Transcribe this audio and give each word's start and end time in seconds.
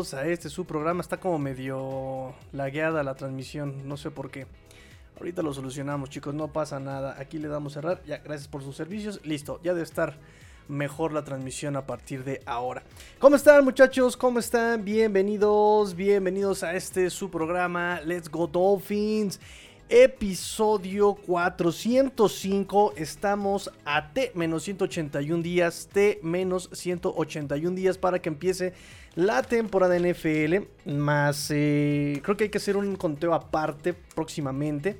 A 0.00 0.26
este 0.26 0.48
su 0.48 0.64
programa. 0.64 1.02
Está 1.02 1.20
como 1.20 1.38
medio 1.38 2.32
lagueada 2.52 3.02
la 3.02 3.16
transmisión, 3.16 3.86
no 3.86 3.98
sé 3.98 4.10
por 4.10 4.30
qué. 4.30 4.46
Ahorita 5.18 5.42
lo 5.42 5.52
solucionamos, 5.52 6.08
chicos, 6.08 6.32
no 6.32 6.48
pasa 6.48 6.80
nada. 6.80 7.16
Aquí 7.18 7.38
le 7.38 7.48
damos 7.48 7.74
cerrar. 7.74 8.02
Ya, 8.06 8.16
gracias 8.16 8.48
por 8.48 8.62
sus 8.62 8.74
servicios. 8.74 9.20
Listo, 9.24 9.60
ya 9.62 9.74
debe 9.74 9.84
estar 9.84 10.16
mejor 10.68 11.12
la 11.12 11.22
transmisión 11.22 11.76
a 11.76 11.86
partir 11.86 12.24
de 12.24 12.40
ahora. 12.46 12.82
¿Cómo 13.18 13.36
están, 13.36 13.62
muchachos? 13.62 14.16
¿Cómo 14.16 14.38
están? 14.38 14.86
Bienvenidos, 14.86 15.94
bienvenidos 15.94 16.62
a 16.62 16.74
este 16.74 17.10
su 17.10 17.30
programa 17.30 18.00
Let's 18.00 18.30
Go 18.30 18.46
Dolphins 18.46 19.38
episodio 19.90 21.14
405. 21.14 22.94
Estamos 22.96 23.70
a 23.84 24.12
T-181 24.12 25.42
días, 25.42 25.88
T-181 25.92 27.74
días 27.74 27.98
para 27.98 28.22
que 28.22 28.28
empiece 28.28 28.72
la 29.14 29.42
temporada 29.42 29.98
NFL. 29.98 30.66
Más, 30.86 31.50
eh, 31.50 32.20
creo 32.22 32.36
que 32.36 32.44
hay 32.44 32.50
que 32.50 32.58
hacer 32.58 32.76
un 32.76 32.96
conteo 32.96 33.34
aparte 33.34 33.94
próximamente. 34.14 34.98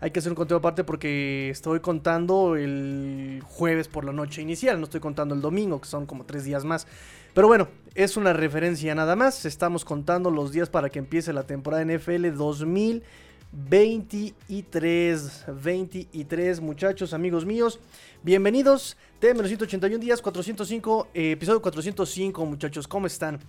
Hay 0.00 0.12
que 0.12 0.20
hacer 0.20 0.32
un 0.32 0.36
conteo 0.36 0.56
aparte 0.56 0.82
porque 0.82 1.50
estoy 1.50 1.80
contando 1.80 2.56
el 2.56 3.42
jueves 3.44 3.86
por 3.86 4.04
la 4.06 4.12
noche 4.12 4.40
inicial, 4.40 4.78
no 4.78 4.84
estoy 4.84 5.00
contando 5.00 5.34
el 5.34 5.42
domingo, 5.42 5.78
que 5.78 5.88
son 5.88 6.06
como 6.06 6.24
tres 6.24 6.44
días 6.44 6.64
más. 6.64 6.86
Pero 7.34 7.48
bueno, 7.48 7.68
es 7.94 8.16
una 8.16 8.32
referencia 8.32 8.94
nada 8.94 9.14
más. 9.14 9.44
Estamos 9.44 9.84
contando 9.84 10.30
los 10.30 10.52
días 10.52 10.70
para 10.70 10.88
que 10.88 10.98
empiece 10.98 11.34
la 11.34 11.42
temporada 11.44 11.84
NFL 11.84 12.30
2000. 12.34 13.02
23, 13.52 15.44
23 15.48 16.60
muchachos, 16.60 17.12
amigos 17.12 17.44
míos. 17.44 17.80
Bienvenidos. 18.22 18.96
T-181 19.18 19.98
días, 19.98 20.22
405, 20.22 21.08
eh, 21.12 21.32
episodio 21.32 21.60
405 21.60 22.46
muchachos, 22.46 22.86
¿cómo 22.86 23.06
están? 23.06 23.40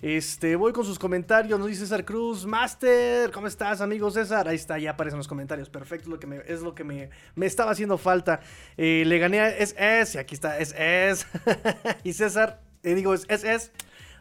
Este, 0.00 0.54
voy 0.54 0.72
con 0.72 0.84
sus 0.84 0.98
comentarios, 0.98 1.58
nos 1.58 1.68
dice 1.68 1.80
César 1.80 2.04
Cruz, 2.04 2.46
Master, 2.46 3.30
¿cómo 3.32 3.46
estás 3.48 3.80
amigo 3.80 4.10
César? 4.10 4.48
Ahí 4.48 4.56
está, 4.56 4.78
ya 4.78 4.92
aparecen 4.92 5.18
los 5.18 5.28
comentarios, 5.28 5.68
perfecto, 5.68 6.04
es 6.04 6.10
lo 6.10 6.20
que 6.20 6.26
me, 6.28 6.36
es 6.46 6.60
lo 6.62 6.74
que 6.74 6.84
me, 6.84 7.10
me 7.34 7.46
estaba 7.46 7.72
haciendo 7.72 7.98
falta. 7.98 8.40
Eh, 8.76 9.02
le 9.06 9.18
gané 9.18 9.40
a 9.40 9.48
SS, 9.48 10.16
y 10.16 10.20
aquí 10.20 10.34
está, 10.34 10.56
SS. 10.58 11.26
y 12.04 12.12
César, 12.12 12.62
eh, 12.84 12.94
digo, 12.94 13.12
es 13.12 13.26
SS 13.28 13.72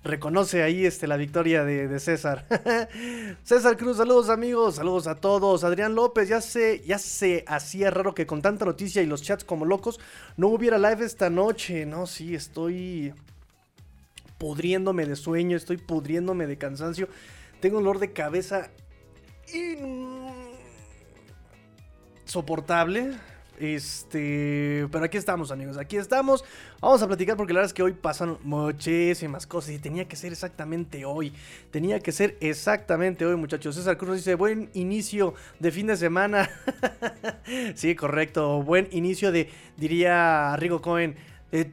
reconoce 0.04 0.64
ahí 0.64 0.86
este, 0.86 1.08
la 1.08 1.18
victoria 1.18 1.64
de, 1.64 2.00
César. 2.00 2.46
César 3.44 3.78
Cruz, 3.78 3.98
saludos 3.98 4.30
amigos, 4.30 4.76
saludos 4.76 5.08
a 5.08 5.16
todos. 5.16 5.64
Adrián 5.64 5.96
López, 5.96 6.30
ya 6.30 6.42
se, 6.42 6.82
ya 6.86 6.98
se 6.98 7.44
hacía 7.48 7.92
raro 7.92 8.14
que 8.14 8.26
con 8.26 8.42
tanta 8.42 8.66
noticia 8.66 9.02
y 9.02 9.06
los 9.06 9.22
chats 9.22 9.44
como 9.44 9.66
locos 9.66 10.00
no 10.36 10.48
hubiera 10.48 10.78
live 10.78 11.06
esta 11.06 11.30
noche. 11.30 11.86
No, 11.86 12.08
sí, 12.08 12.36
estoy 12.36 13.14
pudriéndome 14.38 15.06
de 15.06 15.16
sueño, 15.16 15.58
estoy 15.58 15.78
pudriéndome 15.78 16.48
de 16.48 16.58
cansancio. 16.58 17.10
Tengo 17.60 17.78
un 17.78 17.84
dolor 17.84 18.00
de 18.00 18.14
cabeza 18.14 18.70
insoportable. 22.26 23.14
Este, 23.58 24.88
pero 24.92 25.06
aquí 25.06 25.18
estamos, 25.18 25.52
amigos. 25.52 25.78
Aquí 25.78 25.98
estamos. 25.98 26.46
Vamos 26.80 27.02
a 27.02 27.08
platicar 27.08 27.36
porque 27.36 27.54
la 27.54 27.60
verdad 27.60 27.70
es 27.70 27.74
que 27.74 27.84
hoy 27.84 27.94
pasan 27.94 28.38
muchísimas 28.44 29.48
cosas 29.48 29.72
y 29.72 29.80
tenía 29.80 30.08
que 30.08 30.16
ser 30.16 30.32
exactamente 30.32 31.06
hoy. 31.06 31.34
Tenía 31.72 32.00
que 32.00 32.12
ser 32.12 32.38
exactamente 32.40 33.26
hoy, 33.26 33.36
muchachos. 33.36 33.76
César 33.76 33.98
Cruz 33.98 34.18
dice: 34.18 34.36
Buen 34.36 34.70
inicio 34.74 35.34
de 35.60 35.72
fin 35.72 35.88
de 35.88 35.98
semana. 35.98 36.50
sí, 37.76 37.96
correcto. 37.96 38.62
Buen 38.62 38.88
inicio 38.92 39.32
de, 39.32 39.50
diría 39.76 40.56
Rigo 40.58 40.82
Cohen 40.82 41.16
de 41.52 41.66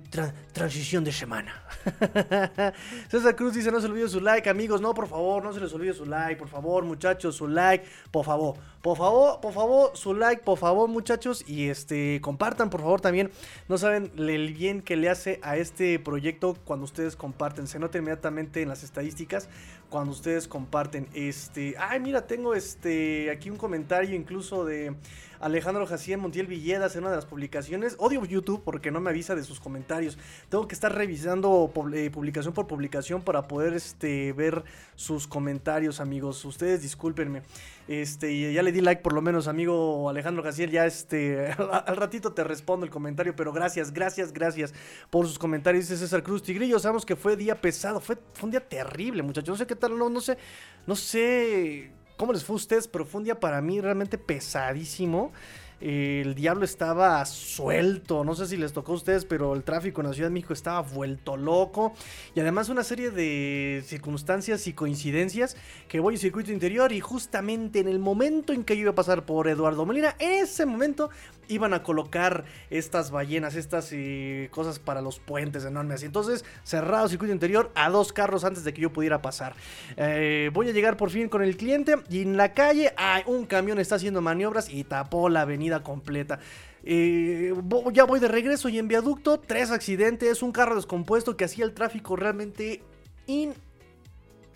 transición 0.53 1.03
de 1.03 1.12
semana. 1.12 1.53
César 3.09 3.35
Cruz 3.35 3.55
dice, 3.55 3.73
no 3.73 3.81
se 3.81 3.87
olvide 3.87 4.09
su 4.09 4.21
like, 4.21 4.49
amigos. 4.49 4.81
No, 4.81 4.95
por 4.95 5.09
favor, 5.09 5.43
no 5.43 5.53
se 5.53 5.61
les 5.61 5.73
olvide 5.73 5.93
su 5.93 6.07
like. 6.07 6.37
Por 6.37 6.49
favor, 6.49 6.85
muchachos, 6.85 7.37
su 7.37 7.49
like. 7.49 7.85
Por 8.11 8.25
favor, 8.25 8.57
por 8.83 8.97
favor, 8.97 9.41
por 9.41 9.53
favor, 9.53 9.91
su 9.95 10.15
like, 10.15 10.43
por 10.43 10.59
favor, 10.59 10.89
muchachos. 10.89 11.45
Y 11.49 11.69
este, 11.69 12.21
compartan, 12.23 12.71
por 12.71 12.83
favor, 12.83 13.01
también. 13.01 13.31
No 13.69 13.77
saben 13.77 14.12
el 14.17 14.55
bien 14.55 14.81
que 14.81 14.97
le 14.97 15.11
hace 15.11 15.41
a 15.43 15.57
este 15.57 15.99
proyecto 15.99 16.56
cuando 16.65 16.85
ustedes 16.85 17.17
comparten. 17.17 17.67
Se 17.67 17.81
nota 17.81 17.99
inmediatamente 17.99 18.62
en 18.62 18.69
las 18.69 18.85
estadísticas 18.85 19.49
cuando 19.91 20.12
ustedes 20.12 20.47
comparten. 20.47 21.09
Este, 21.15 21.75
ay, 21.79 22.01
mira, 22.01 22.27
tengo 22.27 22.55
este, 22.55 23.31
aquí 23.31 23.51
un 23.51 23.56
comentario 23.56 24.15
incluso 24.15 24.65
de 24.65 24.95
Alejandro 25.41 25.87
Jacién 25.87 26.21
Montiel 26.21 26.47
Villedas 26.47 26.95
en 26.97 27.03
una 27.03 27.11
de 27.11 27.17
las 27.17 27.27
publicaciones. 27.27 27.97
Odio 27.99 28.25
YouTube 28.25 28.62
porque 28.65 28.91
no 28.91 29.00
me 29.00 29.11
avisa 29.11 29.34
de 29.34 29.43
sus 29.43 29.61
comentarios. 29.61 30.19
Tengo 30.49 30.69
que 30.69 30.75
estar 30.75 30.95
revisando 30.95 31.72
eh, 31.95 32.11
publicación 32.11 32.55
por 32.55 32.67
publicación 32.67 33.22
para 33.22 33.43
poder 33.49 33.75
este, 33.75 34.33
ver 34.33 34.65
sus 34.97 35.27
comentarios, 35.27 36.00
amigos. 36.00 36.44
Ustedes 36.44 36.83
discúlpenme. 36.83 37.43
Este, 37.87 38.53
ya 38.53 38.62
le 38.62 38.73
di 38.73 38.81
like 38.81 39.03
por 39.03 39.12
lo 39.12 39.21
menos, 39.21 39.47
amigo 39.47 40.09
Alejandro 40.09 40.43
Jaciel. 40.43 40.71
Ya 40.71 40.87
este, 40.87 41.53
al 41.87 41.97
ratito 41.97 42.33
te 42.33 42.44
respondo 42.44 42.87
el 42.87 42.91
comentario, 42.91 43.34
pero 43.37 43.53
gracias, 43.53 43.93
gracias, 43.93 44.33
gracias 44.33 44.73
por 45.11 45.27
sus 45.27 45.39
comentarios. 45.39 45.89
Dice 45.89 45.99
César 45.99 46.23
Cruz 46.23 46.43
Tigrillo. 46.43 46.78
Sabemos 46.78 47.05
que 47.05 47.17
fue 47.17 47.37
día 47.37 47.61
pesado, 47.61 48.00
fue, 48.00 48.17
fue 48.34 48.47
un 48.47 48.50
día 48.50 48.67
terrible, 48.67 49.23
muchachos. 49.23 49.49
No 49.50 49.56
sé 49.56 49.67
qué 49.67 49.77
tal, 49.77 49.99
no, 49.99 50.09
no 50.09 50.21
sé, 50.21 50.39
no 50.87 50.97
sé 50.97 51.93
cómo 52.16 52.32
les 52.32 52.44
fue 52.44 52.54
a 52.54 52.56
ustedes, 52.56 52.88
pero 52.88 53.04
fue 53.04 53.20
un 53.20 53.25
día 53.25 53.41
para 53.41 53.60
mí 53.60 53.80
realmente 53.80 54.19
pesadísimo 54.19 55.32
el 55.81 56.35
diablo 56.35 56.65
estaba 56.65 57.25
suelto. 57.27 58.25
No 58.25 58.35
sé 58.35 58.47
si 58.47 58.57
les 58.57 58.73
tocó 58.73 58.93
a 58.93 58.97
ustedes, 58.97 59.25
pero 59.25 59.55
el 59.55 59.65
tráfico 59.65 60.01
en 60.01 60.09
la 60.09 60.12
Ciudad 60.15 60.29
de 60.29 60.35
México 60.35 60.53
estaba 60.53 60.81
vuelto 60.81 61.37
loco. 61.37 61.95
Y 62.35 62.41
además 62.41 62.69
una 62.69 62.85
serie 62.85 63.11
de 63.11 63.83
circunstancias 63.87 64.67
y 64.67 64.73
coincidencias 64.73 65.57
que 65.89 66.01
voy 66.01 66.15
al 66.15 66.21
circuito 66.21 66.53
interior 66.53 66.93
y 66.93 67.01
justamente 67.01 67.81
en 67.81 67.89
el 67.89 67.99
momento 67.99 68.53
en 68.53 68.65
que 68.65 68.77
yo 68.77 68.83
iba 68.83 68.91
a 68.93 68.95
pasar 68.95 69.25
por 69.25 69.49
Eduardo 69.49 69.85
Molina, 69.85 70.17
en 70.19 70.45
ese 70.45 70.67
momento 70.67 71.11
iban 71.49 71.75
a 71.75 71.83
colocar 71.83 72.45
estas 72.71 73.11
ballenas, 73.11 73.55
estas 73.55 73.91
eh, 73.93 74.49
cosas 74.51 74.79
para 74.79 75.03
los 75.03 75.19
puentes 75.19 75.65
enormes. 75.65 76.03
Entonces, 76.03 76.45
cerrado 76.62 77.09
circuito 77.09 77.35
interior 77.35 77.71
a 77.75 77.91
dos 77.91 78.12
carros 78.12 78.45
antes 78.45 78.65
de 78.65 78.73
que 78.73 78.83
yo 78.83 78.93
pudiera 78.93 79.21
pasar. 79.21 79.55
Eh, 79.97 80.51
voy 80.53 80.69
a 80.69 80.73
llegar 80.73 80.97
por 80.97 81.11
fin 81.11 81.29
con 81.29 81.43
el 81.43 81.56
cliente 81.56 81.97
y 82.09 82.23
en 82.23 82.37
la 82.37 82.53
calle 82.53 82.93
hay 82.97 83.23
un 83.27 83.47
camión 83.47 83.79
está 83.79 83.97
haciendo 83.97 84.21
maniobras 84.21 84.69
y 84.69 84.85
tapó 84.85 85.29
la 85.29 85.43
avenida 85.43 85.74
completa. 85.83 86.39
Eh, 86.85 87.55
ya 87.93 88.05
voy 88.05 88.21
de 88.21 88.29
regreso 88.29 88.69
y 88.69 88.79
en 88.79 88.89
viaducto, 88.89 89.41
tres 89.41 89.71
accidentes, 89.71 90.43
un 90.43 90.53
carro 90.53 90.77
descompuesto 90.77 91.37
que 91.37 91.45
hacía 91.45 91.65
el 91.65 91.73
tráfico 91.73 92.17
realmente 92.17 92.83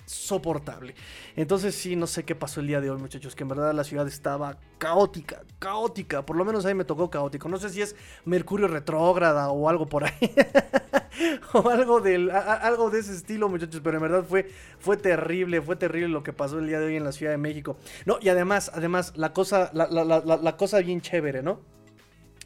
insoportable. 0.08 0.94
Entonces 1.36 1.74
sí, 1.74 1.94
no 1.94 2.06
sé 2.06 2.24
qué 2.24 2.34
pasó 2.34 2.60
el 2.60 2.66
día 2.66 2.80
de 2.80 2.90
hoy, 2.90 2.98
muchachos, 2.98 3.36
que 3.36 3.42
en 3.42 3.48
verdad 3.48 3.74
la 3.74 3.84
ciudad 3.84 4.08
estaba 4.08 4.56
caótica, 4.78 5.42
caótica, 5.58 6.24
por 6.24 6.36
lo 6.36 6.44
menos 6.46 6.64
ahí 6.64 6.74
me 6.74 6.84
tocó 6.84 7.10
caótico. 7.10 7.48
No 7.48 7.58
sé 7.58 7.68
si 7.68 7.82
es 7.82 7.94
Mercurio 8.24 8.68
retrógrada 8.68 9.50
o 9.50 9.68
algo 9.68 9.86
por 9.86 10.04
ahí. 10.04 10.34
o 11.52 11.68
algo, 11.68 12.00
del, 12.00 12.30
algo 12.30 12.90
de 12.90 13.00
ese 13.00 13.12
estilo, 13.12 13.48
muchachos, 13.48 13.80
pero 13.84 13.98
en 13.98 14.02
verdad 14.02 14.24
fue, 14.24 14.50
fue 14.78 14.96
terrible, 14.96 15.60
fue 15.60 15.76
terrible 15.76 16.08
lo 16.08 16.22
que 16.22 16.32
pasó 16.32 16.58
el 16.58 16.66
día 16.66 16.80
de 16.80 16.86
hoy 16.86 16.96
en 16.96 17.04
la 17.04 17.12
Ciudad 17.12 17.32
de 17.32 17.38
México. 17.38 17.76
No, 18.06 18.18
y 18.20 18.30
además, 18.30 18.70
además, 18.74 19.12
la 19.16 19.34
cosa, 19.34 19.70
la, 19.74 19.86
la 19.86 20.56
cosa 20.56 20.78
bien 20.78 21.02
chévere, 21.02 21.42
¿no? 21.42 21.60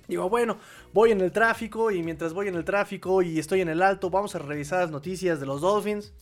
Digo, 0.09 0.29
bueno, 0.29 0.59
voy 0.93 1.13
en 1.13 1.21
el 1.21 1.31
tráfico 1.31 1.93
y 1.93 2.03
mientras 2.03 2.35
voy 2.35 2.49
en 2.49 2.57
el 2.57 2.65
tráfico 2.65 3.23
y 3.23 3.39
estoy 3.39 3.61
en 3.61 3.69
el 3.69 3.81
alto, 3.83 4.11
vamos 4.11 4.35
a 4.35 4.41
revisar 4.41 4.81
las 4.81 4.91
noticias 4.91 5.39
de 5.39 5.47
los 5.47 5.61
Dolphins. 5.61 6.13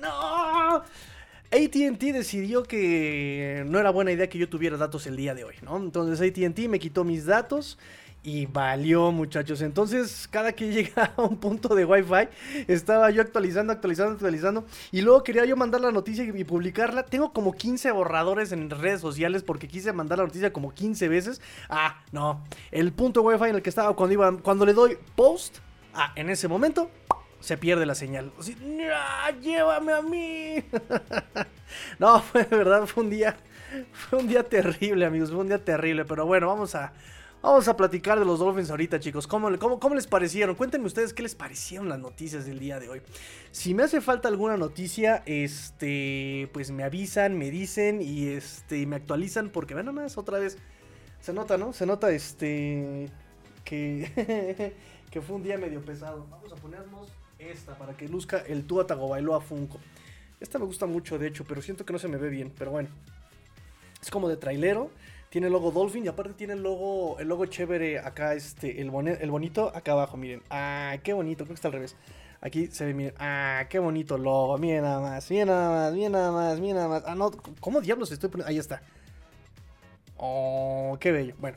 ¡No! 0.00 0.82
ATT 1.52 2.00
decidió 2.12 2.64
que 2.64 3.64
no 3.66 3.78
era 3.78 3.90
buena 3.90 4.12
idea 4.12 4.28
que 4.28 4.38
yo 4.38 4.48
tuviera 4.48 4.76
datos 4.76 5.06
el 5.06 5.16
día 5.16 5.34
de 5.34 5.44
hoy, 5.44 5.54
¿no? 5.62 5.76
Entonces 5.76 6.20
ATT 6.20 6.68
me 6.68 6.78
quitó 6.78 7.04
mis 7.04 7.24
datos 7.24 7.78
y 8.26 8.46
valió, 8.46 9.12
muchachos. 9.12 9.62
Entonces, 9.62 10.26
cada 10.28 10.52
que 10.52 10.68
llegaba 10.72 11.12
a 11.16 11.22
un 11.22 11.36
punto 11.36 11.76
de 11.76 11.84
Wi-Fi, 11.84 12.28
estaba 12.66 13.08
yo 13.10 13.22
actualizando, 13.22 13.72
actualizando, 13.72 14.14
actualizando. 14.14 14.64
Y 14.90 15.02
luego 15.02 15.22
quería 15.22 15.44
yo 15.44 15.56
mandar 15.56 15.80
la 15.80 15.92
noticia 15.92 16.24
y 16.24 16.44
publicarla. 16.44 17.04
Tengo 17.04 17.32
como 17.32 17.52
15 17.52 17.92
borradores 17.92 18.50
en 18.50 18.68
redes 18.68 19.00
sociales 19.00 19.44
porque 19.44 19.68
quise 19.68 19.92
mandar 19.92 20.18
la 20.18 20.24
noticia 20.24 20.52
como 20.52 20.74
15 20.74 21.08
veces. 21.08 21.40
Ah, 21.68 22.02
no. 22.10 22.42
El 22.72 22.92
punto 22.92 23.22
Wi-Fi 23.22 23.50
en 23.50 23.56
el 23.56 23.62
que 23.62 23.70
estaba 23.70 23.94
cuando 23.94 24.14
iba, 24.14 24.36
cuando 24.38 24.66
le 24.66 24.72
doy 24.72 24.98
post, 25.14 25.58
ah, 25.94 26.12
en 26.16 26.28
ese 26.28 26.48
momento 26.48 26.90
se 27.40 27.56
pierde 27.56 27.86
la 27.86 27.94
señal. 27.94 28.32
Así, 28.38 28.56
llévame 29.42 29.92
a 29.92 30.02
mí. 30.02 30.64
no, 31.98 32.20
fue 32.20 32.44
de 32.44 32.56
verdad, 32.56 32.86
fue 32.86 33.04
un 33.04 33.10
día, 33.10 33.36
fue 33.92 34.18
un 34.18 34.28
día 34.28 34.42
terrible, 34.42 35.06
amigos, 35.06 35.30
fue 35.30 35.40
un 35.40 35.48
día 35.48 35.64
terrible. 35.64 36.04
Pero 36.04 36.26
bueno, 36.26 36.48
vamos 36.48 36.74
a, 36.74 36.92
Vamos 37.46 37.68
a 37.68 37.76
platicar 37.76 38.18
de 38.18 38.24
los 38.24 38.40
Dolphins 38.40 38.70
ahorita, 38.70 38.98
chicos. 38.98 39.26
¿Cómo, 39.28 39.56
cómo, 39.58 39.94
les 39.94 40.08
parecieron? 40.08 40.56
Cuéntenme 40.56 40.86
ustedes 40.86 41.12
qué 41.12 41.22
les 41.22 41.36
parecieron 41.36 41.88
las 41.88 42.00
noticias 42.00 42.44
del 42.44 42.58
día 42.58 42.80
de 42.80 42.88
hoy. 42.88 43.02
Si 43.52 43.72
me 43.72 43.84
hace 43.84 44.00
falta 44.00 44.26
alguna 44.26 44.56
noticia, 44.56 45.22
este, 45.26 46.50
pues 46.52 46.72
me 46.72 46.82
avisan, 46.82 47.38
me 47.38 47.52
dicen 47.52 48.02
y 48.02 48.28
este, 48.28 48.84
me 48.86 48.96
actualizan 48.96 49.50
porque 49.50 49.74
vean 49.74 49.86
nomás 49.86 50.18
otra 50.18 50.40
vez. 50.40 50.58
Se 51.20 51.32
nota, 51.32 51.56
¿no? 51.56 51.72
Se 51.72 51.86
nota 51.86 52.10
este 52.10 53.10
que 53.64 54.74
que 55.10 55.20
fue 55.20 55.36
un 55.36 55.44
día 55.44 55.56
medio 55.56 55.80
pesado. 55.84 56.26
Vamos 56.28 56.52
a 56.52 56.56
ponernos 56.56 57.12
esta 57.38 57.76
para 57.76 57.96
que 57.96 58.08
luzca 58.08 58.38
el 58.46 58.66
Tua 58.66 58.86
Tagovailoa 58.86 59.40
Funko. 59.40 59.78
Esta 60.40 60.58
me 60.58 60.66
gusta 60.66 60.86
mucho, 60.86 61.18
de 61.18 61.28
hecho, 61.28 61.44
pero 61.44 61.62
siento 61.62 61.84
que 61.84 61.92
no 61.92 61.98
se 61.98 62.08
me 62.08 62.16
ve 62.18 62.28
bien, 62.28 62.52
pero 62.58 62.70
bueno. 62.70 62.88
Es 64.02 64.10
como 64.10 64.28
de 64.28 64.36
trailero. 64.36 64.90
Tiene 65.30 65.48
el 65.48 65.52
logo 65.52 65.70
Dolphin 65.70 66.04
y 66.04 66.08
aparte 66.08 66.34
tiene 66.34 66.52
el 66.52 66.62
logo, 66.62 67.18
el 67.18 67.28
logo 67.28 67.46
chévere 67.46 67.98
acá, 67.98 68.34
este, 68.34 68.80
el, 68.80 68.90
el 69.06 69.30
bonito 69.30 69.72
acá 69.74 69.92
abajo, 69.92 70.16
miren. 70.16 70.42
Ah, 70.50 70.96
qué 71.02 71.12
bonito, 71.12 71.44
creo 71.44 71.54
que 71.54 71.54
está 71.54 71.68
al 71.68 71.74
revés. 71.74 71.96
Aquí 72.40 72.68
se 72.68 72.86
ve, 72.86 72.94
miren, 72.94 73.14
ah, 73.18 73.64
qué 73.68 73.78
bonito 73.78 74.18
logo, 74.18 74.56
miren 74.56 74.82
nada 74.82 75.00
más, 75.00 75.30
miren 75.30 75.48
nada 75.48 75.70
más, 75.70 75.94
miren 75.94 76.12
nada 76.12 76.32
más, 76.32 76.60
miren 76.60 76.76
nada 76.76 76.88
más. 76.88 77.02
Ah, 77.06 77.14
no, 77.14 77.32
¿cómo 77.60 77.80
diablos 77.80 78.12
estoy 78.12 78.30
poniendo? 78.30 78.48
Ahí 78.48 78.58
está. 78.58 78.82
Oh, 80.16 80.96
qué 81.00 81.12
bello. 81.12 81.34
Bueno. 81.38 81.56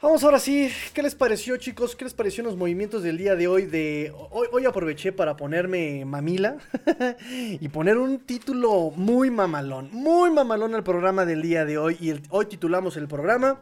Vamos 0.00 0.22
ahora 0.22 0.38
sí, 0.38 0.70
¿qué 0.94 1.02
les 1.02 1.16
pareció 1.16 1.56
chicos? 1.56 1.96
¿Qué 1.96 2.04
les 2.04 2.14
pareció 2.14 2.44
los 2.44 2.56
movimientos 2.56 3.02
del 3.02 3.18
día 3.18 3.34
de 3.34 3.48
hoy? 3.48 3.66
De 3.66 4.12
hoy, 4.30 4.64
aproveché 4.64 5.10
para 5.10 5.36
ponerme 5.36 6.04
mamila 6.04 6.58
y 7.30 7.68
poner 7.68 7.98
un 7.98 8.20
título 8.20 8.92
muy 8.94 9.28
mamalón, 9.28 9.88
muy 9.90 10.30
mamalón 10.30 10.76
al 10.76 10.84
programa 10.84 11.24
del 11.24 11.42
día 11.42 11.64
de 11.64 11.78
hoy. 11.78 11.96
Y 11.98 12.14
hoy 12.30 12.46
titulamos 12.46 12.96
el 12.96 13.08
programa 13.08 13.60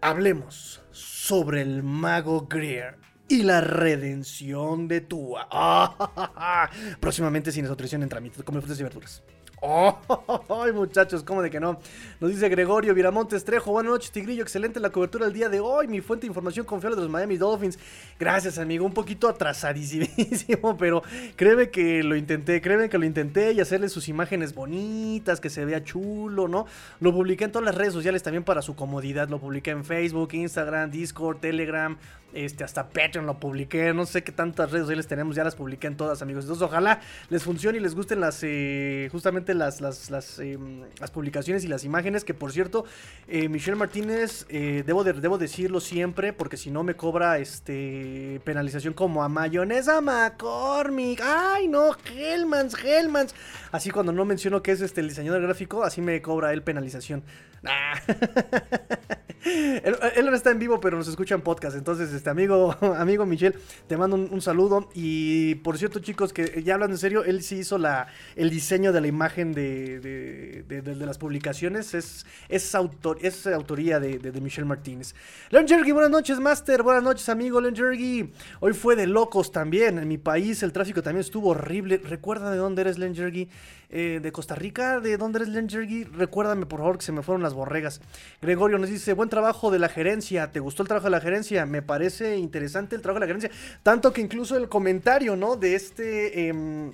Hablemos 0.00 0.80
sobre 0.92 1.60
el 1.60 1.82
mago 1.82 2.46
Greer 2.48 2.96
y 3.28 3.42
la 3.42 3.60
redención 3.60 4.88
de 4.88 5.02
Tua. 5.02 5.46
Próximamente 7.00 7.52
sin 7.52 7.66
nutrición 7.66 8.02
en 8.02 8.08
trámite, 8.08 8.42
come 8.44 8.62
frutas 8.62 8.80
y 8.80 8.82
verduras. 8.82 9.22
¡Ay, 10.48 10.72
muchachos! 10.72 11.22
¿Cómo 11.22 11.40
de 11.40 11.48
que 11.48 11.60
no? 11.60 11.78
Nos 12.18 12.30
dice 12.30 12.48
Gregorio 12.48 12.94
Viramontes 12.94 13.44
Trejo. 13.44 13.70
Buenas 13.70 13.92
noches, 13.92 14.10
Tigrillo. 14.10 14.42
Excelente 14.42 14.80
la 14.80 14.90
cobertura 14.90 15.26
del 15.26 15.34
día 15.34 15.48
de 15.48 15.60
hoy. 15.60 15.86
Mi 15.86 16.00
fuente 16.00 16.22
de 16.22 16.28
información 16.28 16.66
confiable 16.66 16.96
de 16.96 17.02
los 17.02 17.10
Miami 17.10 17.36
Dolphins. 17.36 17.78
Gracias, 18.18 18.58
amigo. 18.58 18.84
Un 18.84 18.92
poquito 18.92 19.28
atrasadísimo, 19.28 20.76
pero 20.78 21.04
créeme 21.36 21.70
que 21.70 22.02
lo 22.02 22.16
intenté. 22.16 22.60
Créeme 22.60 22.88
que 22.88 22.98
lo 22.98 23.06
intenté 23.06 23.52
y 23.52 23.60
hacerle 23.60 23.88
sus 23.88 24.08
imágenes 24.08 24.52
bonitas, 24.52 25.40
que 25.40 25.48
se 25.48 25.64
vea 25.64 25.84
chulo, 25.84 26.48
¿no? 26.48 26.66
Lo 26.98 27.12
publiqué 27.12 27.44
en 27.44 27.52
todas 27.52 27.64
las 27.64 27.76
redes 27.76 27.92
sociales 27.92 28.24
también 28.24 28.42
para 28.42 28.62
su 28.62 28.74
comodidad. 28.74 29.28
Lo 29.28 29.38
publiqué 29.38 29.70
en 29.70 29.84
Facebook, 29.84 30.30
Instagram, 30.32 30.90
Discord, 30.90 31.38
Telegram, 31.38 31.96
este, 32.32 32.64
hasta 32.64 32.88
Patreon 32.88 33.26
lo 33.26 33.38
publiqué. 33.38 33.92
No 33.92 34.06
sé 34.06 34.22
qué 34.22 34.32
tantas 34.32 34.70
redes 34.70 34.84
sociales 34.84 35.06
tenemos, 35.06 35.36
ya 35.36 35.44
las 35.44 35.54
publiqué 35.54 35.86
en 35.86 35.96
todas, 35.96 36.22
amigos. 36.22 36.44
Entonces, 36.44 36.62
ojalá 36.62 37.00
les 37.30 37.42
funcione 37.42 37.78
y 37.78 37.80
les 37.80 37.94
gusten 37.94 38.20
las, 38.20 38.40
eh, 38.42 39.08
justamente 39.12 39.54
las, 39.54 39.80
las, 39.80 40.38
em, 40.38 40.82
las, 41.00 41.10
publicaciones 41.10 41.64
y 41.64 41.68
las 41.68 41.84
imágenes. 41.84 42.24
Que 42.24 42.34
por 42.34 42.52
cierto, 42.52 42.84
eh, 43.28 43.48
Michelle 43.48 43.76
Martínez, 43.76 44.46
eh, 44.48 44.82
debo, 44.86 45.04
debo 45.04 45.38
decirlo 45.38 45.80
siempre, 45.80 46.32
porque 46.32 46.56
si 46.56 46.70
no 46.70 46.82
me 46.82 46.94
cobra 46.94 47.38
este 47.38 48.40
penalización 48.44 48.94
como 48.94 49.22
a 49.22 49.28
mayonesa 49.28 50.00
McCormick. 50.00 51.20
Ay, 51.22 51.68
no, 51.68 51.96
Hellmans, 52.04 52.74
Hellmans. 52.82 53.34
Así 53.70 53.90
cuando 53.90 54.12
no 54.12 54.24
menciono 54.24 54.62
que 54.62 54.72
es 54.72 54.80
este 54.80 55.00
el 55.00 55.08
diseñador 55.08 55.42
gráfico, 55.42 55.82
así 55.84 56.00
me 56.00 56.20
cobra 56.22 56.52
él 56.52 56.62
penalización. 56.62 57.22
él, 59.44 60.26
no 60.26 60.34
está 60.34 60.50
en 60.50 60.58
vivo, 60.58 60.80
pero 60.80 60.96
nos 60.96 61.08
escucha 61.08 61.34
en 61.34 61.42
podcast. 61.42 61.76
Entonces, 61.76 62.12
este 62.12 62.30
amigo, 62.30 62.76
amigo 62.96 63.26
Michelle, 63.26 63.56
te 63.86 63.96
mando 63.96 64.16
un, 64.16 64.40
saludo. 64.40 64.88
Y 64.94 65.56
por 65.56 65.78
cierto, 65.78 66.00
chicos, 66.00 66.32
que 66.32 66.62
ya 66.62 66.74
hablando 66.74 66.94
en 66.94 66.98
serio, 66.98 67.24
él 67.24 67.42
sí 67.42 67.58
hizo 67.58 67.78
la, 67.78 68.08
el 68.36 68.50
diseño 68.50 68.92
de 68.92 69.00
la 69.00 69.06
imagen 69.06 69.52
de, 69.52 70.00
de, 70.00 71.06
las 71.06 71.18
publicaciones. 71.18 71.94
Es, 71.94 72.26
es, 72.48 72.74
autor, 72.74 73.18
es 73.22 73.46
autoría 73.46 74.00
de, 74.00 74.32
Michelle 74.40 74.66
Martínez. 74.66 75.14
Leon 75.50 75.68
Jergy, 75.68 75.92
buenas 75.92 76.10
noches, 76.10 76.40
Master. 76.40 76.82
Buenas 76.82 77.02
noches, 77.02 77.28
amigo 77.28 77.60
Leon 77.60 77.76
Jergy. 77.76 78.32
Hoy 78.60 78.72
fue 78.72 78.96
de 78.96 79.06
locos 79.06 79.52
también. 79.52 79.98
En 79.98 80.08
mi 80.08 80.18
país 80.18 80.62
el 80.62 80.72
tráfico 80.72 81.02
también 81.02 81.20
estuvo 81.20 81.50
horrible. 81.50 81.98
Recuerda 81.98 82.50
de 82.50 82.56
dónde 82.56 82.82
eres, 82.82 82.98
Leon 82.98 83.14
Jergy. 83.14 83.48
Eh, 83.94 84.20
de 84.22 84.32
Costa 84.32 84.54
Rica, 84.54 85.00
¿de 85.00 85.18
dónde 85.18 85.40
eres 85.40 85.50
Lenjergy? 85.50 86.04
Recuérdame 86.04 86.64
por 86.64 86.80
favor 86.80 86.96
que 86.96 87.04
se 87.04 87.12
me 87.12 87.22
fueron 87.22 87.42
las 87.42 87.51
borregas. 87.54 88.00
Gregorio 88.40 88.78
nos 88.78 88.90
dice, 88.90 89.12
buen 89.12 89.28
trabajo 89.28 89.70
de 89.70 89.78
la 89.78 89.88
gerencia, 89.88 90.50
¿te 90.50 90.60
gustó 90.60 90.82
el 90.82 90.88
trabajo 90.88 91.06
de 91.06 91.12
la 91.12 91.20
gerencia? 91.20 91.66
Me 91.66 91.82
parece 91.82 92.36
interesante 92.36 92.96
el 92.96 93.02
trabajo 93.02 93.20
de 93.20 93.26
la 93.26 93.34
gerencia. 93.34 93.50
Tanto 93.82 94.12
que 94.12 94.20
incluso 94.20 94.56
el 94.56 94.68
comentario, 94.68 95.36
¿no? 95.36 95.56
De 95.56 95.74
este... 95.74 96.48
Em, 96.48 96.92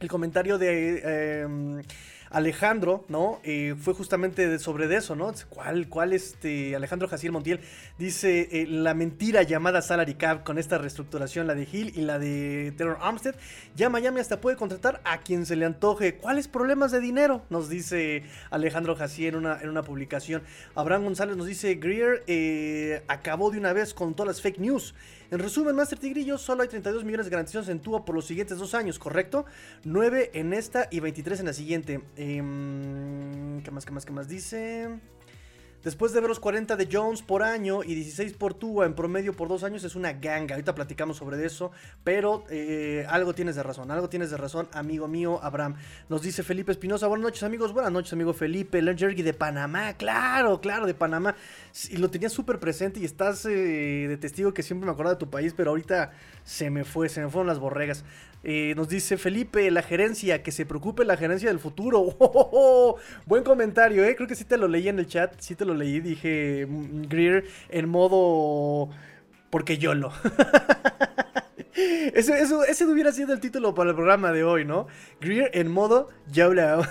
el 0.00 0.08
comentario 0.08 0.58
de... 0.58 1.42
Em, 1.42 1.82
Alejandro, 2.32 3.04
¿no? 3.08 3.40
Fue 3.80 3.94
justamente 3.94 4.58
sobre 4.58 4.92
eso, 4.94 5.16
¿no? 5.16 5.32
¿Cuál, 5.48 5.88
cuál 5.88 6.12
este 6.12 6.74
Alejandro 6.76 7.08
Jaciel 7.08 7.32
Montiel 7.32 7.60
dice 7.98 8.48
eh, 8.52 8.66
la 8.66 8.94
mentira 8.94 9.42
llamada 9.42 9.82
salary 9.82 10.14
cap 10.14 10.44
con 10.44 10.58
esta 10.58 10.78
reestructuración, 10.78 11.46
la 11.46 11.54
de 11.54 11.68
Hill 11.70 11.92
y 11.94 12.02
la 12.02 12.18
de 12.18 12.72
Terror 12.76 12.98
Armstead? 13.00 13.34
Ya 13.76 13.88
Miami 13.88 14.20
hasta 14.20 14.40
puede 14.40 14.56
contratar 14.56 15.00
a 15.04 15.18
quien 15.18 15.46
se 15.46 15.56
le 15.56 15.64
antoje. 15.64 16.16
¿Cuáles 16.16 16.48
problemas 16.48 16.92
de 16.92 17.00
dinero? 17.00 17.42
Nos 17.50 17.68
dice 17.68 18.24
Alejandro 18.50 18.96
Jaciel 18.96 19.34
en 19.34 19.36
una, 19.36 19.60
en 19.60 19.68
una 19.68 19.82
publicación. 19.82 20.42
Abraham 20.74 21.04
González 21.04 21.36
nos 21.36 21.46
dice 21.46 21.74
Greer 21.76 22.24
eh, 22.26 23.02
acabó 23.08 23.50
de 23.50 23.58
una 23.58 23.72
vez 23.72 23.94
con 23.94 24.14
todas 24.14 24.28
las 24.28 24.42
fake 24.42 24.58
news. 24.58 24.94
En 25.32 25.38
resumen, 25.38 25.74
Master 25.74 25.98
Tigrillo, 25.98 26.36
solo 26.36 26.60
hay 26.60 26.68
32 26.68 27.04
millones 27.04 27.24
de 27.24 27.30
garantizados 27.30 27.70
en 27.70 27.80
Tua 27.80 28.04
por 28.04 28.14
los 28.14 28.26
siguientes 28.26 28.58
dos 28.58 28.74
años, 28.74 28.98
¿correcto? 28.98 29.46
9 29.82 30.32
en 30.34 30.52
esta 30.52 30.88
y 30.90 31.00
23 31.00 31.40
en 31.40 31.46
la 31.46 31.54
siguiente. 31.54 32.02
Em, 32.16 33.62
¿Qué 33.62 33.70
más, 33.70 33.86
qué 33.86 33.92
más, 33.92 34.04
qué 34.04 34.12
más 34.12 34.28
dice? 34.28 34.90
Después 35.84 36.12
de 36.12 36.20
ver 36.20 36.28
los 36.28 36.38
40 36.38 36.76
de 36.76 36.88
Jones 36.90 37.22
por 37.22 37.42
año 37.42 37.82
y 37.82 37.96
16 37.96 38.34
por 38.34 38.54
Tua 38.54 38.86
en 38.86 38.94
promedio 38.94 39.32
por 39.32 39.48
dos 39.48 39.64
años, 39.64 39.82
es 39.82 39.96
una 39.96 40.12
ganga. 40.12 40.54
Ahorita 40.54 40.76
platicamos 40.76 41.16
sobre 41.16 41.44
eso, 41.44 41.72
pero 42.04 42.44
eh, 42.50 43.04
algo 43.08 43.34
tienes 43.34 43.56
de 43.56 43.64
razón, 43.64 43.90
algo 43.90 44.08
tienes 44.08 44.30
de 44.30 44.36
razón, 44.36 44.68
amigo 44.72 45.08
mío 45.08 45.40
Abraham. 45.42 45.74
Nos 46.08 46.22
dice 46.22 46.44
Felipe 46.44 46.70
Espinosa, 46.70 47.08
buenas 47.08 47.24
noches 47.24 47.42
amigos, 47.42 47.72
buenas 47.72 47.90
noches 47.90 48.12
amigo 48.12 48.32
Felipe, 48.32 48.80
Jergy 48.80 49.22
de 49.22 49.34
Panamá, 49.34 49.94
claro, 49.94 50.60
claro, 50.60 50.86
de 50.86 50.94
Panamá. 50.94 51.34
Y 51.90 51.96
lo 51.96 52.10
tenía 52.10 52.28
súper 52.28 52.60
presente 52.60 53.00
y 53.00 53.04
estás 53.04 53.44
eh, 53.46 54.06
de 54.08 54.16
testigo 54.18 54.54
que 54.54 54.62
siempre 54.62 54.86
me 54.86 54.92
acordaba 54.92 55.14
de 55.14 55.20
tu 55.20 55.30
país, 55.30 55.52
pero 55.56 55.70
ahorita 55.70 56.12
se 56.44 56.70
me 56.70 56.84
fue, 56.84 57.08
se 57.08 57.20
me 57.20 57.28
fueron 57.28 57.48
las 57.48 57.58
borregas. 57.58 58.04
Eh, 58.44 58.74
nos 58.76 58.88
dice 58.88 59.16
Felipe, 59.18 59.70
la 59.70 59.82
gerencia, 59.82 60.42
que 60.42 60.50
se 60.50 60.66
preocupe 60.66 61.04
la 61.04 61.16
gerencia 61.16 61.48
del 61.48 61.58
futuro. 61.58 62.16
Oh, 62.54 62.96
buen 63.26 63.44
comentario, 63.44 64.04
¿eh? 64.04 64.16
Creo 64.16 64.28
que 64.28 64.34
sí 64.34 64.44
te 64.44 64.56
lo 64.56 64.68
leí 64.68 64.88
en 64.88 64.98
el 64.98 65.06
chat, 65.06 65.34
sí 65.38 65.54
te 65.54 65.64
lo 65.64 65.74
leí, 65.74 66.00
dije 66.00 66.66
mm, 66.68 67.02
Greer 67.08 67.44
en 67.68 67.88
modo... 67.88 68.90
Porque 69.50 69.78
yo 69.78 69.94
lo. 69.94 70.12
Eso, 71.74 72.64
ese 72.64 72.84
hubiera 72.86 73.12
sido 73.12 73.32
el 73.32 73.40
título 73.40 73.74
para 73.74 73.90
el 73.90 73.96
programa 73.96 74.32
de 74.32 74.44
hoy, 74.44 74.64
¿no? 74.64 74.86
Greer 75.20 75.50
en 75.54 75.70
modo 75.70 76.08
YOLO. 76.30 76.82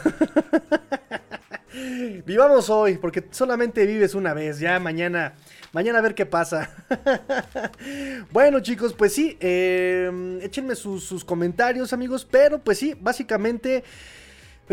Vivamos 2.26 2.70
hoy, 2.70 2.98
porque 2.98 3.26
solamente 3.32 3.86
vives 3.86 4.16
una 4.16 4.34
vez. 4.34 4.60
Ya 4.60 4.80
mañana 4.80 5.34
Mañana 5.74 6.00
a 6.00 6.02
ver 6.02 6.16
qué 6.16 6.26
pasa. 6.26 6.70
bueno, 8.32 8.60
chicos, 8.60 8.94
pues 8.94 9.14
sí, 9.14 9.38
em, 9.40 10.42
échenme 10.42 10.76
sus, 10.76 11.24
comentarios, 11.24 11.94
amigos. 11.94 12.28
Pero 12.30 12.60
pues 12.60 12.78
sí, 12.78 12.96
básicamente. 13.00 13.84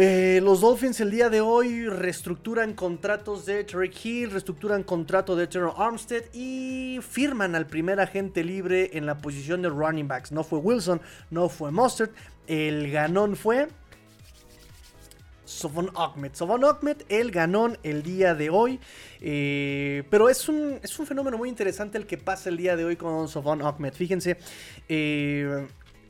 Eh, 0.00 0.40
los 0.44 0.60
Dolphins 0.60 1.00
el 1.00 1.10
día 1.10 1.28
de 1.28 1.40
hoy 1.40 1.88
reestructuran 1.88 2.74
contratos 2.74 3.46
de 3.46 3.64
Tarek 3.64 4.04
Hill, 4.04 4.30
reestructuran 4.30 4.84
contrato 4.84 5.34
de 5.34 5.48
Terrell 5.48 5.72
Armstead 5.76 6.22
y 6.32 7.00
firman 7.02 7.56
al 7.56 7.66
primer 7.66 7.98
agente 7.98 8.44
libre 8.44 8.90
en 8.92 9.06
la 9.06 9.18
posición 9.18 9.60
de 9.60 9.70
running 9.70 10.06
backs. 10.06 10.30
No 10.30 10.44
fue 10.44 10.60
Wilson, 10.60 11.00
no 11.30 11.48
fue 11.48 11.72
Mustard. 11.72 12.10
El 12.46 12.92
ganón 12.92 13.34
fue 13.34 13.66
Sofon 15.48 15.90
Ahmed. 15.96 16.32
Sofon 16.34 16.62
Ahmed, 16.64 16.98
el 17.08 17.30
ganón 17.30 17.78
el 17.82 18.02
día 18.02 18.34
de 18.34 18.50
hoy. 18.50 18.78
Eh, 19.20 20.04
pero 20.10 20.28
es 20.28 20.48
un, 20.48 20.78
es 20.82 20.98
un 20.98 21.06
fenómeno 21.06 21.38
muy 21.38 21.48
interesante 21.48 21.96
el 21.96 22.06
que 22.06 22.18
pasa 22.18 22.50
el 22.50 22.58
día 22.58 22.76
de 22.76 22.84
hoy 22.84 22.96
con 22.96 23.28
Sofon 23.28 23.62
Ahmed. 23.62 23.94
Fíjense, 23.94 24.36
eh, 24.88 25.66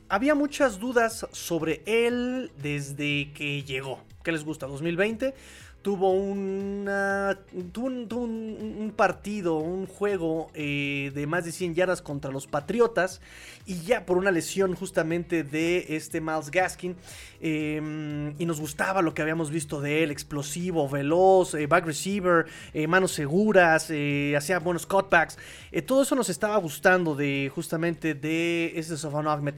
había 0.09 0.35
muchas 0.35 0.77
dudas 0.79 1.25
sobre 1.31 1.81
él 1.85 2.51
desde 2.61 3.31
que 3.33 3.63
llegó. 3.63 4.03
¿Qué 4.23 4.33
les 4.33 4.43
gusta? 4.43 4.67
2020 4.67 5.33
tuvo, 5.81 6.11
una, 6.11 7.39
un, 7.53 8.93
partido, 8.95 9.57
un 9.57 9.87
juego 9.87 10.49
eh, 10.53 11.11
de 11.13 11.27
más 11.27 11.45
de 11.45 11.51
100 11.51 11.75
yardas 11.75 12.01
contra 12.01 12.31
los 12.31 12.47
Patriotas 12.47 13.21
y 13.65 13.81
ya 13.81 14.05
por 14.05 14.17
una 14.17 14.31
lesión 14.31 14.75
justamente 14.75 15.43
de 15.43 15.85
este 15.89 16.19
Miles 16.19 16.51
Gaskin 16.51 16.95
em, 17.39 18.33
y 18.39 18.45
nos 18.45 18.59
gustaba 18.59 19.01
lo 19.01 19.13
que 19.13 19.21
habíamos 19.21 19.51
visto 19.51 19.79
de 19.79 20.03
él, 20.03 20.11
explosivo, 20.11 20.89
veloz, 20.89 21.53
eh, 21.53 21.67
back 21.67 21.85
receiver, 21.85 22.45
eh, 22.73 22.87
manos 22.87 23.11
seguras, 23.11 23.85
hacía 23.85 24.59
buenos 24.59 24.85
cutbacks, 24.85 25.37
todo 25.85 26.03
eso 26.03 26.15
nos 26.15 26.29
estaba 26.29 26.57
gustando 26.57 27.15
de 27.15 27.51
justamente 27.53 28.13
de 28.13 28.73
este 28.75 28.97
Sofan 28.97 29.27
Ahmed. 29.27 29.55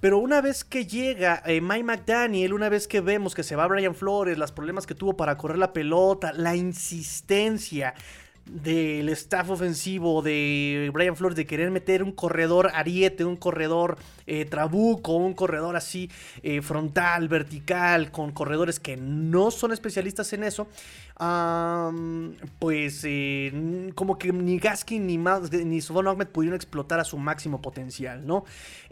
Pero 0.00 0.18
una 0.18 0.40
vez 0.40 0.64
que 0.64 0.86
llega 0.86 1.42
eh, 1.46 1.60
Mike 1.60 1.84
McDaniel, 1.84 2.52
una 2.52 2.68
vez 2.68 2.86
que 2.86 3.00
vemos 3.00 3.34
que 3.34 3.42
se 3.42 3.56
va 3.56 3.66
Brian 3.66 3.94
Flores, 3.94 4.36
los 4.36 4.52
problemas 4.52 4.86
que 4.86 4.94
tuvo 4.94 5.16
para 5.16 5.36
correr 5.36 5.58
la 5.58 5.72
pelota, 5.72 6.32
la 6.34 6.54
insistencia, 6.54 7.94
del 8.46 9.08
staff 9.10 9.50
ofensivo 9.50 10.22
de 10.22 10.90
Brian 10.92 11.16
Flores 11.16 11.36
de 11.36 11.46
querer 11.46 11.70
meter 11.70 12.02
un 12.02 12.12
corredor 12.12 12.70
ariete, 12.74 13.24
un 13.24 13.36
corredor 13.36 13.98
eh, 14.28 14.44
trabuco, 14.44 15.16
un 15.16 15.34
corredor 15.34 15.76
así 15.76 16.10
eh, 16.42 16.62
frontal, 16.62 17.28
vertical, 17.28 18.12
con 18.12 18.30
corredores 18.30 18.78
que 18.78 18.96
no 18.96 19.50
son 19.50 19.72
especialistas 19.72 20.32
en 20.32 20.44
eso, 20.44 20.68
pues 22.58 23.02
eh, 23.04 23.90
como 23.94 24.18
que 24.18 24.32
ni 24.32 24.58
Gaskin 24.58 25.06
ni, 25.06 25.18
ni 25.64 25.80
Sovon 25.80 26.08
Ahmed 26.08 26.28
pudieron 26.28 26.56
explotar 26.56 27.00
a 27.00 27.04
su 27.04 27.18
máximo 27.18 27.60
potencial, 27.60 28.26
¿no? 28.26 28.44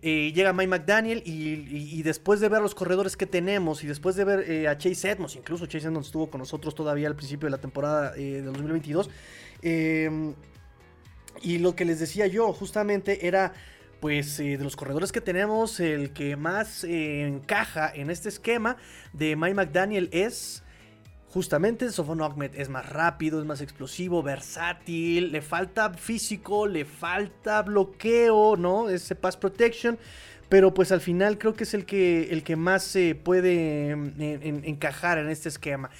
llega 0.02 0.52
Mike 0.52 0.68
McDaniel 0.68 1.22
y, 1.24 2.02
después 2.02 2.38
de 2.38 2.50
ver 2.50 2.60
los 2.60 2.74
corredores 2.74 3.16
que 3.16 3.24
tenemos 3.24 3.82
y 3.84 3.86
después 3.86 4.14
de 4.16 4.24
ver 4.24 4.68
a 4.68 4.76
Chase 4.76 5.10
Edmonds, 5.10 5.34
incluso 5.34 5.64
Chase 5.64 5.86
Edmonds 5.86 6.08
estuvo 6.08 6.28
con 6.28 6.40
nosotros 6.40 6.74
todavía 6.74 7.08
al 7.08 7.16
principio 7.16 7.46
de 7.46 7.52
la 7.52 7.58
temporada 7.58 8.12
de 8.12 8.42
2022, 8.42 9.08
Em, 9.62 10.34
y 11.42 11.58
lo 11.58 11.74
que 11.76 11.84
les 11.84 12.00
decía 12.00 12.26
yo 12.26 12.52
justamente 12.52 13.26
era, 13.26 13.52
pues, 14.00 14.38
eh, 14.40 14.56
de 14.56 14.64
los 14.64 14.76
corredores 14.76 15.12
que 15.12 15.20
tenemos, 15.20 15.80
el 15.80 16.12
que 16.12 16.36
más 16.36 16.84
eh, 16.84 17.26
encaja 17.26 17.90
en 17.94 18.10
este 18.10 18.28
esquema 18.28 18.76
de 19.12 19.36
Mike 19.36 19.54
McDaniel 19.54 20.08
es... 20.12 20.62
Justamente 21.28 21.90
Sofon 21.90 22.22
Ahmed 22.22 22.52
es 22.54 22.68
más 22.68 22.88
rápido, 22.88 23.40
es 23.40 23.44
más 23.44 23.60
explosivo, 23.60 24.22
versátil, 24.22 25.32
le 25.32 25.42
falta 25.42 25.92
físico, 25.92 26.68
le 26.68 26.84
falta 26.84 27.60
bloqueo, 27.62 28.56
¿no? 28.56 28.88
Ese 28.88 29.16
pass 29.16 29.36
protection. 29.36 29.98
Pero 30.48 30.72
pues 30.72 30.92
al 30.92 31.00
final 31.00 31.36
creo 31.36 31.54
que 31.54 31.64
es 31.64 31.74
el 31.74 31.86
que, 31.86 32.28
el 32.30 32.44
que 32.44 32.54
más 32.54 32.84
se 32.84 33.16
puede 33.16 33.90
encajar 33.90 35.18
en 35.18 35.28
este 35.28 35.48
esquema. 35.48 35.90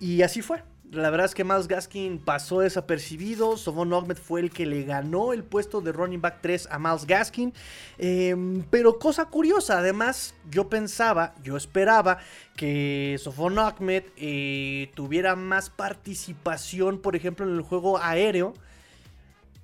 Y 0.00 0.20
así 0.20 0.42
fue. 0.42 0.62
La 0.94 1.10
verdad 1.10 1.26
es 1.26 1.34
que 1.34 1.44
Miles 1.44 1.66
Gaskin 1.66 2.18
pasó 2.18 2.60
desapercibido. 2.60 3.56
Sovon 3.56 3.92
Ahmed 3.92 4.16
fue 4.16 4.40
el 4.40 4.50
que 4.50 4.64
le 4.64 4.84
ganó 4.84 5.32
el 5.32 5.42
puesto 5.42 5.80
de 5.80 5.92
running 5.92 6.20
back 6.20 6.38
3 6.40 6.68
a 6.70 6.78
Miles 6.78 7.06
Gaskin. 7.06 7.52
Em, 7.98 8.62
pero 8.70 8.98
cosa 8.98 9.26
curiosa, 9.26 9.78
además, 9.78 10.34
yo 10.50 10.68
pensaba, 10.68 11.34
yo 11.42 11.56
esperaba 11.56 12.18
que 12.56 13.16
Sovon 13.18 13.58
Ahmed 13.58 14.04
eh, 14.16 14.90
tuviera 14.94 15.34
más 15.36 15.68
participación, 15.70 16.98
por 16.98 17.16
ejemplo, 17.16 17.46
en 17.46 17.54
el 17.54 17.62
juego 17.62 17.98
aéreo. 17.98 18.54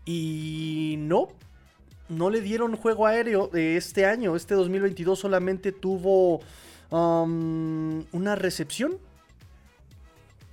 Y 0.05 0.97
no, 0.99 1.29
no 2.09 2.31
le 2.31 2.41
dieron 2.41 2.77
juego 2.77 3.07
aéreo 3.07 3.49
de 3.49 3.77
este 3.77 4.07
año. 4.07 4.35
Este 4.35 4.55
2022 4.55 5.19
solamente 5.19 5.71
tuvo 5.71 6.41
um, 6.91 8.05
una 8.13 8.35
recepción 8.35 8.99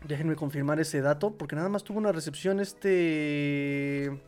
Déjenme 0.06 0.36
confirmar 0.36 0.80
ese 0.80 1.01
dato, 1.01 1.32
porque 1.32 1.56
nada 1.56 1.70
más 1.70 1.84
tuvo 1.84 1.98
una 1.98 2.12
recepción 2.12 2.60
este... 2.60 4.20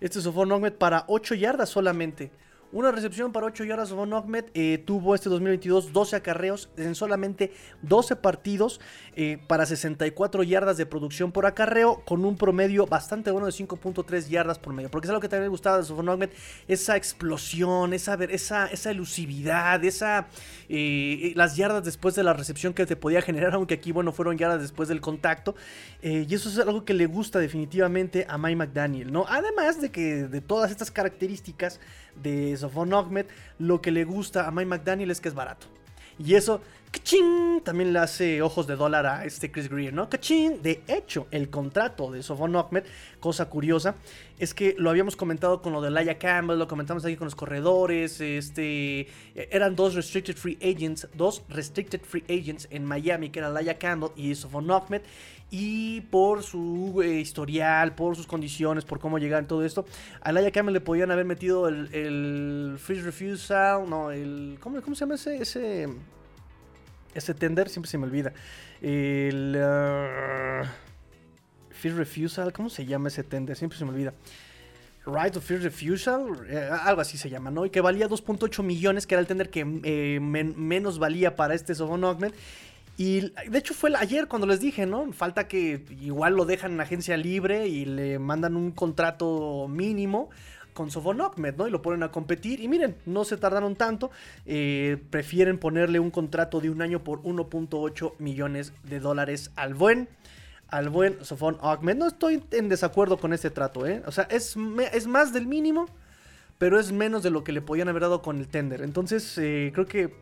Este 0.00 0.20
Sofón 0.20 0.50
para 0.78 1.04
8 1.08 1.34
yardas 1.34 1.70
solamente. 1.70 2.30
Una 2.76 2.92
recepción 2.92 3.32
para 3.32 3.46
8 3.46 3.64
yardas 3.64 3.90
Von 3.90 4.12
Ahmed. 4.12 4.44
Eh, 4.52 4.82
tuvo 4.84 5.14
este 5.14 5.30
2022 5.30 5.94
12 5.94 6.16
acarreos 6.16 6.68
en 6.76 6.94
solamente 6.94 7.50
12 7.80 8.16
partidos 8.16 8.82
eh, 9.14 9.38
para 9.46 9.64
64 9.64 10.42
yardas 10.42 10.76
de 10.76 10.84
producción 10.84 11.32
por 11.32 11.46
acarreo 11.46 12.02
con 12.04 12.22
un 12.26 12.36
promedio 12.36 12.84
bastante 12.84 13.30
bueno 13.30 13.46
de 13.46 13.52
5.3 13.52 14.28
yardas 14.28 14.58
por 14.58 14.74
medio. 14.74 14.90
Porque 14.90 15.06
es 15.06 15.08
algo 15.08 15.22
que 15.22 15.28
también 15.30 15.44
me 15.44 15.48
gustaba 15.48 15.80
de 15.80 15.90
Von 15.90 16.06
Ahmed. 16.06 16.28
Esa 16.68 16.96
explosión, 16.96 17.94
esa, 17.94 18.12
esa, 18.24 18.66
esa 18.66 18.90
elusividad, 18.90 19.82
esa, 19.82 20.26
eh, 20.68 21.32
las 21.34 21.56
yardas 21.56 21.82
después 21.82 22.14
de 22.14 22.24
la 22.24 22.34
recepción 22.34 22.74
que 22.74 22.84
te 22.84 22.94
podía 22.94 23.22
generar. 23.22 23.54
Aunque 23.54 23.72
aquí, 23.72 23.90
bueno, 23.90 24.12
fueron 24.12 24.36
yardas 24.36 24.60
después 24.60 24.90
del 24.90 25.00
contacto. 25.00 25.54
y 26.02 26.34
eso 26.34 26.50
es 26.50 26.58
algo 26.58 26.84
que 26.84 26.92
le 26.92 27.06
gusta 27.06 27.38
definitivamente 27.38 28.26
a 28.28 28.36
Mike 28.36 28.56
McDaniel. 28.56 29.10
¿no? 29.10 29.24
Además 29.30 29.80
de 29.80 29.90
que 29.90 30.28
de 30.28 30.42
todas 30.42 30.70
estas 30.70 30.90
características 30.90 31.80
de 32.22 32.56
Sofon 32.56 32.94
Ahmed, 32.94 33.26
lo 33.58 33.80
que 33.80 33.90
le 33.90 34.04
gusta 34.04 34.46
a 34.46 34.50
Mike 34.50 34.66
McDaniel 34.66 35.10
es 35.10 35.20
que 35.20 35.28
es 35.28 35.34
barato. 35.34 35.66
Y 36.18 36.34
eso, 36.34 36.62
¡cachín! 36.90 37.60
También 37.62 37.92
le 37.92 37.98
hace 37.98 38.40
ojos 38.40 38.66
de 38.66 38.76
dólar 38.76 39.04
a 39.06 39.24
este 39.26 39.50
Chris 39.50 39.68
Greer, 39.68 39.92
¿no? 39.92 40.08
¡Cachín! 40.08 40.62
De 40.62 40.82
hecho, 40.86 41.26
el 41.30 41.50
contrato 41.50 42.10
de 42.10 42.22
Sofon 42.22 42.56
Ahmed, 42.56 42.84
cosa 43.20 43.50
curiosa, 43.50 43.96
es 44.38 44.54
que 44.54 44.74
lo 44.78 44.88
habíamos 44.88 45.14
comentado 45.14 45.60
con 45.60 45.74
lo 45.74 45.82
de 45.82 45.90
Laia 45.90 46.18
Campbell, 46.18 46.58
lo 46.58 46.68
comentamos 46.68 47.04
aquí 47.04 47.16
con 47.16 47.26
los 47.26 47.34
corredores, 47.34 48.20
este... 48.20 49.08
Eran 49.34 49.76
dos 49.76 49.94
Restricted 49.94 50.36
Free 50.36 50.58
Agents, 50.62 51.06
dos 51.14 51.42
Restricted 51.50 52.00
Free 52.00 52.24
Agents 52.30 52.66
en 52.70 52.84
Miami, 52.84 53.28
que 53.28 53.40
era 53.40 53.50
Laia 53.50 53.78
Campbell 53.78 54.10
y 54.16 54.34
Sofon 54.34 54.70
Ahmed 54.70 55.02
y 55.50 56.00
por 56.02 56.42
su 56.42 57.00
eh, 57.02 57.20
historial, 57.20 57.94
por 57.94 58.16
sus 58.16 58.26
condiciones, 58.26 58.84
por 58.84 58.98
cómo 58.98 59.18
llegar 59.18 59.46
todo 59.46 59.64
esto, 59.64 59.84
a 60.20 60.32
Laia 60.32 60.50
Campbell 60.50 60.74
le 60.74 60.80
podían 60.80 61.10
haber 61.10 61.24
metido 61.24 61.68
el, 61.68 61.88
el 61.92 62.78
Refusal, 62.86 63.88
no, 63.88 64.10
el... 64.10 64.58
¿Cómo, 64.60 64.80
se 64.80 65.00
llama 65.00 65.14
ese, 65.14 65.88
ese, 67.14 67.34
tender? 67.34 67.68
Siempre 67.68 67.90
se 67.90 67.98
me 67.98 68.04
olvida. 68.04 68.32
El... 68.80 69.56
Uh, 69.56 70.66
Refusal, 71.82 72.52
¿cómo 72.52 72.68
se 72.68 72.84
llama 72.84 73.08
ese 73.08 73.22
tender? 73.22 73.56
Siempre 73.56 73.78
se 73.78 73.84
me 73.84 73.92
olvida. 73.92 74.12
Right 75.06 75.36
of 75.36 75.44
Free 75.44 75.58
Refusal, 75.58 76.46
eh, 76.48 76.68
algo 76.82 77.00
así 77.00 77.16
se 77.16 77.30
llama, 77.30 77.52
¿no? 77.52 77.64
Y 77.64 77.70
que 77.70 77.80
valía 77.80 78.08
2.8 78.08 78.64
millones, 78.64 79.06
que 79.06 79.14
era 79.14 79.20
el 79.20 79.28
tender 79.28 79.50
que 79.50 79.60
eh, 79.84 80.18
menos 80.20 80.98
valía 80.98 81.36
para 81.36 81.54
este 81.54 81.74
Augment. 81.74 82.34
Y 82.96 83.20
de 83.20 83.58
hecho 83.58 83.74
fue 83.74 83.92
ayer 83.96 84.26
cuando 84.26 84.46
les 84.46 84.60
dije, 84.60 84.86
¿no? 84.86 85.12
Falta 85.12 85.48
que 85.48 85.84
igual 86.00 86.34
lo 86.34 86.46
dejan 86.46 86.72
en 86.72 86.80
agencia 86.80 87.16
libre 87.16 87.68
y 87.68 87.84
le 87.84 88.18
mandan 88.18 88.56
un 88.56 88.72
contrato 88.72 89.66
mínimo 89.68 90.30
con 90.76 90.90
Sofon 90.90 91.16
¿no? 91.16 91.32
Y 91.66 91.70
lo 91.70 91.82
ponen 91.82 92.04
a 92.04 92.12
competir. 92.12 92.60
Y 92.60 92.68
miren, 92.68 92.94
no 93.06 93.24
se 93.24 93.36
tardaron 93.36 93.74
tanto. 93.74 94.12
Eh, 94.44 94.98
prefieren 95.10 95.58
ponerle 95.58 95.98
un 95.98 96.12
contrato 96.12 96.60
de 96.60 96.70
un 96.70 96.82
año 96.82 97.02
por 97.02 97.22
1.8 97.22 98.12
millones 98.18 98.72
de 98.84 99.00
dólares 99.00 99.50
al 99.56 99.74
buen. 99.74 100.08
Al 100.68 100.88
buen 100.88 101.24
Sofon 101.24 101.58
Ahmed. 101.60 101.96
No 101.96 102.06
estoy 102.06 102.42
en 102.50 102.68
desacuerdo 102.68 103.18
con 103.18 103.32
este 103.32 103.50
trato, 103.50 103.86
¿eh? 103.86 104.02
O 104.06 104.12
sea, 104.12 104.24
es, 104.24 104.56
es 104.92 105.06
más 105.06 105.32
del 105.32 105.46
mínimo, 105.46 105.86
pero 106.58 106.78
es 106.78 106.92
menos 106.92 107.22
de 107.22 107.30
lo 107.30 107.44
que 107.44 107.52
le 107.52 107.62
podían 107.62 107.88
haber 107.88 108.02
dado 108.02 108.20
con 108.20 108.38
el 108.38 108.48
tender. 108.48 108.82
Entonces, 108.82 109.38
eh, 109.38 109.70
creo 109.72 109.86
que 109.86 110.12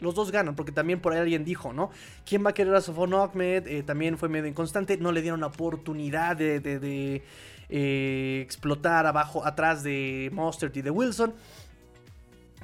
los 0.00 0.14
dos 0.14 0.30
ganan, 0.30 0.54
porque 0.54 0.72
también 0.72 1.00
por 1.00 1.12
ahí 1.12 1.20
alguien 1.20 1.44
dijo, 1.44 1.72
¿no? 1.72 1.90
¿Quién 2.24 2.44
va 2.44 2.50
a 2.50 2.54
querer 2.54 2.74
a 2.74 2.80
Sofon 2.80 3.14
Ahmed? 3.14 3.66
Eh, 3.66 3.82
también 3.82 4.18
fue 4.18 4.28
medio 4.28 4.48
inconstante, 4.48 4.96
no 4.96 5.12
le 5.12 5.22
dieron 5.22 5.42
oportunidad 5.42 6.36
de, 6.36 7.22
eh, 7.68 8.40
explotar 8.42 9.06
abajo, 9.06 9.44
atrás 9.46 9.82
de 9.82 10.30
Mustard 10.32 10.76
y 10.76 10.82
de 10.82 10.90
Wilson. 10.90 11.34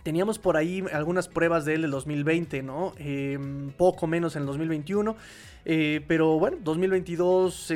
Teníamos 0.03 0.39
por 0.39 0.57
ahí 0.57 0.83
algunas 0.93 1.29
pruebas 1.29 1.65
de 1.65 1.75
él 1.75 1.83
del 1.83 1.93
2020, 1.93 2.63
¿no? 2.63 2.93
Em, 2.99 3.71
poco 3.71 4.09
menos 4.09 4.35
en 4.35 4.43
el 4.43 4.47
2021. 4.47 5.17
Eh, 5.65 6.01
pero 6.09 6.41
bueno, 6.41 6.59
2022 6.61 7.73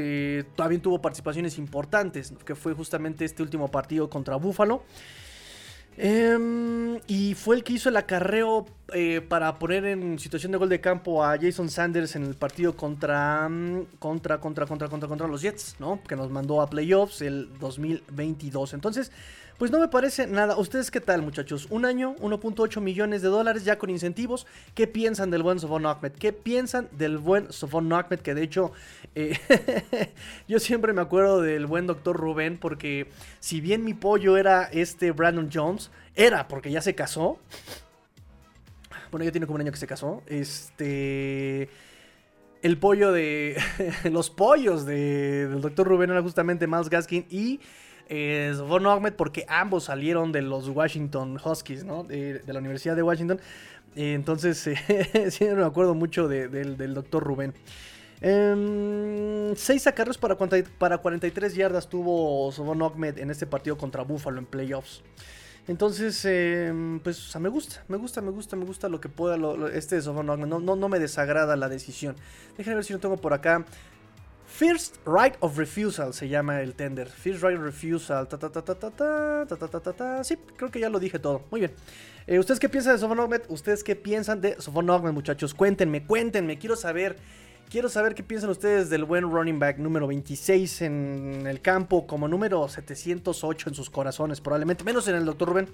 también 0.56 0.82
tuvo 0.82 1.00
participaciones 1.00 1.56
importantes, 1.56 2.34
que 2.44 2.56
fue 2.56 2.74
justamente 2.74 3.24
este 3.24 3.44
último 3.44 3.70
partido 3.70 4.10
contra 4.10 4.34
Buffalo. 4.34 4.82
Em, 5.98 6.98
y 7.06 7.34
fue 7.34 7.56
el 7.56 7.64
que 7.64 7.72
hizo 7.72 7.88
el 7.88 7.96
acarreo 7.96 8.66
eh, 8.92 9.22
para 9.26 9.58
poner 9.58 9.86
en 9.86 10.18
situación 10.18 10.52
de 10.52 10.58
gol 10.58 10.68
de 10.68 10.80
campo 10.80 11.24
a 11.24 11.38
Jason 11.38 11.70
Sanders 11.70 12.16
en 12.16 12.24
el 12.24 12.34
partido 12.34 12.76
contra, 12.76 13.48
contra, 13.98 14.38
contra, 14.38 14.66
contra, 14.66 14.88
contra, 14.88 15.08
contra 15.08 15.26
los 15.26 15.40
Jets, 15.40 15.76
¿no? 15.78 16.02
Que 16.06 16.14
nos 16.14 16.30
mandó 16.30 16.60
a 16.60 16.68
playoffs 16.68 17.22
el 17.22 17.48
2022. 17.58 18.74
Entonces, 18.74 19.10
pues 19.58 19.70
no 19.70 19.80
me 19.80 19.88
parece 19.88 20.26
nada. 20.26 20.56
¿Ustedes 20.56 20.90
qué 20.90 21.00
tal, 21.00 21.22
muchachos? 21.22 21.66
Un 21.70 21.84
año, 21.84 22.14
1.8 22.16 22.80
millones 22.80 23.22
de 23.22 23.28
dólares 23.28 23.64
ya 23.64 23.78
con 23.78 23.90
incentivos. 23.90 24.46
¿Qué 24.74 24.86
piensan 24.86 25.30
del 25.30 25.42
buen 25.42 25.58
Sofon 25.58 25.86
Ahmed? 25.86 26.12
¿Qué 26.12 26.32
piensan 26.32 26.88
del 26.92 27.18
buen 27.18 27.52
Sofon 27.52 27.92
Ahmed? 27.92 28.20
Que 28.20 28.34
de 28.34 28.42
hecho, 28.42 28.72
eh, 29.14 29.38
yo 30.48 30.58
siempre 30.58 30.92
me 30.92 31.00
acuerdo 31.00 31.40
del 31.40 31.66
buen 31.66 31.86
doctor 31.86 32.16
Rubén, 32.16 32.58
porque 32.58 33.08
si 33.40 33.60
bien 33.60 33.84
mi 33.84 33.94
pollo 33.94 34.36
era 34.36 34.64
este 34.64 35.10
Brandon 35.12 35.48
Jones, 35.52 35.90
era 36.14 36.48
porque 36.48 36.70
ya 36.70 36.82
se 36.82 36.94
casó. 36.94 37.38
Bueno, 39.10 39.24
ya 39.24 39.32
tiene 39.32 39.46
como 39.46 39.54
un 39.56 39.62
año 39.62 39.72
que 39.72 39.78
se 39.78 39.86
casó. 39.86 40.22
Este 40.26 41.70
el 42.62 42.78
pollo 42.78 43.12
de. 43.12 43.56
los 44.10 44.28
pollos 44.28 44.84
de, 44.84 45.48
del 45.48 45.60
Dr. 45.60 45.86
Rubén 45.86 46.10
era 46.10 46.22
justamente 46.22 46.66
Miles 46.66 46.90
Gaskin 46.90 47.26
y 47.30 47.60
es 48.08 48.60
Von 48.60 48.86
Ahmed 48.86 49.14
porque 49.14 49.44
ambos 49.48 49.84
salieron 49.84 50.32
de 50.32 50.42
los 50.42 50.68
Washington 50.68 51.38
Huskies, 51.42 51.84
¿no? 51.84 52.04
De, 52.04 52.42
la 52.46 52.58
Universidad 52.58 52.96
de 52.96 53.02
Washington. 53.02 53.40
entonces, 53.94 54.58
sí 55.30 55.44
me 55.44 55.64
acuerdo 55.64 55.94
mucho 55.94 56.28
del, 56.28 56.94
doctor 56.94 57.22
Rubén. 57.22 57.54
6 58.18 58.32
em, 58.32 59.54
seis 59.56 59.86
acarreos 59.86 60.16
para, 60.16 60.38
para 60.78 60.98
43 60.98 61.54
yardas 61.54 61.86
tuvo 61.88 62.50
Von 62.50 62.82
Ahmed 62.82 63.18
en 63.18 63.30
este 63.30 63.46
partido 63.46 63.76
contra 63.76 64.02
Buffalo 64.02 64.38
en 64.38 64.46
playoffs. 64.46 65.02
Entonces, 65.68 66.24
em, 66.24 67.00
pues, 67.00 67.34
me 67.40 67.48
gusta, 67.48 67.82
me 67.88 67.96
gusta, 67.96 68.20
me 68.20 68.30
gusta, 68.30 68.56
me 68.56 68.64
gusta 68.64 68.88
lo 68.88 69.00
que 69.00 69.08
pueda 69.08 69.36
este 69.70 70.00
Sofon 70.00 70.26
No, 70.26 70.36
no, 70.36 70.76
no 70.76 70.88
me 70.88 70.98
desagrada 71.00 71.56
la 71.56 71.68
decisión. 71.68 72.14
Déjenme 72.56 72.76
ver 72.76 72.84
si 72.84 72.92
no 72.92 73.00
tengo 73.00 73.16
por 73.16 73.32
acá 73.32 73.64
First 74.56 74.96
Right 75.04 75.36
of 75.40 75.58
Refusal 75.58 76.14
se 76.14 76.30
llama 76.30 76.62
el 76.62 76.72
tender. 76.72 77.08
First 77.08 77.42
Right 77.42 77.58
of 77.58 77.62
Refusal. 77.62 78.26
Ta, 78.26 78.38
ta, 78.38 78.48
ta, 78.48 78.64
ta, 78.64 78.74
ta, 78.74 78.90
ta, 78.90 79.44
ta, 79.46 79.68
ta, 79.68 79.80
ta, 79.80 79.92
ta. 79.92 80.24
Sí, 80.24 80.38
creo 80.56 80.70
que 80.70 80.80
ya 80.80 80.88
lo 80.88 80.98
dije 80.98 81.18
todo. 81.18 81.42
Muy 81.50 81.60
bien. 81.60 81.72
Eh, 82.26 82.38
¿Ustedes 82.38 82.58
qué 82.58 82.70
piensan 82.70 82.94
de 82.94 83.00
Sofon 83.00 83.20
Ogmed? 83.20 83.42
¿Ustedes 83.50 83.84
qué 83.84 83.94
piensan 83.96 84.40
de 84.40 84.58
Sofon 84.58 84.88
Ogmed, 84.88 85.12
muchachos? 85.12 85.52
Cuéntenme, 85.52 86.06
cuéntenme. 86.06 86.58
Quiero 86.58 86.74
saber. 86.74 87.16
Quiero 87.68 87.90
saber 87.90 88.14
qué 88.14 88.22
piensan 88.22 88.48
ustedes 88.48 88.88
del 88.88 89.04
buen 89.04 89.30
running 89.30 89.58
back 89.58 89.76
número 89.76 90.06
26 90.06 90.82
en 90.82 91.46
el 91.46 91.60
campo, 91.60 92.06
como 92.06 92.26
número 92.26 92.66
708 92.66 93.68
en 93.68 93.74
sus 93.74 93.90
corazones, 93.90 94.40
probablemente. 94.40 94.84
Menos 94.84 95.06
en 95.08 95.16
el 95.16 95.26
Dr. 95.26 95.48
Rubén. 95.48 95.68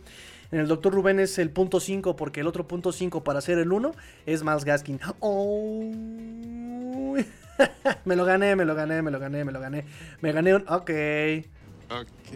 En 0.50 0.58
el 0.58 0.66
Dr. 0.66 0.92
Rubén 0.92 1.20
es 1.20 1.38
el 1.38 1.50
punto 1.50 1.78
5, 1.78 2.16
porque 2.16 2.40
el 2.40 2.48
otro 2.48 2.66
punto 2.66 2.90
5 2.90 3.22
para 3.22 3.38
hacer 3.38 3.58
el 3.58 3.70
1 3.70 3.92
es 4.26 4.42
Miles 4.42 4.64
Gaskin. 4.64 4.98
Oh. 5.20 5.88
me 8.04 8.16
lo 8.16 8.24
gané, 8.24 8.56
me 8.56 8.64
lo 8.64 8.74
gané, 8.74 9.02
me 9.02 9.10
lo 9.10 9.18
gané, 9.18 9.44
me 9.44 9.52
lo 9.52 9.60
gané. 9.60 9.84
Me 10.20 10.32
gané 10.32 10.54
un. 10.54 10.64
Ok. 10.68 10.90
Ok. 11.90 12.30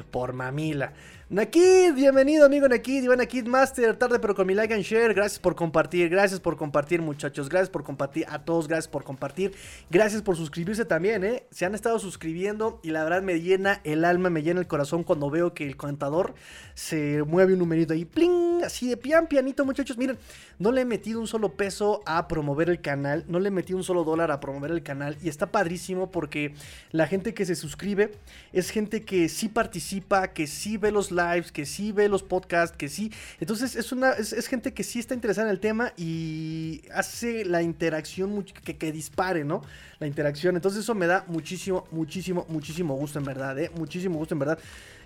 Por 0.10 0.32
mamila. 0.32 0.92
Nakid, 1.32 1.94
bienvenido 1.94 2.44
amigo 2.44 2.68
Nakid, 2.68 3.04
Iván 3.04 3.16
Nakid 3.16 3.46
Master, 3.46 3.96
tarde 3.96 4.18
pero 4.18 4.34
con 4.34 4.46
mi 4.46 4.52
like 4.52 4.74
and 4.74 4.82
share, 4.82 5.14
gracias 5.14 5.38
por 5.38 5.54
compartir, 5.54 6.10
gracias 6.10 6.40
por 6.40 6.58
compartir 6.58 7.00
muchachos, 7.00 7.48
gracias 7.48 7.70
por 7.70 7.84
compartir 7.84 8.26
a 8.28 8.44
todos, 8.44 8.68
gracias 8.68 8.88
por 8.88 9.02
compartir, 9.02 9.54
gracias 9.88 10.20
por 10.20 10.36
suscribirse 10.36 10.84
también, 10.84 11.24
eh, 11.24 11.46
se 11.50 11.64
han 11.64 11.74
estado 11.74 11.98
suscribiendo 11.98 12.80
y 12.82 12.90
la 12.90 13.02
verdad 13.02 13.22
me 13.22 13.40
llena 13.40 13.80
el 13.84 14.04
alma, 14.04 14.28
me 14.28 14.42
llena 14.42 14.60
el 14.60 14.66
corazón 14.66 15.04
cuando 15.04 15.30
veo 15.30 15.54
que 15.54 15.66
el 15.66 15.78
contador 15.78 16.34
se 16.74 17.22
mueve 17.22 17.54
un 17.54 17.60
numerito 17.60 17.94
ahí, 17.94 18.04
pling, 18.04 18.62
así 18.62 18.90
de 18.90 18.98
pian 18.98 19.26
pianito 19.26 19.64
muchachos, 19.64 19.96
miren, 19.96 20.18
no 20.58 20.70
le 20.70 20.82
he 20.82 20.84
metido 20.84 21.18
un 21.18 21.26
solo 21.26 21.54
peso 21.54 22.02
a 22.04 22.28
promover 22.28 22.68
el 22.68 22.82
canal, 22.82 23.24
no 23.26 23.40
le 23.40 23.48
he 23.48 23.50
metido 23.50 23.78
un 23.78 23.84
solo 23.84 24.04
dólar 24.04 24.30
a 24.32 24.38
promover 24.38 24.70
el 24.70 24.82
canal 24.82 25.16
y 25.22 25.30
está 25.30 25.50
padrísimo 25.50 26.10
porque 26.10 26.52
la 26.90 27.06
gente 27.06 27.32
que 27.32 27.46
se 27.46 27.54
suscribe 27.54 28.12
es 28.52 28.68
gente 28.68 29.02
que 29.02 29.30
sí 29.30 29.48
participa, 29.48 30.28
que 30.34 30.46
sí 30.46 30.76
ve 30.76 30.92
los 30.92 31.10
que 31.52 31.66
sí 31.66 31.92
ve 31.92 32.08
los 32.08 32.22
podcasts, 32.22 32.76
que 32.76 32.88
sí. 32.88 33.12
Entonces 33.40 33.76
es 33.76 33.92
una 33.92 34.12
es, 34.12 34.46
gente 34.46 34.72
que 34.74 34.84
sí 34.84 34.98
está 34.98 35.14
interesada 35.14 35.48
en 35.48 35.52
el 35.52 35.60
tema 35.60 35.92
y 35.96 36.82
hace 36.94 37.44
la 37.44 37.62
interacción 37.62 38.44
que, 38.44 38.76
que, 38.76 38.92
dispare, 38.92 39.44
¿no? 39.44 39.62
La 39.98 40.06
interacción. 40.06 40.56
Entonces 40.56 40.80
eso 40.80 40.94
me 40.94 41.06
da 41.06 41.24
muchísimo, 41.28 41.86
muchísimo, 41.90 42.46
muchísimo 42.48 42.94
gusto 42.94 43.18
en 43.18 43.24
verdad, 43.24 43.58
¿eh? 43.58 43.70
Muchísimo 43.76 44.18
gusto 44.18 44.34
en 44.34 44.38
verdad. 44.38 44.58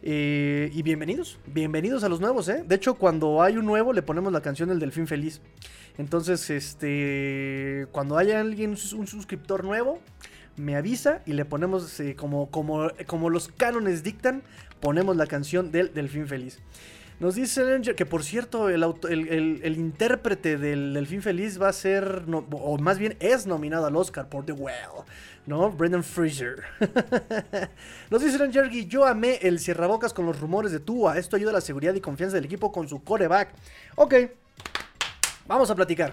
Eh, 0.02 0.70
y 0.72 0.82
bienvenidos, 0.82 1.38
bienvenidos 1.46 2.04
a 2.04 2.08
los 2.08 2.20
nuevos, 2.20 2.48
¿eh? 2.48 2.62
De 2.66 2.74
hecho, 2.74 2.94
cuando 2.94 3.42
hay 3.42 3.56
un 3.56 3.64
nuevo 3.64 3.92
le 3.92 4.02
ponemos 4.02 4.32
la 4.32 4.40
canción 4.40 4.68
del 4.68 4.78
Delfín 4.78 5.06
Feliz. 5.06 5.40
Entonces, 5.98 6.50
este, 6.50 7.86
cuando 7.92 8.18
haya 8.18 8.40
alguien, 8.40 8.70
un 8.70 9.06
suscriptor 9.06 9.64
nuevo, 9.64 10.00
me 10.56 10.76
avisa 10.76 11.22
y 11.26 11.32
le 11.32 11.44
ponemos 11.44 12.00
eh, 12.00 12.14
como, 12.16 12.50
como, 12.50 12.90
como 13.06 13.30
los 13.30 13.48
cánones 13.48 14.02
dictan, 14.02 14.42
ponemos 14.80 15.16
la 15.16 15.26
canción 15.26 15.70
del 15.70 15.92
Delfín 15.92 16.26
Feliz. 16.26 16.60
Nos 17.18 17.34
dice 17.34 17.64
Ranger 17.64 17.94
que 17.94 18.04
por 18.04 18.22
cierto 18.22 18.68
el, 18.68 18.82
el, 19.08 19.60
el, 19.62 19.76
intérprete 19.78 20.58
del 20.58 20.92
Delfín 20.92 21.22
Feliz 21.22 21.60
va 21.60 21.70
a 21.70 21.72
ser, 21.72 22.24
o 22.50 22.78
más 22.78 22.98
bien 22.98 23.16
es 23.20 23.46
nominado 23.46 23.86
al 23.86 23.96
Oscar 23.96 24.28
por 24.28 24.44
The 24.44 24.52
Well, 24.52 25.06
¿no? 25.46 25.70
Brendan 25.70 26.04
Fraser. 26.04 26.62
Nos 28.10 28.22
dice 28.22 28.36
Ranger 28.36 28.68
yo 28.86 29.06
amé 29.06 29.38
el 29.40 29.60
cierrabocas 29.60 30.12
con 30.12 30.26
los 30.26 30.38
rumores 30.38 30.72
de 30.72 30.80
Tua. 30.80 31.16
Esto 31.16 31.36
ayuda 31.36 31.50
a 31.50 31.54
la 31.54 31.62
seguridad 31.62 31.94
y 31.94 32.02
confianza 32.02 32.36
del 32.36 32.44
equipo 32.44 32.70
con 32.70 32.86
su 32.86 33.02
coreback. 33.02 33.48
Ok, 33.94 34.14
vamos 35.46 35.70
a 35.70 35.74
platicar. 35.74 36.12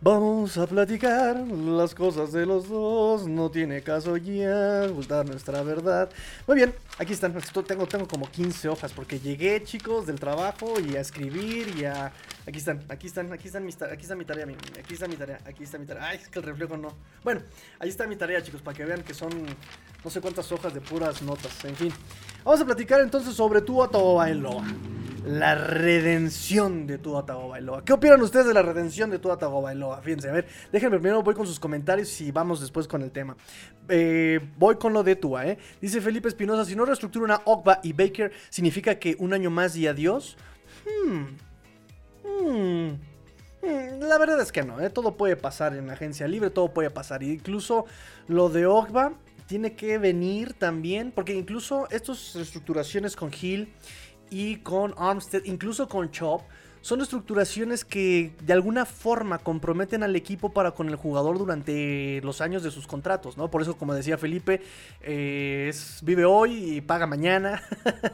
Vamos 0.00 0.56
a 0.56 0.64
platicar 0.68 1.36
las 1.36 1.92
cosas 1.92 2.30
de 2.30 2.46
los 2.46 2.68
dos. 2.68 3.26
No 3.26 3.50
tiene 3.50 3.82
caso 3.82 4.16
ya 4.16 4.86
ocultar 4.88 5.26
nuestra 5.26 5.64
verdad. 5.64 6.08
Muy 6.46 6.54
bien, 6.54 6.72
aquí 6.98 7.12
están. 7.12 7.34
Tengo, 7.66 7.86
tengo 7.88 8.06
como 8.06 8.30
15 8.30 8.68
hojas 8.68 8.92
porque 8.92 9.18
llegué, 9.18 9.60
chicos, 9.64 10.06
del 10.06 10.20
trabajo 10.20 10.74
y 10.78 10.94
a 10.94 11.00
escribir 11.00 11.74
y 11.76 11.84
a. 11.84 12.12
Aquí 12.48 12.56
están, 12.56 12.82
aquí 12.88 13.06
están, 13.06 13.30
aquí 13.30 13.46
están 13.46 13.66
mis 13.66 13.80
aquí 13.82 14.02
está 14.02 14.14
mi 14.14 14.24
tarea, 14.24 14.46
aquí 14.78 14.94
está 14.94 15.06
mi 15.06 15.16
tarea, 15.16 15.38
aquí 15.44 15.64
está 15.64 15.76
mi 15.76 15.84
tarea. 15.84 16.08
Ay, 16.08 16.18
es 16.22 16.28
que 16.28 16.38
el 16.38 16.46
reflejo 16.46 16.78
no. 16.78 16.96
Bueno, 17.22 17.42
ahí 17.78 17.90
está 17.90 18.06
mi 18.06 18.16
tarea, 18.16 18.42
chicos, 18.42 18.62
para 18.62 18.74
que 18.74 18.86
vean 18.86 19.02
que 19.02 19.12
son 19.12 19.30
no 20.02 20.10
sé 20.10 20.22
cuántas 20.22 20.50
hojas 20.50 20.72
de 20.72 20.80
puras 20.80 21.20
notas. 21.20 21.62
En 21.66 21.76
fin, 21.76 21.92
vamos 22.42 22.58
a 22.62 22.64
platicar 22.64 23.02
entonces 23.02 23.34
sobre 23.34 23.60
tu 23.60 23.86
Tagovailoa 23.86 24.64
la 25.26 25.54
redención 25.56 26.86
de 26.86 26.96
Tua 26.96 27.26
Tagovailoa. 27.26 27.84
¿Qué 27.84 27.92
opinan 27.92 28.22
ustedes 28.22 28.46
de 28.46 28.54
la 28.54 28.62
redención 28.62 29.10
de 29.10 29.18
Tua 29.18 29.36
Tagovailoa? 29.36 30.00
Fíjense, 30.00 30.30
a 30.30 30.32
ver, 30.32 30.46
déjenme 30.72 30.98
primero, 30.98 31.22
voy 31.22 31.34
con 31.34 31.46
sus 31.46 31.60
comentarios 31.60 32.18
y 32.22 32.32
vamos 32.32 32.62
después 32.62 32.88
con 32.88 33.02
el 33.02 33.10
tema. 33.10 33.36
Eh, 33.90 34.40
voy 34.56 34.76
con 34.76 34.94
lo 34.94 35.02
de 35.02 35.16
Tua, 35.16 35.46
¿eh? 35.46 35.58
Dice 35.82 36.00
Felipe 36.00 36.28
Espinosa, 36.28 36.64
si 36.64 36.74
no 36.74 36.86
reestructura 36.86 37.26
una 37.26 37.42
Ogba 37.44 37.80
y 37.82 37.92
Baker, 37.92 38.32
¿significa 38.48 38.98
que 38.98 39.16
un 39.18 39.34
año 39.34 39.50
más 39.50 39.76
y 39.76 39.86
adiós? 39.86 40.38
Hmm. 40.86 41.47
Hmm. 42.28 42.88
Hmm. 43.62 44.00
La 44.00 44.18
verdad 44.18 44.40
es 44.40 44.52
que 44.52 44.62
no, 44.62 44.80
¿eh? 44.80 44.90
todo 44.90 45.16
puede 45.16 45.36
pasar 45.36 45.74
en 45.74 45.86
la 45.88 45.94
agencia 45.94 46.28
libre, 46.28 46.50
todo 46.50 46.72
puede 46.72 46.90
pasar. 46.90 47.22
Incluso 47.22 47.86
lo 48.26 48.48
de 48.48 48.66
Ogba 48.66 49.14
tiene 49.46 49.74
que 49.74 49.98
venir 49.98 50.52
también, 50.52 51.10
porque 51.10 51.34
incluso 51.34 51.88
estas 51.90 52.34
reestructuraciones 52.34 53.16
con 53.16 53.30
Hill 53.32 53.72
y 54.30 54.56
con 54.56 54.94
Armstead, 54.98 55.44
incluso 55.44 55.88
con 55.88 56.10
Chop, 56.10 56.42
son 56.80 57.00
estructuraciones 57.00 57.84
que 57.84 58.32
de 58.40 58.52
alguna 58.52 58.86
forma 58.86 59.38
comprometen 59.38 60.02
al 60.02 60.16
equipo 60.16 60.52
para 60.52 60.72
con 60.72 60.88
el 60.88 60.96
jugador 60.96 61.38
durante 61.38 62.20
los 62.22 62.40
años 62.40 62.62
de 62.62 62.70
sus 62.70 62.86
contratos, 62.86 63.36
¿no? 63.36 63.50
Por 63.50 63.62
eso, 63.62 63.76
como 63.76 63.94
decía 63.94 64.18
Felipe, 64.18 64.62
eh, 65.02 65.72
vive 66.02 66.24
hoy 66.24 66.76
y 66.76 66.80
paga 66.80 67.06
mañana. 67.06 67.62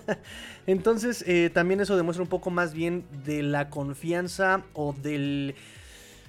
Entonces, 0.66 1.24
eh, 1.26 1.50
también 1.52 1.80
eso 1.80 1.96
demuestra 1.96 2.22
un 2.22 2.28
poco 2.28 2.50
más 2.50 2.72
bien 2.72 3.04
de 3.24 3.42
la 3.42 3.68
confianza 3.70 4.62
o 4.72 4.94
del 4.94 5.54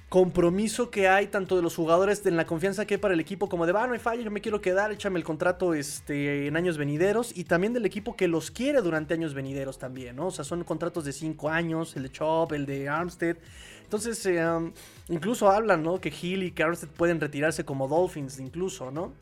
compromiso 0.10 0.91
que 0.91 1.08
hay 1.08 1.28
tanto 1.28 1.56
de 1.56 1.62
los 1.62 1.76
jugadores, 1.76 2.26
en 2.26 2.38
la 2.38 2.46
confianza 2.46 2.86
que 2.86 2.96
hay 2.96 2.98
para 3.00 3.13
el 3.13 3.20
equipo, 3.20 3.50
como 3.50 3.65
de, 3.65 3.74
no 3.74 3.91
hay 3.91 4.00
falla, 4.00 4.22
yo 4.22 4.32
me 4.32 4.41
quiero 4.41 4.62
quedar, 4.62 4.91
échame 4.91 5.18
el 5.18 5.26
contrato 5.26 5.74
este, 5.74 6.48
en 6.48 6.56
años 6.56 6.78
venideros, 6.78 7.36
y 7.36 7.46
también 7.46 7.74
del 7.74 7.86
equipo 7.86 8.15
que 8.15 8.28
los 8.28 8.52
quiere 8.52 8.82
durante 8.82 9.13
años 9.13 9.34
venideros 9.34 9.80
también, 9.80 10.15
¿no? 10.15 10.28
O 10.28 10.32
sea, 10.32 10.46
son 10.46 10.63
contratos 10.63 11.06
de 11.06 11.12
5 11.12 11.50
años, 11.50 11.96
el 11.96 12.04
de 12.04 12.12
Chop, 12.12 12.54
el 12.54 12.65
de 12.65 12.88
Armstead. 12.88 13.38
Entonces, 13.84 14.26
eh, 14.26 14.48
um, 14.48 14.72
incluso 15.10 15.50
hablan, 15.50 15.84
¿no? 15.84 16.00
Que 16.00 16.13
Hill 16.22 16.44
y 16.44 16.52
que 16.52 16.63
Armstead 16.63 16.89
pueden 16.89 17.20
retirarse 17.20 17.65
como 17.65 17.88
Dolphins, 17.88 18.39
incluso, 18.39 18.91
¿no? 18.91 19.13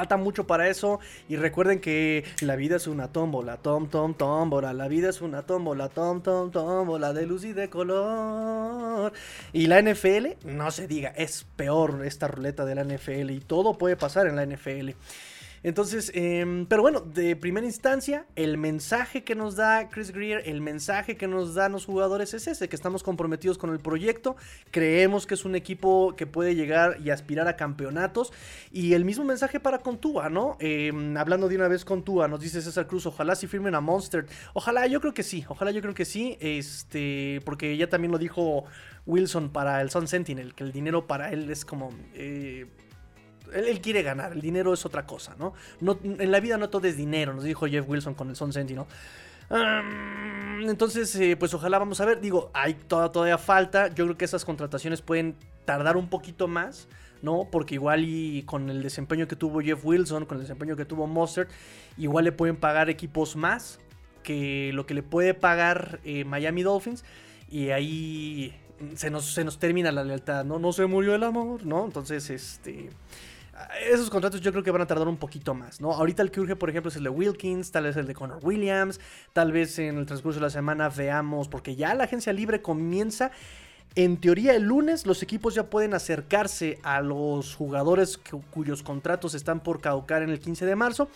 Falta 0.00 0.16
mucho 0.16 0.46
para 0.46 0.66
eso 0.66 0.98
y 1.28 1.36
recuerden 1.36 1.78
que 1.78 2.24
la 2.40 2.56
vida 2.56 2.76
es 2.76 2.86
una 2.86 3.08
tómbola, 3.08 3.58
tom, 3.58 3.86
tom, 3.90 4.14
tómbola, 4.14 4.72
la 4.72 4.88
vida 4.88 5.10
es 5.10 5.20
una 5.20 5.42
tómbola, 5.42 5.90
tom, 5.90 6.22
tom, 6.22 6.50
tómbola 6.50 7.12
de 7.12 7.26
luz 7.26 7.44
y 7.44 7.52
de 7.52 7.68
color. 7.68 9.12
Y 9.52 9.66
la 9.66 9.82
NFL, 9.82 10.46
no 10.46 10.70
se 10.70 10.86
diga, 10.86 11.10
es 11.10 11.44
peor 11.54 12.00
esta 12.06 12.28
ruleta 12.28 12.64
de 12.64 12.76
la 12.76 12.82
NFL 12.82 13.28
y 13.28 13.40
todo 13.40 13.76
puede 13.76 13.96
pasar 13.96 14.26
en 14.26 14.36
la 14.36 14.46
NFL. 14.46 14.92
Entonces, 15.62 16.10
eh, 16.14 16.64
pero 16.68 16.80
bueno, 16.80 17.00
de 17.00 17.36
primera 17.36 17.66
instancia, 17.66 18.26
el 18.34 18.56
mensaje 18.56 19.24
que 19.24 19.34
nos 19.34 19.56
da 19.56 19.88
Chris 19.90 20.10
Greer, 20.10 20.42
el 20.46 20.62
mensaje 20.62 21.16
que 21.16 21.28
nos 21.28 21.54
dan 21.54 21.72
los 21.72 21.84
jugadores 21.84 22.32
es 22.32 22.46
ese, 22.46 22.68
que 22.68 22.76
estamos 22.76 23.02
comprometidos 23.02 23.58
con 23.58 23.70
el 23.70 23.78
proyecto, 23.78 24.36
creemos 24.70 25.26
que 25.26 25.34
es 25.34 25.44
un 25.44 25.54
equipo 25.54 26.14
que 26.16 26.26
puede 26.26 26.54
llegar 26.54 26.96
y 27.04 27.10
aspirar 27.10 27.46
a 27.46 27.56
campeonatos, 27.56 28.32
y 28.72 28.94
el 28.94 29.04
mismo 29.04 29.24
mensaje 29.24 29.60
para 29.60 29.80
Contúa, 29.80 30.30
¿no? 30.30 30.56
Eh, 30.60 30.92
hablando 31.18 31.48
de 31.48 31.56
una 31.56 31.68
vez 31.68 31.84
con 31.84 32.04
Tua, 32.04 32.26
nos 32.26 32.40
dice 32.40 32.62
César 32.62 32.86
Cruz, 32.86 33.04
ojalá 33.04 33.34
si 33.34 33.46
firmen 33.46 33.74
a 33.74 33.80
Monster, 33.80 34.26
ojalá, 34.54 34.86
yo 34.86 35.00
creo 35.00 35.12
que 35.12 35.22
sí, 35.22 35.44
ojalá 35.48 35.72
yo 35.72 35.82
creo 35.82 35.94
que 35.94 36.06
sí, 36.06 36.38
este, 36.40 37.40
porque 37.44 37.76
ya 37.76 37.88
también 37.88 38.12
lo 38.12 38.18
dijo 38.18 38.64
Wilson 39.04 39.50
para 39.50 39.82
el 39.82 39.90
Sun 39.90 40.08
Sentinel, 40.08 40.54
que 40.54 40.64
el 40.64 40.72
dinero 40.72 41.06
para 41.06 41.30
él 41.32 41.50
es 41.50 41.66
como... 41.66 41.90
Eh, 42.14 42.66
él, 43.54 43.80
quiere 43.80 44.02
ganar, 44.02 44.32
el 44.32 44.40
dinero 44.40 44.72
es 44.72 44.84
otra 44.86 45.06
cosa, 45.06 45.34
¿no? 45.38 45.54
En 46.02 46.30
la 46.30 46.40
vida 46.40 46.58
no 46.58 46.70
todo 46.70 46.86
es 46.86 46.96
dinero, 46.96 47.34
nos 47.34 47.44
dijo 47.44 47.66
Jeff 47.66 47.88
Wilson 47.88 48.14
con 48.14 48.30
el 48.30 48.36
Sun 48.36 48.52
Sentinel. 48.52 48.84
Um, 49.50 50.68
entonces, 50.68 51.14
eh, 51.16 51.36
pues 51.36 51.52
ojalá 51.54 51.78
vamos 51.78 52.00
a 52.00 52.04
ver. 52.04 52.20
Digo, 52.20 52.50
hay 52.54 52.74
toda, 52.74 53.10
todavía 53.10 53.36
falta. 53.36 53.88
Yo 53.88 54.04
creo 54.04 54.16
que 54.16 54.24
esas 54.24 54.44
contrataciones 54.44 55.02
pueden 55.02 55.34
tardar 55.64 55.96
un 55.96 56.08
poquito 56.08 56.46
más, 56.46 56.86
¿no? 57.20 57.48
Porque 57.50 57.74
igual 57.74 58.04
y 58.06 58.44
con 58.44 58.70
el 58.70 58.82
desempeño 58.82 59.26
que 59.26 59.36
tuvo 59.36 59.60
Jeff 59.60 59.84
Wilson, 59.84 60.24
con 60.24 60.36
el 60.36 60.44
desempeño 60.44 60.76
que 60.76 60.84
tuvo 60.84 61.06
Mustard, 61.06 61.48
igual 61.98 62.24
le 62.24 62.32
pueden 62.32 62.56
pagar 62.56 62.88
equipos 62.90 63.34
más 63.36 63.80
que 64.22 64.70
lo 64.72 64.86
que 64.86 64.94
le 64.94 65.02
puede 65.02 65.34
pagar 65.34 65.98
eh, 66.04 66.24
Miami 66.24 66.62
Dolphins. 66.62 67.04
Y 67.50 67.70
ahí 67.70 68.54
se 68.94 69.10
nos, 69.10 69.34
se 69.34 69.44
nos 69.44 69.58
termina 69.58 69.90
la 69.90 70.04
lealtad, 70.04 70.44
¿no? 70.44 70.60
No 70.60 70.72
se 70.72 70.86
murió 70.86 71.16
el 71.16 71.24
amor, 71.24 71.66
¿no? 71.66 71.84
Entonces, 71.84 72.30
este 72.30 72.90
esos 73.90 74.10
contratos 74.10 74.40
yo 74.40 74.52
creo 74.52 74.62
que 74.62 74.70
van 74.70 74.82
a 74.82 74.86
tardar 74.86 75.08
un 75.08 75.16
poquito 75.16 75.54
más, 75.54 75.80
¿no? 75.80 75.92
Ahorita 75.92 76.22
el 76.22 76.30
que 76.30 76.40
urge, 76.40 76.56
por 76.56 76.70
ejemplo, 76.70 76.88
es 76.90 76.96
el 76.96 77.04
de 77.04 77.10
Wilkins, 77.10 77.70
tal 77.70 77.84
vez 77.84 77.96
el 77.96 78.06
de 78.06 78.14
Connor 78.14 78.38
Williams, 78.42 79.00
tal 79.32 79.52
vez 79.52 79.78
en 79.78 79.98
el 79.98 80.06
transcurso 80.06 80.40
de 80.40 80.46
la 80.46 80.50
semana 80.50 80.88
veamos, 80.88 81.48
porque 81.48 81.76
ya 81.76 81.94
la 81.94 82.04
agencia 82.04 82.32
libre 82.32 82.62
comienza 82.62 83.30
En 83.96 84.18
teoría 84.18 84.54
el 84.54 84.62
lunes 84.62 85.04
los 85.04 85.20
equipos 85.20 85.54
ya 85.56 85.68
pueden 85.68 85.94
acercarse 85.94 86.78
a 86.84 87.00
los 87.00 87.56
jugadores 87.56 88.20
cuyos 88.52 88.84
contratos 88.84 89.34
están 89.34 89.60
por 89.60 89.80
caducar 89.80 90.22
en 90.22 90.30
el 90.30 90.38
15 90.38 90.64
de 90.64 90.76
marzo. 90.76 91.08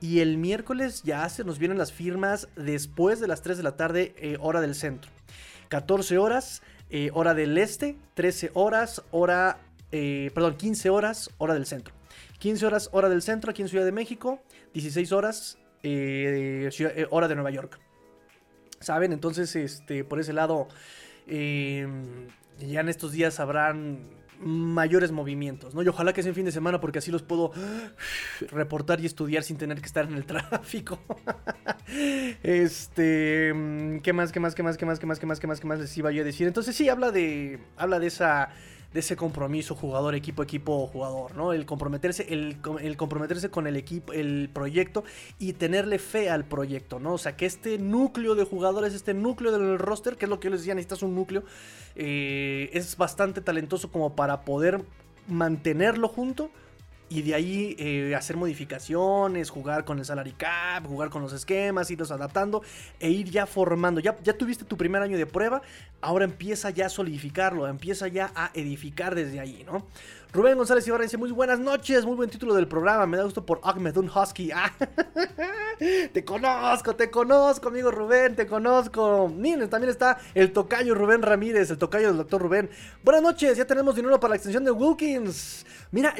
Y 0.00 0.20
el 0.20 0.36
miércoles 0.36 1.02
ya 1.02 1.26
se 1.28 1.42
nos 1.42 1.58
vienen 1.58 1.78
las 1.78 1.90
firmas 1.90 2.48
después 2.54 3.18
de 3.18 3.28
las 3.28 3.40
3 3.42 3.56
de 3.56 3.62
la 3.62 3.76
tarde, 3.76 4.14
eh, 4.18 4.36
hora 4.40 4.60
del 4.60 4.74
centro. 4.74 5.10
14 5.68 6.18
horas, 6.18 6.62
eh, 6.90 7.10
hora 7.14 7.34
del 7.34 7.56
este. 7.58 7.96
13 8.14 8.50
horas, 8.54 9.02
hora... 9.10 9.58
Eh, 9.92 10.30
perdón, 10.34 10.56
15 10.56 10.90
horas, 10.90 11.30
hora 11.38 11.54
del 11.54 11.66
centro. 11.66 11.94
15 12.38 12.66
horas, 12.66 12.88
hora 12.92 13.08
del 13.08 13.22
centro, 13.22 13.50
aquí 13.50 13.62
en 13.62 13.68
Ciudad 13.68 13.84
de 13.84 13.92
México. 13.92 14.42
16 14.74 15.12
horas, 15.12 15.58
hora 15.82 17.28
de 17.28 17.34
Nueva 17.34 17.50
York. 17.50 17.80
¿Saben? 18.80 19.12
Entonces, 19.12 19.56
este, 19.56 20.04
por 20.04 20.20
ese 20.20 20.32
lado, 20.32 20.68
ya 21.26 21.34
en 22.80 22.88
estos 22.88 23.12
días 23.12 23.40
habrán 23.40 24.18
mayores 24.40 25.10
movimientos, 25.12 25.74
¿no? 25.74 25.82
Y 25.82 25.88
ojalá 25.88 26.12
que 26.12 26.22
sea 26.22 26.30
en 26.30 26.34
fin 26.34 26.44
de 26.44 26.52
semana 26.52 26.80
porque 26.80 26.98
así 26.98 27.10
los 27.10 27.22
puedo 27.22 27.52
reportar 28.50 29.00
y 29.00 29.06
estudiar 29.06 29.42
sin 29.42 29.56
tener 29.56 29.80
que 29.80 29.86
estar 29.86 30.04
en 30.04 30.14
el 30.14 30.24
tráfico. 30.24 31.00
este, 32.42 33.52
¿qué 34.02 34.12
más, 34.12 34.32
qué 34.32 34.40
más, 34.40 34.54
qué 34.54 34.62
más, 34.62 34.76
qué 34.76 34.86
más, 34.86 34.98
qué 34.98 35.06
más, 35.06 35.18
qué 35.18 35.26
más, 35.26 35.40
qué 35.40 35.46
más, 35.46 35.60
qué 35.60 35.66
más 35.66 35.78
les 35.80 35.96
iba 35.98 36.10
yo 36.12 36.22
a 36.22 36.24
decir? 36.24 36.46
Entonces 36.46 36.76
sí, 36.76 36.88
habla 36.88 37.10
de, 37.10 37.58
habla 37.76 37.98
de 37.98 38.06
esa 38.06 38.50
de 38.92 39.00
ese 39.00 39.16
compromiso 39.16 39.74
jugador, 39.74 40.14
equipo, 40.14 40.42
equipo, 40.42 40.86
jugador, 40.86 41.36
¿no? 41.36 41.52
El 41.52 41.66
comprometerse, 41.66 42.26
el, 42.32 42.58
comprometerse 42.96 43.50
con 43.50 43.66
el 43.66 43.76
equipo, 43.76 44.12
el 44.12 44.48
proyecto 44.52 45.04
y 45.38 45.52
tenerle 45.52 45.98
fe 45.98 46.30
al 46.30 46.44
proyecto, 46.44 46.98
¿no? 46.98 47.14
O 47.14 47.18
sea, 47.18 47.36
que 47.36 47.44
este 47.44 47.78
núcleo 47.78 48.34
de 48.34 48.44
jugadores, 48.44 48.94
este 48.94 49.12
núcleo 49.12 49.52
del 49.52 49.78
roster, 49.78 50.16
que 50.16 50.24
es 50.24 50.28
lo 50.30 50.40
que 50.40 50.46
yo 50.46 50.52
les 50.52 50.60
decía, 50.60 50.74
necesitas 50.74 51.02
un 51.02 51.14
núcleo, 51.14 51.44
eh, 51.96 52.70
es 52.72 52.96
bastante 52.96 53.40
talentoso 53.42 53.92
como 53.92 54.16
para 54.16 54.42
poder 54.42 54.82
mantenerlo 55.26 56.08
junto 56.08 56.50
y 57.10 57.22
de 57.22 57.34
ahí 57.34 57.76
eh, 57.78 58.14
hacer 58.14 58.36
modificaciones, 58.36 59.50
jugar 59.50 59.84
con 59.84 59.98
el 59.98 60.04
salary 60.04 60.32
cap, 60.32 60.86
jugar 60.86 61.10
con 61.10 61.22
los 61.22 61.32
esquemas, 61.32 61.90
irlos 61.90 62.10
adaptando 62.10 62.62
e 63.00 63.10
ir 63.10 63.30
ya 63.30 63.46
formando. 63.46 64.00
Ya, 64.00 64.16
ya 64.22 64.32
tuviste 64.34 64.64
tu 64.64 64.76
primer 64.76 65.02
año 65.02 65.16
de 65.16 65.26
prueba, 65.26 65.62
ahora 66.00 66.24
empieza 66.24 66.70
ya 66.70 66.86
a 66.86 66.88
solidificarlo, 66.88 67.66
empieza 67.66 68.08
ya 68.08 68.30
a 68.34 68.50
edificar 68.54 69.14
desde 69.14 69.40
ahí, 69.40 69.64
¿no? 69.66 69.86
Rubén 70.30 70.58
González 70.58 70.86
Ibarra 70.86 71.04
dice, 71.04 71.16
muy 71.16 71.30
buenas 71.32 71.58
noches, 71.58 72.04
muy 72.04 72.14
buen 72.14 72.28
título 72.28 72.54
del 72.54 72.68
programa, 72.68 73.06
me 73.06 73.16
da 73.16 73.24
gusto 73.24 73.46
por 73.46 73.60
Ahmed 73.62 73.96
Un 73.96 74.10
Husky. 74.10 74.50
Ah, 74.60 74.72
te 76.12 76.24
conozco, 76.24 76.96
te 76.96 77.08
conozco, 77.08 77.68
amigo 77.68 77.92
Rubén, 77.92 78.34
te 78.34 78.48
conozco. 78.48 79.28
Miren, 79.28 79.70
también 79.70 79.90
está 79.90 80.18
el 80.34 80.52
tocayo 80.52 80.92
Rubén 80.92 81.22
Ramírez, 81.22 81.70
el 81.70 81.78
tocayo 81.78 82.08
del 82.08 82.16
doctor 82.16 82.42
Rubén. 82.42 82.68
Buenas 83.04 83.22
noches, 83.22 83.56
ya 83.56 83.64
tenemos 83.64 83.94
dinero 83.94 84.18
para 84.18 84.30
la 84.30 84.36
extensión 84.36 84.64
de 84.64 84.72
Wilkins. 84.72 85.64
Mira, 85.92 86.12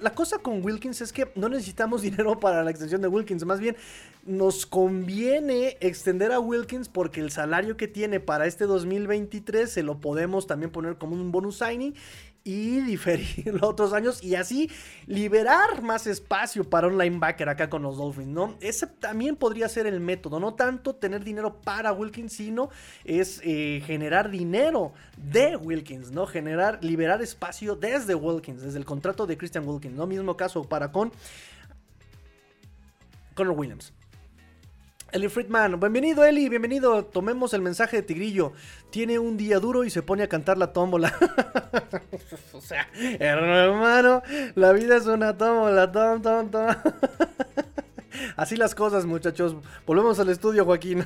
la 0.00 0.14
cosa 0.14 0.38
con 0.38 0.64
Wilkins 0.64 1.00
es 1.00 1.12
que 1.12 1.32
no 1.34 1.48
necesitamos 1.48 2.02
dinero 2.02 2.38
para 2.38 2.62
la 2.62 2.70
extensión 2.70 3.02
de 3.02 3.08
Wilkins, 3.08 3.44
más 3.44 3.58
bien 3.58 3.76
nos 4.24 4.66
conviene 4.66 5.76
extender 5.80 6.30
a 6.30 6.38
Wilkins 6.38 6.88
porque 6.88 7.20
el 7.20 7.32
salario 7.32 7.76
que 7.76 7.88
tiene 7.88 8.20
para 8.20 8.46
este 8.46 8.66
2023 8.66 9.68
se 9.68 9.82
lo 9.82 10.00
podemos 10.00 10.46
también 10.46 10.70
poner 10.70 10.96
como 10.96 11.16
un 11.16 11.32
bonus 11.32 11.58
signing 11.58 11.94
y 12.44 12.80
diferir 12.80 13.54
los 13.54 13.62
otros 13.62 13.92
años 13.92 14.22
y 14.22 14.34
así 14.34 14.70
liberar 15.06 15.82
más 15.82 16.06
espacio 16.06 16.68
para 16.68 16.86
un 16.88 16.98
linebacker 16.98 17.48
acá 17.48 17.70
con 17.70 17.82
los 17.82 17.96
Dolphins, 17.96 18.28
¿no? 18.28 18.56
Ese 18.60 18.86
también 18.86 19.36
podría 19.36 19.68
ser 19.68 19.86
el 19.86 20.00
método, 20.00 20.40
no 20.40 20.54
tanto 20.54 20.94
tener 20.94 21.24
dinero 21.24 21.60
para 21.60 21.92
Wilkins, 21.92 22.32
sino 22.32 22.70
es 23.04 23.40
eh, 23.44 23.82
generar 23.86 24.30
dinero 24.30 24.92
de 25.16 25.56
Wilkins, 25.56 26.10
¿no? 26.10 26.26
Generar, 26.26 26.82
liberar 26.82 27.22
espacio 27.22 27.76
desde 27.76 28.14
Wilkins, 28.14 28.62
desde 28.62 28.78
el 28.78 28.84
contrato 28.84 29.26
de 29.26 29.36
Christian 29.36 29.66
Wilkins, 29.66 29.94
¿no? 29.94 30.06
Mismo 30.06 30.36
caso 30.36 30.64
para 30.64 30.90
con 30.90 31.12
Connor 33.34 33.56
Williams. 33.56 33.92
Eli 35.12 35.28
Friedman, 35.28 35.78
bienvenido 35.78 36.24
Eli, 36.24 36.48
bienvenido. 36.48 37.04
Tomemos 37.04 37.52
el 37.52 37.60
mensaje 37.60 37.98
de 37.98 38.02
Tigrillo. 38.02 38.54
Tiene 38.88 39.18
un 39.18 39.36
día 39.36 39.58
duro 39.58 39.84
y 39.84 39.90
se 39.90 40.00
pone 40.00 40.22
a 40.22 40.26
cantar 40.26 40.56
la 40.56 40.72
tómbola. 40.72 41.14
o 42.54 42.60
sea, 42.62 42.88
hermano, 43.20 44.22
la 44.54 44.72
vida 44.72 44.96
es 44.96 45.04
una 45.04 45.36
tómbola, 45.36 45.92
tom, 45.92 46.22
tom, 46.22 46.50
tom. 46.50 46.66
Así 48.36 48.56
las 48.56 48.74
cosas, 48.74 49.04
muchachos. 49.04 49.54
Volvemos 49.84 50.18
al 50.18 50.30
estudio, 50.30 50.64
Joaquín. 50.64 51.04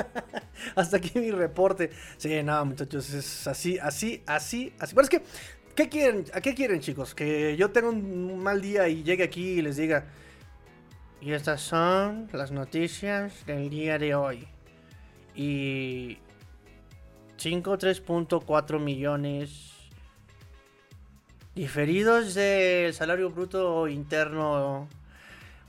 Hasta 0.74 0.98
aquí 0.98 1.18
mi 1.18 1.30
reporte. 1.30 1.88
Sí, 2.18 2.42
no, 2.42 2.62
muchachos, 2.66 3.08
es 3.14 3.46
así, 3.46 3.78
así, 3.78 4.22
así, 4.26 4.74
así. 4.78 4.94
Pero 4.94 5.04
es 5.04 5.08
que, 5.08 5.22
¿qué 5.74 5.88
quieren? 5.88 6.26
¿A 6.34 6.42
qué 6.42 6.54
quieren, 6.54 6.80
chicos? 6.80 7.14
Que 7.14 7.56
yo 7.56 7.70
tenga 7.70 7.88
un 7.88 8.38
mal 8.42 8.60
día 8.60 8.86
y 8.88 9.02
llegue 9.02 9.24
aquí 9.24 9.52
y 9.52 9.62
les 9.62 9.78
diga. 9.78 10.04
Y 11.20 11.32
estas 11.32 11.60
son 11.60 12.28
las 12.32 12.50
noticias 12.50 13.44
del 13.46 13.68
día 13.68 13.98
de 13.98 14.14
hoy. 14.14 14.48
Y 15.34 16.18
5, 17.36 17.78
3.4 17.78 18.78
millones 18.78 19.70
diferidos 21.54 22.34
del 22.34 22.94
salario 22.94 23.30
bruto 23.30 23.88
interno 23.88 24.88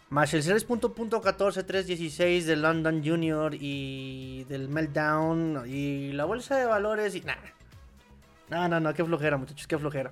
más 0.09 0.33
el 0.33 0.43
6.14, 0.43 2.43
del 2.43 2.61
London 2.61 3.01
Junior 3.03 3.55
y 3.55 4.43
del 4.45 4.67
Meltdown 4.67 5.63
y 5.67 6.11
la 6.11 6.25
bolsa 6.25 6.57
de 6.57 6.65
valores 6.65 7.15
y 7.15 7.21
nada. 7.21 7.53
No, 8.49 8.67
no, 8.67 8.81
no, 8.81 8.93
qué 8.93 9.05
flojera 9.05 9.37
muchachos, 9.37 9.67
qué 9.67 9.77
flojera. 9.77 10.11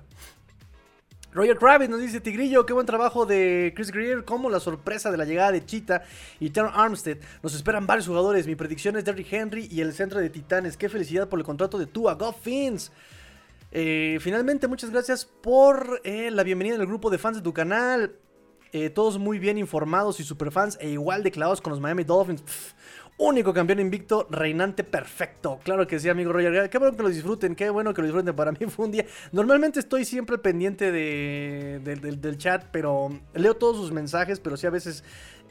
Roger 1.32 1.56
Kravitz 1.58 1.88
nos 1.88 2.00
dice 2.00 2.20
Tigrillo, 2.20 2.66
qué 2.66 2.72
buen 2.72 2.86
trabajo 2.86 3.24
de 3.24 3.72
Chris 3.76 3.92
Greer, 3.92 4.24
como 4.24 4.50
la 4.50 4.58
sorpresa 4.58 5.12
de 5.12 5.16
la 5.16 5.24
llegada 5.24 5.52
de 5.52 5.64
Cheetah 5.64 6.02
y 6.40 6.50
Terry 6.50 6.70
Armstead. 6.74 7.18
Nos 7.40 7.54
esperan 7.54 7.86
varios 7.86 8.08
jugadores. 8.08 8.48
Mi 8.48 8.56
predicción 8.56 8.96
es 8.96 9.04
Derrick 9.04 9.32
Henry 9.32 9.68
y 9.70 9.80
el 9.80 9.92
centro 9.92 10.18
de 10.18 10.28
Titanes. 10.28 10.76
Qué 10.76 10.88
felicidad 10.88 11.28
por 11.28 11.38
el 11.38 11.44
contrato 11.44 11.78
de 11.78 11.86
Tua 11.86 12.14
Goffins. 12.14 12.90
Eh, 13.70 14.18
finalmente, 14.20 14.66
muchas 14.66 14.90
gracias 14.90 15.24
por 15.24 16.00
eh, 16.02 16.32
la 16.32 16.42
bienvenida 16.42 16.74
en 16.74 16.80
el 16.80 16.88
grupo 16.88 17.10
de 17.10 17.18
fans 17.18 17.36
de 17.36 17.42
tu 17.44 17.52
canal. 17.52 18.12
Eh, 18.72 18.90
todos 18.90 19.16
muy 19.16 19.38
bien 19.38 19.56
informados 19.56 20.18
y 20.18 20.24
superfans 20.24 20.78
e 20.80 20.90
igual 20.90 21.22
de 21.22 21.30
clavados 21.30 21.60
con 21.60 21.70
los 21.70 21.80
Miami 21.80 22.02
Dolphins 22.02 22.42
único 23.20 23.52
campeón 23.52 23.80
invicto, 23.80 24.26
reinante 24.30 24.82
perfecto. 24.82 25.60
Claro 25.62 25.86
que 25.86 26.00
sí, 26.00 26.08
amigo 26.08 26.32
Roger. 26.32 26.68
Qué 26.70 26.78
bueno 26.78 26.96
que 26.96 27.02
lo 27.02 27.08
disfruten, 27.10 27.54
qué 27.54 27.70
bueno 27.70 27.94
que 27.94 28.00
lo 28.00 28.06
disfruten. 28.06 28.34
Para 28.34 28.50
mí 28.52 28.58
fue 28.68 28.86
un 28.86 28.92
día. 28.92 29.04
Normalmente 29.30 29.78
estoy 29.78 30.04
siempre 30.04 30.38
pendiente 30.38 30.90
de, 30.90 31.80
del 31.80 32.38
chat, 32.38 32.64
pero 32.72 33.10
leo 33.34 33.54
todos 33.54 33.76
sus 33.76 33.92
mensajes, 33.92 34.40
pero 34.40 34.56
sí 34.56 34.66
a 34.66 34.70
veces 34.70 35.04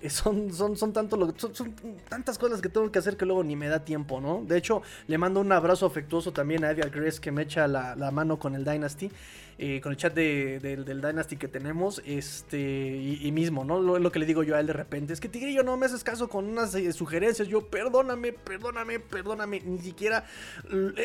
son, 0.08 0.54
son, 0.54 0.78
son, 0.78 0.94
tanto 0.94 1.18
son, 1.38 1.76
tantas 2.08 2.38
cosas 2.38 2.62
que 2.62 2.70
tengo 2.70 2.90
que 2.92 3.00
hacer 3.00 3.18
que 3.18 3.26
luego 3.26 3.44
ni 3.44 3.56
me 3.56 3.68
da 3.68 3.84
tiempo, 3.84 4.22
¿no? 4.22 4.44
De 4.46 4.58
hecho, 4.58 4.82
le 5.08 5.18
mando 5.18 5.42
un 5.42 5.52
abrazo 5.52 5.86
afectuoso 5.86 6.32
también 6.32 6.64
a 6.64 6.72
Edgar 6.72 6.90
Grace 6.90 7.20
que 7.20 7.32
me 7.32 7.44
echa 7.44 7.68
la, 7.68 8.12
mano 8.12 8.40
con 8.40 8.56
el 8.56 8.64
Dynasty, 8.64 9.12
eh, 9.58 9.82
con 9.82 9.92
el 9.92 9.98
chat 9.98 10.14
del 10.14 11.02
Dynasty 11.02 11.36
que 11.36 11.48
tenemos, 11.48 12.02
este, 12.06 12.60
y, 12.60 13.32
mismo, 13.32 13.66
¿no? 13.66 13.82
Lo, 13.82 14.00
lo, 14.00 14.12
que 14.12 14.20
le 14.20 14.26
digo 14.26 14.44
yo 14.44 14.56
a 14.56 14.60
él 14.60 14.68
de 14.68 14.74
repente, 14.74 15.12
es 15.14 15.20
que 15.20 15.28
Tigrillo 15.28 15.64
no 15.64 15.76
me 15.76 15.86
haces 15.86 16.04
caso 16.04 16.30
con 16.30 16.46
unas 16.46 16.74
eh, 16.76 16.94
sugerencias, 16.94 17.48
yo 17.48 17.62
perdóname, 17.68 18.32
perdóname, 18.32 19.00
perdóname, 19.00 19.60
ni 19.62 19.80
siquiera, 19.80 20.24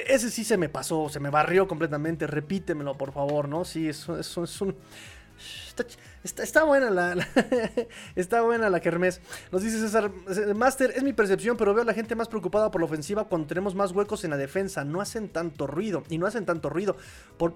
ese 0.07 0.31
sí 0.31 0.45
se 0.45 0.57
me 0.57 0.69
pasó, 0.69 1.09
se 1.09 1.19
me 1.21 1.31
barrió 1.31 1.67
completamente, 1.67 2.27
repítemelo 2.27 2.95
por 2.95 3.13
favor, 3.13 3.49
¿no? 3.49 3.65
Sí, 3.65 3.89
eso, 3.89 4.19
eso 4.19 4.45
es 4.45 4.61
un... 4.61 4.77
Está, 6.23 6.65
buena 6.65 6.91
la, 6.91 7.29
está 8.17 8.41
buena 8.41 8.71
la 8.71 8.81
kermés. 8.81 9.21
Nos 9.53 9.63
dice 9.63 9.79
César, 9.79 10.11
Master, 10.55 10.93
es 10.97 11.03
mi 11.03 11.13
percepción, 11.13 11.57
pero 11.57 11.75
veo 11.75 11.83
a 11.83 11.87
la 11.87 11.93
gente 11.93 12.15
más 12.15 12.29
preocupada 12.29 12.71
por 12.71 12.81
la 12.81 12.87
ofensiva 12.87 13.25
cuando 13.25 13.47
tenemos 13.47 13.75
más 13.75 13.93
huecos 13.93 14.25
en 14.25 14.31
la 14.31 14.37
defensa. 14.37 14.85
No 14.85 15.01
hacen 15.01 15.29
tanto 15.29 15.67
ruido. 15.67 16.03
Y 16.09 16.19
no 16.19 16.27
hacen 16.27 16.47
tanto 16.47 16.71
ruido. 16.71 16.97
Por, 17.37 17.55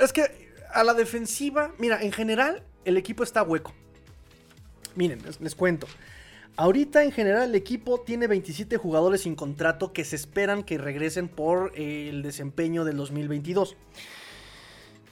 es 0.00 0.12
que 0.12 0.50
a 0.72 0.84
la 0.84 0.94
defensiva, 0.94 1.72
mira, 1.78 2.02
en 2.02 2.12
general 2.12 2.62
el 2.84 2.96
equipo 2.96 3.22
está 3.22 3.42
hueco. 3.42 3.72
Miren, 4.96 5.22
les 5.40 5.54
cuento. 5.54 5.86
Ahorita 6.58 7.04
en 7.04 7.12
general 7.12 7.50
el 7.50 7.54
equipo 7.54 8.00
tiene 8.00 8.26
27 8.26 8.78
jugadores 8.78 9.22
sin 9.22 9.34
contrato 9.34 9.92
que 9.92 10.04
se 10.04 10.16
esperan 10.16 10.64
que 10.64 10.78
regresen 10.78 11.28
por 11.28 11.72
eh, 11.76 12.08
el 12.08 12.22
desempeño 12.22 12.84
del 12.84 12.96
2022. 12.96 13.76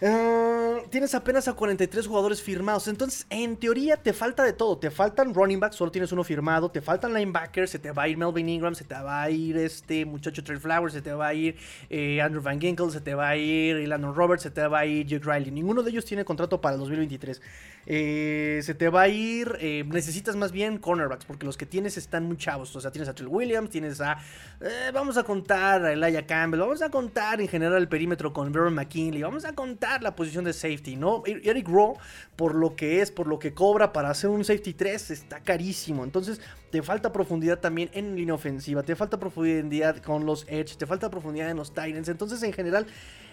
Ah, 0.02 0.78
tienes 0.90 1.14
apenas 1.14 1.46
a 1.46 1.52
43 1.52 2.06
jugadores 2.06 2.42
firmados. 2.42 2.88
Entonces, 2.88 3.26
en 3.30 3.56
teoría, 3.56 3.96
te 3.96 4.12
falta 4.12 4.42
de 4.42 4.52
todo. 4.52 4.76
Te 4.78 4.90
faltan 4.90 5.32
running 5.32 5.60
backs, 5.60 5.76
solo 5.76 5.90
tienes 5.90 6.12
uno 6.12 6.24
firmado. 6.24 6.70
Te 6.70 6.80
faltan 6.80 7.14
linebackers, 7.14 7.70
se 7.70 7.78
te 7.78 7.92
va 7.92 8.04
a 8.04 8.08
ir 8.08 8.16
Melvin 8.16 8.48
Ingram, 8.48 8.74
se 8.74 8.84
te 8.84 8.94
va 8.94 9.22
a 9.22 9.30
ir 9.30 9.56
este 9.56 10.04
muchacho 10.04 10.42
Trey 10.42 10.58
Flowers, 10.58 10.94
se 10.94 11.02
te 11.02 11.12
va 11.12 11.28
a 11.28 11.34
ir 11.34 11.56
eh, 11.90 12.20
Andrew 12.20 12.42
Van 12.42 12.60
Ginkle, 12.60 12.90
se 12.90 13.00
te 13.00 13.14
va 13.14 13.28
a 13.28 13.36
ir 13.36 13.86
Landon 13.88 14.14
Roberts, 14.14 14.42
se 14.42 14.50
te 14.50 14.66
va 14.66 14.80
a 14.80 14.86
ir 14.86 15.06
Jake 15.06 15.24
Riley. 15.24 15.50
Ninguno 15.50 15.82
de 15.82 15.90
ellos 15.90 16.04
tiene 16.04 16.24
contrato 16.24 16.60
para 16.60 16.74
el 16.74 16.80
2023. 16.80 17.40
Eh, 17.86 18.60
se 18.62 18.74
te 18.74 18.88
va 18.88 19.02
a 19.02 19.08
ir. 19.08 19.56
eh, 19.60 19.84
necesitas 19.86 20.36
más 20.36 20.52
bien 20.52 20.78
cornerbacks, 20.78 21.24
porque 21.24 21.46
los 21.46 21.56
que 21.56 21.66
tienes 21.66 21.96
están 21.96 22.24
muy 22.24 22.36
chavos. 22.36 22.74
O 22.76 22.80
sea, 22.80 22.90
tienes 22.90 23.08
a 23.08 23.14
Trell 23.14 23.28
Williams, 23.28 23.70
tienes 23.70 24.00
a. 24.00 24.18
eh, 24.60 24.90
vamos 24.92 25.16
a 25.16 25.24
contar 25.24 25.84
a 25.84 25.92
Elijah 25.92 26.26
Campbell, 26.26 26.60
vamos 26.60 26.82
a 26.82 26.90
contar 26.90 27.40
en 27.40 27.48
general 27.48 27.78
el 27.78 27.88
perímetro 27.88 28.32
con 28.32 28.52
Vernon 28.52 28.74
McKinley, 28.74 29.22
vamos 29.22 29.44
a 29.44 29.54
contar 29.54 30.02
la 30.02 30.14
posición 30.14 30.44
de 30.44 30.52
safety, 30.52 30.96
¿no? 30.96 31.22
Eric 31.26 31.68
Rowe, 31.68 31.98
por 32.36 32.54
lo 32.54 32.76
que 32.76 33.00
es, 33.00 33.10
por 33.10 33.26
lo 33.26 33.38
que 33.38 33.54
cobra 33.54 33.92
para 33.92 34.10
hacer 34.10 34.30
un 34.30 34.44
safety 34.44 34.74
3, 34.74 35.10
está 35.10 35.40
carísimo. 35.40 36.04
Entonces, 36.04 36.40
te 36.70 36.82
falta 36.82 37.12
profundidad 37.12 37.60
también 37.60 37.90
en 37.92 38.16
línea 38.16 38.34
ofensiva, 38.34 38.82
te 38.82 38.96
falta 38.96 39.18
profundidad 39.18 39.98
con 39.98 40.26
los 40.26 40.44
edge, 40.48 40.76
te 40.76 40.86
falta 40.86 41.10
profundidad 41.10 41.50
en 41.50 41.56
los 41.56 41.72
Titans. 41.72 42.08
Entonces, 42.08 42.42
en 42.42 42.52
general, 42.52 42.86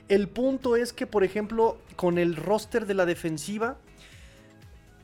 el 0.10 0.28
punto 0.28 0.76
es 0.76 0.94
que, 0.94 1.08
por 1.08 1.24
ejemplo, 1.24 1.78
con 1.96 2.18
el 2.18 2.36
roster 2.36 2.86
de 2.86 2.94
la 2.94 3.06
defensiva 3.06 3.78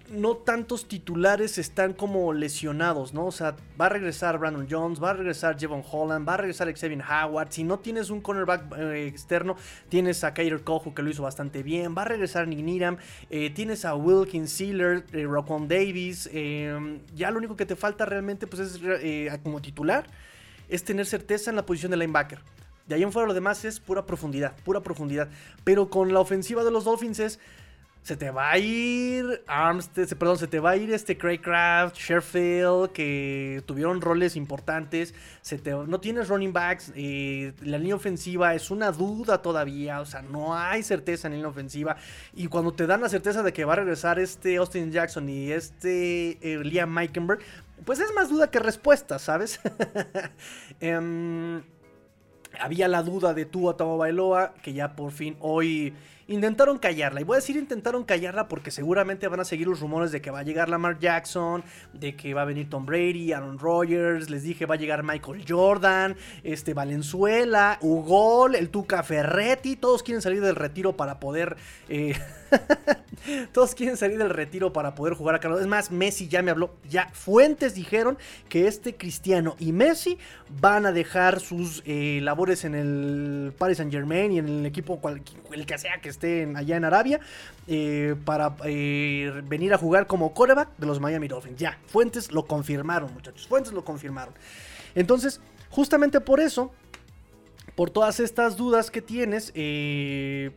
no 0.09 0.37
tantos 0.37 0.87
titulares 0.87 1.57
están 1.57 1.93
como 1.93 2.33
lesionados, 2.33 3.13
¿no? 3.13 3.25
O 3.25 3.31
sea, 3.31 3.55
va 3.79 3.87
a 3.87 3.89
regresar 3.89 4.37
Brandon 4.37 4.67
Jones, 4.69 5.01
va 5.01 5.11
a 5.11 5.13
regresar 5.13 5.59
Jevon 5.59 5.83
Holland, 5.89 6.27
va 6.27 6.35
a 6.35 6.37
regresar 6.37 6.71
Xavier 6.71 7.01
Howard. 7.01 7.51
Si 7.51 7.63
no 7.63 7.79
tienes 7.79 8.09
un 8.09 8.21
cornerback 8.21 8.77
eh, 8.77 9.07
externo, 9.07 9.57
tienes 9.89 10.23
a 10.23 10.33
Kyler 10.33 10.63
Kohu 10.63 10.93
que 10.93 11.01
lo 11.01 11.09
hizo 11.09 11.23
bastante 11.23 11.63
bien, 11.63 11.95
va 11.97 12.03
a 12.03 12.05
regresar 12.05 12.47
Nick 12.47 12.59
Needham, 12.59 12.97
eh, 13.29 13.49
tienes 13.49 13.85
a 13.85 13.95
Wilkins 13.95 14.51
Sealer, 14.51 15.03
eh, 15.11 15.27
Davis. 15.67 16.29
eh, 16.31 16.99
ya 17.15 17.31
lo 17.31 17.37
único 17.37 17.55
que 17.55 17.65
te 17.65 17.75
falta 17.75 18.05
realmente, 18.05 18.47
pues 18.47 18.61
es 18.61 18.79
eh, 18.83 19.37
como 19.43 19.61
titular, 19.61 20.07
es 20.69 20.83
tener 20.83 21.05
certeza 21.05 21.49
en 21.49 21.55
la 21.55 21.65
posición 21.65 21.91
de 21.91 21.97
linebacker. 21.97 22.39
De 22.87 22.95
ahí 22.95 23.03
en 23.03 23.11
fuera 23.11 23.27
lo 23.27 23.33
demás 23.33 23.65
es 23.65 23.81
pura 23.81 24.05
profundidad, 24.05 24.55
pura 24.63 24.79
profundidad. 24.79 25.27
Pero 25.65 25.89
con 25.89 26.13
la 26.13 26.21
ofensiva 26.21 26.63
de 26.63 26.71
los 26.71 26.85
Dolphins 26.85 27.19
es 27.19 27.39
se 28.07 28.15
te 28.15 28.31
va 28.31 28.51
a 28.51 28.57
ir 28.57 29.43
Armstead, 29.47 30.07
perdón, 30.17 30.37
se 30.37 30.47
te 30.47 30.61
va 30.61 30.69
a 30.69 30.77
ir 30.77 30.93
este 30.93 31.17
Craycraft, 31.17 31.97
Sherfield, 31.97 32.93
que 32.93 33.61
tuvieron 33.65 33.99
roles 33.99 34.37
importantes. 34.37 35.13
Se 35.41 35.57
te, 35.57 35.71
no 35.71 35.99
tienes 35.99 36.29
running 36.29 36.53
backs, 36.53 36.93
eh, 36.95 37.51
la 37.63 37.77
línea 37.77 37.95
ofensiva 37.95 38.55
es 38.55 38.71
una 38.71 38.93
duda 38.93 39.41
todavía, 39.41 39.99
o 39.99 40.05
sea, 40.05 40.21
no 40.21 40.55
hay 40.55 40.83
certeza 40.83 41.27
en 41.27 41.33
la 41.33 41.35
línea 41.35 41.49
ofensiva. 41.49 41.97
Y 42.33 42.47
cuando 42.47 42.71
te 42.71 42.87
dan 42.87 43.01
la 43.01 43.09
certeza 43.09 43.43
de 43.43 43.51
que 43.51 43.65
va 43.65 43.73
a 43.73 43.75
regresar 43.75 44.19
este 44.19 44.55
Austin 44.55 44.89
Jackson 44.89 45.27
y 45.27 45.51
este 45.51 46.37
eh, 46.41 46.63
Liam 46.63 46.89
Meikenberg, 46.89 47.41
pues 47.83 47.99
es 47.99 48.13
más 48.13 48.29
duda 48.29 48.49
que 48.49 48.59
respuesta, 48.59 49.19
¿sabes? 49.19 49.59
Em, 50.79 51.61
había 52.57 52.87
la 52.87 53.03
duda 53.03 53.33
de 53.33 53.43
Tua 53.43 53.75
Tagovailoa, 53.75 54.53
que 54.63 54.71
ya 54.71 54.95
por 54.95 55.11
fin 55.11 55.35
hoy 55.41 55.93
intentaron 56.27 56.77
callarla. 56.77 57.21
Y 57.21 57.23
voy 57.23 57.35
a 57.35 57.39
decir 57.39 57.55
intentaron 57.57 58.03
callarla 58.03 58.47
porque 58.47 58.71
seguramente 58.71 59.27
van 59.27 59.39
a 59.39 59.45
seguir 59.45 59.67
los 59.67 59.79
rumores 59.79 60.11
de 60.11 60.21
que 60.21 60.31
va 60.31 60.39
a 60.39 60.43
llegar 60.43 60.69
Lamar 60.69 60.99
Jackson, 60.99 61.63
de 61.93 62.15
que 62.15 62.33
va 62.33 62.41
a 62.43 62.45
venir 62.45 62.69
Tom 62.69 62.85
Brady, 62.85 63.31
Aaron 63.33 63.59
Rodgers, 63.59 64.29
les 64.29 64.43
dije 64.43 64.65
va 64.65 64.75
a 64.75 64.77
llegar 64.77 65.03
Michael 65.03 65.45
Jordan, 65.47 66.15
este 66.43 66.73
Valenzuela, 66.73 67.77
Ugol, 67.81 68.55
el 68.55 68.69
Tuca 68.69 69.03
Ferretti, 69.03 69.75
todos 69.75 70.03
quieren 70.03 70.21
salir 70.21 70.41
del 70.41 70.55
retiro 70.55 70.95
para 70.97 71.19
poder... 71.19 71.55
eh, 71.89 72.15
todos 73.51 73.75
quieren 73.75 73.97
salir 73.97 74.17
del 74.17 74.29
retiro 74.29 74.71
para 74.73 74.95
poder 74.95 75.13
jugar 75.13 75.35
a 75.35 75.39
Carlos. 75.39 75.61
Es 75.61 75.67
más, 75.67 75.91
Messi 75.91 76.27
ya 76.27 76.41
me 76.41 76.51
habló. 76.51 76.75
Ya 76.89 77.09
fuentes 77.13 77.73
dijeron 77.73 78.17
que 78.49 78.67
este 78.67 78.95
Cristiano 78.95 79.55
y 79.59 79.71
Messi 79.71 80.17
van 80.61 80.85
a 80.85 80.91
dejar 80.91 81.39
sus 81.39 81.83
eh, 81.85 82.19
labores 82.23 82.63
en 82.63 82.75
el 82.75 83.53
Paris 83.57 83.77
Saint 83.77 83.91
Germain 83.91 84.31
y 84.31 84.39
en 84.39 84.47
el 84.47 84.65
equipo 84.65 84.99
cual- 85.01 85.21
el 85.51 85.65
que 85.65 85.77
sea 85.77 85.99
que 86.01 86.09
esté 86.17 86.41
en- 86.41 86.57
allá 86.57 86.75
en 86.75 86.83
Arabia 86.83 87.19
eh, 87.67 88.15
para 88.25 88.55
eh, 88.65 89.41
venir 89.45 89.73
a 89.73 89.77
jugar 89.77 90.07
como 90.07 90.33
coreback 90.33 90.69
de 90.77 90.87
los 90.87 90.99
Miami 90.99 91.27
Dolphins. 91.27 91.57
Ya, 91.57 91.77
fuentes 91.87 92.31
lo 92.31 92.45
confirmaron, 92.45 93.13
muchachos. 93.13 93.47
Fuentes 93.47 93.73
lo 93.73 93.85
confirmaron. 93.85 94.33
Entonces, 94.95 95.39
justamente 95.69 96.19
por 96.19 96.39
eso, 96.39 96.71
por 97.75 97.89
todas 97.89 98.19
estas 98.19 98.57
dudas 98.57 98.89
que 98.89 99.01
tienes, 99.01 99.51
eh, 99.53 100.51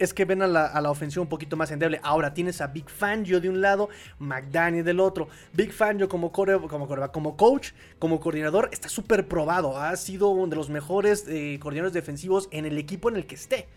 es 0.00 0.12
que 0.12 0.24
ven 0.24 0.42
a 0.42 0.48
la, 0.48 0.90
ofensiva 0.90 1.22
un 1.22 1.28
poquito 1.28 1.56
más 1.56 1.70
endeble. 1.70 2.00
Ahora 2.02 2.34
tienes 2.34 2.60
a 2.60 2.66
Big 2.66 2.90
Fangio 2.90 3.40
de 3.40 3.48
un 3.48 3.60
lado, 3.60 3.88
McDaniel 4.18 4.84
del 4.84 4.98
otro. 4.98 5.28
Big 5.52 5.72
Fangio 5.72 6.08
como, 6.08 6.32
core, 6.32 6.58
como, 6.68 6.88
coreback, 6.88 7.12
como 7.12 7.36
coach, 7.36 7.70
como 8.00 8.18
coordinador, 8.18 8.70
está 8.72 8.88
súper 8.88 9.28
probado. 9.28 9.78
Ha 9.78 9.94
sido 9.96 10.30
uno 10.30 10.48
de 10.48 10.56
los 10.56 10.68
mejores 10.68 11.22
coordinadores 11.60 11.92
defensivos 11.92 12.48
en 12.50 12.64
el 12.64 12.76
equipo 12.76 13.08
en 13.08 13.16
el 13.16 13.26
que 13.26 13.36
esté. 13.36 13.68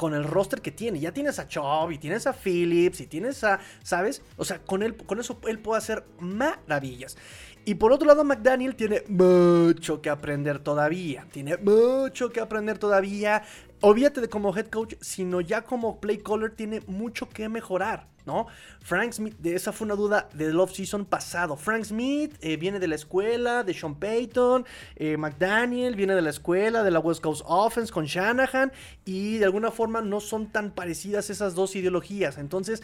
Con 0.00 0.14
el 0.14 0.24
roster 0.24 0.62
que 0.62 0.70
tiene. 0.70 0.98
Ya 0.98 1.12
tienes 1.12 1.38
a 1.38 1.46
Chubb 1.46 1.90
y 1.90 1.98
tienes 1.98 2.26
a 2.26 2.32
Phillips 2.32 3.02
y 3.02 3.06
tienes 3.06 3.44
a. 3.44 3.60
¿Sabes? 3.82 4.22
O 4.38 4.46
sea, 4.46 4.60
con, 4.60 4.82
él, 4.82 4.96
con 4.96 5.20
eso 5.20 5.38
él 5.46 5.58
puede 5.58 5.76
hacer 5.76 6.06
maravillas. 6.18 7.18
Y 7.66 7.74
por 7.74 7.92
otro 7.92 8.06
lado, 8.06 8.24
McDaniel 8.24 8.76
tiene 8.76 9.02
mucho 9.08 10.00
que 10.00 10.08
aprender 10.08 10.58
todavía. 10.60 11.26
Tiene 11.30 11.58
mucho 11.58 12.30
que 12.30 12.40
aprender 12.40 12.78
todavía. 12.78 13.42
Olvídate 13.82 14.20
de 14.20 14.28
como 14.28 14.54
head 14.54 14.66
coach, 14.66 14.94
sino 15.00 15.40
ya 15.40 15.62
como 15.62 16.00
play 16.00 16.18
caller 16.18 16.50
tiene 16.50 16.82
mucho 16.86 17.30
que 17.30 17.48
mejorar, 17.48 18.08
¿no? 18.26 18.46
Frank 18.82 19.12
Smith, 19.12 19.38
de 19.38 19.54
esa 19.54 19.72
fue 19.72 19.86
una 19.86 19.94
duda 19.94 20.28
del 20.34 20.60
off-season 20.60 21.06
pasado. 21.06 21.56
Frank 21.56 21.84
Smith 21.84 22.36
eh, 22.42 22.58
viene 22.58 22.78
de 22.78 22.88
la 22.88 22.96
escuela 22.96 23.64
de 23.64 23.72
Sean 23.72 23.94
Payton. 23.94 24.66
eh, 24.96 25.16
McDaniel 25.16 25.96
viene 25.96 26.14
de 26.14 26.20
la 26.20 26.28
escuela 26.28 26.82
de 26.82 26.90
la 26.90 26.98
West 26.98 27.22
Coast 27.22 27.42
Offense 27.46 27.90
con 27.90 28.04
Shanahan. 28.04 28.70
Y 29.06 29.38
de 29.38 29.46
alguna 29.46 29.70
forma 29.70 30.02
no 30.02 30.20
son 30.20 30.48
tan 30.48 30.72
parecidas 30.72 31.30
esas 31.30 31.54
dos 31.54 31.74
ideologías. 31.74 32.36
Entonces, 32.36 32.82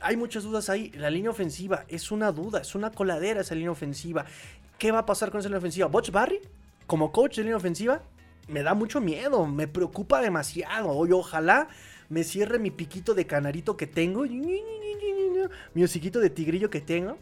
hay 0.00 0.16
muchas 0.16 0.42
dudas 0.42 0.68
ahí. 0.68 0.90
La 0.96 1.10
línea 1.10 1.30
ofensiva 1.30 1.84
es 1.86 2.10
una 2.10 2.32
duda, 2.32 2.62
es 2.62 2.74
una 2.74 2.90
coladera 2.90 3.42
esa 3.42 3.54
línea 3.54 3.70
ofensiva. 3.70 4.24
¿Qué 4.76 4.90
va 4.90 4.98
a 4.98 5.06
pasar 5.06 5.30
con 5.30 5.38
esa 5.38 5.48
línea 5.48 5.58
ofensiva? 5.58 5.86
¿Butch 5.86 6.10
Barry, 6.10 6.40
como 6.88 7.12
coach 7.12 7.36
de 7.36 7.42
línea 7.42 7.56
ofensiva, 7.56 8.02
me 8.52 8.62
da 8.62 8.74
mucho 8.74 9.00
miedo, 9.00 9.46
me 9.46 9.66
preocupa 9.66 10.20
demasiado. 10.20 10.90
Oye, 10.90 11.14
ojalá 11.14 11.68
me 12.08 12.24
cierre 12.24 12.58
mi 12.58 12.70
piquito 12.70 13.14
de 13.14 13.26
canarito 13.26 13.76
que 13.76 13.86
tengo, 13.86 14.24
mi 15.74 15.82
hociquito 15.82 16.20
de 16.20 16.30
tigrillo 16.30 16.70
que 16.70 16.80
tengo. 16.80 17.16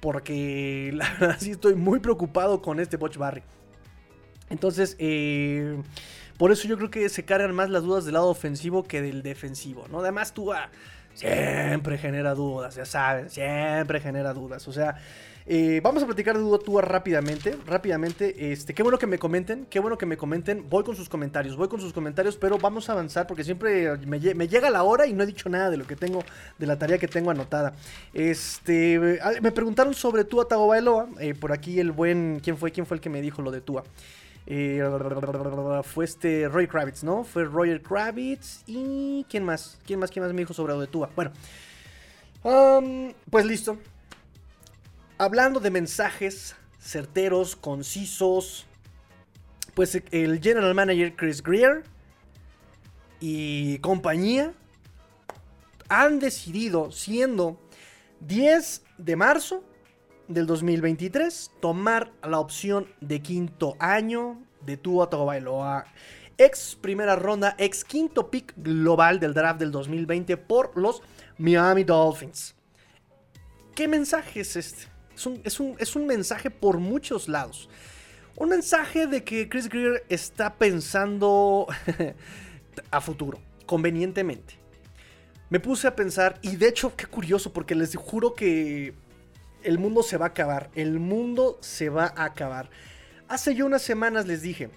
Porque 0.00 0.90
la 0.94 1.10
verdad 1.20 1.36
sí 1.38 1.52
estoy 1.52 1.74
muy 1.74 2.00
preocupado 2.00 2.62
con 2.62 2.80
este 2.80 2.96
Butch 2.96 3.16
Barry. 3.16 3.42
Entonces, 4.50 4.96
eh, 4.98 5.80
por 6.38 6.50
eso 6.52 6.66
yo 6.66 6.76
creo 6.76 6.90
que 6.90 7.08
se 7.08 7.24
cargan 7.24 7.54
más 7.54 7.70
las 7.70 7.82
dudas 7.82 8.04
del 8.04 8.14
lado 8.14 8.28
ofensivo 8.28 8.82
que 8.84 9.00
del 9.00 9.22
defensivo, 9.22 9.86
¿no? 9.90 10.00
Además, 10.00 10.34
tú 10.34 10.52
siempre 11.14 11.96
genera 11.98 12.34
dudas, 12.34 12.74
ya 12.74 12.84
saben, 12.84 13.30
siempre 13.30 14.00
genera 14.00 14.34
dudas. 14.34 14.66
O 14.68 14.72
sea, 14.72 14.96
eh, 15.46 15.80
vamos 15.82 16.02
a 16.02 16.06
platicar 16.06 16.36
de 16.36 16.42
Duda 16.42 16.58
Tua 16.58 16.80
rápidamente, 16.82 17.56
rápidamente. 17.66 18.52
Este, 18.52 18.72
qué 18.72 18.82
bueno 18.82 18.98
que 18.98 19.06
me 19.06 19.18
comenten, 19.18 19.66
qué 19.68 19.78
bueno 19.78 19.98
que 19.98 20.06
me 20.06 20.16
comenten. 20.16 20.68
Voy 20.70 20.84
con 20.84 20.96
sus 20.96 21.08
comentarios, 21.08 21.56
voy 21.56 21.68
con 21.68 21.80
sus 21.80 21.92
comentarios, 21.92 22.36
pero 22.36 22.58
vamos 22.58 22.88
a 22.88 22.92
avanzar 22.92 23.26
porque 23.26 23.44
siempre 23.44 23.96
me, 24.06 24.20
lle- 24.20 24.34
me 24.34 24.48
llega 24.48 24.70
la 24.70 24.82
hora 24.84 25.06
y 25.06 25.12
no 25.12 25.22
he 25.22 25.26
dicho 25.26 25.48
nada 25.48 25.68
de 25.70 25.76
lo 25.76 25.86
que 25.86 25.96
tengo, 25.96 26.24
de 26.58 26.66
la 26.66 26.78
tarea 26.78 26.98
que 26.98 27.08
tengo 27.08 27.30
anotada. 27.30 27.74
Este, 28.14 28.98
me 29.42 29.52
preguntaron 29.52 29.92
sobre 29.94 30.24
Tua 30.24 30.48
Tagovailoa, 30.48 31.08
eh, 31.20 31.34
por 31.34 31.52
aquí 31.52 31.78
el 31.78 31.92
buen, 31.92 32.40
¿quién 32.42 32.56
fue? 32.56 32.72
¿Quién 32.72 32.86
fue 32.86 32.96
el 32.96 33.00
que 33.02 33.10
me 33.10 33.20
dijo 33.20 33.42
lo 33.42 33.50
de 33.50 33.60
Tua? 33.60 33.84
Eh, 34.46 34.82
fue 35.84 36.04
este 36.04 36.48
Roy 36.48 36.66
Kravitz, 36.66 37.02
¿no? 37.02 37.24
Fue 37.24 37.44
Roger 37.44 37.80
Kravitz 37.82 38.62
y 38.66 39.24
¿quién 39.28 39.44
más? 39.44 39.78
¿Quién 39.86 39.98
más? 40.00 40.10
¿Quién 40.10 40.22
más 40.24 40.32
me 40.32 40.40
dijo 40.40 40.52
sobre 40.54 40.74
lo 40.74 40.80
de 40.80 40.86
Tua? 40.86 41.10
Bueno, 41.14 41.32
pues 43.30 43.44
listo. 43.44 43.78
Hablando 45.16 45.60
de 45.60 45.70
mensajes 45.70 46.56
certeros, 46.80 47.54
concisos, 47.54 48.66
pues 49.74 50.02
el 50.10 50.40
general 50.42 50.74
manager 50.74 51.14
Chris 51.14 51.40
Greer 51.40 51.84
y 53.20 53.78
compañía 53.78 54.52
han 55.88 56.18
decidido, 56.18 56.90
siendo 56.90 57.60
10 58.20 58.82
de 58.98 59.14
marzo 59.14 59.62
del 60.26 60.46
2023, 60.46 61.52
tomar 61.60 62.10
la 62.22 62.40
opción 62.40 62.88
de 63.00 63.22
quinto 63.22 63.76
año 63.78 64.42
de 64.66 64.76
Tua 64.76 65.10
Tagovailoa, 65.10 65.84
ex 66.38 66.76
primera 66.80 67.14
ronda, 67.14 67.54
ex 67.58 67.84
quinto 67.84 68.32
pick 68.32 68.52
global 68.56 69.20
del 69.20 69.32
draft 69.32 69.60
del 69.60 69.70
2020 69.70 70.36
por 70.38 70.76
los 70.76 71.02
Miami 71.38 71.84
Dolphins. 71.84 72.56
¿Qué 73.76 73.86
mensaje 73.86 74.40
es 74.40 74.56
este? 74.56 74.93
Es 75.14 75.26
un, 75.26 75.40
es 75.44 75.60
un- 75.60 75.76
es 75.78 75.96
un 75.96 76.06
mensaje 76.06 76.50
por 76.50 76.78
muchos 76.78 77.28
lados. 77.28 77.68
Un 78.36 78.48
mensaje 78.48 79.06
de 79.06 79.22
que 79.22 79.48
Chris 79.48 79.68
Greer 79.68 80.04
está 80.08 80.54
pensando 80.54 81.66
a 82.90 83.00
futuro, 83.00 83.38
convenientemente. 83.66 84.54
Me 85.50 85.60
puse 85.60 85.86
a 85.86 85.94
pensar, 85.94 86.38
y 86.42 86.56
de 86.56 86.68
hecho, 86.68 86.96
qué 86.96 87.06
curioso, 87.06 87.52
porque 87.52 87.74
les 87.76 87.94
juro 87.94 88.34
que 88.34 88.94
el 89.62 89.78
mundo 89.78 90.02
se 90.02 90.16
va 90.16 90.26
a 90.26 90.28
acabar. 90.30 90.70
El 90.74 90.98
mundo 90.98 91.58
se 91.60 91.90
va 91.90 92.12
a 92.16 92.24
acabar. 92.24 92.70
Hace 93.28 93.54
yo 93.54 93.66
unas 93.66 93.82
semanas 93.82 94.26
les 94.26 94.42
dije, 94.42 94.70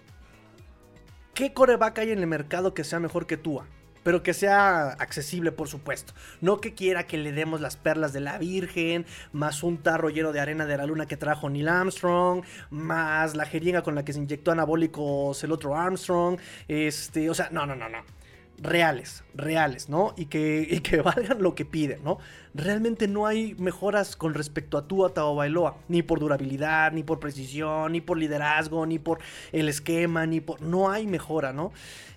¿qué 1.33 1.51
coreback 1.53 1.99
hay 1.99 2.11
en 2.11 2.19
el 2.19 2.27
mercado 2.27 2.73
que 2.75 2.83
sea 2.83 2.99
mejor 2.99 3.25
que 3.25 3.37
Tua? 3.37 3.67
Pero 4.07 4.23
que 4.23 4.33
sea 4.33 4.91
accesible, 4.91 5.51
por 5.51 5.67
supuesto. 5.67 6.13
No 6.39 6.61
que 6.61 6.73
quiera 6.73 7.05
que 7.07 7.17
le 7.17 7.33
demos 7.33 7.59
las 7.59 7.75
perlas 7.75 8.13
de 8.13 8.21
la 8.21 8.37
Virgen, 8.37 9.05
más 9.33 9.63
un 9.63 9.79
tarro 9.79 10.09
lleno 10.09 10.31
de 10.31 10.39
arena 10.39 10.65
de 10.65 10.77
la 10.77 10.85
luna 10.85 11.07
que 11.07 11.17
trajo 11.17 11.49
Neil 11.49 11.67
Armstrong, 11.67 12.41
más 12.69 13.35
la 13.35 13.45
jeringa 13.45 13.81
con 13.81 13.95
la 13.95 14.05
que 14.05 14.13
se 14.13 14.19
inyectó 14.19 14.53
anabólicos 14.53 15.43
el 15.43 15.51
otro 15.51 15.75
Armstrong. 15.75 16.39
Este, 16.69 17.29
o 17.29 17.33
sea, 17.33 17.49
no, 17.51 17.65
no, 17.65 17.75
no, 17.75 17.89
no 17.89 18.16
reales, 18.57 19.23
reales, 19.35 19.89
¿no? 19.89 20.13
Y 20.17 20.25
que, 20.25 20.67
y 20.69 20.79
que 20.79 21.01
valgan 21.01 21.41
lo 21.41 21.55
que 21.55 21.65
piden, 21.65 22.03
¿no? 22.03 22.17
Realmente 22.53 23.07
no 23.07 23.27
hay 23.27 23.55
mejoras 23.55 24.15
con 24.15 24.33
respecto 24.33 24.77
a 24.77 24.87
Tua 24.87 25.11
Bailoa, 25.11 25.77
ni 25.87 26.01
por 26.01 26.19
durabilidad, 26.19 26.91
ni 26.91 27.03
por 27.03 27.19
precisión, 27.19 27.91
ni 27.91 28.01
por 28.01 28.17
liderazgo, 28.17 28.85
ni 28.85 28.97
por 28.97 29.19
el 29.51 29.69
esquema, 29.69 30.25
ni 30.25 30.41
por... 30.41 30.61
No 30.61 30.89
hay 30.89 31.05
mejora, 31.05 31.53
¿no? 31.53 31.71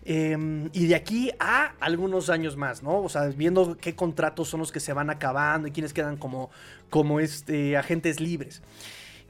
Em, 0.05 0.71
y 0.73 0.87
de 0.87 0.95
aquí 0.95 1.31
a 1.39 1.75
algunos 1.79 2.31
años 2.31 2.57
más, 2.57 2.83
¿no? 2.83 3.03
O 3.03 3.09
sea, 3.11 3.27
viendo 3.29 3.77
qué 3.77 3.95
contratos 3.95 4.49
son 4.49 4.61
los 4.61 4.73
que 4.73 4.81
se 4.81 4.95
van 4.95 5.11
acabando 5.11 5.69
y 5.69 5.73
quiénes 5.73 5.93
quedan 5.93 6.17
como, 6.17 6.51
como 6.89 7.21
este, 7.21 7.77
agentes 7.77 8.19
libres. 8.19 8.63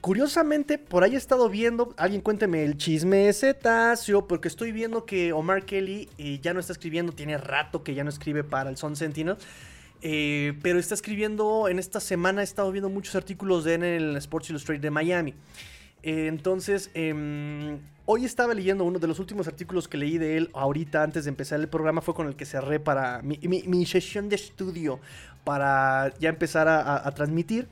Curiosamente, 0.00 0.78
por 0.78 1.04
ahí 1.04 1.14
he 1.14 1.18
estado 1.18 1.50
viendo, 1.50 1.94
alguien 1.98 2.22
cuénteme 2.22 2.64
el 2.64 2.78
chisme 2.78 3.30
Tasio, 3.60 4.26
porque 4.26 4.48
estoy 4.48 4.72
viendo 4.72 5.04
que 5.04 5.34
Omar 5.34 5.66
Kelly 5.66 6.08
eh, 6.16 6.38
ya 6.40 6.54
no 6.54 6.60
está 6.60 6.72
escribiendo, 6.72 7.12
tiene 7.12 7.36
rato 7.36 7.84
que 7.84 7.94
ya 7.94 8.02
no 8.02 8.08
escribe 8.08 8.42
para 8.42 8.70
el 8.70 8.78
Sun 8.78 8.96
Sentinel, 8.96 9.36
eh, 10.00 10.54
pero 10.62 10.78
está 10.78 10.94
escribiendo, 10.94 11.68
en 11.68 11.78
esta 11.78 12.00
semana 12.00 12.40
he 12.40 12.44
estado 12.44 12.72
viendo 12.72 12.88
muchos 12.88 13.14
artículos 13.14 13.64
de 13.64 13.74
en 13.74 13.84
el 13.84 14.16
Sports 14.16 14.48
Illustrated 14.48 14.80
de 14.80 14.90
Miami. 14.90 15.34
Eh, 16.02 16.28
entonces, 16.28 16.90
em, 16.94 17.78
hoy 18.06 18.24
estaba 18.24 18.54
leyendo 18.54 18.84
uno 18.84 18.98
de 18.98 19.06
los 19.06 19.18
últimos 19.18 19.48
artículos 19.48 19.86
que 19.86 19.98
leí 19.98 20.16
de 20.16 20.38
él 20.38 20.50
ahorita 20.54 21.02
antes 21.02 21.24
de 21.24 21.28
empezar 21.28 21.60
el 21.60 21.68
programa, 21.68 22.00
fue 22.00 22.14
con 22.14 22.26
el 22.26 22.36
que 22.36 22.46
cerré 22.46 22.80
para 22.80 23.20
mi, 23.20 23.84
sesión 23.84 24.30
de 24.30 24.36
estudio 24.36 24.98
para 25.44 26.10
ya 26.18 26.30
empezar 26.30 26.68
a 26.68 27.10
transmitir. 27.14 27.68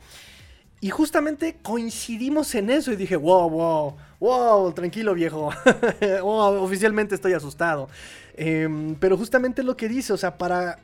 Y 0.80 0.90
justamente 0.90 1.56
coincidimos 1.60 2.54
en 2.54 2.70
eso 2.70 2.92
y 2.92 2.96
dije, 2.96 3.16
wow, 3.16 3.50
wow, 3.50 3.96
wow, 4.20 4.72
tranquilo 4.72 5.12
viejo, 5.14 5.50
oficialmente 6.22 7.16
estoy 7.16 7.32
asustado. 7.32 7.88
Em, 8.36 8.94
pero 8.94 9.16
justamente 9.16 9.64
lo 9.64 9.76
que 9.76 9.88
dice, 9.88 10.12
o 10.12 10.16
sea, 10.16 10.38
para... 10.38 10.78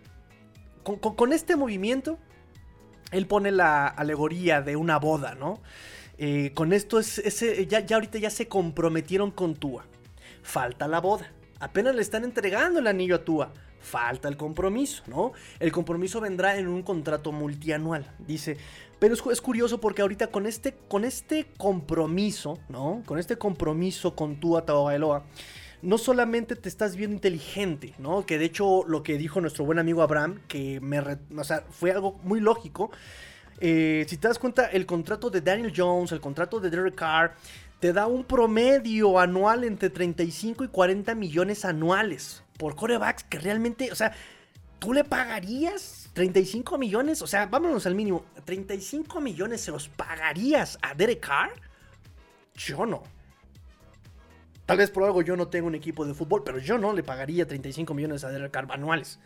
Con, 0.83 1.33
este 1.33 1.57
movimiento, 1.57 2.19
él 3.11 3.27
pone 3.27 3.51
la 3.51 3.87
alegoría 3.87 4.61
de 4.61 4.77
una 4.77 4.99
boda, 4.99 5.35
¿no? 5.35 5.63
Eh, 6.19 6.51
con 6.53 6.75
esto 6.75 6.99
es, 6.99 7.19
ese, 7.21 7.67
ya, 7.67 7.81
ya 7.81 7.97
ahorita 7.97 8.19
ya 8.19 8.29
se 8.29 8.49
comprometieron 8.49 9.31
con 9.31 9.55
Tua. 9.55 9.87
Falta 10.43 10.87
la 10.87 11.01
boda. 11.01 11.33
Apenas 11.59 11.95
le 11.95 12.03
están 12.03 12.25
entregando 12.25 12.81
el 12.81 12.87
anillo 12.87 13.15
a 13.15 13.25
Tua 13.25 13.51
falta 13.85 14.29
el 14.29 14.37
compromiso, 14.37 15.05
¿no? 15.07 15.33
El 15.61 15.71
compromiso 15.71 16.21
vendrá 16.21 16.59
en 16.59 16.67
un 16.67 16.83
contrato 16.83 17.31
multianual, 17.31 18.11
dice. 18.19 18.57
Pero 18.99 19.15
es, 19.15 19.41
curioso 19.41 19.81
porque 19.81 20.03
ahorita 20.03 20.29
con 20.29 20.47
este, 20.47 20.75
con 20.89 21.05
este 21.05 21.47
compromiso, 21.59 22.59
¿no? 22.69 23.03
Con 23.05 23.19
este 23.19 23.37
compromiso 23.37 24.17
con 24.17 24.37
tu 24.37 24.59
Tagovailoa, 24.61 25.25
no 25.83 25.99
solamente 25.99 26.57
te 26.57 26.69
estás 26.69 26.97
viendo 26.97 27.15
inteligente, 27.15 27.93
¿no? 27.99 28.25
Que 28.25 28.39
de 28.39 28.47
hecho 28.47 28.85
lo 28.87 29.03
que 29.03 29.19
dijo 29.19 29.41
nuestro 29.41 29.67
buen 29.67 29.79
amigo 29.79 30.03
Abraham, 30.03 30.41
que 30.49 30.81
me, 30.81 31.01
o 31.01 31.45
sea, 31.45 31.65
fue 31.71 31.91
algo 31.93 32.19
muy 32.23 32.41
lógico. 32.41 32.91
Eh, 33.61 34.07
si 34.09 34.17
te 34.17 34.29
das 34.29 34.39
cuenta, 34.39 34.67
el 34.67 34.87
contrato 34.87 35.29
de 35.29 35.43
Daniel 35.43 35.73
Jones, 35.77 36.13
el 36.13 36.21
contrato 36.21 36.59
de 36.59 36.71
Derek 36.71 36.95
Carr, 36.95 37.35
te 37.81 37.93
da 37.93 38.07
un 38.07 38.25
promedio 38.25 39.19
anual 39.19 39.65
entre 39.65 39.91
35 39.91 40.65
y 40.65 40.69
40 40.69 41.15
millones 41.15 41.67
anuales 41.67 42.44
por 42.57 42.77
corebacks 42.77 43.25
que 43.25 43.39
realmente, 43.39 43.91
o 43.91 43.95
sea, 43.95 44.13
¿tú 44.79 44.93
le 44.93 45.05
pagarías 45.05 46.11
35 46.13 46.79
millones? 46.79 47.23
O 47.23 47.27
sea, 47.27 47.47
vámonos 47.47 47.87
al 47.87 47.95
mínimo. 47.95 48.25
¿35 48.47 49.21
millones 49.21 49.63
se 49.63 49.71
los 49.71 49.89
pagarías 49.89 50.79
a 50.83 50.95
Derek 50.95 51.21
Carr? 51.21 51.53
Yo 52.55 52.87
no. 52.87 53.03
Tal 54.67 54.79
vez 54.79 54.91
por 54.91 55.05
algo 55.05 55.21
yo 55.23 55.37
no 55.37 55.49
tengo 55.49 55.67
un 55.67 55.75
equipo 55.75 56.07
de 56.07 56.15
fútbol, 56.15 56.43
pero 56.45 56.59
yo 56.59 56.79
no 56.79 56.93
le 56.93 57.03
pagaría 57.03 57.47
35 57.47 57.93
millones 57.93 58.25
a 58.25 58.31
Derek 58.31 58.51
Carr 58.51 58.67
anuales. 58.71 59.19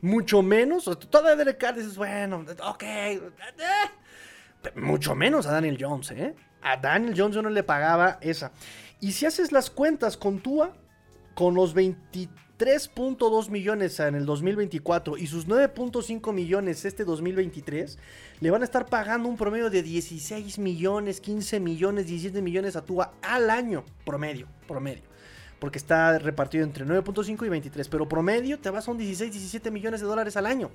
Mucho 0.00 0.42
menos, 0.42 0.84
toda 1.10 1.36
Derek 1.36 1.58
Carr 1.58 1.74
dices, 1.74 1.96
bueno, 1.96 2.44
ok. 2.62 2.82
Eh, 2.82 3.20
mucho 4.74 5.14
menos 5.14 5.46
a 5.46 5.52
Daniel 5.52 5.76
Jones, 5.80 6.10
¿eh? 6.12 6.34
A 6.62 6.76
Daniel 6.76 7.14
Jones 7.16 7.34
yo 7.34 7.42
no 7.42 7.50
le 7.50 7.62
pagaba 7.62 8.18
esa. 8.20 8.52
Y 9.00 9.12
si 9.12 9.26
haces 9.26 9.52
las 9.52 9.70
cuentas 9.70 10.16
con 10.16 10.40
Tua, 10.40 10.74
con 11.34 11.54
los 11.54 11.74
23 11.74 12.45
3.2 12.58 13.50
millones 13.50 14.00
en 14.00 14.14
el 14.14 14.24
2024 14.24 15.18
y 15.18 15.26
sus 15.26 15.46
9.5 15.46 16.32
millones 16.32 16.86
este 16.86 17.04
2023, 17.04 17.98
le 18.40 18.50
van 18.50 18.62
a 18.62 18.64
estar 18.64 18.86
pagando 18.86 19.28
un 19.28 19.36
promedio 19.36 19.68
de 19.68 19.82
16 19.82 20.58
millones, 20.58 21.20
15 21.20 21.60
millones, 21.60 22.06
17 22.06 22.40
millones 22.40 22.76
a 22.76 22.84
Tua 22.84 23.12
al 23.20 23.50
año, 23.50 23.84
promedio, 24.06 24.48
promedio. 24.66 25.04
Porque 25.58 25.78
está 25.78 26.18
repartido 26.18 26.64
entre 26.64 26.86
9.5 26.86 27.46
y 27.46 27.48
23, 27.50 27.88
pero 27.88 28.08
promedio 28.08 28.58
te 28.58 28.70
vas 28.70 28.88
a 28.88 28.90
un 28.90 28.98
16, 28.98 29.32
17 29.32 29.70
millones 29.70 30.00
de 30.00 30.06
dólares 30.06 30.36
al 30.38 30.46
año. 30.46 30.70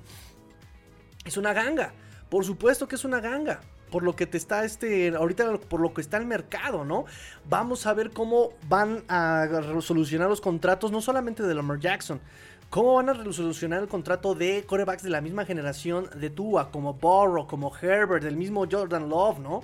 Es 1.26 1.38
una 1.38 1.54
ganga, 1.54 1.94
por 2.30 2.46
supuesto 2.46 2.88
que 2.88 2.96
es 2.96 3.06
una 3.06 3.20
ganga 3.20 3.62
por 3.92 4.04
lo 4.04 4.16
que 4.16 4.26
te 4.26 4.38
está 4.38 4.64
este 4.66 5.10
ahorita 5.10 5.58
por 5.60 5.82
lo 5.82 5.94
que 5.94 6.02
está 6.02 6.18
el 6.18 6.26
mercado, 6.26 6.86
¿no? 6.86 7.06
Vamos 7.48 7.86
a 7.86 7.94
ver 7.94 8.12
cómo 8.12 8.50
van 8.68 9.04
a 9.08 9.46
resolucionar 9.74 10.30
los 10.30 10.42
contratos 10.42 10.92
no 10.92 11.02
solamente 11.02 11.44
de 11.44 11.54
Lamar 11.54 11.80
Jackson, 11.80 12.20
cómo 12.70 12.96
van 12.96 13.10
a 13.10 13.14
resolucionar 13.14 13.82
el 13.84 13.90
contrato 13.90 14.34
de 14.34 14.64
corebacks 14.66 15.04
de 15.04 15.10
la 15.10 15.22
misma 15.22 15.46
generación 15.46 16.10
de 16.16 16.30
Tua, 16.30 16.72
como 16.72 16.94
Burrow, 16.94 17.46
como 17.46 17.72
Herbert, 17.76 18.24
del 18.24 18.38
mismo 18.38 18.66
Jordan 18.72 19.10
Love, 19.10 19.40
¿no? 19.40 19.62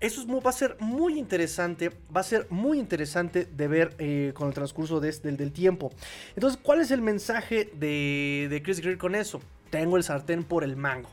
Eso 0.00 0.26
va 0.40 0.48
a 0.48 0.54
ser 0.54 0.76
muy 0.80 1.18
interesante, 1.18 1.90
va 2.14 2.22
a 2.22 2.24
ser 2.24 2.46
muy 2.48 2.78
interesante 2.78 3.44
de 3.44 3.68
ver 3.68 3.94
eh, 3.98 4.32
con 4.34 4.48
el 4.48 4.54
transcurso 4.54 4.98
del 4.98 5.52
tiempo. 5.52 5.92
Entonces, 6.34 6.58
¿cuál 6.62 6.80
es 6.80 6.90
el 6.90 7.02
mensaje 7.02 7.70
de, 7.74 8.48
de 8.48 8.62
Chris 8.62 8.80
Greer 8.80 8.96
con 8.96 9.14
eso? 9.14 9.42
Tengo 9.68 9.98
el 9.98 10.02
sartén 10.02 10.42
por 10.42 10.64
el 10.64 10.74
mango. 10.74 11.10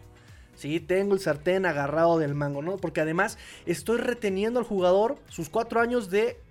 Sí, 0.58 0.80
tengo 0.80 1.14
el 1.14 1.20
sartén 1.20 1.68
agarrado 1.68 2.18
del 2.18 2.34
mango, 2.34 2.64
¿no? 2.64 2.78
Porque 2.78 3.00
además 3.00 3.38
estoy 3.68 4.00
reteniendo 4.00 4.60
al 4.60 4.66
jugador 4.66 5.20
sus 5.30 5.50
cuatro 5.50 5.80
años 5.80 6.10
de, 6.10 6.42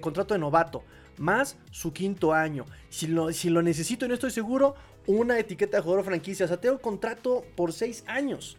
contrato 0.00 0.34
de 0.34 0.40
novato, 0.40 0.82
más 1.16 1.56
su 1.70 1.92
quinto 1.92 2.34
año. 2.34 2.66
Si 2.90 3.06
lo, 3.06 3.32
si 3.32 3.48
lo 3.48 3.62
necesito 3.62 4.04
y 4.04 4.08
no 4.08 4.14
estoy 4.14 4.32
seguro, 4.32 4.74
una 5.06 5.38
etiqueta 5.38 5.76
de 5.76 5.84
jugador 5.84 6.04
franquicia. 6.04 6.44
O 6.44 6.48
sea, 6.48 6.60
tengo 6.60 6.80
contrato 6.80 7.44
por 7.54 7.72
seis 7.72 8.02
años. 8.08 8.56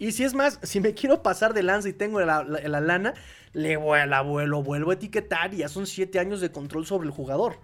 Y 0.00 0.10
si 0.10 0.24
es 0.24 0.34
más, 0.34 0.58
si 0.64 0.80
me 0.80 0.92
quiero 0.92 1.22
pasar 1.22 1.54
de 1.54 1.62
lanza 1.62 1.88
y 1.88 1.92
tengo 1.92 2.20
la, 2.20 2.42
lana, 2.42 3.14
le 3.52 3.76
voy 3.76 4.00
a 4.00 4.06
la 4.06 4.22
vuelo, 4.22 4.64
vuelvo 4.64 4.90
a 4.90 4.94
etiquetar 4.94 5.54
y 5.54 5.58
ya 5.58 5.68
son 5.68 5.86
siete 5.86 6.18
años 6.18 6.40
de 6.40 6.50
control 6.50 6.84
sobre 6.84 7.06
el 7.06 7.12
jugador. 7.12 7.60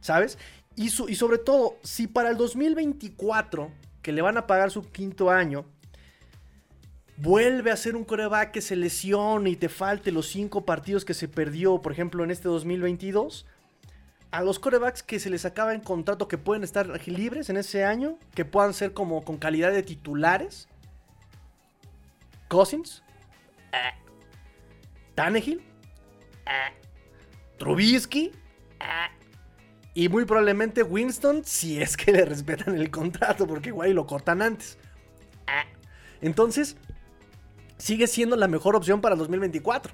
¿Sabes? 0.00 0.38
Y, 0.74 0.86
y 0.86 1.14
sobre 1.14 1.38
todo, 1.38 1.76
si 1.84 2.08
para 2.08 2.30
el 2.30 2.36
2024 2.36 3.70
que 4.02 4.12
le 4.12 4.22
van 4.22 4.36
a 4.36 4.46
pagar 4.46 4.70
su 4.70 4.82
quinto 4.82 5.30
año, 5.30 5.64
vuelve 7.16 7.70
a 7.70 7.76
ser 7.76 7.96
un 7.96 8.04
coreback 8.04 8.50
que 8.50 8.60
se 8.60 8.76
lesione 8.76 9.50
y 9.50 9.56
te 9.56 9.68
falte 9.68 10.12
los 10.12 10.26
cinco 10.26 10.64
partidos 10.64 11.04
que 11.04 11.14
se 11.14 11.28
perdió, 11.28 11.80
por 11.80 11.92
ejemplo, 11.92 12.24
en 12.24 12.30
este 12.30 12.48
2022, 12.48 13.46
a 14.32 14.42
los 14.42 14.58
corebacks 14.58 15.02
que 15.02 15.20
se 15.20 15.30
les 15.30 15.44
acaba 15.44 15.74
el 15.74 15.82
contrato, 15.82 16.26
que 16.26 16.38
pueden 16.38 16.64
estar 16.64 16.86
libres 17.06 17.50
en 17.50 17.58
ese 17.58 17.84
año, 17.84 18.18
que 18.34 18.44
puedan 18.44 18.74
ser 18.74 18.92
como 18.92 19.24
con 19.24 19.36
calidad 19.36 19.72
de 19.72 19.82
titulares, 19.82 20.68
Cousins, 22.48 23.02
eh. 23.72 23.92
Eh. 26.46 26.72
Trubisky, 27.58 28.32
eh. 28.80 29.21
Y 29.94 30.08
muy 30.08 30.24
probablemente 30.24 30.82
Winston, 30.82 31.44
si 31.44 31.80
es 31.80 31.96
que 31.96 32.12
le 32.12 32.24
respetan 32.24 32.76
el 32.76 32.90
contrato, 32.90 33.46
porque 33.46 33.68
igual 33.68 33.92
lo 33.92 34.06
cortan 34.06 34.42
antes. 34.42 34.78
Ah. 35.46 35.64
Entonces, 36.20 36.76
sigue 37.76 38.06
siendo 38.06 38.36
la 38.36 38.48
mejor 38.48 38.76
opción 38.76 39.00
para 39.00 39.14
el 39.14 39.18
2024. 39.18 39.92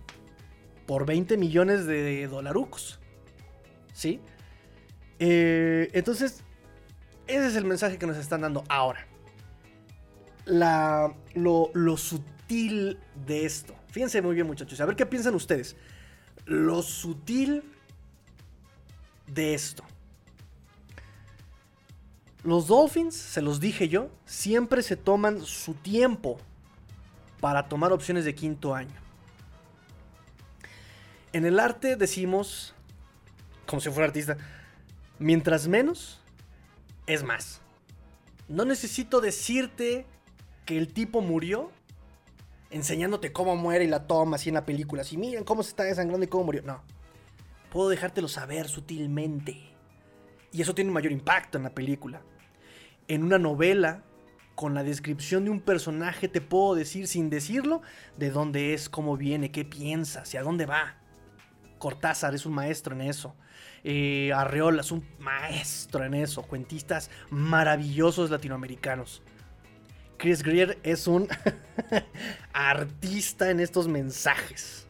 Por 0.87 1.05
20 1.05 1.37
millones 1.37 1.87
de 1.87 2.27
dolarucos. 2.29 2.99
¿Sí? 3.93 4.21
Eh, 5.19 5.91
entonces, 5.93 6.45
ese 7.27 7.49
es 7.49 7.57
el 7.57 7.65
mensaje 7.65 7.99
que 7.99 8.07
nos 8.07 8.17
están 8.17 8.43
dando 8.43 8.65
ahora. 8.69 9.07
La, 10.47 11.13
lo, 11.35 11.71
lo 11.75 11.97
sutil 11.97 12.99
de 13.27 13.45
esto. 13.45 13.75
Fíjense 13.89 14.23
muy 14.23 14.35
bien, 14.35 14.47
muchachos. 14.47 14.81
A 14.81 14.87
ver 14.87 14.97
qué 14.97 15.05
piensan 15.05 15.35
ustedes. 15.35 15.77
Lo 16.47 16.81
sutil 16.83 17.65
de 19.29 19.55
esto. 19.55 19.85
Los 22.45 22.67
Dolphins, 22.67 23.15
se 23.15 23.43
los 23.43 23.61
dije 23.61 23.89
yo, 23.89 24.11
siempre 24.25 24.83
se 24.83 24.97
toman 24.97 25.43
su 25.43 25.75
tiempo 25.75 26.39
para 27.41 27.69
tomar 27.69 27.93
opciones 27.93 28.25
de 28.25 28.35
quinto 28.35 28.75
año. 28.75 28.95
En 31.33 31.45
el 31.45 31.61
arte 31.61 31.97
decimos, 31.97 32.75
como 33.67 33.81
si 33.81 33.91
fuera 33.91 34.07
artista, 34.07 34.37
mientras 35.19 35.69
menos, 35.69 36.21
Es 37.07 37.23
más, 37.23 37.63
no 38.49 38.67
necesito 38.67 39.23
decirte 39.23 40.05
que 40.67 40.77
el 40.77 40.93
tipo 40.93 41.23
murió 41.23 41.71
enseñándote 42.71 43.33
cómo 43.33 43.57
muere 43.57 43.85
y 43.85 43.89
la 43.89 44.07
toma 44.07 44.37
así 44.37 44.51
en 44.51 44.57
la 44.57 44.67
película. 44.67 45.01
Así, 45.01 45.17
miren 45.17 45.43
cómo 45.45 45.63
se 45.63 45.71
está 45.71 45.85
desangrando 45.85 46.25
y 46.25 46.29
cómo 46.29 46.45
murió. 46.45 46.63
No. 46.63 46.83
Puedo 47.71 47.89
dejártelo 47.89 48.29
saber 48.29 48.69
sutilmente. 48.69 49.69
Y 50.53 50.63
eso 50.63 50.75
tiene 50.75 50.91
un 50.91 50.95
mayor 50.95 51.13
impacto 51.13 51.59
en 51.59 51.65
la 51.65 51.75
película. 51.75 52.23
En 53.07 53.23
una 53.23 53.39
novela, 53.39 54.03
con 54.55 54.75
la 54.75 54.83
descripción 54.83 55.45
de 55.45 55.51
un 55.51 55.61
personaje, 55.61 56.29
te 56.29 56.41
puedo 56.41 56.75
decir 56.75 57.07
sin 57.07 57.31
decirlo 57.31 57.83
de 58.17 58.31
dónde 58.31 58.75
es, 58.75 58.89
cómo 58.89 59.17
viene, 59.17 59.51
qué 59.51 59.65
piensa, 59.65 60.23
hacia 60.23 60.43
dónde 60.43 60.67
va. 60.67 60.97
Cortázar 61.79 62.35
es 62.35 62.45
un 62.45 62.55
maestro 62.55 62.95
en 62.95 63.03
eso. 63.03 63.37
Eh, 63.85 64.33
Arreola 64.35 64.81
es 64.81 64.91
un 64.91 65.07
maestro 65.19 66.05
en 66.05 66.15
eso. 66.15 66.43
Cuentistas 66.43 67.11
maravillosos 67.31 68.31
latinoamericanos. 68.31 69.23
Chris 70.17 70.43
Greer 70.43 70.79
es 70.83 71.07
un 71.07 71.29
artista 72.53 73.51
en 73.51 73.61
estos 73.61 73.87
mensajes. 73.87 74.88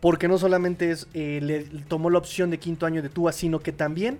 Porque 0.00 0.28
no 0.28 0.38
solamente 0.38 0.94
eh, 1.14 1.40
le 1.42 1.64
tomó 1.84 2.08
la 2.10 2.18
opción 2.18 2.50
de 2.50 2.58
quinto 2.58 2.86
año 2.86 3.02
de 3.02 3.08
Tua, 3.08 3.32
sino 3.32 3.60
que 3.60 3.72
también 3.72 4.18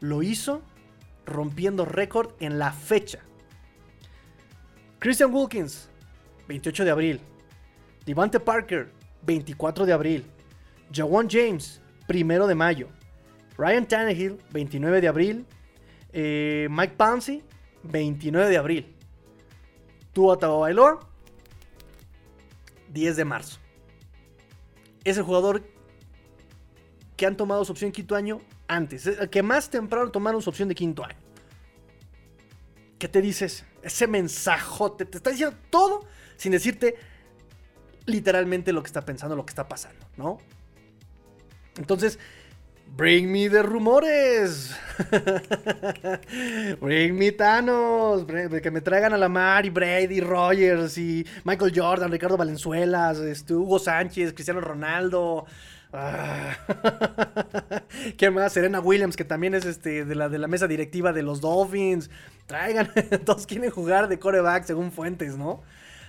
lo 0.00 0.22
hizo 0.22 0.62
rompiendo 1.26 1.84
récord 1.84 2.32
en 2.40 2.58
la 2.58 2.72
fecha. 2.72 3.20
Christian 4.98 5.32
Wilkins, 5.32 5.88
28 6.48 6.84
de 6.84 6.90
abril. 6.90 7.20
Devante 8.04 8.40
Parker, 8.40 8.90
24 9.22 9.86
de 9.86 9.92
abril. 9.92 10.24
Jawan 10.92 11.28
James, 11.30 11.80
1 12.08 12.46
de 12.46 12.54
mayo. 12.54 12.88
Ryan 13.56 13.86
Tannehill, 13.86 14.38
29 14.52 15.00
de 15.00 15.08
abril. 15.08 15.46
Eh, 16.12 16.66
Mike 16.70 16.94
Pouncey, 16.96 17.42
29 17.84 18.50
de 18.50 18.56
abril. 18.56 18.96
Tua 20.12 20.38
Tagovailoa, 20.38 21.00
10 22.88 23.16
de 23.16 23.24
marzo. 23.24 23.60
Es 25.04 25.16
el 25.16 25.22
jugador 25.22 25.62
que 27.16 27.26
han 27.26 27.36
tomado 27.36 27.64
su 27.64 27.72
opción 27.72 27.92
quinto 27.92 28.16
año 28.16 28.40
antes. 28.68 29.06
El 29.06 29.28
que 29.30 29.42
más 29.42 29.70
temprano 29.70 30.10
tomaron 30.10 30.40
su 30.42 30.50
opción 30.50 30.68
de 30.68 30.74
quinto 30.74 31.04
año. 31.04 31.18
¿Qué 32.98 33.08
te 33.08 33.22
dices? 33.22 33.64
Ese 33.82 34.06
mensajote 34.06 35.06
te 35.06 35.16
está 35.16 35.30
diciendo 35.30 35.56
todo 35.70 36.06
sin 36.36 36.52
decirte 36.52 36.96
literalmente 38.06 38.72
lo 38.72 38.82
que 38.82 38.88
está 38.88 39.04
pensando, 39.04 39.36
lo 39.36 39.44
que 39.44 39.50
está 39.50 39.68
pasando, 39.68 40.06
¿no? 40.16 40.38
Entonces, 41.76 42.18
Bring 42.96 43.32
me 43.32 43.48
the 43.48 43.62
rumores. 43.62 44.76
Bring 46.80 47.16
me 47.16 47.32
Thanos. 47.32 48.26
Que 48.62 48.70
me 48.70 48.80
traigan 48.80 49.14
a 49.14 49.16
la 49.16 49.28
Mar 49.28 49.64
y 49.64 49.70
Brady, 49.70 50.20
Rogers 50.20 50.98
y 50.98 51.26
Michael 51.44 51.72
Jordan, 51.74 52.10
Ricardo 52.10 52.36
Valenzuelas, 52.36 53.18
este, 53.18 53.54
Hugo 53.54 53.78
Sánchez, 53.78 54.32
Cristiano 54.32 54.60
Ronaldo. 54.60 55.46
Ah. 55.92 56.56
¿Qué 58.18 58.30
más? 58.30 58.52
Serena 58.52 58.80
Williams, 58.80 59.16
que 59.16 59.24
también 59.24 59.54
es 59.54 59.64
este, 59.64 60.04
de, 60.04 60.14
la, 60.14 60.28
de 60.28 60.38
la 60.38 60.48
mesa 60.48 60.68
directiva 60.68 61.12
de 61.12 61.22
los 61.22 61.40
Dolphins. 61.40 62.10
Traigan, 62.46 62.90
todos 63.24 63.46
quieren 63.46 63.70
jugar 63.70 64.08
de 64.08 64.18
coreback 64.18 64.64
según 64.64 64.92
fuentes, 64.92 65.36
¿no? 65.36 65.62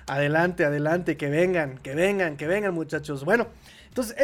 Adelante, 0.08 0.66
adelante, 0.66 1.16
que 1.16 1.30
vengan, 1.30 1.78
que 1.78 1.96
vengan, 1.96 2.38
que 2.38 2.48
vengan, 2.48 2.74
muchachos. 2.74 3.24
Bueno, 3.24 3.48
entonces, 3.92 4.16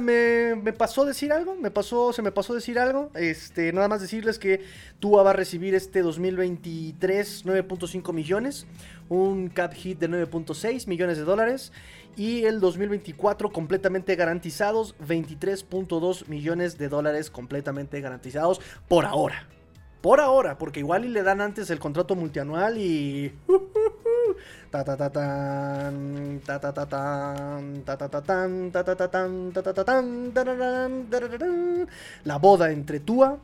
me, 0.00 0.72
pasó 0.72 1.04
decir 1.04 1.32
algo, 1.32 1.54
me 1.54 1.70
pasó, 1.70 2.12
se 2.12 2.22
me 2.22 2.32
pasó 2.32 2.54
decir 2.54 2.80
algo. 2.80 3.12
Este, 3.14 3.72
nada 3.72 3.86
más 3.86 4.00
decirles 4.00 4.40
que 4.40 4.64
Tua 4.98 5.22
va 5.22 5.30
a 5.30 5.32
recibir 5.32 5.76
este 5.76 6.02
2023 6.02 7.46
9.5 7.46 8.12
millones, 8.12 8.66
un 9.08 9.48
cap 9.48 9.72
hit 9.74 10.00
de 10.00 10.10
9.6 10.10 10.88
millones 10.88 11.18
de 11.18 11.22
dólares 11.22 11.70
y 12.16 12.46
el 12.46 12.58
2024 12.58 13.52
completamente 13.52 14.16
garantizados, 14.16 14.96
23.2 14.98 16.26
millones 16.26 16.76
de 16.76 16.88
dólares 16.88 17.30
completamente 17.30 18.00
garantizados 18.00 18.60
por 18.88 19.04
ahora. 19.04 19.46
Por 20.00 20.18
ahora, 20.18 20.58
porque 20.58 20.80
igual 20.80 21.04
y 21.04 21.10
le 21.10 21.22
dan 21.22 21.40
antes 21.40 21.70
el 21.70 21.78
contrato 21.78 22.16
multianual 22.16 22.76
y... 22.76 23.32
Ta 24.70 24.84
ta 24.84 24.96
ta 24.96 25.10
ta 25.10 25.90
ta 26.44 26.58
ta 26.60 26.72
ta 26.72 26.86
ta 26.86 26.86
ta 26.86 28.22
ta 28.70 28.84
ta 28.84 28.96
ta 28.96 29.62
ta 29.62 29.72
ta 29.72 29.84
ta 29.84 30.02
la 32.24 32.38
boda 32.38 32.70
entre 32.70 33.00
Tua 33.00 33.38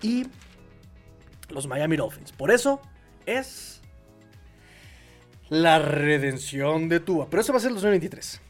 y 0.00 0.26
los 1.50 1.66
Miami 1.66 1.96
Dolphins. 1.96 2.32
Por 2.32 2.50
eso 2.50 2.80
es 3.26 3.80
la 5.48 5.78
redención 5.78 6.88
de 6.88 7.00
Tua. 7.00 7.28
Pero 7.28 7.42
eso 7.42 7.52
va 7.52 7.58
a 7.58 7.60
ser 7.60 7.68
el 7.68 7.74
2023. 7.74 8.40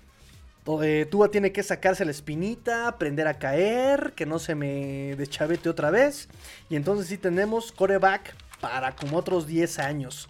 Tua 1.10 1.28
tiene 1.30 1.50
que 1.50 1.64
sacarse 1.64 2.04
la 2.04 2.12
espinita, 2.12 2.86
aprender 2.86 3.26
a 3.26 3.34
caer, 3.34 4.12
que 4.14 4.26
no 4.26 4.38
se 4.38 4.54
me 4.54 5.16
deschavete 5.16 5.68
otra 5.68 5.90
vez. 5.90 6.28
Y 6.70 6.76
entonces 6.76 7.08
sí 7.08 7.18
tenemos 7.18 7.72
coreback 7.72 8.34
para 8.60 8.94
como 8.94 9.16
otros 9.16 9.48
10 9.48 9.80
años. 9.80 10.28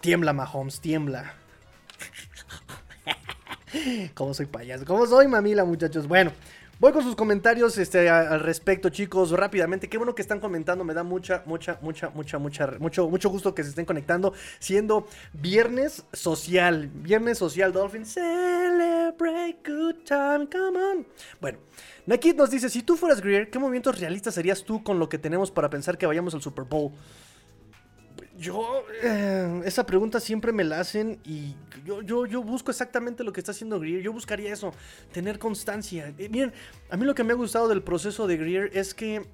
Tiembla, 0.00 0.32
Mahomes, 0.32 0.80
tiembla. 0.80 1.34
¿Cómo 4.14 4.34
soy 4.34 4.46
payaso? 4.46 4.84
¿Cómo 4.84 5.06
soy 5.06 5.28
mamila, 5.28 5.64
muchachos? 5.64 6.06
Bueno, 6.06 6.32
voy 6.78 6.92
con 6.92 7.02
sus 7.02 7.14
comentarios 7.14 7.78
este, 7.78 8.10
al 8.10 8.40
respecto, 8.40 8.90
chicos, 8.90 9.30
rápidamente. 9.30 9.88
Qué 9.88 9.96
bueno 9.96 10.14
que 10.14 10.22
están 10.22 10.40
comentando, 10.40 10.84
me 10.84 10.92
da 10.92 11.02
mucha, 11.02 11.42
mucha, 11.46 11.78
mucha, 11.80 12.10
mucha, 12.10 12.38
mucha, 12.38 12.66
mucho, 12.78 13.08
mucho 13.08 13.30
gusto 13.30 13.54
que 13.54 13.62
se 13.62 13.70
estén 13.70 13.84
conectando. 13.84 14.34
Siendo 14.58 15.06
viernes 15.32 16.04
social, 16.12 16.90
viernes 16.92 17.38
social, 17.38 17.72
Dolphin. 17.72 18.04
Celebrate 18.04 19.58
good 19.64 20.04
time, 20.04 20.48
come 20.50 20.78
on. 20.78 21.06
Bueno, 21.40 21.58
Nakid 22.06 22.34
nos 22.34 22.50
dice: 22.50 22.68
Si 22.68 22.82
tú 22.82 22.96
fueras 22.96 23.20
Greer, 23.20 23.50
¿qué 23.50 23.58
movimientos 23.58 24.00
realistas 24.00 24.36
harías 24.36 24.64
tú 24.64 24.82
con 24.82 24.98
lo 24.98 25.08
que 25.08 25.18
tenemos 25.18 25.50
para 25.50 25.70
pensar 25.70 25.96
que 25.96 26.06
vayamos 26.06 26.34
al 26.34 26.42
Super 26.42 26.64
Bowl? 26.64 26.92
Yo, 28.42 28.84
eh, 29.04 29.62
esa 29.64 29.86
pregunta 29.86 30.18
siempre 30.18 30.50
me 30.50 30.64
la 30.64 30.80
hacen 30.80 31.20
y 31.24 31.54
yo, 31.84 32.02
yo, 32.02 32.26
yo 32.26 32.42
busco 32.42 32.72
exactamente 32.72 33.22
lo 33.22 33.32
que 33.32 33.38
está 33.38 33.52
haciendo 33.52 33.78
Greer. 33.78 34.02
Yo 34.02 34.12
buscaría 34.12 34.52
eso, 34.52 34.72
tener 35.12 35.38
constancia. 35.38 36.12
Eh, 36.18 36.28
miren, 36.28 36.52
a 36.90 36.96
mí 36.96 37.06
lo 37.06 37.14
que 37.14 37.22
me 37.22 37.34
ha 37.34 37.36
gustado 37.36 37.68
del 37.68 37.82
proceso 37.82 38.26
de 38.26 38.36
Greer 38.36 38.70
es 38.76 38.94
que 38.94 39.24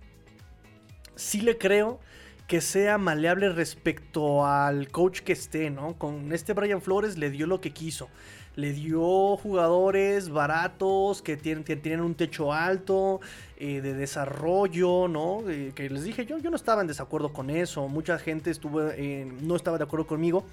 sí 1.16 1.40
le 1.40 1.56
creo 1.56 2.00
que 2.46 2.60
sea 2.60 2.98
maleable 2.98 3.48
respecto 3.48 4.44
al 4.44 4.90
coach 4.90 5.20
que 5.20 5.32
esté, 5.32 5.70
¿no? 5.70 5.98
Con 5.98 6.30
este 6.34 6.52
Brian 6.52 6.82
Flores 6.82 7.16
le 7.16 7.30
dio 7.30 7.46
lo 7.46 7.62
que 7.62 7.72
quiso 7.72 8.10
le 8.58 8.72
dio 8.72 9.36
jugadores 9.36 10.30
baratos 10.30 11.22
que 11.22 11.36
tienen, 11.36 11.62
tienen 11.62 12.00
un 12.00 12.16
techo 12.16 12.52
alto, 12.52 13.20
eh, 13.58 13.80
de 13.80 13.94
desarrollo, 13.94 15.08
¿no? 15.08 15.42
que 15.74 15.90
les 15.90 16.04
dije, 16.04 16.24
yo, 16.24 16.38
yo 16.38 16.50
no 16.50 16.56
estaba 16.56 16.80
en 16.80 16.88
desacuerdo 16.88 17.32
con 17.32 17.50
eso, 17.50 17.88
mucha 17.88 18.18
gente 18.18 18.50
estuvo, 18.50 18.82
eh, 18.82 19.30
no 19.42 19.56
estaba 19.56 19.78
de 19.78 19.84
acuerdo 19.84 20.06
conmigo. 20.06 20.44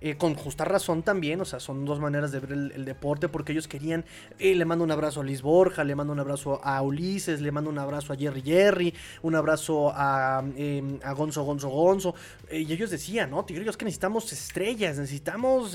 Eh, 0.00 0.14
con 0.14 0.36
justa 0.36 0.64
razón 0.64 1.02
también, 1.02 1.40
o 1.40 1.44
sea, 1.44 1.58
son 1.58 1.84
dos 1.84 1.98
maneras 1.98 2.30
de 2.30 2.38
ver 2.38 2.52
el, 2.52 2.84
deporte 2.84 3.28
porque 3.28 3.50
ellos 3.50 3.66
querían, 3.66 4.04
eh, 4.38 4.54
le 4.54 4.64
mando 4.64 4.84
un 4.84 4.92
abrazo 4.92 5.22
a 5.22 5.24
Liz 5.24 5.42
Borja, 5.42 5.82
le 5.82 5.96
mando 5.96 6.12
un 6.12 6.20
abrazo 6.20 6.60
a 6.62 6.80
Ulises, 6.82 7.40
le 7.40 7.50
mando 7.50 7.68
un 7.68 7.80
abrazo 7.80 8.12
a 8.12 8.16
Jerry 8.16 8.40
Jerry, 8.42 8.94
un 9.22 9.34
abrazo 9.34 9.90
a, 9.92 10.44
em, 10.56 11.00
a 11.02 11.12
Gonzo 11.14 11.42
Gonzo 11.42 11.68
Gonzo, 11.70 12.14
eh, 12.48 12.60
y 12.60 12.72
ellos 12.72 12.90
decían, 12.90 13.30
¿no? 13.30 13.44
Tigrillos 13.44 13.76
que 13.76 13.86
necesitamos 13.86 14.32
estrellas, 14.32 14.98
necesitamos 14.98 15.72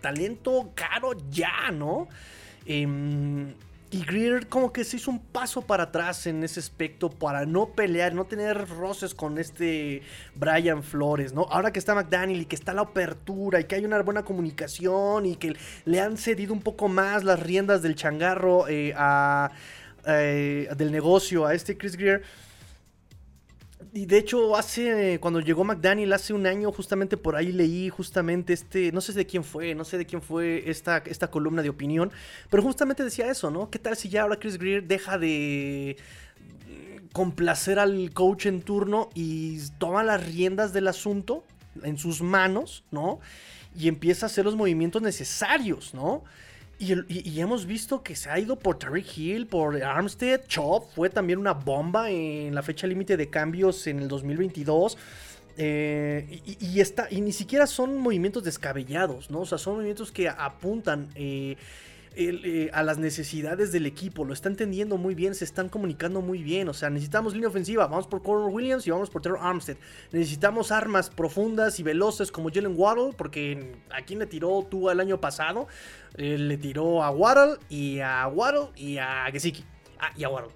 talento 0.00 0.70
caro 0.74 1.12
ya, 1.30 1.70
¿no? 1.70 2.08
Y 3.92 4.04
Greer 4.04 4.46
como 4.46 4.72
que 4.72 4.84
se 4.84 4.98
hizo 4.98 5.10
un 5.10 5.18
paso 5.18 5.62
para 5.62 5.84
atrás 5.84 6.24
en 6.28 6.44
ese 6.44 6.60
aspecto 6.60 7.10
para 7.10 7.44
no 7.44 7.72
pelear, 7.72 8.14
no 8.14 8.24
tener 8.24 8.68
roces 8.68 9.14
con 9.14 9.36
este 9.36 10.02
Brian 10.36 10.84
Flores, 10.84 11.32
¿no? 11.32 11.48
Ahora 11.50 11.72
que 11.72 11.80
está 11.80 11.96
McDaniel 11.96 12.42
y 12.42 12.44
que 12.46 12.54
está 12.54 12.72
la 12.72 12.82
apertura 12.82 13.58
y 13.58 13.64
que 13.64 13.74
hay 13.74 13.84
una 13.84 14.00
buena 14.02 14.24
comunicación 14.24 15.26
y 15.26 15.34
que 15.34 15.56
le 15.86 16.00
han 16.00 16.16
cedido 16.18 16.52
un 16.52 16.62
poco 16.62 16.86
más 16.86 17.24
las 17.24 17.40
riendas 17.40 17.82
del 17.82 17.96
changarro 17.96 18.68
eh, 18.68 18.94
a, 18.96 19.50
eh, 20.06 20.68
del 20.76 20.92
negocio 20.92 21.44
a 21.44 21.54
este 21.54 21.76
Chris 21.76 21.96
Greer 21.96 22.22
y 23.92 24.06
de 24.06 24.18
hecho, 24.18 24.56
hace, 24.56 25.18
cuando 25.20 25.40
llegó 25.40 25.64
McDaniel 25.64 26.12
hace 26.12 26.32
un 26.32 26.46
año, 26.46 26.70
justamente 26.70 27.16
por 27.16 27.34
ahí 27.34 27.50
leí 27.50 27.88
justamente 27.88 28.52
este, 28.52 28.92
no 28.92 29.00
sé 29.00 29.12
de 29.12 29.26
quién 29.26 29.42
fue, 29.42 29.74
no 29.74 29.84
sé 29.84 29.98
de 29.98 30.06
quién 30.06 30.22
fue 30.22 30.70
esta, 30.70 30.98
esta 31.06 31.30
columna 31.30 31.62
de 31.62 31.70
opinión, 31.70 32.12
pero 32.50 32.62
justamente 32.62 33.02
decía 33.02 33.30
eso, 33.30 33.50
¿no? 33.50 33.70
¿Qué 33.70 33.78
tal 33.78 33.96
si 33.96 34.08
ya 34.08 34.22
ahora 34.22 34.38
Chris 34.38 34.58
Greer 34.58 34.84
deja 34.84 35.18
de 35.18 35.96
complacer 37.12 37.78
al 37.78 38.12
coach 38.12 38.46
en 38.46 38.62
turno 38.62 39.08
y 39.14 39.58
toma 39.78 40.04
las 40.04 40.24
riendas 40.24 40.72
del 40.72 40.86
asunto 40.86 41.44
en 41.82 41.98
sus 41.98 42.22
manos, 42.22 42.84
¿no? 42.90 43.20
Y 43.76 43.88
empieza 43.88 44.26
a 44.26 44.28
hacer 44.28 44.44
los 44.44 44.56
movimientos 44.56 45.02
necesarios, 45.02 45.94
¿no? 45.94 46.22
Y, 46.82 47.38
hemos 47.38 47.66
visto 47.66 48.02
que 48.02 48.16
se 48.16 48.30
ha 48.30 48.38
ido 48.38 48.56
por 48.56 48.78
Tariq 48.78 49.18
Hill, 49.18 49.46
por 49.46 49.82
Armstead. 49.82 50.46
Chop 50.48 50.90
fue 50.94 51.10
también 51.10 51.38
una 51.38 51.52
bomba 51.52 52.08
en 52.08 52.54
la 52.54 52.62
fecha 52.62 52.86
límite 52.86 53.18
de 53.18 53.28
cambios 53.28 53.86
en 53.86 53.98
el 53.98 54.08
2022. 54.08 54.96
Eh, 55.58 56.40
y, 56.46 56.56
y 56.68 56.80
está, 56.80 57.06
y 57.10 57.20
ni 57.20 57.32
siquiera 57.32 57.66
son 57.66 57.98
movimientos 57.98 58.42
descabellados, 58.44 59.30
¿no? 59.30 59.40
O 59.40 59.46
sea, 59.46 59.58
son 59.58 59.74
movimientos 59.74 60.10
que 60.10 60.30
apuntan 60.30 61.10
eh, 61.16 61.58
eh, 62.16 62.70
a 62.72 62.82
las 62.82 62.98
necesidades 62.98 63.70
del 63.70 63.86
equipo. 63.86 64.24
Lo 64.24 64.32
está 64.32 64.48
entendiendo 64.48 64.96
muy 64.96 65.14
bien, 65.14 65.34
se 65.34 65.44
están 65.44 65.68
comunicando 65.68 66.20
muy 66.20 66.42
bien. 66.42 66.68
O 66.68 66.74
sea, 66.74 66.90
necesitamos 66.90 67.34
línea 67.34 67.48
ofensiva, 67.48 67.86
vamos 67.86 68.06
por 68.08 68.22
Conor 68.22 68.50
Williams 68.50 68.86
y 68.86 68.90
vamos 68.90 69.10
por 69.10 69.22
Terror 69.22 69.38
Armstead. 69.40 69.76
Necesitamos 70.10 70.72
armas 70.72 71.08
profundas 71.08 71.78
y 71.78 71.82
veloces 71.84 72.32
como 72.32 72.50
Jalen 72.52 72.74
Waddle, 72.76 73.14
porque 73.16 73.76
a 73.90 74.02
quién 74.02 74.18
le 74.18 74.26
tiró 74.26 74.66
tú 74.68 74.90
el 74.90 74.98
año 74.98 75.20
pasado. 75.20 75.68
Eh, 76.16 76.36
le 76.36 76.56
tiró 76.56 77.04
a 77.04 77.10
Waddle 77.10 77.58
y 77.68 78.00
a 78.00 78.26
Waddle 78.26 78.70
y 78.74 78.98
a 78.98 79.26
Gesicki. 79.30 79.64
Ah, 80.00 80.10
y 80.16 80.24
a 80.24 80.28
Waddle. 80.28 80.50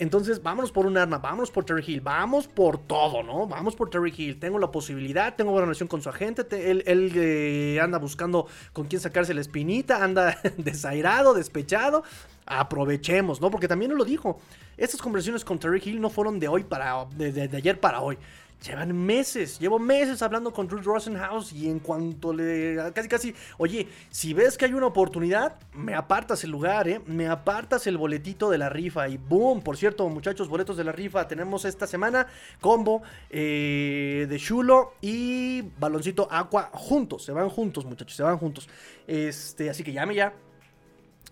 Entonces, 0.00 0.42
vámonos 0.42 0.72
por 0.72 0.86
un 0.86 0.96
arma, 0.96 1.18
vámonos 1.18 1.50
por 1.50 1.64
Terry 1.64 1.84
Hill, 1.86 2.00
vamos 2.00 2.48
por 2.48 2.78
todo, 2.78 3.22
¿no? 3.22 3.46
Vamos 3.46 3.76
por 3.76 3.90
Terry 3.90 4.12
Hill. 4.16 4.40
Tengo 4.40 4.58
la 4.58 4.72
posibilidad, 4.72 5.36
tengo 5.36 5.50
buena 5.52 5.66
relación 5.66 5.88
con 5.88 6.00
su 6.02 6.08
agente. 6.08 6.42
te- 6.42 6.70
él 6.70 6.82
eh, 7.14 7.78
anda 7.82 7.98
buscando 7.98 8.46
con 8.72 8.86
quién 8.86 9.00
sacarse 9.00 9.34
la 9.34 9.42
espinita, 9.42 10.02
anda 10.02 10.36
desairado, 10.56 11.34
despechado. 11.34 12.02
Aprovechemos, 12.46 13.40
¿no? 13.40 13.50
Porque 13.50 13.68
también 13.68 13.94
lo 13.96 14.04
dijo. 14.04 14.40
Estas 14.76 15.00
conversaciones 15.02 15.44
con 15.44 15.58
Terry 15.58 15.80
Hill 15.84 16.00
no 16.00 16.10
fueron 16.10 16.40
de 16.40 16.48
hoy 16.48 16.64
para. 16.64 17.04
de 17.16 17.50
ayer 17.56 17.78
para 17.78 18.00
hoy. 18.00 18.18
Llevan 18.62 18.94
meses, 18.94 19.58
llevo 19.58 19.78
meses 19.78 20.20
hablando 20.20 20.52
con 20.52 20.68
Drew 20.68 20.82
Rosenhaus 20.82 21.50
y 21.50 21.70
en 21.70 21.78
cuanto 21.78 22.30
le. 22.34 22.76
casi 22.92 23.08
casi. 23.08 23.34
Oye, 23.56 23.88
si 24.10 24.34
ves 24.34 24.58
que 24.58 24.66
hay 24.66 24.74
una 24.74 24.84
oportunidad, 24.86 25.56
me 25.72 25.94
apartas 25.94 26.44
el 26.44 26.50
lugar, 26.50 26.86
¿eh? 26.86 27.00
Me 27.06 27.26
apartas 27.26 27.86
el 27.86 27.96
boletito 27.96 28.50
de 28.50 28.58
la 28.58 28.68
rifa. 28.68 29.08
Y 29.08 29.16
boom, 29.16 29.62
por 29.62 29.78
cierto, 29.78 30.06
muchachos, 30.10 30.48
boletos 30.48 30.76
de 30.76 30.84
la 30.84 30.92
rifa. 30.92 31.26
Tenemos 31.26 31.64
esta 31.64 31.86
semana 31.86 32.26
combo 32.60 33.02
eh, 33.30 34.26
de 34.28 34.38
Chulo 34.38 34.92
y 35.00 35.62
baloncito 35.78 36.28
Aqua 36.30 36.68
juntos. 36.74 37.24
Se 37.24 37.32
van 37.32 37.48
juntos, 37.48 37.86
muchachos, 37.86 38.14
se 38.14 38.22
van 38.22 38.36
juntos. 38.36 38.68
Este, 39.06 39.70
así 39.70 39.82
que 39.82 39.94
llame 39.94 40.14
ya. 40.14 40.34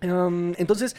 Um, 0.03 0.55
entonces. 0.57 0.97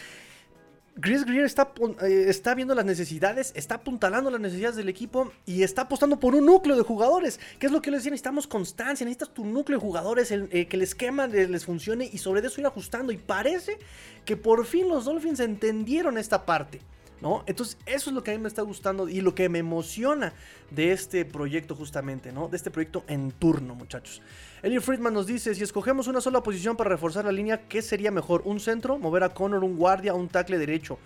Chris 1.02 1.26
Greer 1.26 1.46
está, 1.46 1.72
eh, 2.02 2.26
está 2.28 2.56
viendo 2.56 2.76
las 2.76 2.86
necesidades, 2.86 3.52
está 3.56 3.76
apuntalando 3.76 4.30
las 4.30 4.42
necesidades 4.42 4.76
del 4.76 4.90
equipo 4.90 5.32
y 5.46 5.64
está 5.64 5.84
apostando 5.84 6.20
por 6.20 6.36
un 6.36 6.46
núcleo 6.46 6.76
de 6.76 6.84
jugadores. 6.84 7.40
Que 7.60 7.68
es 7.68 7.72
lo 7.72 7.82
que 7.82 7.92
les 7.92 8.00
decía, 8.00 8.12
necesitamos 8.12 8.48
constancia, 8.48 9.06
necesitas 9.06 9.34
tu 9.34 9.46
núcleo 9.46 9.78
de 9.78 9.82
jugadores, 9.82 10.32
eh, 10.32 10.68
que 10.68 10.76
el 10.76 10.82
esquema 10.82 11.28
les, 11.28 11.50
les 11.50 11.66
funcione 11.66 12.10
y 12.12 12.18
sobre 12.18 12.46
eso 12.46 12.60
ir 12.60 12.68
ajustando. 12.68 13.12
Y 13.12 13.18
parece 13.18 13.78
que 14.26 14.36
por 14.36 14.66
fin 14.66 14.90
los 14.90 15.06
Dolphins 15.06 15.40
entendieron 15.40 16.18
esta 16.18 16.46
parte. 16.46 16.82
¿No? 17.22 17.44
Entonces, 17.48 17.78
eso 17.86 18.10
es 18.10 18.16
lo 18.16 18.24
que 18.24 18.32
a 18.32 18.34
mí 18.34 18.40
me 18.40 18.48
está 18.48 18.62
gustando 18.62 19.10
y 19.10 19.20
lo 19.20 19.36
que 19.36 19.50
me 19.50 19.60
emociona 19.60 20.32
de 20.72 20.94
este 20.94 21.26
proyecto, 21.26 21.76
justamente, 21.76 22.32
¿no? 22.32 22.48
De 22.48 22.56
este 22.56 22.72
proyecto 22.72 23.04
en 23.08 23.32
turno, 23.32 23.76
muchachos. 23.76 24.22
Elliot 24.64 24.82
Friedman 24.82 25.14
nos 25.14 25.28
dice: 25.28 25.54
si 25.54 25.62
escogemos 25.62 26.08
una 26.08 26.22
sola 26.22 26.42
posición 26.42 26.78
para 26.78 26.92
reforzar 26.92 27.26
la 27.26 27.34
línea, 27.34 27.68
¿qué 27.68 27.82
sería 27.82 28.10
mejor? 28.10 28.44
¿Un 28.46 28.62
centro? 28.62 28.98
¿Mover 28.98 29.24
a 29.24 29.34
Connor, 29.34 29.66
un 29.66 29.76
guardia, 29.76 30.14
un 30.14 30.30
tackle 30.30 30.58
derecho? 30.58 30.98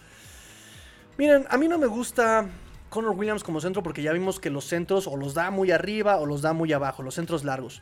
Miren, 1.18 1.46
a 1.50 1.58
mí 1.58 1.68
no 1.68 1.80
me 1.80 1.88
gusta 1.88 2.48
Connor 2.90 3.16
Williams 3.16 3.44
como 3.44 3.60
centro 3.60 3.82
porque 3.82 4.04
ya 4.04 4.14
vimos 4.14 4.40
que 4.40 4.52
los 4.52 4.66
centros 4.66 5.08
o 5.08 5.18
los 5.18 5.34
da 5.34 5.50
muy 5.50 5.72
arriba 5.72 6.18
o 6.18 6.28
los 6.28 6.44
da 6.44 6.54
muy 6.54 6.74
abajo, 6.74 7.02
los 7.02 7.16
centros 7.16 7.44
largos. 7.44 7.82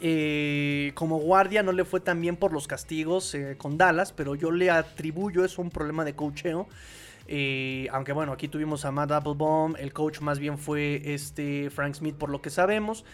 Eh, 0.00 0.92
como 0.94 1.18
guardia 1.18 1.62
no 1.62 1.72
le 1.72 1.84
fue 1.84 2.00
tan 2.00 2.20
bien 2.20 2.36
por 2.36 2.52
los 2.52 2.66
castigos 2.66 3.34
eh, 3.34 3.56
con 3.58 3.76
Dallas, 3.76 4.12
pero 4.12 4.34
yo 4.34 4.50
le 4.50 4.70
atribuyo 4.70 5.44
eso 5.44 5.60
a 5.60 5.64
un 5.64 5.70
problema 5.70 6.04
de 6.04 6.14
coacheo. 6.14 6.68
Aunque 7.92 8.12
bueno, 8.12 8.32
aquí 8.32 8.48
tuvimos 8.48 8.84
a 8.84 8.90
Matt 8.90 9.12
Applebaum, 9.12 9.74
el 9.78 9.92
coach 9.92 10.20
más 10.20 10.38
bien 10.38 10.58
fue 10.58 11.02
este 11.04 11.70
Frank 11.70 11.94
Smith 11.94 12.16
por 12.16 12.30
lo 12.30 12.42
que 12.42 12.50
sabemos. 12.50 13.04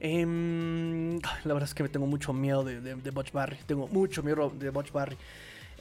Em, 0.00 1.18
la 1.44 1.52
verdad 1.52 1.64
es 1.64 1.74
que 1.74 1.82
me 1.82 1.88
tengo 1.88 2.06
mucho 2.06 2.32
miedo 2.32 2.64
de, 2.64 2.80
de, 2.80 3.10
Butch 3.10 3.32
Barry, 3.32 3.58
tengo 3.66 3.86
mucho 3.86 4.22
miedo 4.22 4.50
de 4.50 4.70
Butch 4.70 4.92
Barry. 4.92 5.16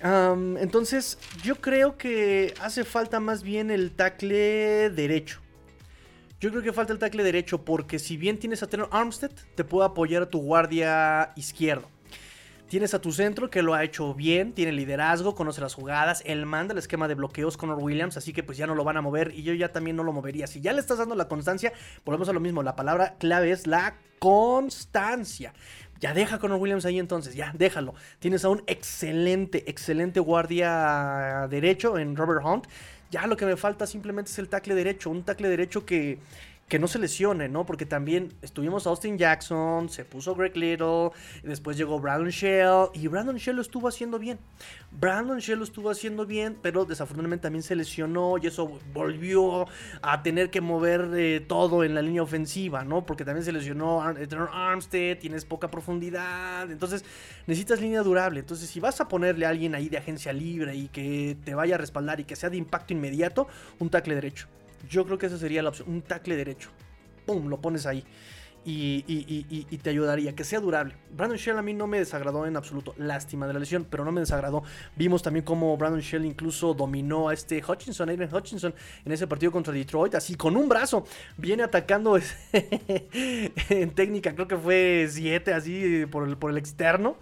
Entonces, 0.02 1.18
yo 1.44 1.56
creo 1.56 1.98
que 1.98 2.54
hace 2.62 2.84
falta 2.84 3.20
más 3.20 3.44
bien 3.44 3.72
el 3.72 3.92
tackle 3.92 4.90
derecho. 4.90 5.42
Yo 6.40 6.52
creo 6.52 6.62
que 6.62 6.72
falta 6.72 6.94
el 6.94 7.00
tackle 7.00 7.24
derecho 7.24 7.66
porque 7.66 8.00
si 8.00 8.16
bien 8.16 8.40
tienes 8.40 8.64
a 8.64 8.68
Taylor 8.68 8.88
Armstead, 8.92 9.32
te 9.56 9.64
puede 9.66 9.88
apoyar 9.88 10.24
a 10.24 10.30
tu 10.30 10.40
guardia 10.40 11.34
izquierdo. 11.36 11.90
Tienes 12.70 12.94
a 12.94 13.02
tu 13.02 13.12
centro 13.12 13.50
que 13.50 13.64
lo 13.64 13.74
ha 13.74 13.84
hecho 13.84 14.14
bien, 14.14 14.54
tiene 14.54 14.72
liderazgo, 14.72 15.34
conoce 15.34 15.60
las 15.60 15.74
jugadas, 15.74 16.22
él 16.24 16.46
manda 16.46 16.74
el 16.74 16.78
esquema 16.78 17.08
de 17.08 17.16
bloqueos 17.16 17.58
con 17.58 17.72
Williams, 17.72 18.16
así 18.16 18.32
que 18.32 18.44
pues 18.44 18.60
ya 18.60 18.68
no 18.68 18.76
lo 18.76 18.84
van 18.84 18.96
a 18.96 19.02
mover 19.02 19.34
y 19.34 19.42
yo 19.42 19.56
ya 19.56 19.72
también 19.72 19.96
no 19.96 20.04
lo 20.04 20.14
movería. 20.14 20.46
Si 20.46 20.62
ya 20.62 20.72
le 20.72 20.80
estás 20.80 21.00
dando 21.00 21.16
la 21.16 21.28
constancia, 21.28 21.74
volvemos 22.06 22.30
a 22.30 22.34
lo 22.34 22.40
mismo, 22.40 22.62
la 22.62 22.76
palabra 22.76 23.16
clave 23.18 23.50
es 23.50 23.66
la 23.66 23.96
constancia. 24.20 25.52
Ya 26.00 26.14
deja 26.14 26.36
a 26.36 26.40
Conor 26.40 26.60
Williams 26.60 26.86
ahí 26.86 27.00
entonces, 27.00 27.34
ya 27.34 27.52
déjalo. 27.58 27.96
Tienes 28.20 28.46
a 28.46 28.50
un 28.50 28.62
excelente, 28.68 29.68
excelente 29.68 30.20
guardia 30.20 31.48
derecho 31.50 31.98
en 31.98 32.16
Robert 32.16 32.46
Hunt. 32.46 32.68
Ya 33.10 33.26
lo 33.26 33.36
que 33.36 33.48
me 33.48 33.58
falta 33.58 33.88
simplemente 33.88 34.30
es 34.30 34.38
el 34.38 34.48
tackle 34.48 34.76
derecho, 34.76 35.10
un 35.10 35.24
tackle 35.24 35.50
derecho 35.50 35.88
que, 35.88 36.20
que 36.70 36.78
no 36.80 36.88
se 36.88 37.00
lesione, 37.00 37.50
¿no? 37.50 37.66
Porque 37.66 37.88
también 37.88 38.32
estuvimos 38.44 38.86
Austin 38.86 39.18
Jackson, 39.18 39.90
se 39.90 40.06
puso 40.06 40.36
Greg 40.36 40.56
Little, 40.56 41.10
después 41.44 41.76
llegó 41.76 42.00
Brandon 42.00 42.30
Shell 42.30 42.90
y 42.94 43.08
Brandon 43.08 43.38
Shell 43.38 43.56
lo 43.56 43.62
estuvo 43.64 43.88
haciendo 43.88 44.20
bien. 44.20 44.38
Brandon 44.92 45.40
Shell 45.40 45.58
lo 45.58 45.64
estuvo 45.64 45.90
haciendo 45.90 46.28
bien, 46.28 46.58
pero 46.62 46.86
desafortunadamente 46.86 47.42
también 47.42 47.64
se 47.64 47.76
lesionó 47.76 48.38
y 48.38 48.48
eso 48.48 48.80
volvió 48.94 49.66
a 50.04 50.22
tener 50.22 50.52
que 50.52 50.62
mover 50.62 51.10
eh, 51.16 51.44
todo 51.46 51.84
en 51.84 51.96
la 51.96 52.04
línea 52.04 52.22
ofensiva, 52.22 52.84
¿no? 52.84 53.04
Porque 53.04 53.26
también 53.26 53.44
se 53.44 53.52
lesionó 53.52 54.02
Ar- 54.02 54.18
Armstead, 54.54 55.18
tienes 55.18 55.46
poca 55.46 55.70
profundidad, 55.70 56.70
entonces 56.72 57.04
necesitas 57.48 57.82
línea 57.82 58.04
durable. 58.04 58.42
Entonces, 58.42 58.70
si 58.70 58.80
vas 58.80 59.02
a 59.02 59.08
ponerle 59.08 59.48
a 59.48 59.50
alguien 59.50 59.74
ahí 59.74 59.90
de 59.90 59.98
agencia 59.98 60.32
libre 60.34 60.76
y 60.76 60.88
que 60.88 61.36
te 61.44 61.56
vaya 61.56 61.76
a 61.76 61.78
respaldar 61.80 62.20
y 62.20 62.26
que 62.26 62.36
sea 62.36 62.52
de 62.52 62.58
impacto 62.58 62.94
inmediato, 62.94 63.48
un 63.80 63.90
tackle 63.90 64.14
derecho. 64.14 64.48
Yo 64.88 65.06
creo 65.06 65.18
que 65.18 65.26
esa 65.26 65.38
sería 65.38 65.64
la 65.64 65.70
opción, 65.70 65.90
un 65.90 66.02
tackle 66.02 66.36
derecho. 66.36 66.70
¡Pum! 67.26 67.48
Lo 67.48 67.60
pones 67.60 67.86
ahí. 67.86 68.04
Y, 68.66 69.06
y- 69.08 69.66
y- 69.72 69.78
te 69.78 69.90
ayudaría, 69.90 70.36
que 70.36 70.44
sea 70.44 70.60
durable. 70.60 70.94
Brandon 71.16 71.38
Shell 71.38 71.58
a 71.58 71.62
mí 71.62 71.74
no 71.74 71.88
me 71.88 71.98
desagradó 71.98 72.46
en 72.46 72.58
absoluto. 72.58 72.94
Lástima 72.98 73.48
de 73.48 73.54
la 73.54 73.60
lesión, 73.60 73.88
pero 73.90 74.04
no 74.04 74.12
me 74.12 74.20
desagradó. 74.20 74.64
Vimos 74.98 75.24
también 75.24 75.46
cómo 75.46 75.76
Brandon 75.78 76.02
Shell 76.02 76.26
incluso 76.26 76.74
dominó 76.74 77.30
a 77.30 77.34
este 77.34 77.64
Hutchinson, 77.66 78.10
Aiden 78.10 78.32
Hutchinson, 78.32 78.76
en 79.06 79.12
ese 79.12 79.28
partido 79.28 79.52
contra 79.52 79.74
Detroit. 79.74 80.14
Así 80.16 80.36
con 80.36 80.58
un 80.58 80.68
brazo. 80.68 81.06
Viene 81.38 81.64
atacando 81.64 82.20
en 82.52 83.92
técnica, 83.92 84.36
creo 84.36 84.48
que 84.48 84.58
fue 84.58 85.08
7, 85.10 85.54
así 85.54 86.06
por 86.12 86.28
el, 86.28 86.38
por 86.38 86.52
el 86.52 86.58
externo 86.58 87.18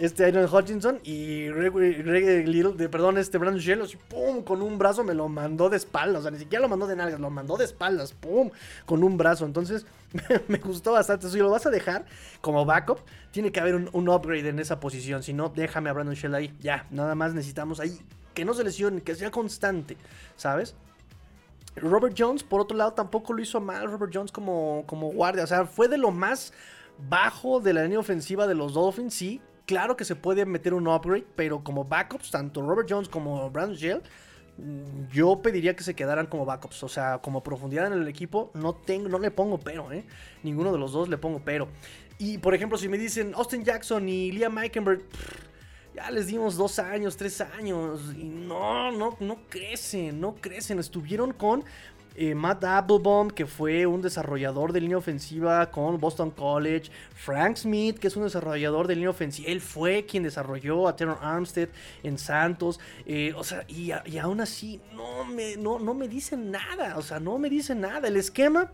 este 0.00 0.28
Iron 0.28 0.52
Hutchinson 0.52 0.98
y 1.04 1.46
Greg, 1.48 2.48
Little, 2.48 2.72
de, 2.72 2.88
perdón, 2.88 3.18
este 3.18 3.36
Brandon 3.36 3.60
Shell, 3.60 3.82
pum, 4.08 4.42
con 4.42 4.62
un 4.62 4.78
brazo 4.78 5.04
me 5.04 5.12
lo 5.12 5.28
mandó 5.28 5.68
de 5.68 5.76
espaldas, 5.76 6.20
o 6.20 6.22
sea, 6.22 6.30
ni 6.30 6.38
siquiera 6.38 6.62
lo 6.62 6.68
mandó 6.68 6.86
de 6.86 6.96
nalgas, 6.96 7.20
lo 7.20 7.28
mandó 7.28 7.56
de 7.56 7.66
espaldas, 7.66 8.12
pum, 8.12 8.50
con 8.86 9.04
un 9.04 9.18
brazo, 9.18 9.44
entonces 9.44 9.84
me 10.48 10.58
gustó 10.58 10.92
bastante, 10.92 11.28
si 11.28 11.38
lo 11.38 11.50
vas 11.50 11.66
a 11.66 11.70
dejar 11.70 12.06
como 12.40 12.64
backup, 12.64 13.00
tiene 13.30 13.52
que 13.52 13.60
haber 13.60 13.74
un, 13.74 13.90
un 13.92 14.08
upgrade 14.08 14.48
en 14.48 14.58
esa 14.58 14.80
posición, 14.80 15.22
si 15.22 15.34
no, 15.34 15.50
déjame 15.50 15.90
a 15.90 15.92
Brandon 15.92 16.14
Shell 16.14 16.34
ahí, 16.34 16.54
ya, 16.60 16.86
nada 16.90 17.14
más 17.14 17.34
necesitamos 17.34 17.78
ahí, 17.78 18.00
que 18.32 18.46
no 18.46 18.54
se 18.54 18.64
lesione, 18.64 19.02
que 19.02 19.14
sea 19.14 19.30
constante, 19.30 19.98
¿sabes? 20.36 20.74
Robert 21.76 22.14
Jones, 22.16 22.42
por 22.42 22.60
otro 22.60 22.76
lado, 22.76 22.92
tampoco 22.92 23.32
lo 23.32 23.42
hizo 23.42 23.60
mal. 23.60 23.90
Robert 23.90 24.12
Jones 24.12 24.32
como, 24.32 24.84
como 24.86 25.12
guardia. 25.12 25.44
O 25.44 25.46
sea, 25.46 25.66
fue 25.66 25.88
de 25.88 25.98
lo 25.98 26.10
más 26.10 26.52
bajo 27.08 27.60
de 27.60 27.72
la 27.72 27.84
línea 27.84 27.98
ofensiva 27.98 28.46
de 28.46 28.54
los 28.54 28.74
Dolphins. 28.74 29.14
Sí, 29.14 29.40
claro 29.70 29.96
que 29.96 30.04
se 30.04 30.16
puede 30.16 30.44
meter 30.46 30.74
un 30.74 30.88
upgrade, 30.88 31.24
pero 31.36 31.62
como 31.62 31.84
backups, 31.84 32.32
tanto 32.32 32.60
Robert 32.60 32.88
Jones 32.90 33.08
como 33.08 33.48
Brandon 33.50 33.76
Shell, 33.76 34.02
mm, 34.58 35.12
yo 35.12 35.40
pediría 35.40 35.76
que 35.76 35.84
se 35.84 35.94
quedaran 35.94 36.26
como 36.26 36.44
backups. 36.44 36.82
O 36.82 36.88
sea, 36.88 37.18
como 37.18 37.44
profundidad 37.44 37.86
en 37.86 37.92
el 37.92 38.08
equipo, 38.08 38.50
no, 38.54 38.74
tengo, 38.74 39.08
no 39.08 39.20
le 39.20 39.30
pongo 39.30 39.60
pero, 39.60 39.92
¿eh? 39.92 40.04
Ninguno 40.42 40.72
de 40.72 40.78
los 40.78 40.90
dos 40.90 41.08
le 41.08 41.18
pongo 41.18 41.40
pero. 41.44 41.68
Y 42.18 42.38
por 42.38 42.52
ejemplo, 42.52 42.76
si 42.76 42.88
me 42.88 42.98
dicen 42.98 43.32
Austin 43.36 43.64
Jackson 43.64 44.08
y 44.08 44.32
Liam 44.32 44.52
Meikenberg. 44.52 45.04
ya 45.94 46.10
les 46.10 46.26
dimos 46.26 46.56
dos 46.56 46.80
años, 46.80 47.16
tres 47.16 47.40
años. 47.40 48.12
Y 48.18 48.24
no, 48.24 48.90
no, 48.90 49.16
no 49.20 49.38
crecen, 49.48 50.20
no 50.20 50.34
crecen. 50.34 50.80
Estuvieron 50.80 51.32
con 51.32 51.62
eh, 52.22 52.34
Matt 52.34 52.62
Applebaum, 52.64 53.30
que 53.30 53.46
fue 53.46 53.86
un 53.86 54.02
desarrollador 54.02 54.74
de 54.74 54.82
línea 54.82 54.98
ofensiva 54.98 55.70
con 55.70 55.98
Boston 55.98 56.30
College. 56.30 56.90
Frank 57.14 57.56
Smith, 57.56 57.98
que 57.98 58.08
es 58.08 58.16
un 58.16 58.24
desarrollador 58.24 58.86
de 58.86 58.94
línea 58.94 59.08
ofensiva. 59.08 59.48
Él 59.48 59.62
fue 59.62 60.04
quien 60.04 60.22
desarrolló 60.22 60.86
a 60.86 60.96
Teron 60.96 61.16
Armstead 61.22 61.70
en 62.02 62.18
Santos. 62.18 62.78
Eh, 63.06 63.32
o 63.34 63.42
sea, 63.42 63.64
y, 63.68 63.92
aún 64.18 64.42
así 64.42 64.82
no 64.94 65.24
me, 65.24 65.56
no, 65.56 65.78
no 65.78 65.94
me 65.94 66.08
dicen 66.08 66.50
nada. 66.50 66.98
O 66.98 67.02
sea, 67.02 67.20
no 67.20 67.38
me 67.38 67.48
dicen 67.48 67.80
nada. 67.80 68.06
El 68.08 68.18
esquema 68.18 68.70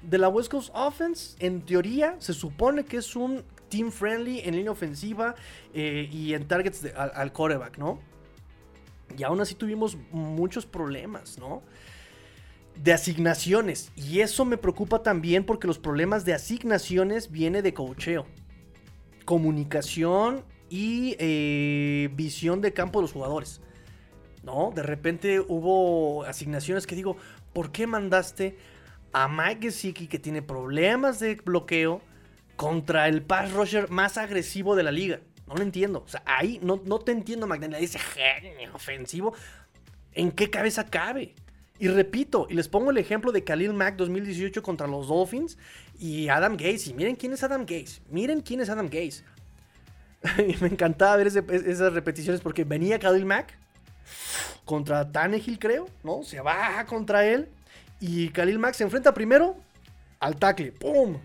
de 0.00 0.16
la 0.16 0.30
West 0.30 0.50
Coast 0.50 0.70
Offense, 0.72 1.36
en 1.38 1.60
teoría, 1.66 2.16
se 2.18 2.32
supone 2.32 2.86
que 2.86 2.96
es 2.96 3.14
un 3.14 3.44
team 3.68 3.90
friendly 3.90 4.40
en 4.40 4.56
línea 4.56 4.72
ofensiva 4.72 5.34
eh, 5.74 6.08
y 6.10 6.32
en 6.32 6.48
targets 6.48 6.80
de- 6.80 6.92
al, 6.92 7.12
al 7.14 7.30
quarterback, 7.34 7.76
¿no? 7.76 8.00
Y 9.18 9.22
aún 9.22 9.38
así 9.42 9.54
tuvimos 9.54 9.98
muchos 10.12 10.64
problemas, 10.64 11.36
¿no? 11.38 11.62
De 12.82 12.92
asignaciones. 12.92 13.90
Y 13.96 14.20
eso 14.20 14.44
me 14.44 14.58
preocupa 14.58 15.02
también 15.02 15.44
porque 15.44 15.66
los 15.66 15.78
problemas 15.78 16.24
de 16.24 16.34
asignaciones 16.34 17.30
viene 17.30 17.62
de 17.62 17.74
cocheo. 17.74 18.26
Comunicación 19.24 20.44
y 20.68 21.16
eh, 21.18 22.10
visión 22.14 22.60
de 22.60 22.72
campo 22.72 23.00
de 23.00 23.04
los 23.04 23.12
jugadores. 23.12 23.60
¿No? 24.42 24.72
De 24.74 24.82
repente 24.82 25.40
hubo 25.40 26.24
asignaciones 26.24 26.86
que 26.86 26.94
digo, 26.94 27.16
¿por 27.52 27.72
qué 27.72 27.86
mandaste 27.86 28.56
a 29.12 29.26
Mike 29.26 29.62
Gesicki 29.62 30.06
que 30.06 30.18
tiene 30.18 30.42
problemas 30.42 31.18
de 31.18 31.34
bloqueo 31.34 32.00
contra 32.54 33.08
el 33.08 33.22
pass 33.22 33.52
rusher 33.52 33.90
más 33.90 34.18
agresivo 34.18 34.76
de 34.76 34.84
la 34.84 34.92
liga? 34.92 35.20
No 35.46 35.54
lo 35.54 35.62
entiendo. 35.62 36.02
O 36.04 36.08
sea, 36.08 36.22
ahí 36.26 36.58
no, 36.62 36.80
no 36.84 36.98
te 36.98 37.12
entiendo, 37.12 37.46
McDaniel. 37.46 37.80
Dice 37.80 37.98
genio 37.98 38.74
ofensivo. 38.74 39.34
¿En 40.12 40.32
qué 40.32 40.50
cabeza 40.50 40.86
cabe? 40.86 41.34
Y 41.78 41.88
repito, 41.88 42.46
y 42.48 42.54
les 42.54 42.68
pongo 42.68 42.90
el 42.90 42.98
ejemplo 42.98 43.32
de 43.32 43.44
Khalil 43.44 43.74
Mack 43.74 43.96
2018 43.96 44.62
contra 44.62 44.86
los 44.86 45.08
Dolphins 45.08 45.58
y 45.98 46.28
Adam 46.28 46.56
Gaze. 46.56 46.90
Y 46.90 46.94
miren 46.94 47.16
quién 47.16 47.32
es 47.32 47.42
Adam 47.42 47.66
Gaze. 47.66 48.00
Miren 48.10 48.40
quién 48.40 48.60
es 48.60 48.70
Adam 48.70 48.88
Gaze. 48.88 49.24
y 50.48 50.56
me 50.62 50.68
encantaba 50.68 51.16
ver 51.16 51.26
esas 51.26 51.92
repeticiones 51.92 52.40
porque 52.40 52.64
venía 52.64 52.98
Khalil 52.98 53.26
Mack 53.26 53.58
contra 54.64 55.10
Tannehill, 55.10 55.58
creo, 55.58 55.88
¿no? 56.02 56.22
Se 56.22 56.40
baja 56.40 56.86
contra 56.86 57.26
él 57.26 57.48
y 58.00 58.30
Khalil 58.30 58.58
Mack 58.58 58.74
se 58.74 58.84
enfrenta 58.84 59.12
primero 59.12 59.56
al 60.18 60.36
tackle, 60.36 60.72
¡pum! 60.72 61.18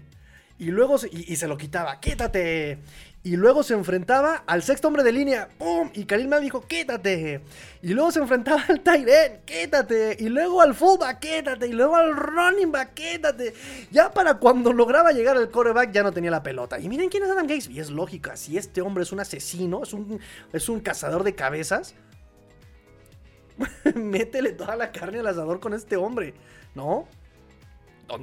Y 0.59 0.65
luego 0.65 0.97
y, 1.11 1.31
y 1.31 1.35
se 1.37 1.47
lo 1.47 1.57
quitaba, 1.57 1.99
¡quítate! 1.99 2.77
Y 3.23 3.35
luego 3.35 3.61
se 3.61 3.75
enfrentaba 3.75 4.43
al 4.47 4.63
sexto 4.63 4.87
hombre 4.87 5.03
de 5.03 5.11
línea, 5.11 5.47
¡pum! 5.59 5.91
Y 5.93 6.05
Khalil 6.05 6.27
Mack 6.27 6.41
dijo, 6.41 6.65
¡quítate! 6.65 7.41
Y 7.83 7.93
luego 7.93 8.11
se 8.11 8.19
enfrentaba 8.19 8.63
al 8.67 8.81
tight 8.81 9.07
end, 9.07 9.45
¡quítate! 9.45 10.17
Y 10.19 10.29
luego 10.29 10.59
al 10.59 10.73
fullback, 10.73 11.19
¡quítate! 11.19 11.67
Y 11.67 11.73
luego 11.73 11.95
al 11.95 12.15
running 12.15 12.71
back, 12.71 12.95
¡quítate! 12.95 13.53
Ya 13.91 14.09
para 14.09 14.39
cuando 14.39 14.73
lograba 14.73 15.11
llegar 15.11 15.37
al 15.37 15.51
quarterback 15.51 15.91
ya 15.91 16.01
no 16.01 16.11
tenía 16.11 16.31
la 16.31 16.41
pelota. 16.41 16.79
Y 16.79 16.89
miren 16.89 17.09
quién 17.09 17.21
es 17.21 17.29
Adam 17.29 17.45
Gates. 17.45 17.69
Y 17.69 17.79
es 17.79 17.91
lógica, 17.91 18.35
si 18.35 18.57
este 18.57 18.81
hombre 18.81 19.03
es 19.03 19.11
un 19.11 19.19
asesino, 19.19 19.83
es 19.83 19.93
un, 19.93 20.19
es 20.51 20.67
un 20.67 20.79
cazador 20.79 21.23
de 21.23 21.35
cabezas, 21.35 21.93
métele 23.95 24.53
toda 24.53 24.75
la 24.75 24.91
carne 24.91 25.19
al 25.19 25.27
asador 25.27 25.59
con 25.59 25.75
este 25.75 25.95
hombre, 25.95 26.33
¿no? 26.73 27.07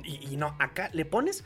Y 0.05 0.37
no, 0.37 0.55
acá 0.59 0.91
le 0.93 1.05
pones 1.05 1.45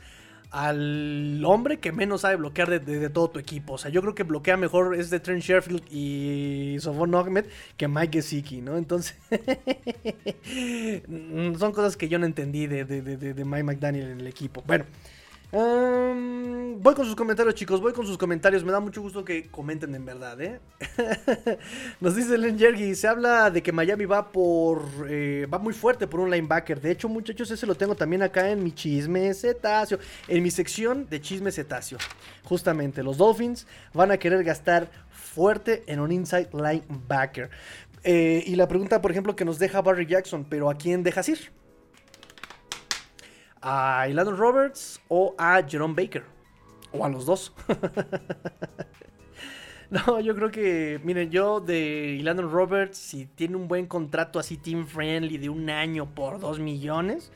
al 0.53 1.43
hombre 1.45 1.79
que 1.79 1.91
menos 1.91 2.21
sabe 2.21 2.35
bloquear 2.35 2.69
de, 2.79 3.09
todo 3.09 3.29
tu 3.31 3.39
equipo. 3.39 3.73
O 3.73 3.77
sea, 3.79 3.89
yo 3.89 4.01
creo 4.01 4.13
que 4.13 4.21
bloquea 4.21 4.55
mejor 4.55 4.95
es 4.95 5.09
de 5.09 5.19
Trent 5.19 5.41
Sherfield 5.43 5.83
y 5.91 6.77
Sofon 6.79 7.13
Ahmed 7.15 7.45
que 7.75 7.87
Mike 7.87 8.19
Gesicki, 8.19 8.61
¿no? 8.61 8.77
Entonces, 8.77 9.15
mm, 11.07 11.55
son 11.55 11.71
cosas 11.71 11.97
que 11.97 12.07
yo 12.07 12.19
no 12.19 12.25
entendí 12.27 12.67
de- 12.67 12.85
de 12.85 13.45
Mike 13.45 13.63
McDaniel 13.63 14.09
en 14.11 14.19
el 14.21 14.27
equipo. 14.27 14.63
Bueno. 14.65 14.85
Ehm, 15.53 16.81
voy 16.81 16.95
con 16.95 17.05
sus 17.05 17.15
comentarios, 17.15 17.55
chicos. 17.55 17.79
Voy 17.79 17.93
con 17.93 18.05
sus 18.05 18.17
comentarios. 18.17 18.63
Me 18.63 18.71
da 18.71 18.79
mucho 18.79 19.01
gusto 19.01 19.23
que 19.23 19.49
comenten 19.49 19.95
en 19.95 20.05
verdad, 20.05 20.39
¿eh? 20.41 20.59
Nos 22.01 22.15
dice 22.15 22.37
Len 22.37 22.57
Jergy, 22.57 22.95
se 22.95 23.07
habla 23.07 23.49
de 23.49 23.63
que 23.63 23.71
Miami 23.71 24.05
va 24.05 24.31
por 24.31 24.83
eh, 25.07 25.47
va 25.51 25.59
muy 25.59 25.73
fuerte 25.73 26.07
por 26.07 26.19
un 26.19 26.29
linebacker. 26.29 26.81
De 26.81 26.91
hecho, 26.91 27.07
muchachos, 27.07 27.49
ese 27.51 27.65
lo 27.65 27.75
tengo 27.75 27.95
también 27.95 28.23
acá 28.23 28.49
en 28.49 28.63
mi 28.63 28.71
chisme 28.71 29.33
cetáceo, 29.33 29.99
en 30.27 30.43
mi 30.43 30.51
sección 30.51 31.07
de 31.09 31.21
chisme 31.21 31.51
cetáceo. 31.51 31.97
Justamente, 32.43 33.03
los 33.03 33.17
Dolphins 33.17 33.65
van 33.93 34.11
a 34.11 34.17
querer 34.17 34.43
gastar 34.43 34.89
fuerte 35.11 35.83
en 35.87 35.99
un 35.99 36.11
inside 36.11 36.49
linebacker. 36.53 37.49
Eh, 38.03 38.43
y 38.45 38.55
la 38.55 38.67
pregunta, 38.67 39.01
por 39.01 39.11
ejemplo, 39.11 39.35
que 39.35 39.45
nos 39.45 39.59
deja 39.59 39.81
Barry 39.81 40.05
Jackson, 40.05 40.45
pero 40.49 40.69
¿a 40.69 40.75
quién 40.75 41.03
dejas 41.03 41.29
ir? 41.29 41.62
¿A 43.65 44.07
Elandon 44.09 44.37
Roberts 44.37 44.99
o 45.07 45.33
a 45.37 45.63
Jerome 45.65 45.95
Baker? 45.95 46.25
O 46.91 47.05
a 47.05 47.09
los 47.09 47.25
dos. 47.25 47.53
No, 49.93 50.19
yo 50.19 50.33
creo 50.35 50.49
que, 50.49 50.99
miren, 51.03 51.29
yo 51.29 51.59
de 51.59 52.19
Landon 52.23 52.49
Roberts, 52.49 52.97
si 52.97 53.27
tiene 53.27 53.55
un 53.57 53.67
buen 53.67 53.85
contrato 53.85 54.39
así 54.39 54.57
team 54.57 54.87
friendly 54.87 55.37
de 55.37 55.49
un 55.49 55.69
año 55.69 56.15
por 56.15 56.39
dos 56.39 56.57
millones, 56.59 57.31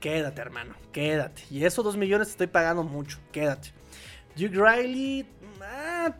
quédate, 0.00 0.42
hermano, 0.42 0.74
quédate. 0.92 1.44
Y 1.50 1.64
esos 1.64 1.82
dos 1.82 1.96
millones 1.96 2.28
te 2.28 2.32
estoy 2.32 2.46
pagando 2.48 2.82
mucho, 2.82 3.20
quédate. 3.32 3.70
Duke 4.36 4.54
Riley, 4.54 5.26
ah, 5.62 6.14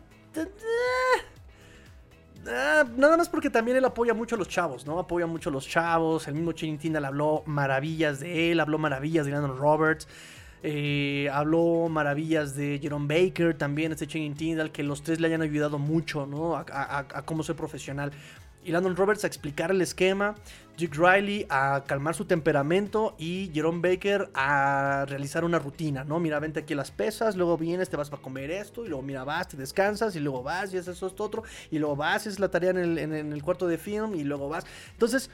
ah, 2.47 2.83
nada 2.95 3.17
más 3.17 3.29
porque 3.29 3.49
también 3.49 3.77
él 3.77 3.85
apoya 3.85 4.13
mucho 4.13 4.35
a 4.35 4.37
los 4.37 4.47
chavos, 4.47 4.85
¿no? 4.85 4.99
Apoya 4.99 5.27
mucho 5.27 5.49
a 5.49 5.53
los 5.53 5.67
chavos. 5.67 6.27
El 6.27 6.35
mismo 6.35 6.51
Channing 6.51 6.77
Tindall 6.77 7.05
habló 7.05 7.43
maravillas 7.45 8.19
de 8.19 8.51
él, 8.51 8.59
habló 8.59 8.77
maravillas 8.77 9.25
de 9.25 9.31
Landon 9.31 9.57
Roberts. 9.57 10.07
Eh, 10.67 11.29
habló 11.31 11.89
maravillas 11.89 12.55
de 12.55 12.79
Jerome 12.81 13.05
Baker, 13.07 13.55
también 13.55 13.91
este 13.91 14.07
Channing 14.07 14.33
Tindall, 14.33 14.71
que 14.71 14.81
los 14.81 15.03
tres 15.03 15.19
le 15.19 15.27
hayan 15.27 15.43
ayudado 15.43 15.77
mucho, 15.77 16.25
¿no? 16.25 16.55
A, 16.55 17.21
cómo 17.23 17.43
ser 17.43 17.55
profesional. 17.55 18.11
Y 18.65 18.71
Landon 18.71 18.95
Roberts 18.95 19.23
a 19.23 19.27
explicar 19.27 19.69
el 19.69 19.79
esquema, 19.79 20.33
Duke 20.75 20.97
Riley 20.97 21.45
a 21.49 21.83
calmar 21.85 22.15
su 22.15 22.25
temperamento 22.25 23.15
y 23.19 23.51
Jerome 23.53 23.87
Baker 23.87 24.31
a 24.33 25.05
realizar 25.07 25.45
una 25.45 25.59
rutina, 25.59 26.03
¿no? 26.03 26.19
Mira, 26.19 26.39
vente 26.39 26.61
aquí 26.61 26.73
las 26.73 26.89
pesas, 26.89 27.35
luego 27.35 27.59
vienes, 27.59 27.89
te 27.89 27.95
vas 27.95 28.09
para 28.09 28.23
comer 28.23 28.49
esto, 28.49 28.83
y 28.83 28.89
luego 28.89 29.03
mira, 29.03 29.23
vas, 29.23 29.49
te 29.49 29.55
descansas, 29.55 30.15
y 30.15 30.19
luego 30.19 30.41
vas 30.41 30.73
y 30.73 30.79
haces 30.79 31.01
esto, 31.01 31.23
otro, 31.23 31.43
y 31.69 31.77
luego 31.77 31.95
vas, 31.95 32.25
es 32.25 32.39
la 32.39 32.49
tarea 32.49 32.71
en 32.71 32.77
el, 32.77 32.97
en 32.97 33.13
el 33.13 33.43
cuarto 33.43 33.67
de 33.67 33.77
film, 33.77 34.15
y 34.15 34.23
luego 34.23 34.49
vas. 34.49 34.65
Entonces, 34.93 35.29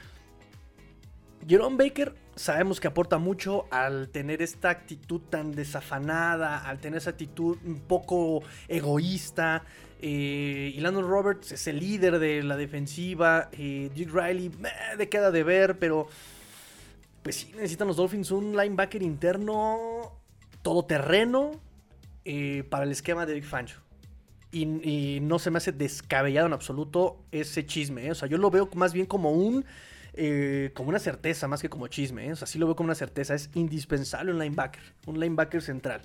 Jerome 1.48 1.76
Baker 1.76 2.14
sabemos 2.36 2.80
que 2.80 2.88
aporta 2.88 3.18
mucho 3.18 3.64
al 3.70 4.10
tener 4.10 4.42
esta 4.42 4.70
actitud 4.70 5.22
tan 5.22 5.52
desafanada, 5.52 6.58
al 6.58 6.78
tener 6.78 6.98
esa 6.98 7.10
actitud 7.10 7.58
un 7.64 7.80
poco 7.80 8.42
egoísta. 8.68 9.64
Eh, 10.04 10.72
y 10.74 10.80
Landon 10.80 11.06
Roberts 11.06 11.52
es 11.52 11.66
el 11.68 11.78
líder 11.78 12.18
de 12.18 12.42
la 12.42 12.56
defensiva. 12.56 13.48
Eh, 13.52 13.88
Duke 13.96 14.10
Riley 14.12 14.50
meh, 14.58 15.08
queda 15.08 15.30
de 15.30 15.44
ver, 15.44 15.78
pero 15.78 16.08
pues 17.22 17.36
sí 17.36 17.52
necesitan 17.54 17.86
los 17.86 17.96
Dolphins 17.96 18.32
un 18.32 18.56
linebacker 18.56 19.00
interno 19.00 20.10
todoterreno 20.62 21.52
eh, 22.24 22.64
para 22.68 22.84
el 22.84 22.90
esquema 22.90 23.26
de 23.26 23.34
Big 23.34 23.44
Fangio. 23.44 23.76
Y, 24.50 24.62
y 24.86 25.20
no 25.20 25.38
se 25.38 25.50
me 25.50 25.58
hace 25.58 25.72
descabellado 25.72 26.48
en 26.48 26.52
absoluto 26.52 27.24
ese 27.30 27.64
chisme. 27.64 28.06
¿eh? 28.06 28.10
O 28.10 28.14
sea, 28.14 28.28
yo 28.28 28.38
lo 28.38 28.50
veo 28.50 28.68
más 28.74 28.92
bien 28.92 29.06
como 29.06 29.30
un. 29.30 29.64
eh, 30.14 30.70
como 30.74 30.88
una 30.90 30.98
certeza 30.98 31.48
más 31.48 31.62
que 31.62 31.68
como 31.70 31.86
chisme. 31.88 32.26
¿eh? 32.26 32.32
O 32.32 32.36
sea, 32.36 32.46
sí 32.46 32.58
lo 32.58 32.66
veo 32.66 32.76
como 32.76 32.86
una 32.88 32.94
certeza. 32.94 33.34
Es 33.34 33.50
indispensable 33.54 34.32
un 34.32 34.38
linebacker. 34.38 34.82
Un 35.06 35.20
linebacker 35.20 35.62
central. 35.62 36.02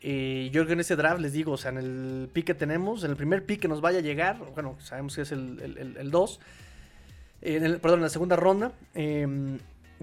Yo 0.00 0.50
creo 0.52 0.66
que 0.66 0.72
en 0.74 0.80
ese 0.80 0.96
draft 0.96 1.20
les 1.20 1.32
digo, 1.32 1.52
o 1.52 1.56
sea, 1.56 1.70
en 1.70 1.78
el 1.78 2.28
pick 2.32 2.46
que 2.46 2.54
tenemos, 2.54 3.04
en 3.04 3.10
el 3.10 3.16
primer 3.16 3.44
pick 3.44 3.60
que 3.60 3.68
nos 3.68 3.80
vaya 3.80 3.98
a 3.98 4.02
llegar, 4.02 4.38
bueno, 4.54 4.76
sabemos 4.80 5.14
que 5.16 5.22
es 5.22 5.32
el 5.32 6.08
2, 6.10 6.40
perdón, 7.40 7.98
en 7.98 8.02
la 8.02 8.08
segunda 8.08 8.36
ronda, 8.36 8.72
eh, 8.94 9.26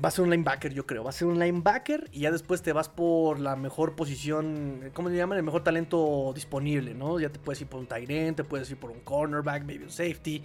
va 0.04 0.10
a 0.10 0.12
ser 0.12 0.24
un 0.26 0.30
linebacker, 0.32 0.74
yo 0.74 0.86
creo. 0.86 1.04
Va 1.06 1.10
a 1.12 1.14
ser 1.14 1.28
un 1.28 1.40
linebacker 1.40 2.10
y 2.12 2.20
ya 2.22 2.32
después 2.32 2.62
te 2.62 2.74
vas 2.74 2.90
por 2.90 3.40
la 3.40 3.56
mejor 3.56 3.96
posición, 3.96 4.92
¿cómo 4.94 5.08
le 5.10 5.16
llaman? 5.16 5.38
El 5.38 5.44
mejor 5.46 5.64
talento 5.64 6.32
disponible, 6.36 6.94
¿no? 6.94 7.18
Ya 7.20 7.30
te 7.30 7.40
puedes 7.40 7.62
ir 7.62 7.68
por 7.68 7.80
un 7.80 7.88
tight 7.88 8.10
end, 8.10 8.36
te 8.36 8.44
puedes 8.44 8.70
ir 8.70 8.78
por 8.78 8.92
un 8.92 9.00
cornerback, 9.00 9.64
maybe 9.64 9.86
un 9.86 9.92
safety. 9.92 10.44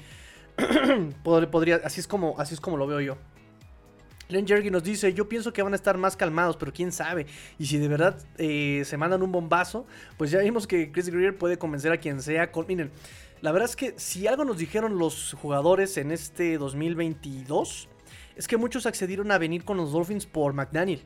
Pod- 1.24 1.48
Podría, 1.48 1.80
así 1.84 2.00
es 2.00 2.06
como, 2.06 2.38
así 2.38 2.54
es 2.54 2.60
como 2.60 2.76
lo 2.76 2.86
veo 2.86 3.00
yo. 3.00 3.16
Len 4.30 4.46
Jergy 4.46 4.70
nos 4.70 4.84
dice, 4.84 5.12
yo 5.12 5.28
pienso 5.28 5.52
que 5.52 5.62
van 5.62 5.72
a 5.72 5.76
estar 5.76 5.98
más 5.98 6.16
calmados, 6.16 6.56
pero 6.56 6.72
quién 6.72 6.92
sabe. 6.92 7.26
Y 7.58 7.66
si 7.66 7.78
de 7.78 7.88
verdad 7.88 8.16
eh, 8.38 8.82
se 8.84 8.96
mandan 8.96 9.22
un 9.22 9.32
bombazo, 9.32 9.86
pues 10.16 10.30
ya 10.30 10.38
vimos 10.40 10.66
que 10.66 10.92
Chris 10.92 11.08
Greer 11.08 11.36
puede 11.36 11.58
convencer 11.58 11.92
a 11.92 11.98
quien 11.98 12.22
sea. 12.22 12.52
Con... 12.52 12.66
Miren, 12.66 12.90
la 13.42 13.52
verdad 13.52 13.68
es 13.68 13.76
que 13.76 13.94
si 13.96 14.26
algo 14.26 14.44
nos 14.44 14.58
dijeron 14.58 14.98
los 14.98 15.34
jugadores 15.40 15.96
en 15.96 16.12
este 16.12 16.58
2022, 16.58 17.88
es 18.36 18.48
que 18.48 18.56
muchos 18.56 18.86
accedieron 18.86 19.32
a 19.32 19.38
venir 19.38 19.64
con 19.64 19.76
los 19.76 19.92
Dolphins 19.92 20.26
por 20.26 20.52
McDaniel. 20.52 21.02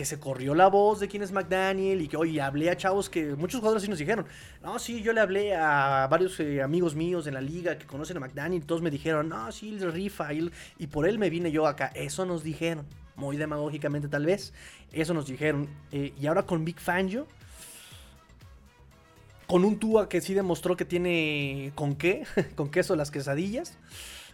Que 0.00 0.06
se 0.06 0.18
corrió 0.18 0.54
la 0.54 0.68
voz 0.68 0.98
de 0.98 1.08
quién 1.08 1.22
es 1.22 1.30
McDaniel 1.30 2.00
y 2.00 2.08
que, 2.08 2.16
oye, 2.16 2.40
hablé 2.40 2.70
a 2.70 2.76
chavos 2.78 3.10
que 3.10 3.34
muchos 3.36 3.60
jugadores 3.60 3.82
sí 3.82 3.90
nos 3.90 3.98
dijeron. 3.98 4.24
No, 4.62 4.78
sí, 4.78 5.02
yo 5.02 5.12
le 5.12 5.20
hablé 5.20 5.54
a 5.54 6.06
varios 6.10 6.40
eh, 6.40 6.62
amigos 6.62 6.94
míos 6.94 7.26
en 7.26 7.34
la 7.34 7.42
liga 7.42 7.76
que 7.76 7.84
conocen 7.84 8.16
a 8.16 8.20
McDaniel 8.20 8.64
todos 8.64 8.80
me 8.80 8.90
dijeron, 8.90 9.28
no, 9.28 9.52
sí, 9.52 9.68
él 9.68 9.92
rifa. 9.92 10.30
Y 10.32 10.86
por 10.86 11.06
él 11.06 11.18
me 11.18 11.28
vine 11.28 11.52
yo 11.52 11.66
acá. 11.66 11.92
Eso 11.94 12.24
nos 12.24 12.42
dijeron. 12.42 12.86
Muy 13.14 13.36
demagógicamente 13.36 14.08
tal 14.08 14.24
vez. 14.24 14.54
Eso 14.90 15.12
nos 15.12 15.26
dijeron. 15.26 15.68
Eh, 15.92 16.14
y 16.18 16.26
ahora 16.28 16.44
con 16.44 16.64
Big 16.64 16.80
Fangio. 16.80 17.26
Con 19.46 19.66
un 19.66 19.78
Tua 19.78 20.08
que 20.08 20.22
sí 20.22 20.32
demostró 20.32 20.78
que 20.78 20.86
tiene 20.86 21.72
con 21.74 21.94
qué, 21.94 22.24
con 22.56 22.70
queso 22.70 22.96
las 22.96 23.10
quesadillas. 23.10 23.76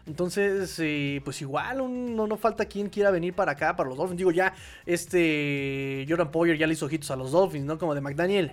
Entonces, 0.06 0.78
eh, 0.78 1.20
pues 1.24 1.40
igual, 1.42 1.80
un- 1.80 2.14
no, 2.14 2.26
no 2.28 2.36
falta 2.36 2.64
quien 2.66 2.88
quiera 2.88 3.10
venir 3.10 3.34
para 3.34 3.52
acá, 3.52 3.74
para 3.74 3.88
los 3.88 3.98
Dolphins. 3.98 4.18
Digo, 4.18 4.30
ya, 4.30 4.54
este 4.86 6.06
Jordan 6.08 6.30
Poyer 6.30 6.56
ya 6.56 6.66
le 6.66 6.74
hizo 6.74 6.86
ojitos 6.86 7.10
a 7.10 7.16
los 7.16 7.32
Dolphins, 7.32 7.64
¿no? 7.66 7.78
Como 7.78 7.94
de 7.94 8.00
McDaniel. 8.00 8.52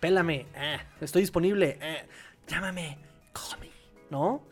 pélame, 0.00 0.46
eh, 0.56 0.78
estoy 1.00 1.22
disponible, 1.22 1.78
eh, 1.80 2.06
llámame, 2.48 2.96
call 3.32 3.58
¿no? 4.08 4.42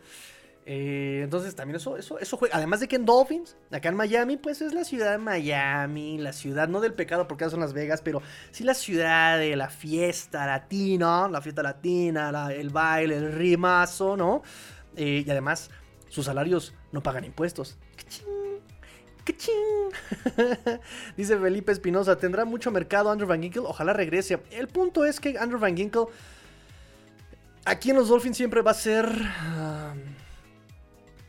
Entonces 0.71 1.55
también 1.57 1.77
eso, 1.77 1.97
eso, 1.97 2.19
eso 2.19 2.37
juega. 2.37 2.55
Además 2.59 2.81
de 2.81 2.89
que 2.89 2.97
en 2.97 3.07
Dolphins, 3.07 3.57
acá 3.71 3.89
en 3.89 3.95
Miami, 3.97 4.37
pues 4.37 4.61
es 4.61 4.75
la 4.75 4.85
ciudad 4.85 5.13
de 5.13 5.17
Miami, 5.19 6.19
la 6.19 6.35
ciudad 6.35 6.69
no 6.69 6.83
del 6.83 6.93
pecado 6.93 7.27
porque 7.27 7.49
son 7.49 7.61
Las 7.61 7.73
Vegas, 7.73 8.03
pero 8.03 8.21
sí 8.51 8.65
la 8.65 8.75
ciudad 8.75 9.39
de 9.39 9.57
la 9.57 9.71
fiesta 9.71 10.45
latina, 10.47 11.27
la 11.31 11.41
fiesta 11.41 11.63
latina, 11.63 12.53
el 12.53 12.69
baile, 12.69 13.17
el 13.17 13.33
rimazo, 13.33 14.19
¿no? 14.19 14.43
Eh, 14.99 15.25
y 15.27 15.31
además, 15.31 15.71
sus 16.09 16.27
salarios 16.27 16.75
no 16.93 17.03
pagan 17.03 17.25
impuestos. 17.25 17.79
Dice 21.17 21.39
Felipe 21.39 21.73
Espinosa, 21.73 22.17
¿tendrá 22.17 22.45
mucho 22.45 22.71
mercado 22.71 23.11
Andrew 23.11 23.29
Van 23.29 23.43
Ginkel? 23.43 23.63
Ojalá 23.65 23.93
regrese. 23.93 24.39
El 24.51 24.69
punto 24.69 25.05
es 25.05 25.21
que 25.21 25.39
Andrew 25.39 25.59
Van 25.61 25.77
Ginkel 25.77 26.05
aquí 27.65 27.91
en 27.91 27.97
los 27.97 28.09
Dolphins 28.09 28.37
siempre 28.37 28.63
va 28.63 28.73
a 28.73 28.75
ser... 28.75 29.07
Um, 29.07 29.99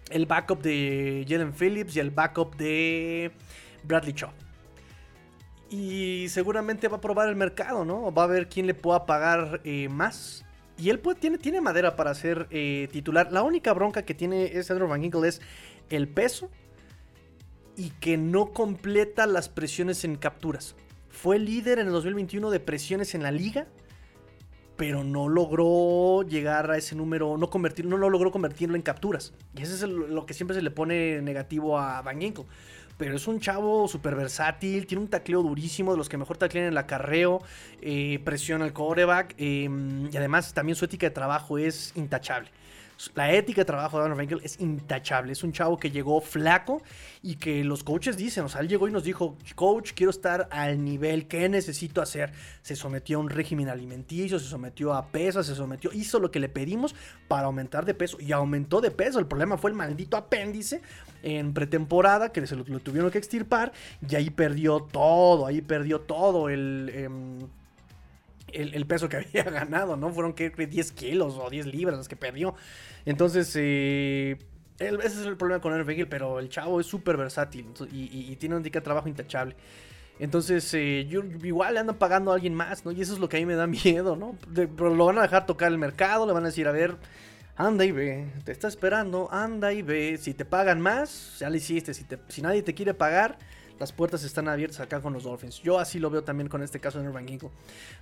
el 0.09 0.25
backup 0.25 0.61
de 0.61 1.25
Jalen 1.27 1.53
Phillips 1.53 1.95
y 1.95 1.99
el 1.99 2.09
backup 2.09 2.55
de 2.55 3.31
Bradley 3.83 4.13
Shaw. 4.13 4.31
Y 5.69 6.27
seguramente 6.29 6.87
va 6.87 6.97
a 6.97 7.01
probar 7.01 7.29
el 7.29 7.35
mercado, 7.35 7.85
¿no? 7.85 8.11
Va 8.11 8.23
a 8.23 8.27
ver 8.27 8.49
quién 8.49 8.65
le 8.65 8.73
pueda 8.73 9.05
pagar 9.05 9.61
eh, 9.63 9.87
más. 9.87 10.43
Y 10.79 10.89
él 10.89 11.01
tiene, 11.41 11.61
madera 11.61 11.95
para 11.95 12.13
ser 12.13 12.47
eh, 12.51 12.87
titular. 12.91 13.31
La 13.31 13.43
única 13.43 13.73
bronca 13.73 14.03
que 14.03 14.13
tiene 14.13 14.57
es 14.57 14.71
Andrew 14.71 14.87
Van 14.87 15.01
Ginkle 15.01 15.27
es 15.27 15.41
el 15.89 16.07
peso 16.07 16.49
y 17.75 17.89
que 17.91 18.17
no 18.17 18.53
completa 18.53 19.27
las 19.27 19.49
presiones 19.49 20.03
en 20.03 20.15
capturas. 20.15 20.75
Fue 21.09 21.37
líder 21.37 21.79
en 21.79 21.87
el 21.87 21.93
2021 21.93 22.49
de 22.49 22.59
presiones 22.59 23.13
en 23.13 23.23
la 23.23 23.31
liga 23.31 23.67
pero 24.79 25.03
no 25.03 25.27
logró 25.27 26.23
llegar 26.23 26.71
a 26.71 26.77
ese 26.77 26.95
número, 26.95 27.35
no, 27.37 27.49
convertir, 27.49 27.85
no 27.85 27.97
lo 27.97 28.09
logró 28.09 28.31
convertirlo 28.31 28.77
en 28.77 28.81
capturas. 28.81 29.33
Y 29.53 29.63
eso 29.63 29.75
es 29.75 29.81
lo 29.81 30.25
que 30.25 30.33
siempre 30.33 30.55
se 30.55 30.61
le 30.61 30.71
pone 30.71 31.21
negativo 31.21 31.77
a 31.77 32.01
Van 32.01 32.21
Ginkel. 32.21 32.45
Pero 32.99 33.15
es 33.15 33.27
un 33.27 33.39
chavo 33.39 33.87
súper 33.87 34.13
versátil, 34.13 34.85
tiene 34.85 35.01
un 35.01 35.09
tacleo 35.09 35.41
durísimo, 35.41 35.93
de 35.93 35.97
los 35.97 36.09
que 36.09 36.17
mejor 36.17 36.35
taclean 36.35 36.65
en 36.65 36.73
el 36.73 36.77
acarreo, 36.77 37.41
eh, 37.81 38.19
presiona 38.25 38.65
el 38.65 38.73
coreback 38.73 39.35
em, 39.37 40.09
y 40.11 40.17
además 40.17 40.53
también 40.53 40.75
su 40.75 40.83
ética 40.83 41.07
de 41.07 41.11
trabajo 41.11 41.57
es 41.57 41.93
intachable. 41.95 42.49
La 43.15 43.31
ética 43.31 43.61
de 43.61 43.65
trabajo 43.65 43.97
de 43.97 44.03
Aaron 44.03 44.17
Rangel 44.17 44.41
es 44.43 44.59
intachable. 44.59 45.31
Es 45.31 45.45
un 45.45 45.53
chavo 45.53 45.77
que 45.77 45.89
llegó 45.89 46.19
flaco 46.19 46.81
y 47.23 47.35
que 47.35 47.63
los 47.63 47.85
coaches 47.85 48.17
dicen, 48.17 48.43
o 48.43 48.49
sea, 48.49 48.59
él 48.59 48.67
llegó 48.67 48.89
y 48.89 48.91
nos 48.91 49.05
dijo, 49.05 49.37
coach, 49.55 49.93
quiero 49.95 50.09
estar 50.09 50.49
al 50.51 50.83
nivel, 50.83 51.29
¿qué 51.29 51.47
necesito 51.47 52.01
hacer? 52.01 52.33
Se 52.61 52.75
sometió 52.75 53.17
a 53.17 53.21
un 53.21 53.29
régimen 53.29 53.69
alimenticio, 53.69 54.37
se 54.37 54.47
sometió 54.47 54.93
a 54.93 55.07
pesas, 55.07 55.45
se 55.45 55.55
sometió, 55.55 55.93
hizo 55.93 56.19
lo 56.19 56.29
que 56.29 56.41
le 56.41 56.49
pedimos 56.49 56.93
para 57.29 57.45
aumentar 57.45 57.85
de 57.85 57.93
peso 57.93 58.17
y 58.19 58.33
aumentó 58.33 58.81
de 58.81 58.91
peso. 58.91 59.19
El 59.19 59.27
problema 59.27 59.57
fue 59.57 59.69
el 59.69 59.77
maldito 59.77 60.17
apéndice 60.17 60.81
en 61.23 61.53
pretemporada 61.53 62.31
que 62.31 62.45
se 62.47 62.55
lo, 62.55 62.63
tuvieron 62.63 63.11
que 63.11 63.17
extirpar 63.17 63.71
y 64.07 64.15
ahí 64.15 64.29
perdió 64.29 64.79
todo, 64.81 65.45
ahí 65.45 65.61
perdió 65.61 66.01
todo 66.01 66.49
el... 66.49 66.91
Em, 66.93 67.39
el, 68.51 68.85
peso 68.87 69.09
que 69.09 69.17
había 69.33 69.43
ganado, 69.43 69.95
¿no? 69.95 70.11
Fueron 70.11 70.33
que 70.33 70.49
10 70.49 70.91
kilos 70.93 71.35
o 71.39 71.49
10 71.49 71.67
libras 71.67 71.97
las 71.97 72.07
que 72.07 72.15
perdió. 72.15 72.55
Entonces, 73.05 73.55
eh, 73.55 74.37
ese 74.79 75.05
es 75.05 75.25
el 75.25 75.35
problema 75.35 75.61
con 75.61 75.73
Aaron 75.73 76.07
pero 76.09 76.39
el 76.39 76.49
chavo 76.49 76.79
es 76.79 76.87
súper 76.87 77.17
versátil 77.17 77.67
y, 77.91 78.35
tiene 78.37 78.55
un 78.55 78.63
de 78.63 78.69
trabajo 78.69 79.09
intachable. 79.09 79.55
Entonces, 80.19 80.73
eh, 80.73 81.07
igual 81.43 81.73
le 81.73 81.79
andan 81.79 81.97
pagando 81.97 82.31
a 82.31 82.35
alguien 82.35 82.53
más, 82.53 82.85
¿no? 82.85 82.91
Y 82.91 83.01
eso 83.01 83.13
es 83.13 83.19
lo 83.19 83.29
que 83.29 83.37
a 83.37 83.39
mí 83.39 83.45
me 83.45 83.55
da 83.55 83.67
miedo, 83.67 84.15
¿no? 84.15 84.35
pero 84.53 84.93
lo 84.95 85.05
van 85.05 85.17
a 85.17 85.21
dejar 85.21 85.45
tocar 85.45 85.71
el 85.71 85.77
mercado, 85.77 86.25
le 86.25 86.33
van 86.33 86.43
a 86.43 86.47
decir, 86.47 86.67
a 86.67 86.71
ver, 86.71 86.97
anda 87.59 87.83
y 87.83 87.91
ve, 87.91 88.25
te 88.45 88.53
está 88.53 88.69
esperando, 88.69 89.27
anda 89.31 89.73
y 89.73 89.81
ve. 89.81 90.17
Si 90.17 90.33
te 90.33 90.45
pagan 90.45 90.79
más, 90.79 91.35
ya 91.39 91.49
lo 91.49 91.57
hiciste. 91.57 91.93
Si, 91.93 92.05
si 92.29 92.41
nadie 92.41 92.63
te 92.63 92.73
quiere 92.73 92.93
pagar, 92.93 93.37
las 93.77 93.91
puertas 93.91 94.23
están 94.23 94.47
abiertas 94.47 94.79
acá 94.79 95.01
con 95.01 95.11
los 95.11 95.23
Dolphins. 95.23 95.61
Yo 95.61 95.77
así 95.77 95.99
lo 95.99 96.09
veo 96.09 96.23
también 96.23 96.47
con 96.47 96.63
este 96.63 96.79
caso 96.79 96.99
de 96.99 97.03
Nervan 97.03 97.27
Ginkle. 97.27 97.49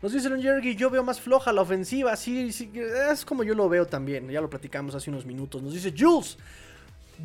Nos 0.03 0.13
dice 0.13 0.29
Jerry, 0.39 0.75
yo 0.75 0.91
veo 0.91 1.03
más 1.03 1.19
floja 1.19 1.51
la 1.51 1.61
ofensiva. 1.61 2.15
Sí, 2.15 2.51
sí, 2.51 2.71
es 3.11 3.25
como 3.25 3.43
yo 3.43 3.55
lo 3.55 3.67
veo 3.67 3.87
también. 3.87 4.29
Ya 4.29 4.41
lo 4.41 4.49
platicamos 4.49 4.93
hace 4.93 5.09
unos 5.09 5.25
minutos. 5.25 5.63
Nos 5.63 5.73
dice 5.73 5.91
Jules. 5.97 6.37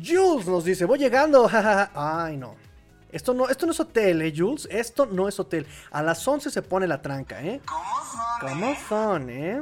Jules 0.03 0.47
nos 0.47 0.65
dice, 0.65 0.85
voy 0.85 0.97
llegando. 0.97 1.47
Ay, 1.93 2.35
no. 2.35 2.55
Esto 3.13 3.35
no, 3.35 3.47
esto 3.47 3.67
no 3.67 3.71
es 3.71 3.79
hotel, 3.79 4.23
¿eh, 4.23 4.33
Jules? 4.35 4.67
Esto 4.71 5.05
no 5.05 5.27
es 5.27 5.39
hotel. 5.39 5.67
A 5.91 6.01
las 6.01 6.27
11 6.27 6.49
se 6.49 6.61
pone 6.63 6.87
la 6.87 6.99
tranca, 6.99 7.43
¿eh? 7.43 7.61
¿Cómo 7.63 7.83
son? 8.11 8.49
¿Cómo 8.49 8.65
eh? 8.71 8.77
son, 8.89 9.29
eh? 9.29 9.61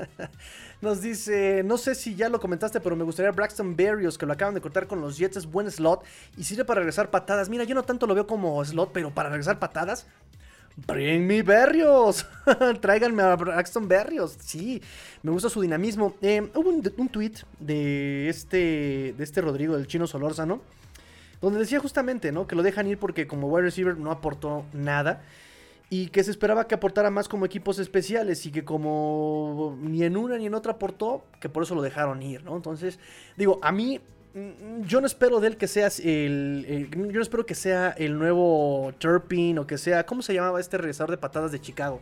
Nos 0.80 1.02
dice, 1.02 1.62
no 1.62 1.76
sé 1.76 1.94
si 1.94 2.14
ya 2.16 2.30
lo 2.30 2.40
comentaste, 2.40 2.80
pero 2.80 2.96
me 2.96 3.04
gustaría 3.04 3.30
Braxton 3.32 3.76
Berrios, 3.76 4.16
que 4.16 4.24
lo 4.24 4.32
acaban 4.32 4.54
de 4.54 4.62
cortar 4.62 4.86
con 4.86 5.02
los 5.02 5.18
Jets, 5.18 5.36
es 5.36 5.46
buen 5.46 5.70
slot 5.70 6.04
y 6.38 6.44
sirve 6.44 6.64
para 6.64 6.80
regresar 6.80 7.10
patadas. 7.10 7.50
Mira, 7.50 7.64
yo 7.64 7.74
no 7.74 7.82
tanto 7.82 8.06
lo 8.06 8.14
veo 8.14 8.26
como 8.26 8.64
slot, 8.64 8.92
pero 8.92 9.10
para 9.10 9.28
regresar 9.28 9.58
patadas, 9.58 10.06
Bring 10.86 11.26
me 11.26 11.42
Berrios. 11.42 12.26
Tráiganme 12.80 13.22
a 13.22 13.36
Braxton 13.36 13.86
Berrios. 13.86 14.38
Sí, 14.40 14.80
me 15.22 15.30
gusta 15.30 15.50
su 15.50 15.60
dinamismo. 15.60 16.14
Eh, 16.22 16.50
hubo 16.54 16.70
un, 16.70 16.92
un, 16.96 17.08
tweet 17.10 17.34
de 17.60 18.30
este, 18.30 19.14
de 19.16 19.22
este 19.22 19.42
Rodrigo, 19.42 19.76
del 19.76 19.86
chino 19.86 20.06
Solórzano, 20.06 20.62
donde 21.42 21.58
decía 21.58 21.80
justamente, 21.80 22.32
¿no? 22.32 22.46
Que 22.46 22.56
lo 22.56 22.62
dejan 22.62 22.86
ir 22.86 22.98
porque 22.98 23.26
como 23.26 23.48
wide 23.48 23.64
receiver 23.64 23.98
no 23.98 24.10
aportó 24.10 24.64
nada 24.72 25.22
y 25.90 26.06
que 26.06 26.24
se 26.24 26.30
esperaba 26.30 26.66
que 26.66 26.74
aportara 26.74 27.10
más 27.10 27.28
como 27.28 27.44
equipos 27.44 27.78
especiales 27.78 28.46
y 28.46 28.50
que 28.50 28.64
como 28.64 29.76
ni 29.78 30.04
en 30.04 30.16
una 30.16 30.38
ni 30.38 30.46
en 30.46 30.54
otra 30.54 30.72
aportó, 30.72 31.22
que 31.38 31.50
por 31.50 31.64
eso 31.64 31.74
lo 31.74 31.82
dejaron 31.82 32.22
ir, 32.22 32.42
¿no? 32.44 32.56
Entonces, 32.56 32.98
digo, 33.36 33.58
a 33.60 33.72
mí 33.72 34.00
mm, 34.32 34.84
yo 34.84 35.02
no 35.02 35.06
espero 35.06 35.40
de 35.40 35.48
él 35.48 35.56
que 35.58 35.68
sea 35.68 35.88
el, 36.02 36.88
yo 36.90 37.16
no 37.16 37.20
espero 37.20 37.44
que 37.44 37.54
sea 37.54 37.90
el 37.90 38.18
nuevo 38.18 38.94
Turpin 38.98 39.58
o 39.58 39.66
que 39.66 39.76
sea, 39.76 40.06
¿cómo 40.06 40.22
se 40.22 40.32
llamaba 40.32 40.60
este 40.60 40.78
regresador 40.78 41.10
de 41.10 41.18
patadas 41.18 41.52
de 41.52 41.60
Chicago? 41.60 42.00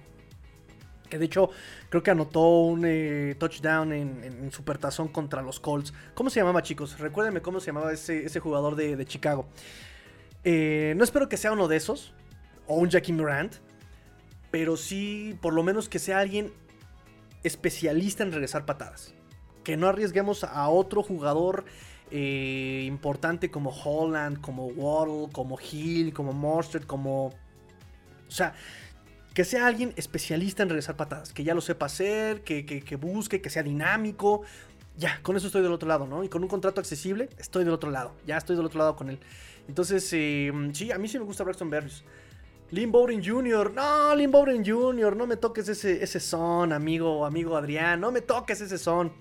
Que 1.10 1.18
de 1.18 1.26
hecho 1.26 1.50
creo 1.90 2.02
que 2.02 2.10
anotó 2.10 2.60
un 2.60 2.84
eh, 2.86 3.36
touchdown 3.38 3.92
en, 3.92 4.24
en, 4.24 4.50
Supertazón 4.50 5.08
contra 5.08 5.42
los 5.42 5.60
Colts. 5.60 5.92
¿Cómo 6.14 6.30
se 6.30 6.40
llamaba, 6.40 6.62
chicos? 6.62 6.98
Recuérdenme 6.98 7.42
cómo 7.42 7.60
se 7.60 7.66
llamaba 7.66 7.92
ese, 7.92 8.24
ese 8.24 8.40
jugador 8.40 8.76
de, 8.76 9.04
Chicago. 9.04 9.46
Eh, 10.44 10.94
no 10.96 11.04
espero 11.04 11.28
que 11.28 11.36
sea 11.36 11.52
uno 11.52 11.68
de 11.68 11.76
esos. 11.76 12.14
O 12.66 12.76
un 12.76 12.88
Jackie 12.88 13.12
Morant 13.12 13.56
pero 14.50 14.76
sí, 14.76 15.38
por 15.40 15.54
lo 15.54 15.62
menos 15.62 15.88
que 15.88 15.98
sea 15.98 16.18
alguien 16.18 16.52
especialista 17.42 18.22
en 18.22 18.32
regresar 18.32 18.66
patadas. 18.66 19.14
Que 19.64 19.76
no 19.76 19.86
arriesguemos 19.86 20.44
a 20.44 20.68
otro 20.68 21.02
jugador 21.02 21.64
eh, 22.10 22.84
importante 22.86 23.50
como 23.50 23.70
Holland, 23.70 24.40
como 24.40 24.66
Waddle, 24.66 25.28
como 25.32 25.58
Hill, 25.60 26.12
como 26.12 26.32
Mostert, 26.32 26.86
como... 26.86 27.26
O 27.26 28.32
sea, 28.32 28.54
que 29.34 29.44
sea 29.44 29.66
alguien 29.66 29.92
especialista 29.96 30.62
en 30.62 30.70
regresar 30.70 30.96
patadas, 30.96 31.32
que 31.32 31.44
ya 31.44 31.54
lo 31.54 31.60
sepa 31.60 31.86
hacer, 31.86 32.42
que, 32.42 32.64
que, 32.64 32.96
busque, 32.96 33.40
que 33.40 33.50
sea 33.50 33.62
dinámico. 33.62 34.42
Ya, 34.96 35.20
con 35.22 35.36
eso 35.36 35.46
estoy 35.46 35.62
del 35.62 35.72
otro 35.72 35.88
lado, 35.88 36.06
¿no? 36.06 36.24
Y 36.24 36.28
con 36.28 36.42
un 36.42 36.48
contrato 36.48 36.80
accesible, 36.80 37.28
estoy 37.38 37.64
del 37.64 37.72
otro 37.72 37.90
lado. 37.90 38.12
Ya 38.26 38.36
estoy 38.36 38.56
del 38.56 38.66
otro 38.66 38.78
lado 38.78 38.96
con 38.96 39.08
él. 39.08 39.18
Entonces, 39.68 40.08
eh, 40.12 40.52
sí, 40.72 40.90
a 40.90 40.98
mí 40.98 41.08
sí 41.08 41.18
me 41.18 41.24
gusta 41.24 41.44
Braxton 41.44 41.70
Berrios. 41.70 42.04
Lynn 42.72 42.92
Bowden 42.92 43.24
Jr. 43.24 43.72
No, 43.72 44.14
Lynn 44.14 44.30
Bowden 44.30 44.64
Jr. 44.64 45.16
No 45.16 45.26
me 45.26 45.36
toques 45.36 45.68
ese, 45.68 46.02
ese 46.02 46.20
son, 46.20 46.72
amigo, 46.72 47.24
amigo 47.24 47.56
Adrián. 47.56 48.00
No 48.00 48.12
me 48.12 48.20
toques 48.20 48.60
ese 48.60 48.78
son. 48.78 49.12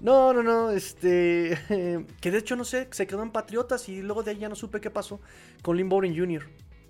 No, 0.00 0.32
no, 0.32 0.42
no, 0.42 0.70
este. 0.70 1.58
que 2.20 2.30
de 2.30 2.38
hecho 2.38 2.56
no 2.56 2.64
sé, 2.64 2.88
se 2.90 3.06
quedó 3.06 3.22
en 3.22 3.30
Patriotas 3.30 3.88
y 3.88 4.02
luego 4.02 4.22
de 4.22 4.32
ahí 4.32 4.38
ya 4.38 4.48
no 4.48 4.54
supe 4.54 4.80
qué 4.80 4.90
pasó 4.90 5.20
con 5.62 5.76
Lynn 5.76 5.88
Bowden 5.88 6.16
Jr. 6.16 6.44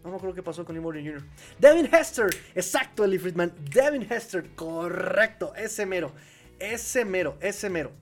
No 0.05 0.11
me 0.11 0.16
acuerdo 0.16 0.34
qué 0.34 0.42
pasó 0.42 0.64
con 0.64 0.80
Bowden 0.80 1.05
Jr. 1.05 1.22
Devin 1.59 1.92
Hester, 1.92 2.28
exacto, 2.55 3.05
Eli 3.05 3.18
Friedman. 3.18 3.53
Devin 3.70 4.07
Hester, 4.11 4.55
correcto, 4.55 5.53
ese 5.57 5.86
mero, 5.86 6.12
ese 6.59 7.05
mero, 7.05 7.36
ese 7.40 7.68
mero, 7.68 7.92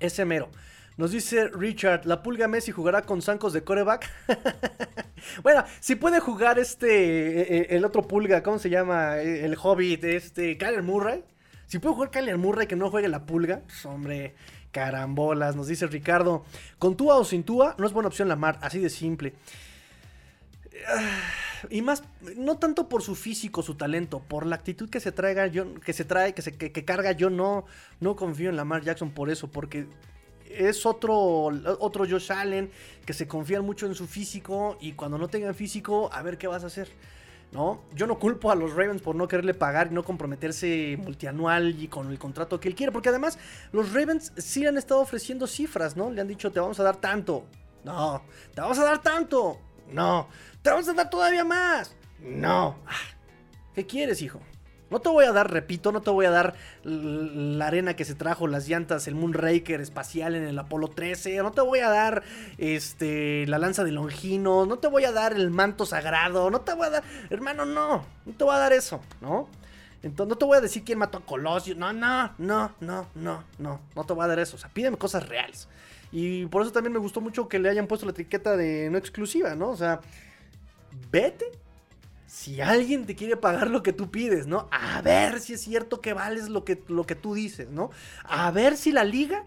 ese 0.00 0.24
mero. 0.24 0.50
Nos 0.98 1.12
dice 1.12 1.48
Richard, 1.48 2.04
¿la 2.04 2.22
pulga 2.22 2.48
Messi 2.48 2.70
jugará 2.70 3.02
con 3.02 3.22
zancos 3.22 3.52
de 3.52 3.64
coreback? 3.64 4.10
bueno, 5.42 5.64
si 5.80 5.94
puede 5.94 6.20
jugar 6.20 6.58
este, 6.58 7.40
e, 7.40 7.58
e, 7.58 7.76
el 7.76 7.84
otro 7.84 8.02
pulga, 8.02 8.42
¿cómo 8.42 8.58
se 8.58 8.68
llama? 8.68 9.18
E, 9.18 9.44
el 9.44 9.56
hobbit, 9.60 10.04
este, 10.04 10.58
Kyler 10.58 10.82
Murray. 10.82 11.24
Si 11.66 11.78
puede 11.78 11.94
jugar 11.94 12.10
Kyler 12.10 12.36
Murray 12.36 12.66
que 12.66 12.76
no 12.76 12.90
juegue 12.90 13.08
la 13.08 13.24
pulga, 13.24 13.62
pues, 13.66 13.86
hombre, 13.86 14.34
carambolas, 14.70 15.56
nos 15.56 15.66
dice 15.66 15.86
Ricardo. 15.86 16.44
Con 16.78 16.96
Tua 16.96 17.16
o 17.16 17.24
sin 17.24 17.44
Tua, 17.44 17.74
no 17.78 17.86
es 17.86 17.92
buena 17.94 18.08
opción 18.08 18.28
la 18.28 18.36
mar, 18.36 18.58
así 18.60 18.78
de 18.78 18.90
simple. 18.90 19.32
Y 21.70 21.82
más, 21.82 22.02
no 22.36 22.58
tanto 22.58 22.88
por 22.88 23.02
su 23.02 23.14
físico, 23.14 23.62
su 23.62 23.74
talento, 23.74 24.20
por 24.20 24.46
la 24.46 24.56
actitud 24.56 24.90
que 24.90 25.00
se 25.00 25.12
traiga, 25.12 25.46
yo, 25.46 25.74
que 25.74 25.92
se 25.92 26.04
trae, 26.04 26.34
que 26.34 26.42
se 26.42 26.56
que, 26.56 26.84
carga, 26.84 27.12
yo 27.12 27.30
no, 27.30 27.64
no 28.00 28.16
confío 28.16 28.50
en 28.50 28.56
Lamar 28.56 28.82
Jackson 28.82 29.12
por 29.12 29.30
eso, 29.30 29.48
porque 29.50 29.86
es 30.50 30.84
otro, 30.84 31.50
otro 31.78 32.04
Josh 32.08 32.32
Allen 32.32 32.70
que 33.06 33.12
se 33.12 33.28
confía 33.28 33.62
mucho 33.62 33.86
en 33.86 33.94
su 33.94 34.06
físico 34.06 34.76
y 34.80 34.92
cuando 34.92 35.18
no 35.18 35.28
tengan 35.28 35.54
físico, 35.54 36.10
a 36.12 36.22
ver 36.22 36.36
qué 36.36 36.46
vas 36.48 36.64
a 36.64 36.66
hacer. 36.66 36.88
¿no? 37.52 37.82
Yo 37.94 38.06
no 38.06 38.18
culpo 38.18 38.50
a 38.50 38.54
los 38.54 38.74
Ravens 38.74 39.02
por 39.02 39.14
no 39.14 39.28
quererle 39.28 39.52
pagar 39.52 39.88
y 39.90 39.94
no 39.94 40.02
comprometerse 40.02 40.98
multianual 41.02 41.80
y 41.80 41.86
con 41.86 42.10
el 42.10 42.18
contrato 42.18 42.58
que 42.58 42.68
él 42.68 42.74
quiere, 42.74 42.92
porque 42.92 43.10
además 43.10 43.38
los 43.72 43.92
Ravens 43.92 44.32
sí 44.38 44.66
han 44.66 44.78
estado 44.78 45.00
ofreciendo 45.00 45.46
cifras, 45.46 45.96
¿no? 45.96 46.10
Le 46.10 46.22
han 46.22 46.28
dicho, 46.28 46.50
te 46.50 46.60
vamos 46.60 46.80
a 46.80 46.82
dar 46.82 46.96
tanto. 46.96 47.44
No, 47.84 48.22
te 48.54 48.60
vamos 48.60 48.78
a 48.78 48.84
dar 48.84 49.02
tanto. 49.02 49.58
No, 49.92 50.28
te 50.62 50.70
vamos 50.70 50.88
a 50.88 50.94
dar 50.94 51.10
todavía 51.10 51.44
más. 51.44 51.94
No. 52.20 52.76
Ah, 52.86 52.92
¿Qué 53.74 53.86
quieres, 53.86 54.22
hijo? 54.22 54.40
No 54.90 55.00
te 55.00 55.08
voy 55.08 55.24
a 55.24 55.32
dar, 55.32 55.50
repito, 55.50 55.90
no 55.90 56.02
te 56.02 56.10
voy 56.10 56.26
a 56.26 56.30
dar 56.30 56.54
la 56.84 57.66
arena 57.66 57.96
que 57.96 58.04
se 58.04 58.14
trajo, 58.14 58.46
las 58.46 58.68
llantas, 58.68 59.08
el 59.08 59.14
Moonraker 59.14 59.80
espacial 59.80 60.34
en 60.34 60.44
el 60.44 60.58
Apolo 60.58 60.88
13, 60.88 61.38
no 61.38 61.50
te 61.50 61.62
voy 61.62 61.78
a 61.78 61.88
dar 61.88 62.22
este 62.58 63.46
la 63.46 63.56
lanza 63.56 63.84
de 63.84 63.92
Longino, 63.92 64.66
no 64.66 64.78
te 64.78 64.88
voy 64.88 65.04
a 65.04 65.12
dar 65.12 65.32
el 65.32 65.50
manto 65.50 65.86
sagrado, 65.86 66.50
no 66.50 66.60
te 66.60 66.74
voy 66.74 66.88
a 66.88 66.90
dar, 66.90 67.04
hermano, 67.30 67.64
no, 67.64 68.04
no 68.26 68.32
te 68.34 68.44
voy 68.44 68.54
a 68.54 68.58
dar 68.58 68.74
eso, 68.74 69.00
¿no? 69.22 69.48
Entonces 70.02 70.28
no 70.28 70.36
te 70.36 70.44
voy 70.44 70.58
a 70.58 70.60
decir 70.60 70.84
quién 70.84 70.98
mató 70.98 71.16
a 71.16 71.24
Colosio, 71.24 71.74
no, 71.74 71.94
no, 71.94 72.34
no, 72.36 72.74
no, 72.80 73.06
no, 73.14 73.44
no, 73.58 73.80
no 73.96 74.04
te 74.04 74.12
voy 74.12 74.24
a 74.24 74.28
dar 74.28 74.40
eso, 74.40 74.56
o 74.56 74.58
sea, 74.58 74.68
pídeme 74.68 74.98
cosas 74.98 75.26
reales. 75.26 75.68
Y 76.12 76.44
por 76.46 76.60
eso 76.60 76.70
también 76.70 76.92
me 76.92 76.98
gustó 76.98 77.22
mucho 77.22 77.48
que 77.48 77.58
le 77.58 77.70
hayan 77.70 77.86
puesto 77.86 78.04
la 78.04 78.12
etiqueta 78.12 78.58
de 78.58 78.90
no 78.90 78.98
exclusiva, 78.98 79.54
¿no? 79.54 79.70
O 79.70 79.76
sea, 79.76 80.00
vete 81.10 81.46
si 82.26 82.62
alguien 82.62 83.04
te 83.04 83.14
quiere 83.14 83.36
pagar 83.36 83.68
lo 83.68 83.82
que 83.82 83.92
tú 83.92 84.10
pides, 84.10 84.46
¿no? 84.46 84.68
A 84.70 85.02
ver 85.02 85.38
si 85.38 85.52
es 85.52 85.60
cierto 85.60 86.00
que 86.00 86.14
vales 86.14 86.48
lo 86.48 86.64
que, 86.64 86.82
lo 86.88 87.04
que 87.04 87.14
tú 87.14 87.34
dices, 87.34 87.68
¿no? 87.68 87.90
A 88.24 88.50
ver 88.50 88.78
si 88.78 88.90
la 88.90 89.04
liga 89.04 89.44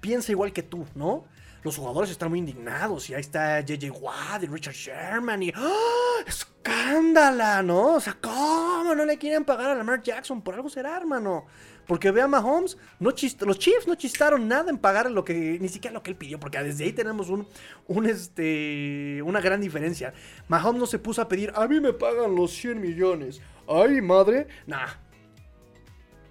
piensa 0.00 0.32
igual 0.32 0.52
que 0.52 0.62
tú, 0.62 0.86
¿no? 0.94 1.24
Los 1.62 1.76
jugadores 1.76 2.10
están 2.10 2.30
muy 2.30 2.38
indignados 2.38 3.10
y 3.10 3.14
ahí 3.14 3.20
está 3.20 3.60
JJ 3.60 3.90
Watt 4.00 4.42
y 4.42 4.46
Richard 4.46 4.74
Sherman 4.74 5.42
y 5.42 5.52
¡Oh! 5.56 6.20
¡Escándala! 6.26 7.62
¿No? 7.62 7.94
O 7.94 8.00
sea, 8.00 8.16
¿cómo 8.20 8.94
no 8.94 9.04
le 9.04 9.18
quieren 9.18 9.44
pagar 9.44 9.70
a 9.70 9.74
Lamar 9.74 10.02
Jackson? 10.02 10.42
Por 10.42 10.54
algo 10.54 10.70
será, 10.70 10.96
hermano. 10.96 11.46
Porque 11.86 12.10
vea 12.10 12.26
Mahomes, 12.26 12.76
no 12.98 13.10
los 13.10 13.58
Chiefs 13.58 13.86
no 13.86 13.94
chistaron 13.94 14.48
nada 14.48 14.70
en 14.70 14.78
pagar 14.78 15.10
lo 15.10 15.24
que, 15.24 15.58
ni 15.60 15.68
siquiera 15.68 15.94
lo 15.94 16.02
que 16.02 16.10
él 16.10 16.16
pidió, 16.16 16.40
porque 16.40 16.58
desde 16.62 16.84
ahí 16.84 16.92
tenemos 16.92 17.28
un, 17.28 17.46
un 17.86 18.06
este, 18.06 19.22
una 19.24 19.40
gran 19.40 19.60
diferencia. 19.60 20.12
Mahomes 20.48 20.80
no 20.80 20.86
se 20.86 20.98
puso 20.98 21.22
a 21.22 21.28
pedir, 21.28 21.52
a 21.54 21.66
mí 21.68 21.80
me 21.80 21.92
pagan 21.92 22.34
los 22.34 22.52
100 22.52 22.80
millones. 22.80 23.40
Ay, 23.68 24.00
madre. 24.00 24.46
Nah, 24.66 24.86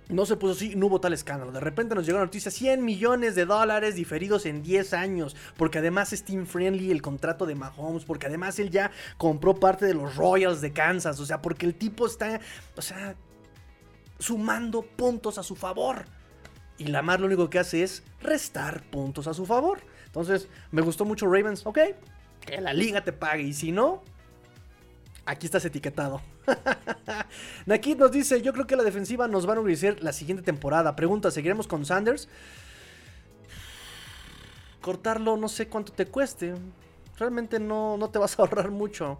no 0.10 0.26
se 0.26 0.36
puso 0.36 0.53
así, 0.53 0.76
no 0.76 0.86
hubo 0.88 0.99
tal 0.99 1.14
escándalo. 1.14 1.51
De 1.51 1.60
repente 1.60 1.95
nos 1.95 2.06
llegó 2.06 2.20
la 2.20 2.26
noticia: 2.26 2.51
100 2.51 2.84
millones 2.84 3.36
de 3.36 3.45
dólares 3.45 3.95
diferidos 3.95 4.45
en 4.45 4.62
10 4.62 4.93
años. 4.93 5.36
Porque 5.58 5.80
además 5.80 6.14
es 6.14 6.24
team 6.24 6.45
friendly 6.45 6.91
el 6.91 7.01
contrato 7.01 7.45
de 7.45 7.56
Mahomes. 7.56 8.06
Porque 8.06 8.28
además 8.28 8.60
él 8.60 8.70
ya 8.70 8.91
compró 9.18 9.56
parte 9.56 9.86
de 9.86 9.95
los 9.95 10.16
Royals 10.16 10.62
de 10.62 10.74
Kansas. 10.74 11.20
O 11.20 11.26
sea, 11.26 11.41
porque 11.41 11.66
el 11.66 11.76
tipo 11.76 12.06
está. 12.06 12.39
O 12.76 12.82
sea, 12.82 13.16
sumando 14.20 14.82
puntos 14.82 15.38
a 15.38 15.43
su 15.43 15.55
favor. 15.55 16.05
Y 16.78 16.86
Lamar 16.86 17.20
lo 17.20 17.28
único 17.28 17.49
que 17.49 17.59
hace 17.59 17.84
es 17.84 18.03
restar 18.22 18.84
puntos 18.84 19.28
a 19.28 19.34
su 19.34 19.45
favor. 19.45 19.80
Entonces, 20.07 20.49
me 20.72 20.82
gustó 20.82 21.05
mucho 21.05 21.26
Ravens. 21.26 21.66
Ok, 21.66 21.80
que 22.41 22.61
la 22.61 22.74
liga 22.74 23.03
te 23.03 23.13
pague. 23.13 23.43
Y 23.43 23.53
si 23.53 23.72
no, 23.72 24.03
aquí 25.26 25.45
estás 25.45 25.66
etiquetado. 25.66 26.22
Nakit 27.66 27.97
nos 27.97 28.11
dice: 28.11 28.41
Yo 28.41 28.53
creo 28.53 28.68
que 28.68 28.76
la 28.76 28.84
defensiva 28.84 29.28
nos 29.28 29.45
va 29.45 29.51
a 29.51 29.53
enorgullecer 29.53 30.03
la 30.03 30.13
siguiente 30.13 30.43
temporada. 30.43 30.95
Pregunta: 30.95 31.32
¿seguiremos 31.32 31.68
con 31.68 31.86
Sanders? 31.86 32.28
Cortarlo 34.82 35.38
no 35.38 35.47
sé 35.47 35.68
cuánto 35.68 35.93
te 35.93 36.05
cueste. 36.05 36.53
Realmente 37.18 37.59
no, 37.59 37.95
no 37.97 38.09
te 38.09 38.20
vas 38.20 38.38
a 38.38 38.43
ahorrar 38.43 38.72
mucho. 38.72 39.20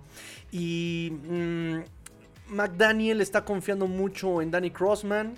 Y. 0.51 1.11
Mm, 1.11 1.79
McDaniel 2.47 3.21
está 3.21 3.45
confiando 3.45 3.87
mucho 3.87 4.41
en 4.41 4.51
Danny 4.51 4.71
Crossman. 4.71 5.35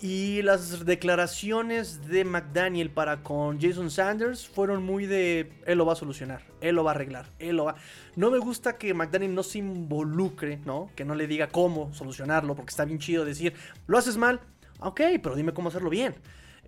Y 0.00 0.42
las 0.42 0.84
declaraciones 0.84 2.08
de 2.08 2.24
McDaniel 2.24 2.90
para 2.90 3.22
con 3.22 3.60
Jason 3.60 3.90
Sanders 3.90 4.46
fueron 4.46 4.82
muy 4.82 5.06
de 5.06 5.52
él 5.66 5.78
lo 5.78 5.86
va 5.86 5.94
a 5.94 5.96
solucionar, 5.96 6.42
él 6.60 6.74
lo 6.74 6.84
va 6.84 6.90
a 6.90 6.94
arreglar, 6.94 7.26
él 7.38 7.56
lo 7.56 7.64
va. 7.66 7.76
No 8.16 8.30
me 8.30 8.38
gusta 8.38 8.76
que 8.76 8.92
McDaniel 8.92 9.34
no 9.34 9.42
se 9.42 9.58
involucre, 9.58 10.58
¿no? 10.66 10.90
Que 10.94 11.04
no 11.04 11.14
le 11.14 11.26
diga 11.26 11.46
cómo 11.46 11.94
solucionarlo, 11.94 12.54
porque 12.54 12.70
está 12.70 12.84
bien 12.84 12.98
chido 12.98 13.24
decir, 13.24 13.54
lo 13.86 13.96
haces 13.96 14.16
mal, 14.16 14.40
ok, 14.80 15.00
pero 15.22 15.36
dime 15.36 15.54
cómo 15.54 15.68
hacerlo 15.68 15.88
bien. 15.88 16.14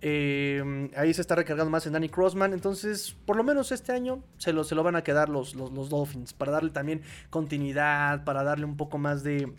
Eh, 0.01 0.89
ahí 0.95 1.13
se 1.13 1.21
está 1.21 1.35
recargando 1.35 1.71
más 1.71 1.85
en 1.87 1.93
Danny 1.93 2.09
Crossman. 2.09 2.53
Entonces, 2.53 3.15
por 3.25 3.35
lo 3.35 3.43
menos 3.43 3.71
este 3.71 3.91
año 3.91 4.23
se 4.37 4.53
lo, 4.53 4.63
se 4.63 4.75
lo 4.75 4.83
van 4.83 4.95
a 4.95 5.03
quedar 5.03 5.29
los, 5.29 5.55
los, 5.55 5.89
Dolphins. 5.89 6.33
Para 6.33 6.51
darle 6.51 6.69
también 6.69 7.01
continuidad, 7.29 8.23
para 8.23 8.43
darle 8.43 8.65
un 8.65 8.77
poco 8.77 8.97
más 8.97 9.23
de, 9.23 9.51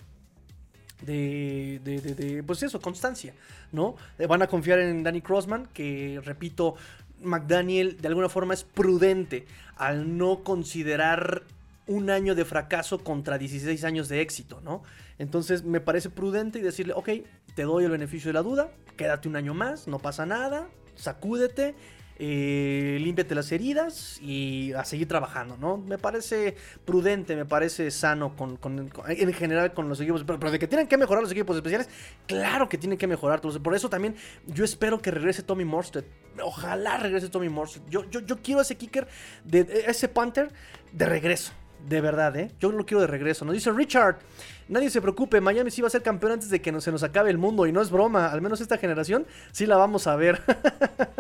de, 1.02 1.80
de, 1.82 2.00
de, 2.00 2.42
pues 2.42 2.62
eso, 2.62 2.80
constancia, 2.80 3.34
¿no? 3.72 3.96
Eh, 4.18 4.26
van 4.26 4.42
a 4.42 4.46
confiar 4.46 4.78
en 4.78 5.02
Danny 5.02 5.22
Crossman, 5.22 5.66
que 5.72 6.20
repito, 6.24 6.76
McDaniel 7.20 8.00
de 8.00 8.08
alguna 8.08 8.28
forma 8.28 8.54
es 8.54 8.64
prudente 8.64 9.46
al 9.76 10.16
no 10.16 10.44
considerar 10.44 11.42
un 11.88 12.10
año 12.10 12.34
de 12.34 12.44
fracaso 12.44 12.98
contra 13.02 13.38
16 13.38 13.82
años 13.84 14.08
de 14.08 14.20
éxito, 14.20 14.60
¿no? 14.62 14.82
Entonces 15.18 15.64
me 15.64 15.80
parece 15.80 16.10
prudente 16.10 16.58
y 16.58 16.62
decirle, 16.62 16.92
ok, 16.94 17.08
te 17.58 17.64
doy 17.64 17.82
el 17.82 17.90
beneficio 17.90 18.28
de 18.28 18.34
la 18.34 18.42
duda, 18.42 18.70
quédate 18.96 19.26
un 19.26 19.34
año 19.34 19.52
más, 19.52 19.88
no 19.88 19.98
pasa 19.98 20.24
nada, 20.24 20.68
sacúdete, 20.94 21.74
eh, 22.16 22.98
límpiate 23.00 23.34
las 23.34 23.50
heridas 23.50 24.20
y 24.22 24.72
a 24.74 24.84
seguir 24.84 25.08
trabajando, 25.08 25.56
¿no? 25.56 25.76
Me 25.76 25.98
parece 25.98 26.54
prudente, 26.84 27.34
me 27.34 27.46
parece 27.46 27.90
sano 27.90 28.36
con, 28.36 28.60
en 29.08 29.32
general 29.32 29.74
con 29.74 29.88
los 29.88 30.00
equipos, 30.00 30.22
pero, 30.24 30.52
de 30.52 30.60
que 30.60 30.68
tienen 30.68 30.86
que 30.86 30.96
mejorar 30.96 31.20
los 31.20 31.32
equipos 31.32 31.56
especiales, 31.56 31.88
claro 32.28 32.68
que 32.68 32.78
tienen 32.78 32.96
que 32.96 33.08
mejorar. 33.08 33.40
Por 33.40 33.74
eso 33.74 33.90
también 33.90 34.14
yo 34.46 34.64
espero 34.64 35.02
que 35.02 35.10
regrese 35.10 35.42
Tommy 35.42 35.64
Morstead. 35.64 36.04
Ojalá 36.40 36.98
regrese 36.98 37.28
Tommy 37.28 37.48
Morstead. 37.48 37.82
Yo, 37.90 38.08
yo, 38.08 38.20
yo 38.20 38.36
quiero 38.40 38.60
ese 38.60 38.76
kicker, 38.76 39.08
de, 39.42 39.82
ese 39.88 40.06
punter 40.06 40.52
de 40.92 41.06
regreso. 41.06 41.52
De 41.88 42.00
verdad, 42.00 42.36
¿eh? 42.36 42.52
Yo 42.60 42.70
lo 42.70 42.86
quiero 42.86 43.00
de 43.00 43.08
regreso. 43.08 43.44
Nos 43.44 43.54
dice 43.54 43.72
Richard. 43.72 44.18
Nadie 44.68 44.90
se 44.90 45.00
preocupe, 45.00 45.40
Miami 45.40 45.70
sí 45.70 45.80
va 45.80 45.88
a 45.88 45.90
ser 45.90 46.02
campeón 46.02 46.32
antes 46.32 46.50
de 46.50 46.60
que 46.60 46.80
se 46.80 46.92
nos 46.92 47.02
acabe 47.02 47.30
el 47.30 47.38
mundo. 47.38 47.66
Y 47.66 47.72
no 47.72 47.80
es 47.80 47.90
broma, 47.90 48.26
al 48.26 48.40
menos 48.40 48.60
esta 48.60 48.78
generación 48.78 49.26
sí 49.52 49.66
la 49.66 49.76
vamos 49.76 50.06
a 50.06 50.16
ver. 50.16 50.42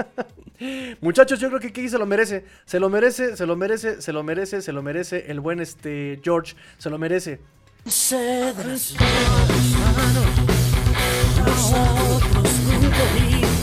Muchachos, 1.00 1.40
yo 1.40 1.48
creo 1.48 1.60
que 1.60 1.72
Kiki 1.72 1.88
se 1.88 1.98
lo 1.98 2.06
merece. 2.06 2.44
Se 2.64 2.80
lo 2.80 2.88
merece, 2.88 3.36
se 3.36 3.46
lo 3.46 3.56
merece, 3.56 4.02
se 4.02 4.12
lo 4.12 4.22
merece, 4.22 4.60
se 4.62 4.72
lo 4.72 4.82
merece. 4.82 5.30
El 5.30 5.40
buen 5.40 5.60
este 5.60 6.20
George 6.22 6.56
se 6.78 6.90
lo 6.90 6.98
merece. 6.98 7.40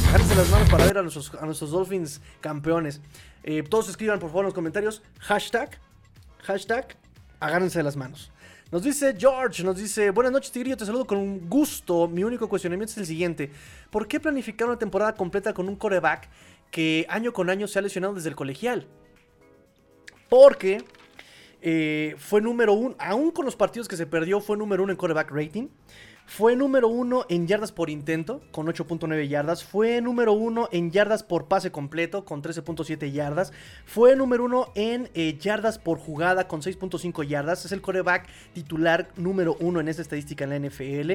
Agárrense 0.07 0.35
las 0.35 0.49
manos 0.49 0.69
para 0.69 0.85
ver 0.85 0.97
a 0.97 1.01
nuestros, 1.01 1.33
a 1.35 1.45
nuestros 1.45 1.71
Dolphins 1.71 2.21
campeones. 2.41 3.01
Eh, 3.43 3.63
todos 3.63 3.89
escriban 3.89 4.19
por 4.19 4.29
favor 4.29 4.43
en 4.43 4.47
los 4.47 4.53
comentarios. 4.53 5.03
Hashtag 5.19 5.77
Hashtag, 6.45 6.95
agárrense 7.39 7.81
las 7.81 7.95
manos. 7.95 8.31
Nos 8.75 8.83
dice 8.83 9.15
George, 9.17 9.63
nos 9.63 9.77
dice, 9.77 10.09
buenas 10.09 10.33
noches 10.33 10.51
Tigrillo, 10.51 10.75
te 10.75 10.85
saludo 10.85 11.07
con 11.07 11.17
un 11.17 11.49
gusto. 11.49 12.09
Mi 12.09 12.25
único 12.25 12.49
cuestionamiento 12.49 12.91
es 12.91 12.97
el 12.97 13.05
siguiente. 13.05 13.49
¿Por 13.89 14.05
qué 14.05 14.19
planificar 14.19 14.67
una 14.67 14.77
temporada 14.77 15.15
completa 15.15 15.53
con 15.53 15.69
un 15.69 15.77
coreback 15.77 16.27
que 16.71 17.05
año 17.07 17.31
con 17.31 17.49
año 17.49 17.69
se 17.69 17.79
ha 17.79 17.81
lesionado 17.81 18.15
desde 18.15 18.27
el 18.27 18.35
colegial? 18.35 18.85
Porque 20.27 20.83
eh, 21.61 22.15
fue 22.17 22.41
número 22.41 22.73
uno, 22.73 22.97
aún 22.99 23.31
con 23.31 23.45
los 23.45 23.55
partidos 23.55 23.87
que 23.87 23.95
se 23.95 24.07
perdió, 24.07 24.41
fue 24.41 24.57
número 24.57 24.83
uno 24.83 24.91
en 24.91 24.97
coreback 24.97 25.31
rating. 25.31 25.69
Fue 26.25 26.55
número 26.55 26.87
uno 26.87 27.25
en 27.29 27.47
yardas 27.47 27.71
por 27.71 27.89
intento, 27.89 28.41
con 28.51 28.67
8.9 28.67 29.27
yardas. 29.27 29.63
Fue 29.63 30.01
número 30.01 30.33
uno 30.33 30.67
en 30.71 30.91
yardas 30.91 31.23
por 31.23 31.47
pase 31.47 31.71
completo, 31.71 32.25
con 32.25 32.41
13.7 32.41 33.11
yardas. 33.11 33.53
Fue 33.85 34.15
número 34.15 34.43
uno 34.43 34.71
en 34.75 35.09
eh, 35.13 35.37
yardas 35.39 35.77
por 35.77 35.99
jugada, 35.99 36.47
con 36.47 36.61
6.5 36.61 37.27
yardas. 37.27 37.65
Es 37.65 37.71
el 37.71 37.81
coreback 37.81 38.27
titular 38.53 39.09
número 39.15 39.55
uno 39.59 39.79
en 39.79 39.87
esta 39.87 40.01
estadística 40.01 40.43
en 40.43 40.49
la 40.49 40.59
NFL. 40.59 41.11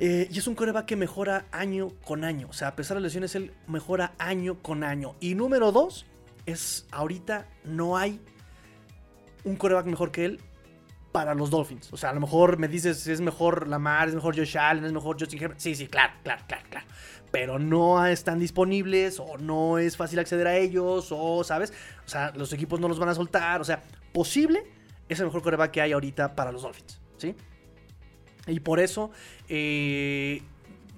Eh, 0.00 0.28
y 0.30 0.38
es 0.38 0.46
un 0.46 0.54
coreback 0.54 0.86
que 0.86 0.96
mejora 0.96 1.46
año 1.52 1.88
con 2.04 2.24
año. 2.24 2.48
O 2.48 2.52
sea, 2.52 2.68
a 2.68 2.76
pesar 2.76 2.96
de 2.96 3.02
las 3.02 3.08
lesiones, 3.10 3.34
él 3.34 3.52
mejora 3.66 4.14
año 4.18 4.62
con 4.62 4.82
año. 4.82 5.14
Y 5.20 5.34
número 5.34 5.72
dos, 5.72 6.06
es 6.46 6.86
ahorita 6.90 7.46
no 7.64 7.98
hay 7.98 8.20
un 9.44 9.56
coreback 9.56 9.86
mejor 9.86 10.10
que 10.10 10.24
él 10.24 10.40
para 11.12 11.34
los 11.34 11.50
Dolphins. 11.50 11.92
O 11.92 11.96
sea, 11.96 12.10
a 12.10 12.12
lo 12.12 12.20
mejor 12.20 12.58
me 12.58 12.68
dices, 12.68 13.06
es 13.06 13.20
mejor 13.20 13.68
Lamar, 13.68 14.08
es 14.08 14.14
mejor 14.14 14.36
Josh 14.36 14.58
Allen, 14.58 14.84
es 14.84 14.92
mejor 14.92 15.16
Justin 15.18 15.42
Herbert. 15.42 15.60
Sí, 15.60 15.74
sí, 15.74 15.86
claro, 15.86 16.14
claro, 16.22 16.42
claro, 16.46 16.64
claro. 16.70 16.86
Pero 17.30 17.58
no 17.58 18.04
están 18.06 18.38
disponibles 18.38 19.20
o 19.20 19.36
no 19.38 19.78
es 19.78 19.96
fácil 19.96 20.18
acceder 20.18 20.46
a 20.46 20.56
ellos 20.56 21.08
o, 21.10 21.44
¿sabes? 21.44 21.72
O 22.06 22.08
sea, 22.08 22.32
los 22.36 22.52
equipos 22.52 22.80
no 22.80 22.88
los 22.88 22.98
van 22.98 23.08
a 23.08 23.14
soltar. 23.14 23.60
O 23.60 23.64
sea, 23.64 23.82
posible 24.12 24.64
es 25.08 25.18
el 25.20 25.26
mejor 25.26 25.42
coreback 25.42 25.70
que 25.70 25.80
hay 25.80 25.92
ahorita 25.92 26.34
para 26.34 26.52
los 26.52 26.62
Dolphins, 26.62 27.00
¿sí? 27.16 27.34
Y 28.46 28.60
por 28.60 28.80
eso 28.80 29.10
eh, 29.48 30.42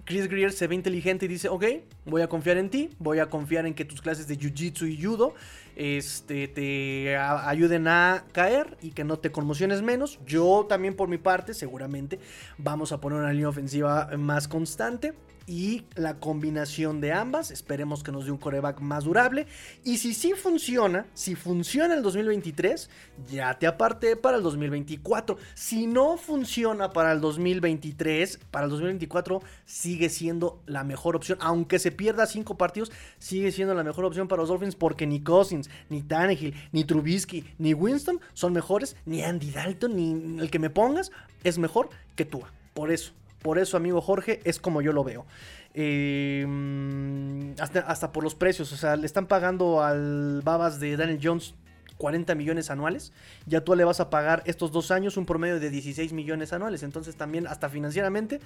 Chris 0.05 0.29
Greer 0.29 0.53
se 0.53 0.67
ve 0.67 0.75
inteligente 0.75 1.27
y 1.27 1.29
dice, 1.29 1.49
ok, 1.49 1.65
voy 2.05 2.23
a 2.23 2.29
confiar 2.29 2.57
en 2.57 2.71
ti, 2.71 2.91
voy 2.99 3.19
a 3.19 3.27
confiar 3.27 3.67
en 3.67 3.75
que 3.75 3.85
tus 3.85 4.01
clases 4.01 4.27
de 4.29 4.39
Jiu-Jitsu 4.39 4.89
y 4.89 5.03
Judo 5.03 5.35
este, 5.77 6.49
te 6.49 7.17
ayuden 7.17 7.89
a 7.89 8.25
caer 8.33 8.77
y 8.83 8.91
que 8.91 9.05
no 9.05 9.19
te 9.19 9.33
conmociones 9.33 9.83
menos. 9.83 10.19
Yo 10.27 10.67
también 10.69 10.95
por 10.95 11.09
mi 11.09 11.19
parte, 11.19 11.55
seguramente, 11.55 12.19
vamos 12.59 12.93
a 12.93 13.01
poner 13.01 13.19
una 13.19 13.33
línea 13.33 13.49
ofensiva 13.49 14.11
más 14.17 14.49
constante 14.49 15.15
y 15.51 15.83
la 15.97 16.21
combinación 16.21 17.01
de 17.01 17.11
ambas, 17.11 17.51
esperemos 17.51 18.05
que 18.05 18.13
nos 18.13 18.25
dé 18.25 18.31
un 18.31 18.39
coreback 18.39 18.79
más 18.79 19.03
durable. 19.03 19.49
Y 19.83 19.97
si 19.97 20.15
sí 20.15 20.35
funciona, 20.35 21.07
si 21.13 21.35
funciona 21.35 21.93
el 21.95 22.05
2023, 22.05 22.89
ya 23.29 23.59
te 23.59 23.67
aparté 23.67 24.15
para 24.15 24.37
el 24.37 24.45
2024. 24.45 25.37
Si 25.55 25.89
no 25.89 26.17
funciona 26.17 26.91
para 26.91 27.11
el 27.11 27.21
2023, 27.21 28.39
para 28.53 28.67
el 28.67 28.71
2024 28.71 29.43
sigue 29.65 30.09
siendo 30.09 30.63
la 30.67 30.85
mejor 30.85 31.17
opción. 31.17 31.37
Aunque 31.41 31.81
se 31.81 31.91
pierda 31.91 32.27
cinco 32.27 32.57
partidos, 32.57 32.93
sigue 33.19 33.51
siendo 33.51 33.75
la 33.75 33.83
mejor 33.83 34.05
opción 34.05 34.29
para 34.29 34.43
los 34.43 34.51
Dolphins 34.51 34.77
porque 34.77 35.05
ni 35.09 35.21
Cousins, 35.21 35.60
ni 35.89 36.03
Tannehill, 36.03 36.55
ni 36.73 36.85
Trubisky, 36.85 37.45
ni 37.59 37.75
Winston 37.75 38.21
son 38.35 38.53
mejores, 38.53 38.97
ni 39.05 39.23
Andy 39.23 39.51
Dalton, 39.51 39.97
ni 39.97 40.41
el 40.41 40.51
que 40.51 40.59
me 40.59 40.71
pongas 40.71 41.11
es 41.45 41.59
mejor 41.59 41.91
que 42.17 42.25
tú. 42.25 42.43
Por 42.75 42.91
eso. 42.91 43.13
Por 43.43 43.59
eso, 43.59 43.77
amigo 43.77 44.01
Jorge, 44.01 44.41
es 44.45 44.59
como 44.59 44.83
yo 44.83 44.93
lo 44.93 45.03
veo. 45.03 45.25
Em, 45.73 47.55
hasta, 47.59 48.13
por 48.13 48.25
los 48.25 48.35
precios, 48.35 48.73
o 48.73 48.77
sea, 48.77 48.97
le 48.97 49.07
están 49.07 49.27
pagando 49.27 49.83
al 49.83 50.43
Babas 50.45 50.81
de 50.81 50.97
Daniel 50.97 51.21
Jones 51.23 51.55
40 51.97 52.35
millones 52.35 52.71
anuales. 52.71 53.13
Ya 53.47 53.63
tú 53.63 53.75
le 53.75 53.85
vas 53.85 54.01
a 54.01 54.11
pagar 54.11 54.43
estos 54.47 54.73
dos 54.73 54.91
años 54.91 55.17
un 55.17 55.27
promedio 55.27 55.61
de 55.61 55.71
16 55.71 56.13
millones 56.13 56.53
anuales. 56.53 56.83
Entonces 56.83 57.17
también, 57.17 57.47
hasta 57.47 57.69
financieramente, 57.69 58.41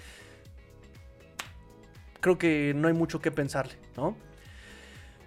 creo 2.21 2.37
que 2.37 2.73
no 2.75 2.89
hay 2.89 2.95
mucho 2.95 3.21
que 3.21 3.31
pensarle, 3.31 3.75
¿no? 3.97 4.17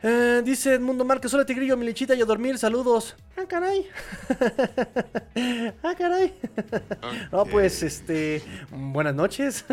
Eh, 0.03 0.41
dice 0.45 0.75
Edmundo 0.75 1.03
Márquez, 1.03 1.33
hola 1.33 1.43
Tigrillo, 1.45 1.75
mi 1.75 1.85
lechita 1.85 2.13
y 2.13 2.21
a 2.21 2.25
dormir, 2.25 2.57
saludos. 2.59 3.15
Ah, 3.35 3.45
caray. 3.47 3.87
ah, 5.83 5.95
caray. 5.97 6.35
No, 7.31 7.45
pues, 7.45 7.81
este, 7.81 8.43
buenas 8.69 9.15
noches. 9.15 9.65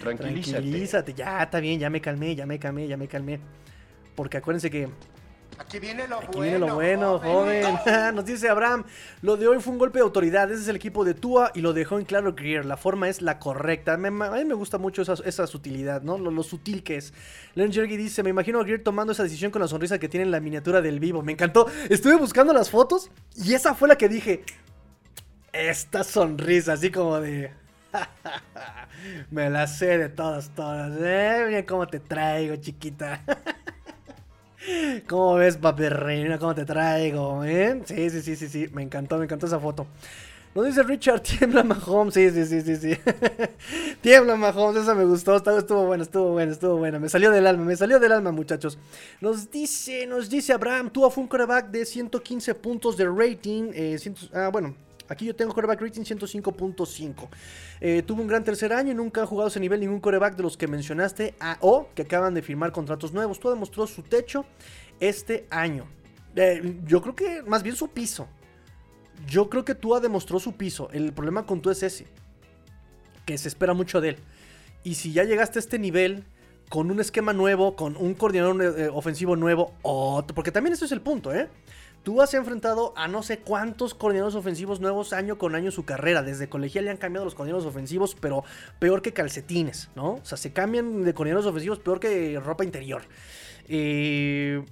Tranquilízate. 0.00 0.52
Tranquilízate, 0.52 1.14
ya, 1.14 1.42
está 1.42 1.58
bien, 1.58 1.80
ya 1.80 1.90
me 1.90 2.00
calmé, 2.00 2.36
ya 2.36 2.46
me 2.46 2.58
calmé, 2.60 2.86
ya 2.86 2.96
me 2.96 3.08
calmé. 3.08 3.40
Porque 4.14 4.36
acuérdense 4.36 4.70
que 4.70 4.88
Aquí 5.58 5.78
viene 5.78 6.06
lo 6.06 6.18
Aquí 6.18 6.26
bueno. 6.36 6.42
viene 6.42 6.58
lo 6.58 6.74
bueno, 6.74 7.18
joven. 7.18 7.64
Nos 8.14 8.24
dice 8.24 8.48
Abraham, 8.48 8.84
lo 9.22 9.36
de 9.36 9.48
hoy 9.48 9.60
fue 9.60 9.72
un 9.72 9.78
golpe 9.78 9.98
de 9.98 10.04
autoridad. 10.04 10.50
Ese 10.50 10.62
es 10.62 10.68
el 10.68 10.76
equipo 10.76 11.04
de 11.04 11.14
Tua 11.14 11.50
y 11.54 11.60
lo 11.60 11.72
dejó 11.72 11.98
en 11.98 12.04
claro 12.04 12.34
Greer. 12.34 12.64
La 12.66 12.76
forma 12.76 13.08
es 13.08 13.22
la 13.22 13.38
correcta. 13.38 13.94
A 13.94 13.96
mí 13.96 14.10
me 14.10 14.54
gusta 14.54 14.78
mucho 14.78 15.02
esa, 15.02 15.14
esa 15.24 15.46
sutilidad, 15.46 16.02
¿no? 16.02 16.18
Lo, 16.18 16.30
lo 16.30 16.42
sutil 16.42 16.82
que 16.82 16.96
es. 16.96 17.14
Len 17.54 17.72
Jergy 17.72 17.96
dice, 17.96 18.22
me 18.22 18.30
imagino 18.30 18.60
a 18.60 18.64
Greer 18.64 18.82
tomando 18.82 19.12
esa 19.12 19.22
decisión 19.22 19.50
con 19.50 19.62
la 19.62 19.68
sonrisa 19.68 19.98
que 19.98 20.08
tiene 20.08 20.24
en 20.24 20.30
la 20.30 20.40
miniatura 20.40 20.82
del 20.82 21.00
vivo. 21.00 21.22
Me 21.22 21.32
encantó. 21.32 21.66
Estuve 21.88 22.16
buscando 22.16 22.52
las 22.52 22.70
fotos 22.70 23.10
y 23.34 23.54
esa 23.54 23.74
fue 23.74 23.88
la 23.88 23.96
que 23.96 24.08
dije. 24.08 24.44
Esta 25.52 26.04
sonrisa, 26.04 26.74
así 26.74 26.90
como 26.90 27.18
de... 27.18 27.50
me 29.30 29.48
la 29.48 29.66
sé 29.66 29.96
de 29.96 30.08
todas, 30.10 30.50
todas. 30.50 30.92
Eh, 31.00 31.44
mira 31.48 31.64
cómo 31.64 31.86
te 31.86 31.98
traigo, 31.98 32.56
chiquita. 32.56 33.22
¿Cómo 35.08 35.34
ves, 35.36 35.56
papi 35.56 35.88
reina? 35.88 36.38
¿Cómo 36.38 36.54
te 36.54 36.64
traigo? 36.64 37.44
¿Eh? 37.44 37.82
Sí, 37.84 38.10
sí, 38.10 38.22
sí, 38.22 38.36
sí, 38.36 38.48
sí. 38.48 38.68
Me 38.72 38.82
encantó, 38.82 39.18
me 39.18 39.24
encantó 39.24 39.46
esa 39.46 39.60
foto. 39.60 39.86
Nos 40.54 40.66
dice 40.66 40.82
Richard, 40.82 41.20
tiembla 41.38 41.62
Mahomes. 41.62 42.14
Sí, 42.14 42.30
sí, 42.30 42.46
sí, 42.46 42.62
sí, 42.62 42.76
sí. 42.76 42.98
tiembla 44.00 44.36
Mahomes, 44.36 44.82
esa 44.82 44.94
me 44.94 45.04
gustó. 45.04 45.36
Estuvo, 45.36 45.86
buena, 45.86 46.02
estuvo 46.02 46.32
buena, 46.32 46.52
estuvo 46.52 46.76
buena. 46.78 46.98
Me 46.98 47.08
salió 47.08 47.30
del 47.30 47.46
alma, 47.46 47.64
me 47.64 47.76
salió 47.76 48.00
del 48.00 48.12
alma, 48.12 48.32
muchachos. 48.32 48.78
Nos 49.20 49.50
dice, 49.50 50.06
nos 50.06 50.30
dice 50.30 50.52
Abraham, 50.52 50.90
Tua 50.90 51.10
fue 51.10 51.22
un 51.22 51.28
quarterback 51.28 51.70
de 51.70 51.84
115 51.84 52.54
puntos 52.54 52.96
de 52.96 53.06
rating. 53.06 53.70
eh, 53.74 53.98
100 53.98 54.14
ah, 54.34 54.48
bueno, 54.50 54.74
Aquí 55.08 55.26
yo 55.26 55.34
tengo 55.34 55.52
quarterback 55.52 55.80
rating 55.80 56.02
105.5. 56.02 57.28
Eh, 57.80 58.02
tuvo 58.02 58.22
un 58.22 58.28
gran 58.28 58.44
tercer 58.44 58.72
año 58.72 58.92
y 58.92 58.94
nunca 58.94 59.22
ha 59.22 59.26
jugado 59.26 59.48
ese 59.48 59.60
nivel 59.60 59.80
ningún 59.80 60.00
quarterback 60.00 60.36
de 60.36 60.42
los 60.42 60.56
que 60.56 60.66
mencionaste 60.66 61.34
a, 61.40 61.58
o 61.60 61.88
que 61.94 62.02
acaban 62.02 62.34
de 62.34 62.42
firmar 62.42 62.72
contratos 62.72 63.12
nuevos. 63.12 63.40
Todo 63.40 63.52
demostró 63.52 63.86
su 63.86 64.02
techo 64.02 64.44
este 65.00 65.46
año. 65.50 65.86
Eh, 66.34 66.80
yo 66.84 67.00
creo 67.00 67.14
que 67.14 67.42
más 67.42 67.62
bien 67.62 67.76
su 67.76 67.88
piso. 67.88 68.28
Yo 69.26 69.48
creo 69.48 69.64
que 69.64 69.74
Tua 69.74 70.00
demostró 70.00 70.38
su 70.38 70.52
piso. 70.52 70.90
El 70.92 71.12
problema 71.12 71.46
con 71.46 71.62
Tua 71.62 71.72
es 71.72 71.82
ese. 71.82 72.06
Que 73.24 73.38
se 73.38 73.48
espera 73.48 73.74
mucho 73.74 74.00
de 74.00 74.10
él. 74.10 74.16
Y 74.84 74.94
si 74.94 75.12
ya 75.12 75.24
llegaste 75.24 75.58
a 75.58 75.60
este 75.60 75.78
nivel 75.78 76.24
con 76.68 76.90
un 76.90 77.00
esquema 77.00 77.32
nuevo, 77.32 77.76
con 77.76 77.96
un 77.96 78.14
coordinador 78.14 78.62
eh, 78.62 78.88
ofensivo 78.92 79.36
nuevo, 79.36 79.74
otro, 79.82 80.34
porque 80.34 80.52
también 80.52 80.74
eso 80.74 80.84
es 80.84 80.92
el 80.92 81.00
punto, 81.00 81.32
¿eh? 81.32 81.48
Tú 82.06 82.22
has 82.22 82.32
enfrentado 82.34 82.92
a 82.96 83.08
no 83.08 83.24
sé 83.24 83.40
cuántos 83.40 83.92
coordinadores 83.92 84.36
ofensivos 84.36 84.78
nuevos 84.78 85.12
año 85.12 85.38
con 85.38 85.56
año 85.56 85.72
su 85.72 85.84
carrera. 85.84 86.22
Desde 86.22 86.48
colegial 86.48 86.84
le 86.84 86.92
han 86.92 86.98
cambiado 86.98 87.24
los 87.24 87.34
coordinadores 87.34 87.68
ofensivos, 87.68 88.16
pero 88.20 88.44
peor 88.78 89.02
que 89.02 89.12
calcetines, 89.12 89.90
¿no? 89.96 90.10
O 90.12 90.20
sea, 90.24 90.38
se 90.38 90.52
cambian 90.52 91.02
de 91.02 91.14
coordinadores 91.14 91.48
ofensivos 91.50 91.80
peor 91.80 91.98
que 91.98 92.38
ropa 92.38 92.62
interior. 92.62 93.02
Eh, 93.66 94.64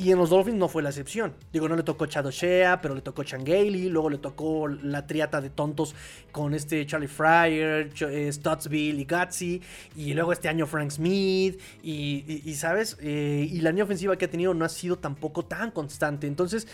y 0.00 0.12
en 0.12 0.16
los 0.16 0.30
Dolphins 0.30 0.56
no 0.56 0.66
fue 0.66 0.82
la 0.82 0.88
excepción. 0.88 1.34
Digo, 1.52 1.68
no 1.68 1.76
le 1.76 1.82
tocó 1.82 2.06
Chad 2.06 2.26
Shea, 2.30 2.80
pero 2.80 2.94
le 2.94 3.02
tocó 3.02 3.22
Changeli. 3.22 3.90
Luego 3.90 4.08
le 4.08 4.16
tocó 4.16 4.66
la 4.66 5.06
triata 5.06 5.42
de 5.42 5.50
tontos 5.50 5.94
con 6.32 6.54
este 6.54 6.86
Charlie 6.86 7.06
Fryer, 7.06 7.92
eh, 8.08 8.32
Stuttsville 8.32 8.98
y 8.98 9.04
Gutsy. 9.04 9.60
Y 9.96 10.14
luego 10.14 10.32
este 10.32 10.48
año 10.48 10.66
Frank 10.66 10.90
Smith. 10.92 11.60
Y, 11.82 12.54
¿sabes? 12.54 12.96
Eh, 13.02 13.46
y 13.52 13.60
la 13.60 13.72
línea 13.72 13.84
ofensiva 13.84 14.16
que 14.16 14.24
ha 14.24 14.30
tenido 14.30 14.54
no 14.54 14.64
ha 14.64 14.70
sido 14.70 14.96
tampoco 14.96 15.44
tan 15.44 15.70
constante. 15.70 16.26
Entonces, 16.26 16.66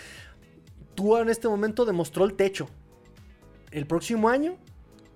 Tua 0.94 1.22
en 1.22 1.28
este 1.28 1.48
momento 1.48 1.84
demostró 1.84 2.24
el 2.26 2.34
techo. 2.34 2.68
El 3.72 3.88
próximo 3.88 4.28
año, 4.28 4.56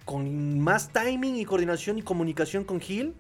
con 0.05 0.59
más 0.59 0.93
timing 0.93 1.37
y 1.37 1.45
coordinación 1.45 1.99
y 1.99 2.03
comunicación 2.03 2.65
con 2.65 2.83
Hill, 2.85 3.15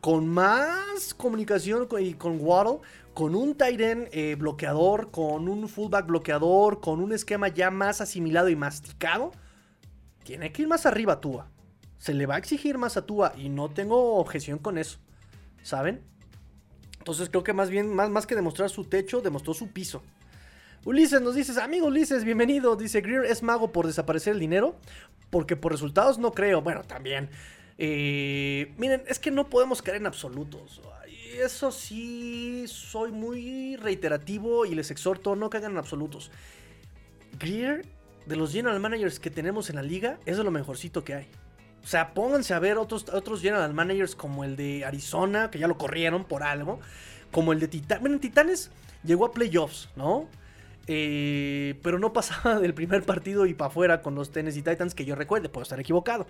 con 0.00 0.26
más 0.26 1.14
comunicación 1.14 1.86
y 2.00 2.14
con 2.14 2.38
Waddle, 2.40 2.80
con 3.14 3.34
un 3.34 3.56
end 3.60 4.08
eh, 4.12 4.36
bloqueador, 4.36 5.10
con 5.10 5.48
un 5.48 5.68
fullback 5.68 6.06
bloqueador, 6.06 6.80
con 6.80 7.00
un 7.00 7.12
esquema 7.12 7.48
ya 7.48 7.70
más 7.70 8.00
asimilado 8.00 8.48
y 8.48 8.56
masticado, 8.56 9.32
tiene 10.24 10.52
que 10.52 10.62
ir 10.62 10.68
más 10.68 10.86
arriba 10.86 11.20
Tua. 11.20 11.50
Se 11.98 12.14
le 12.14 12.26
va 12.26 12.36
a 12.36 12.38
exigir 12.38 12.78
más 12.78 12.96
a 12.96 13.06
Tua 13.06 13.32
y 13.36 13.48
no 13.48 13.70
tengo 13.70 14.16
objeción 14.16 14.58
con 14.58 14.78
eso, 14.78 14.98
¿saben? 15.62 16.02
Entonces 16.98 17.28
creo 17.28 17.44
que 17.44 17.52
más 17.52 17.68
bien, 17.68 17.92
más, 17.92 18.10
más 18.10 18.26
que 18.26 18.34
demostrar 18.34 18.70
su 18.70 18.84
techo, 18.84 19.20
demostró 19.20 19.54
su 19.54 19.68
piso. 19.68 20.02
Ulises 20.84 21.20
nos 21.20 21.34
dices, 21.34 21.58
amigo 21.58 21.86
Ulises, 21.86 22.24
bienvenido. 22.24 22.74
Dice, 22.76 23.02
Greer 23.02 23.24
es 23.24 23.42
mago 23.42 23.70
por 23.70 23.86
desaparecer 23.86 24.32
el 24.32 24.40
dinero, 24.40 24.76
porque 25.30 25.54
por 25.54 25.70
resultados 25.70 26.18
no 26.18 26.32
creo. 26.32 26.60
Bueno, 26.60 26.82
también. 26.82 27.30
Eh, 27.78 28.74
miren, 28.78 29.02
es 29.06 29.18
que 29.18 29.30
no 29.30 29.48
podemos 29.48 29.80
caer 29.80 29.98
en 29.98 30.06
absolutos. 30.06 30.80
Eso 31.38 31.70
sí, 31.72 32.64
soy 32.66 33.10
muy 33.10 33.76
reiterativo 33.76 34.66
y 34.66 34.74
les 34.74 34.90
exhorto, 34.90 35.34
no 35.34 35.50
caigan 35.50 35.72
en 35.72 35.78
absolutos. 35.78 36.30
Greer, 37.38 37.86
de 38.26 38.36
los 38.36 38.52
general 38.52 38.78
managers 38.80 39.18
que 39.18 39.30
tenemos 39.30 39.70
en 39.70 39.76
la 39.76 39.82
liga, 39.82 40.18
es 40.26 40.36
de 40.36 40.44
lo 40.44 40.50
mejorcito 40.50 41.04
que 41.04 41.14
hay. 41.14 41.28
O 41.82 41.86
sea, 41.86 42.14
pónganse 42.14 42.54
a 42.54 42.58
ver 42.58 42.78
otros, 42.78 43.08
otros 43.08 43.40
general 43.40 43.72
managers 43.74 44.14
como 44.14 44.44
el 44.44 44.56
de 44.56 44.84
Arizona, 44.84 45.50
que 45.50 45.58
ya 45.58 45.66
lo 45.66 45.78
corrieron 45.78 46.24
por 46.24 46.42
algo. 46.42 46.80
Como 47.32 47.52
el 47.52 47.60
de 47.60 47.68
Titanes. 47.68 48.00
Bueno, 48.00 48.20
Titanes 48.20 48.70
llegó 49.02 49.24
a 49.24 49.32
playoffs, 49.32 49.88
¿no? 49.96 50.28
Eh, 50.88 51.78
pero 51.82 51.98
no 51.98 52.12
pasaba 52.12 52.58
del 52.60 52.74
primer 52.74 53.02
partido 53.04 53.46
y 53.46 53.54
para 53.54 53.68
afuera 53.68 54.02
con 54.02 54.14
los 54.14 54.30
Tennessee 54.30 54.62
Titans 54.62 54.94
que 54.94 55.04
yo 55.04 55.14
recuerde, 55.14 55.48
puedo 55.48 55.62
estar 55.62 55.78
equivocado. 55.80 56.26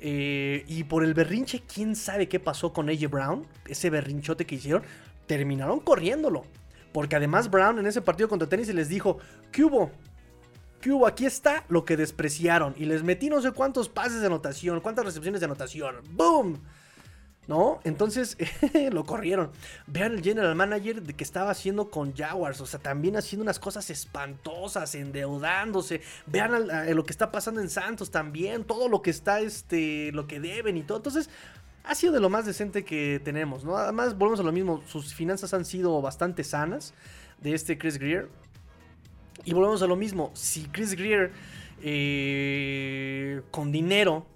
Eh, 0.00 0.64
y 0.68 0.84
por 0.84 1.04
el 1.04 1.14
berrinche, 1.14 1.62
quién 1.62 1.96
sabe 1.96 2.28
qué 2.28 2.40
pasó 2.40 2.72
con 2.72 2.88
AJ 2.88 3.08
Brown, 3.10 3.46
ese 3.66 3.90
berrinchote 3.90 4.46
que 4.46 4.56
hicieron, 4.56 4.82
terminaron 5.26 5.80
corriéndolo. 5.80 6.44
Porque 6.92 7.16
además 7.16 7.50
Brown 7.50 7.78
en 7.78 7.86
ese 7.86 8.02
partido 8.02 8.28
contra 8.28 8.48
Tennessee 8.48 8.72
les 8.72 8.88
dijo, 8.88 9.18
¿qué 9.50 9.64
hubo? 9.64 9.90
¿Qué 10.80 10.92
hubo? 10.92 11.06
Aquí 11.06 11.26
está 11.26 11.64
lo 11.68 11.84
que 11.84 11.96
despreciaron. 11.96 12.74
Y 12.76 12.84
les 12.84 13.02
metí 13.02 13.30
no 13.30 13.40
sé 13.40 13.52
cuántos 13.52 13.88
pases 13.88 14.20
de 14.20 14.26
anotación, 14.26 14.80
cuántas 14.80 15.04
recepciones 15.04 15.40
de 15.40 15.46
anotación. 15.46 15.96
¡Boom! 16.12 16.60
¿No? 17.46 17.80
Entonces 17.84 18.38
lo 18.92 19.04
corrieron. 19.04 19.50
Vean 19.86 20.12
el 20.12 20.22
general 20.22 20.54
manager 20.54 21.02
de 21.02 21.12
que 21.12 21.24
estaba 21.24 21.50
haciendo 21.50 21.90
con 21.90 22.14
Jaguars. 22.14 22.60
O 22.60 22.66
sea, 22.66 22.80
también 22.80 23.16
haciendo 23.16 23.42
unas 23.42 23.58
cosas 23.58 23.90
espantosas, 23.90 24.94
endeudándose. 24.94 26.00
Vean 26.26 26.68
lo 26.94 27.04
que 27.04 27.12
está 27.12 27.30
pasando 27.30 27.60
en 27.60 27.68
Santos 27.68 28.10
también. 28.10 28.64
Todo 28.64 28.88
lo 28.88 29.02
que 29.02 29.10
está, 29.10 29.40
este, 29.40 30.10
lo 30.12 30.26
que 30.26 30.40
deben 30.40 30.76
y 30.76 30.82
todo. 30.82 30.98
Entonces, 30.98 31.28
ha 31.84 31.94
sido 31.94 32.14
de 32.14 32.20
lo 32.20 32.30
más 32.30 32.46
decente 32.46 32.84
que 32.84 33.20
tenemos, 33.22 33.62
¿no? 33.62 33.76
Además, 33.76 34.16
volvemos 34.16 34.40
a 34.40 34.42
lo 34.42 34.52
mismo. 34.52 34.82
Sus 34.86 35.14
finanzas 35.14 35.52
han 35.52 35.66
sido 35.66 36.00
bastante 36.00 36.42
sanas 36.42 36.94
de 37.40 37.52
este 37.52 37.76
Chris 37.76 37.98
Greer. 37.98 38.30
Y 39.44 39.52
volvemos 39.52 39.82
a 39.82 39.86
lo 39.86 39.96
mismo. 39.96 40.30
Si 40.34 40.64
Chris 40.64 40.94
Greer 40.94 41.32
eh, 41.82 43.42
con 43.50 43.70
dinero 43.70 44.26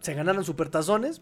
se 0.00 0.14
ganaran 0.14 0.44
supertazones, 0.44 1.20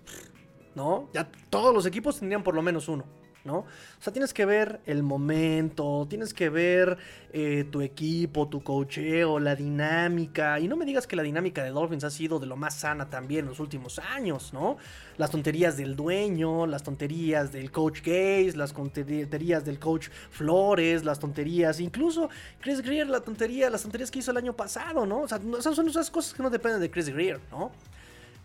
¿no? 0.75 1.09
Ya 1.13 1.29
todos 1.51 1.75
los 1.75 1.87
equipos 1.87 2.19
tendrían 2.19 2.43
por 2.43 2.55
lo 2.55 2.63
menos 2.63 2.89
uno. 2.89 3.05
¿no? 3.45 3.59
O 3.59 3.67
sea, 4.01 4.13
tienes 4.13 4.33
que 4.33 4.47
ver 4.47 4.81
el 4.87 5.03
momento, 5.03 6.07
tienes 6.09 6.33
que 6.33 6.49
ver 6.49 6.97
eh, 7.33 7.65
tu 7.71 7.83
equipo, 7.83 8.49
tu 8.49 8.63
cocheo, 8.63 9.39
la 9.39 9.55
dinámica. 9.55 10.59
Y 10.61 10.67
no 10.67 10.77
me 10.77 10.87
digas 10.87 11.07
que 11.07 11.15
la 11.15 11.23
dinámica 11.23 11.63
de 11.63 11.71
Dolphins 11.71 12.05
ha 12.05 12.11
sido 12.11 12.39
de 12.39 12.47
lo 12.47 12.57
más 12.57 12.75
sana 12.75 13.11
también 13.11 13.45
en 13.45 13.51
los 13.51 13.61
últimos 13.61 13.99
años, 13.99 14.53
¿no? 14.55 14.79
Las 15.19 15.31
tonterías 15.31 15.77
del 15.77 15.95
dueño, 15.95 16.67
las 16.67 16.83
tonterías 16.83 17.53
del 17.53 17.71
coach 17.71 17.99
Gaze, 17.99 18.57
las 18.57 18.73
tonterías 18.73 19.65
del 19.65 19.79
coach 19.79 20.09
Flores, 20.31 21.05
las 21.05 21.19
tonterías, 21.19 21.81
incluso 21.81 22.31
Chris 22.61 22.81
Greer, 22.81 23.09
la 23.09 23.21
tontería, 23.21 23.69
las 23.69 23.83
tonterías 23.83 24.11
que 24.11 24.21
hizo 24.21 24.31
el 24.31 24.39
año 24.39 24.55
pasado, 24.55 25.05
¿no? 25.05 25.21
O 25.21 25.29
sea, 25.29 25.39
son 25.61 25.89
esas 25.89 26.11
cosas 26.11 26.33
que 26.33 26.43
no 26.43 26.49
dependen 26.49 26.81
de 26.81 26.91
Chris 26.91 27.11
Greer, 27.11 27.41
¿no? 27.51 27.71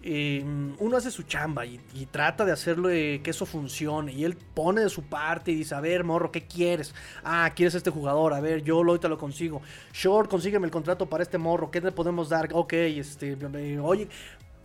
Em, 0.01 0.75
uno 0.79 0.95
hace 0.95 1.11
su 1.11 1.23
chamba 1.23 1.65
y, 1.65 1.77
trata 2.09 2.45
de 2.45 2.53
hacerlo 2.53 2.87
que 2.89 3.21
eso 3.25 3.45
funcione. 3.45 4.13
Y 4.13 4.23
él 4.23 4.37
pone 4.53 4.81
de 4.81 4.89
su 4.89 5.03
parte 5.03 5.51
y 5.51 5.55
dice, 5.55 5.75
a 5.75 5.81
ver, 5.81 6.03
morro, 6.03 6.31
¿qué 6.31 6.45
quieres? 6.45 6.93
Ah, 7.23 7.51
¿quieres 7.55 7.75
este 7.75 7.89
jugador? 7.89 8.33
A 8.33 8.39
ver, 8.39 8.63
yo 8.63 8.77
ahorita 8.77 9.07
lo 9.07 9.17
consigo. 9.17 9.61
Short, 9.93 10.29
consígueme 10.29 10.65
el 10.65 10.71
contrato 10.71 11.07
para 11.07 11.23
este 11.23 11.37
morro. 11.37 11.69
¿Qué 11.69 11.81
te 11.81 11.91
podemos 11.91 12.29
dar? 12.29 12.49
Ok, 12.53 12.73
este, 12.73 13.37
oye, 13.81 14.07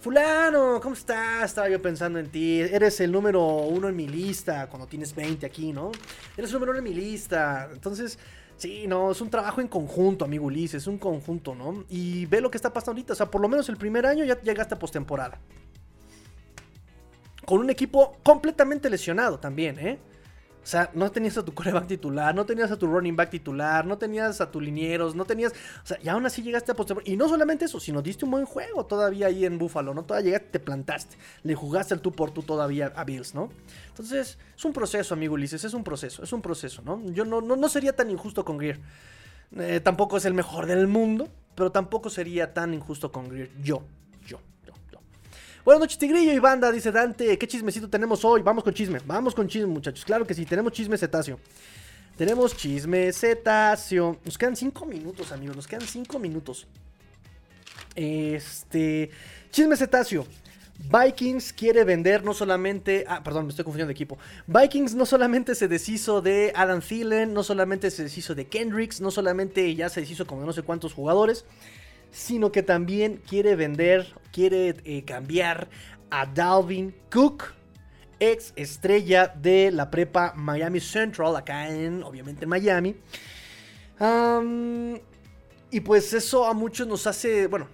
fulano, 0.01 0.81
¿cómo 0.81 0.95
estás? 0.95 1.45
Estaba 1.47 1.69
yo 1.69 1.83
pensando 1.83 2.19
en 2.19 2.29
ti. 2.29 2.61
Eres 2.61 3.01
el 3.01 3.11
número 3.11 3.43
uno 3.45 3.89
en 3.89 3.97
mi 3.97 4.07
lista 4.07 4.69
cuando 4.69 4.87
tienes 4.87 5.15
20 5.15 5.45
aquí, 5.47 5.73
¿no? 5.73 5.91
Eres 6.37 6.51
el 6.51 6.55
número 6.55 6.73
uno 6.73 6.79
en 6.79 6.85
mi 6.85 6.95
lista. 6.95 7.71
Entonces... 7.73 8.19
Sí, 8.57 8.87
no, 8.87 9.11
es 9.11 9.21
un 9.21 9.31
trabajo 9.31 9.61
en 9.61 9.69
conjunto, 9.69 10.25
amigo 10.25 10.47
Ulises, 10.47 10.83
es 10.83 10.87
un 10.87 10.99
conjunto, 10.99 11.55
¿no? 11.55 11.85
Y 11.89 12.27
ve 12.27 12.41
lo 12.41 12.51
que 12.51 12.57
está 12.57 12.73
pasando 12.73 12.93
ahorita, 12.93 13.13
o 13.13 13.17
sea, 13.17 13.31
por 13.31 13.41
lo 13.41 13.49
menos 13.49 13.69
el 13.69 13.77
primer 13.77 14.07
año 14.07 14.25
ya 14.25 14.41
llegaste 14.41 14.75
a 14.75 14.79
postemporada. 14.79 15.41
Con 17.45 17.61
un 17.61 17.69
equipo 17.69 18.17
completamente 18.23 18.89
lesionado 18.89 19.39
también, 19.39 19.79
¿eh? 19.79 19.99
O 20.65 20.67
sea, 20.67 20.91
no 20.95 21.13
tenías 21.13 21.37
a 21.37 21.45
tu 21.45 21.53
coreback 21.53 21.87
titular, 21.87 22.35
no 22.35 22.47
tenías 22.47 22.71
a 22.71 22.79
tu 22.79 22.87
running 22.87 23.15
back 23.15 23.29
titular, 23.29 23.85
no 23.85 23.99
tenías 23.99 24.41
a 24.41 24.51
tu 24.51 24.63
linieros, 24.63 25.15
no 25.15 25.27
tenías. 25.27 25.53
O 25.53 25.87
sea, 25.87 25.99
y 26.03 26.09
aún 26.09 26.25
así 26.25 26.43
llegaste 26.43 26.73
a 26.73 26.75
postemporada. 26.75 27.13
Y 27.13 27.19
no 27.19 27.29
solamente 27.29 27.67
eso, 27.67 27.79
sino 27.79 28.01
diste 28.01 28.25
un 28.25 28.31
buen 28.31 28.47
juego 28.47 28.87
todavía 28.87 29.27
ahí 29.27 29.45
en 29.45 29.59
Buffalo, 29.59 29.93
¿no? 29.93 30.05
Todavía 30.05 30.25
llegaste, 30.25 30.49
te 30.53 30.61
plantaste. 30.61 31.19
Le 31.43 31.55
jugaste 31.55 31.93
el 31.93 32.01
tú 32.01 32.13
por 32.13 32.31
tú 32.31 32.43
todavía 32.43 32.91
a 32.97 33.05
Bills, 33.05 33.35
¿no? 33.35 33.51
Entonces, 33.89 34.39
es 34.57 34.65
un 34.65 34.73
proceso, 34.73 35.13
amigo 35.13 35.35
Ulises, 35.35 35.63
es 35.63 35.75
un 35.75 35.85
proceso, 35.85 36.23
es 36.23 36.33
un 36.33 36.41
proceso, 36.41 36.81
¿no? 36.83 36.99
Yo 37.11 37.27
no, 37.27 37.43
no, 37.43 37.69
sería 37.69 37.95
tan 37.95 38.11
injusto 38.11 38.43
con 38.43 38.57
Greer. 38.57 38.81
Eh, 39.57 39.81
tampoco 39.81 40.17
es 40.17 40.25
el 40.25 40.33
mejor 40.33 40.65
del 40.65 40.87
mundo, 40.87 41.29
pero 41.55 41.71
tampoco 41.73 42.09
sería 42.09 42.55
tan 42.55 42.73
injusto 42.73 43.13
con 43.13 43.29
Greer. 43.29 43.51
Yo, 43.63 43.83
Buenas 45.65 45.81
noches, 45.81 45.97
Tigrillo 45.97 46.31
y 46.31 46.39
banda, 46.39 46.71
dice 46.71 46.93
Dante. 46.93 47.39
¿Qué 47.39 47.49
chismecito 47.49 47.89
tenemos 47.89 48.23
hoy? 48.23 48.43
Vamos 48.43 48.63
con 48.63 48.75
chisme, 48.75 49.01
vamos 49.07 49.35
con 49.35 49.49
chisme, 49.49 49.69
muchachos. 49.69 50.05
Claro 50.05 50.27
que 50.27 50.35
sí, 50.35 50.45
tenemos 50.45 50.75
chisme 50.75 50.99
cetáceo. 50.99 51.41
Tenemos 52.19 52.55
chisme 52.55 53.11
cetáceo. 53.15 54.19
Nos 54.27 54.37
quedan 54.37 54.57
cinco 54.57 54.85
minutos, 54.85 55.33
amigos, 55.33 55.57
nos 55.57 55.67
quedan 55.67 55.87
cinco 55.89 56.19
minutos. 56.19 56.67
Este. 57.95 59.11
Chisme 59.51 59.75
cetáceo. 59.79 60.27
Vikings 60.93 61.55
quiere 61.55 61.85
vender 61.85 62.25
no 62.25 62.35
solamente. 62.35 63.07
Ah, 63.09 63.23
perdón, 63.25 63.47
me 63.47 63.51
estoy 63.51 63.65
confundiendo 63.65 63.89
de 63.89 63.95
equipo. 63.95 64.19
Vikings 64.47 64.95
no 64.95 65.07
solamente 65.07 65.55
se 65.55 65.67
deshizo 65.67 66.21
de 66.21 66.53
Adam 66.55 66.83
Thielen, 66.83 67.33
no 67.33 67.43
solamente 67.43 67.91
se 67.91 68.03
deshizo 68.03 68.35
de 68.35 68.49
Kendricks, 68.49 69.01
no 69.01 69.11
solamente 69.11 69.75
ya 69.75 69.89
se 69.89 70.03
deshizo 70.03 70.27
como 70.27 70.45
no 70.45 70.53
sé 70.53 70.61
cuántos 70.61 70.93
jugadores 70.93 71.47
sino 72.15 72.53
que 72.53 72.63
también 72.63 73.21
quiere 73.29 73.57
vender, 73.57 74.15
quiere 74.33 74.77
eh, 74.85 75.03
cambiar 75.05 75.69
a 76.11 76.25
Dalvin 76.25 76.95
Cook, 77.13 77.53
ex 78.21 78.53
estrella 78.55 79.27
de 79.27 79.73
la 79.73 79.91
prepa 79.91 80.33
Miami 80.37 80.79
Central, 80.79 81.35
acá 81.35 81.69
en, 81.69 82.05
obviamente 82.05 82.45
en 82.45 82.49
Miami. 82.49 82.97
y 85.71 85.81
pues 85.81 86.13
eso 86.15 86.47
a 86.47 86.55
muchos 86.55 86.87
nos 86.87 87.05
hace, 87.09 87.49
bueno, 87.49 87.67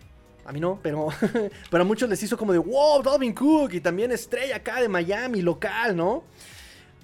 a 0.46 0.52
mí 0.52 0.58
no, 0.58 0.80
pero, 0.82 1.08
pero 1.70 1.82
a 1.82 1.86
muchos 1.86 2.08
les 2.08 2.22
hizo 2.22 2.38
como 2.38 2.52
de, 2.52 2.58
wow, 2.58 3.02
Dalvin 3.02 3.34
Cook 3.34 3.74
y 3.74 3.80
también 3.80 4.10
estrella 4.10 4.56
acá 4.56 4.80
de 4.80 4.88
Miami, 4.88 5.42
local, 5.42 5.94
¿no? 5.94 6.24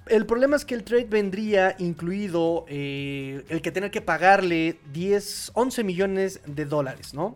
El 0.06 0.24
problema 0.24 0.54
es 0.54 0.64
que 0.64 0.76
el 0.76 0.84
trade 0.84 1.06
vendría 1.06 1.74
incluido 1.80 2.64
eh, 2.68 3.44
el 3.48 3.60
que 3.60 3.72
tener 3.72 3.90
que 3.90 4.00
pagarle 4.00 4.78
10, 4.92 5.50
11 5.54 5.82
millones 5.82 6.40
de 6.46 6.64
dólares, 6.64 7.12
¿no? 7.12 7.34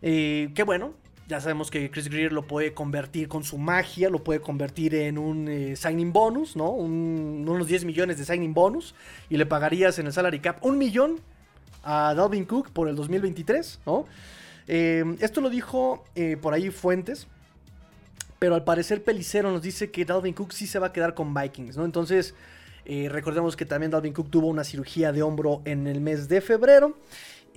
Eh, 0.00 0.52
qué 0.54 0.62
bueno, 0.62 0.94
ya 1.28 1.38
sabemos 1.38 1.70
que 1.70 1.90
Chris 1.90 2.08
Greer 2.08 2.32
lo 2.32 2.46
puede 2.46 2.72
convertir 2.72 3.28
con 3.28 3.44
su 3.44 3.58
magia, 3.58 4.08
lo 4.08 4.24
puede 4.24 4.40
convertir 4.40 4.94
en 4.94 5.18
un 5.18 5.48
eh, 5.48 5.76
signing 5.76 6.14
bonus, 6.14 6.56
¿no? 6.56 6.70
unos 6.70 7.66
10 7.66 7.84
millones 7.84 8.16
de 8.16 8.24
signing 8.24 8.54
bonus 8.54 8.94
y 9.28 9.36
le 9.36 9.44
pagarías 9.44 9.98
en 9.98 10.06
el 10.06 10.14
salary 10.14 10.40
cap 10.40 10.64
un 10.64 10.78
millón 10.78 11.20
a 11.82 12.14
Dalvin 12.14 12.46
Cook 12.46 12.70
por 12.70 12.88
el 12.88 12.96
2023, 12.96 13.80
¿no? 13.84 14.06
esto 14.66 15.40
lo 15.40 15.48
dijo 15.48 16.02
por 16.40 16.52
ahí 16.52 16.70
Fuentes 16.70 17.28
pero 18.38 18.54
al 18.54 18.64
parecer 18.64 19.02
Pelicero 19.02 19.50
nos 19.50 19.62
dice 19.62 19.90
que 19.90 20.04
Dalvin 20.04 20.34
Cook 20.34 20.52
sí 20.52 20.66
se 20.66 20.78
va 20.78 20.88
a 20.88 20.92
quedar 20.92 21.14
con 21.14 21.32
Vikings, 21.32 21.76
¿no? 21.76 21.84
Entonces, 21.84 22.34
eh, 22.84 23.08
recordemos 23.10 23.56
que 23.56 23.64
también 23.64 23.90
Dalvin 23.90 24.12
Cook 24.12 24.30
tuvo 24.30 24.46
una 24.46 24.62
cirugía 24.62 25.12
de 25.12 25.22
hombro 25.22 25.62
en 25.64 25.86
el 25.86 26.00
mes 26.00 26.28
de 26.28 26.40
febrero. 26.40 26.96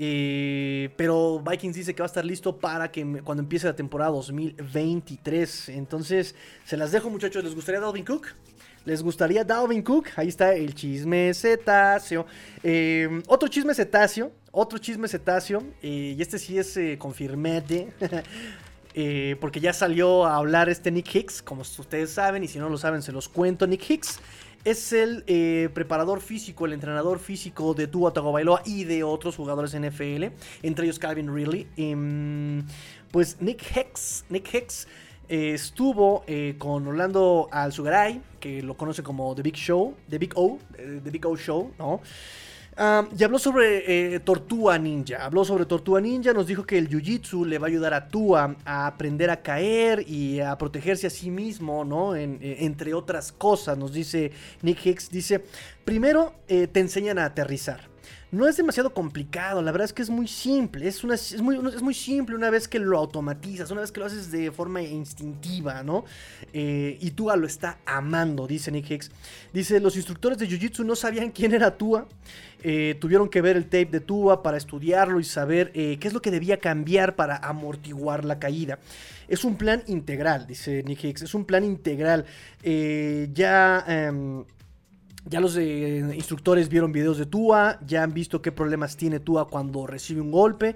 Eh, 0.02 0.92
pero 0.96 1.44
Vikings 1.46 1.76
dice 1.76 1.94
que 1.94 2.02
va 2.02 2.06
a 2.06 2.08
estar 2.08 2.24
listo 2.24 2.58
para 2.58 2.90
que 2.90 3.22
cuando 3.24 3.44
empiece 3.44 3.68
la 3.68 3.76
temporada 3.76 4.12
2023. 4.12 5.70
Entonces, 5.70 6.36
se 6.64 6.78
las 6.78 6.92
dejo, 6.92 7.10
muchachos. 7.10 7.44
¿Les 7.44 7.54
gustaría 7.54 7.82
Dalvin 7.82 8.06
Cook? 8.06 8.28
¿Les 8.86 9.04
gustaría 9.04 9.44
Dalvin 9.44 9.84
Cook? 9.84 10.08
Ahí 10.16 10.30
está 10.30 10.54
el 10.54 10.74
chisme 10.74 11.34
cetáceo. 11.34 12.26
Eh, 12.64 13.22
otro 13.28 13.50
chisme 13.50 13.76
cetáceo. 13.76 14.32
Otro 14.52 14.80
chisme 14.80 15.08
cetáceo. 15.08 15.62
y 15.82 16.20
este 16.20 16.40
sí 16.40 16.58
es 16.58 16.80
confirmete. 16.98 17.94
Eh, 18.96 19.36
porque 19.40 19.60
ya 19.60 19.72
salió 19.74 20.26
a 20.26 20.38
hablar 20.38 20.68
este 20.70 20.92
Nick 20.92 21.14
Hicks, 21.14 21.42
como 21.42 21.62
ustedes 21.62 22.12
saben, 22.12 22.44
y 22.44 22.48
si 22.48 22.60
no 22.60 22.70
lo 22.70 22.78
saben 22.78 23.02
se 23.02 23.12
los 23.12 23.30
cuento, 23.30 23.68
Nick 23.68 23.88
Hicks 23.90 24.20
es 24.66 24.92
el 24.92 25.24
eh, 25.28 25.70
preparador 25.74 26.22
físico, 26.22 26.66
el 26.66 26.74
entrenador 26.74 27.20
físico 27.20 27.74
de 27.74 27.88
Tua 27.88 28.12
Tagovailoa 28.12 28.62
y 28.66 28.84
de 28.84 29.04
otros 29.04 29.36
jugadores 29.36 29.74
NFL, 29.74 30.26
entre 30.64 30.86
ellos 30.86 31.00
Calvin 31.00 31.34
Ridley. 31.34 31.68
Em, 31.78 32.66
pues 33.12 33.38
Nick 33.40 33.64
Hicks, 33.76 34.26
Nick 34.30 34.54
Hicks 34.54 34.88
eh, 35.30 35.54
estuvo 35.54 36.26
con 36.58 36.88
Orlando 36.88 37.48
Alzugaray, 37.52 38.22
que 38.40 38.64
lo 38.64 38.76
conoce 38.76 39.04
como 39.04 39.34
The 39.36 39.44
Big 39.44 39.56
Show, 39.56 39.96
The 40.10 40.18
Big 40.18 40.34
O, 40.36 40.58
The 40.76 41.10
Big 41.10 41.26
O 41.26 41.38
Show, 41.38 41.72
¿no? 41.78 42.02
Y 43.18 43.24
habló 43.26 43.40
sobre 43.40 44.16
eh, 44.16 44.20
Tortuga 44.22 44.78
Ninja. 44.80 45.26
Habló 45.26 45.44
sobre 45.44 45.66
Tortuga 45.66 46.00
Ninja. 46.00 46.32
Nos 46.32 46.48
dijo 46.48 46.66
que 46.66 46.78
el 46.78 46.90
Jiu-Jitsu 46.90 47.46
le 47.46 47.58
va 47.58 47.68
a 47.68 47.70
ayudar 47.70 47.94
a 47.94 48.08
Tua 48.08 48.56
a 48.64 48.88
aprender 48.88 49.30
a 49.30 49.42
caer 49.42 50.06
y 50.08 50.40
a 50.40 50.58
protegerse 50.58 51.08
a 51.08 51.10
sí 51.10 51.30
mismo, 51.30 51.84
¿no? 51.84 52.16
Eh, 52.16 52.38
entre 52.64 52.94
otras 52.94 53.34
cosas, 53.34 53.78
nos 53.78 53.92
dice 53.92 54.32
Nick 54.62 54.86
Hicks. 54.86 55.10
Dice: 55.10 55.44
Primero 55.84 56.34
eh, 56.48 56.68
te 56.68 56.80
enseñan 56.80 57.20
a 57.20 57.26
aterrizar 57.26 57.89
no 58.32 58.48
es 58.48 58.58
demasiado 58.58 58.94
complicado, 58.94 59.62
la 59.62 59.72
verdad 59.72 59.86
es 59.86 59.94
que 59.94 60.04
es 60.04 60.10
muy 60.10 60.28
simple, 60.28 60.88
es, 60.88 61.04
muy, 61.04 61.94
simple 61.96 62.36
una 62.36 62.52
vez 62.52 62.68
que 62.68 62.78
lo 62.78 62.98
automatizas, 62.98 63.72
una 63.72 63.82
vez 63.82 63.92
que 63.92 64.00
lo 64.00 64.06
haces 64.06 64.32
de 64.32 64.52
forma 64.52 64.84
instintiva, 64.84 65.82
¿no? 65.82 66.06
Eh, 66.54 66.98
y 67.02 67.12
Tua 67.12 67.36
lo 67.36 67.48
está 67.48 67.80
amando, 67.86 68.46
dice 68.46 68.72
Nick 68.72 68.92
Hicks. 68.92 69.12
Dice, 69.52 69.80
los 69.80 69.96
instructores 69.96 70.38
de 70.38 70.48
Jiu-Jitsu 70.48 70.86
no 70.86 70.96
sabían 70.96 71.32
quién 71.32 71.56
era 71.56 71.76
Tua, 71.76 72.08
eh, 72.62 72.96
tuvieron 73.00 73.30
que 73.30 73.42
ver 73.42 73.58
el 73.58 73.64
tape 73.64 73.88
de 73.88 74.00
Tua 74.00 74.44
para 74.44 74.58
estudiarlo 74.58 75.20
y 75.20 75.24
saber 75.24 75.72
eh, 75.74 75.98
qué 76.00 76.08
es 76.08 76.14
lo 76.14 76.22
que 76.22 76.30
debía 76.30 76.60
cambiar 76.60 77.16
para 77.16 77.38
amortiguar 77.38 78.26
la 78.26 78.38
caída. 78.38 78.78
Es 79.28 79.44
un 79.44 79.56
plan 79.56 79.82
integral, 79.88 80.46
dice 80.46 80.84
Nick 80.84 81.04
Hicks, 81.04 81.24
es 81.24 81.34
un 81.34 81.46
plan 81.46 81.64
integral. 81.64 82.26
ya... 83.34 84.14
Ya 85.26 85.40
los 85.40 85.58
eh, 85.58 86.00
instructores 86.16 86.70
vieron 86.70 86.92
videos 86.92 87.18
de 87.18 87.26
Tua, 87.26 87.80
ya 87.86 88.04
han 88.04 88.14
visto 88.14 88.42
qué 88.42 88.52
problemas 88.52 88.96
tiene 88.96 89.20
Tua 89.20 89.48
cuando 89.48 89.86
recibe 89.86 90.22
un 90.22 90.32
golpe. 90.32 90.76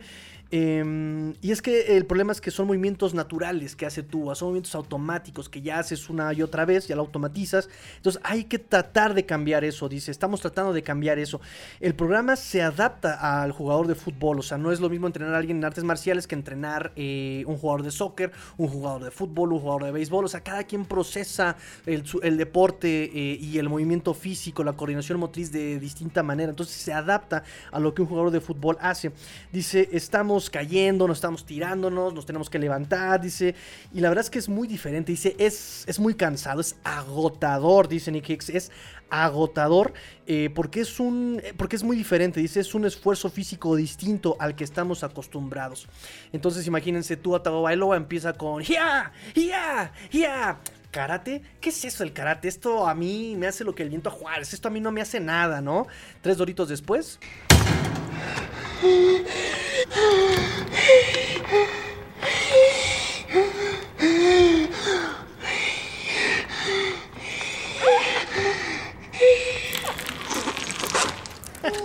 Em, 0.52 1.34
y 1.42 1.52
es 1.52 1.64
que 1.64 1.98
el 1.98 2.06
problema 2.06 2.32
es 2.32 2.40
que 2.40 2.52
son 2.52 2.68
movimientos 2.68 3.16
naturales 3.16 3.76
que 3.76 3.88
hace 3.88 4.04
tú, 4.04 4.32
son 4.36 4.50
movimientos 4.50 4.76
automáticos 4.76 5.50
que 5.50 5.62
ya 5.62 5.80
haces 5.80 6.10
una 6.10 6.32
y 6.32 6.44
otra 6.44 6.64
vez, 6.66 6.88
ya 6.88 6.96
lo 6.96 7.02
automatizas. 7.02 7.70
Entonces 7.98 8.22
hay 8.24 8.44
que 8.44 8.60
tratar 8.60 9.16
de 9.16 9.26
cambiar 9.26 9.64
eso, 9.64 9.90
dice, 9.90 10.12
estamos 10.12 10.42
tratando 10.42 10.72
de 10.72 10.84
cambiar 10.84 11.18
eso. 11.18 11.42
El 11.80 11.96
programa 11.96 12.36
se 12.36 12.62
adapta 12.62 13.42
al 13.42 13.52
jugador 13.52 13.88
de 13.88 13.96
fútbol, 13.96 14.40
o 14.40 14.42
sea, 14.44 14.58
no 14.60 14.72
es 14.72 14.80
lo 14.80 14.90
mismo 14.90 15.08
entrenar 15.08 15.34
a 15.34 15.38
alguien 15.40 15.58
en 15.58 15.66
artes 15.66 15.84
marciales 15.84 16.28
que 16.28 16.36
entrenar 16.36 16.92
eh, 16.96 17.44
un 17.48 17.58
jugador 17.58 17.82
de 17.82 17.92
soccer, 17.92 18.32
un 18.58 18.68
jugador 18.68 19.04
de 19.04 19.12
fútbol, 19.12 19.54
un 19.54 19.60
jugador 19.60 19.86
de 19.86 19.92
béisbol, 19.92 20.26
o 20.26 20.28
sea, 20.28 20.42
cada 20.42 20.66
quien 20.66 20.86
procesa 20.86 21.58
el, 21.88 22.38
deporte 22.38 23.06
eh, 23.06 23.38
y 23.42 23.58
el 23.58 23.70
movimiento 23.70 24.14
físico, 24.14 24.64
la 24.64 24.74
coordinación 24.74 25.20
motriz 25.20 25.52
de 25.52 25.80
distinta 25.80 26.22
manera, 26.22 26.52
entonces 26.52 26.76
se 26.76 26.94
adapta 26.94 27.44
a 27.72 27.80
lo 27.80 27.94
que 27.94 28.04
un 28.04 28.08
jugador 28.08 28.32
de 28.32 28.40
fútbol 28.40 28.78
hace. 28.82 29.12
Dice, 29.52 29.90
estamos 29.92 30.43
cayendo, 30.50 31.08
nos 31.08 31.18
estamos 31.18 31.46
tirándonos, 31.46 32.14
nos 32.14 32.26
tenemos 32.26 32.50
que 32.50 32.60
levantar, 32.60 33.22
dice. 33.22 33.56
Y 33.94 34.00
la 34.00 34.10
verdad 34.10 34.24
es 34.24 34.30
que 34.30 34.40
es 34.40 34.50
muy 34.50 34.68
diferente, 34.68 35.12
dice, 35.12 35.36
es, 35.38 35.84
es 35.88 36.00
muy 36.00 36.16
cansado, 36.16 36.62
es 36.62 36.76
agotador, 36.84 37.88
dice 37.88 38.12
Nick 38.12 38.30
Hicks, 38.30 38.50
es 38.50 38.72
agotador 39.10 39.94
eh, 40.26 40.50
porque, 40.56 40.82
es 40.82 41.00
un, 41.00 41.40
eh, 41.44 41.54
porque 41.56 41.76
es 41.76 41.84
muy 41.84 41.96
diferente, 41.96 42.40
dice, 42.40 42.60
es 42.60 42.74
un 42.74 42.86
esfuerzo 42.86 43.30
físico 43.30 43.76
distinto 43.76 44.36
al 44.40 44.56
que 44.56 44.64
estamos 44.64 45.04
acostumbrados. 45.04 45.88
Entonces 46.32 46.66
imagínense, 46.66 47.16
tú 47.16 47.36
a 47.36 47.40
Bailoa 47.40 47.98
empieza 47.98 48.34
con 48.34 48.64
¡Ya! 48.64 49.12
¡Ya! 49.36 49.94
¡Ya! 50.12 50.60
¿Karate? 50.90 51.42
¿Qué 51.60 51.70
es 51.70 51.86
eso 51.86 52.04
el 52.04 52.14
karate? 52.14 52.48
Esto 52.48 52.88
a 52.88 52.94
mí 52.94 53.36
me 53.36 53.48
hace 53.48 53.64
lo 53.64 53.74
que 53.74 53.82
el 53.82 53.90
viento 53.90 54.10
a 54.10 54.12
Juárez. 54.12 54.54
Esto 54.54 54.68
a 54.68 54.72
mí 54.72 54.80
no 54.80 54.92
me 54.92 55.02
hace 55.02 55.20
nada, 55.20 55.60
¿no? 55.60 55.88
Tres 56.22 56.38
doritos 56.38 56.70
después. 56.70 57.20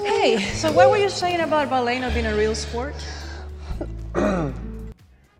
Hey, 0.05 0.39
so 0.55 0.71
what 0.73 0.91
were 0.91 0.99
you 0.99 1.09
saying 1.09 1.41
about 1.41 1.71
ballet 1.71 1.99
not 2.01 2.13
being 2.13 2.27
a 2.27 2.35
real 2.35 2.55
sport? 2.55 2.95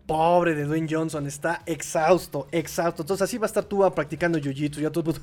Pobre 0.07 0.55
de 0.55 0.65
Dwayne 0.65 0.87
Johnson, 0.87 1.27
está 1.27 1.61
exhausto, 1.65 2.47
exhausto. 2.51 3.03
Entonces 3.03 3.21
así 3.21 3.37
va 3.37 3.45
a 3.45 3.47
estar 3.47 3.63
tú 3.63 3.87
practicando 3.93 4.39
jiu-jitsu. 4.39 4.81
Ya 4.81 4.89
todo 4.89 5.13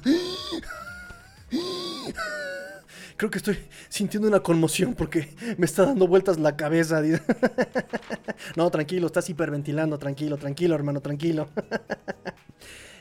Creo 3.16 3.30
que 3.30 3.38
estoy 3.38 3.58
sintiendo 3.88 4.28
una 4.28 4.40
conmoción 4.40 4.94
porque 4.94 5.34
me 5.58 5.66
está 5.66 5.86
dando 5.86 6.06
vueltas 6.06 6.38
la 6.38 6.56
cabeza. 6.56 7.02
no, 8.56 8.70
tranquilo, 8.70 9.06
estás 9.06 9.28
hiperventilando. 9.30 9.98
Tranquilo, 9.98 10.36
tranquilo, 10.36 10.74
hermano, 10.74 11.00
tranquilo. 11.00 11.48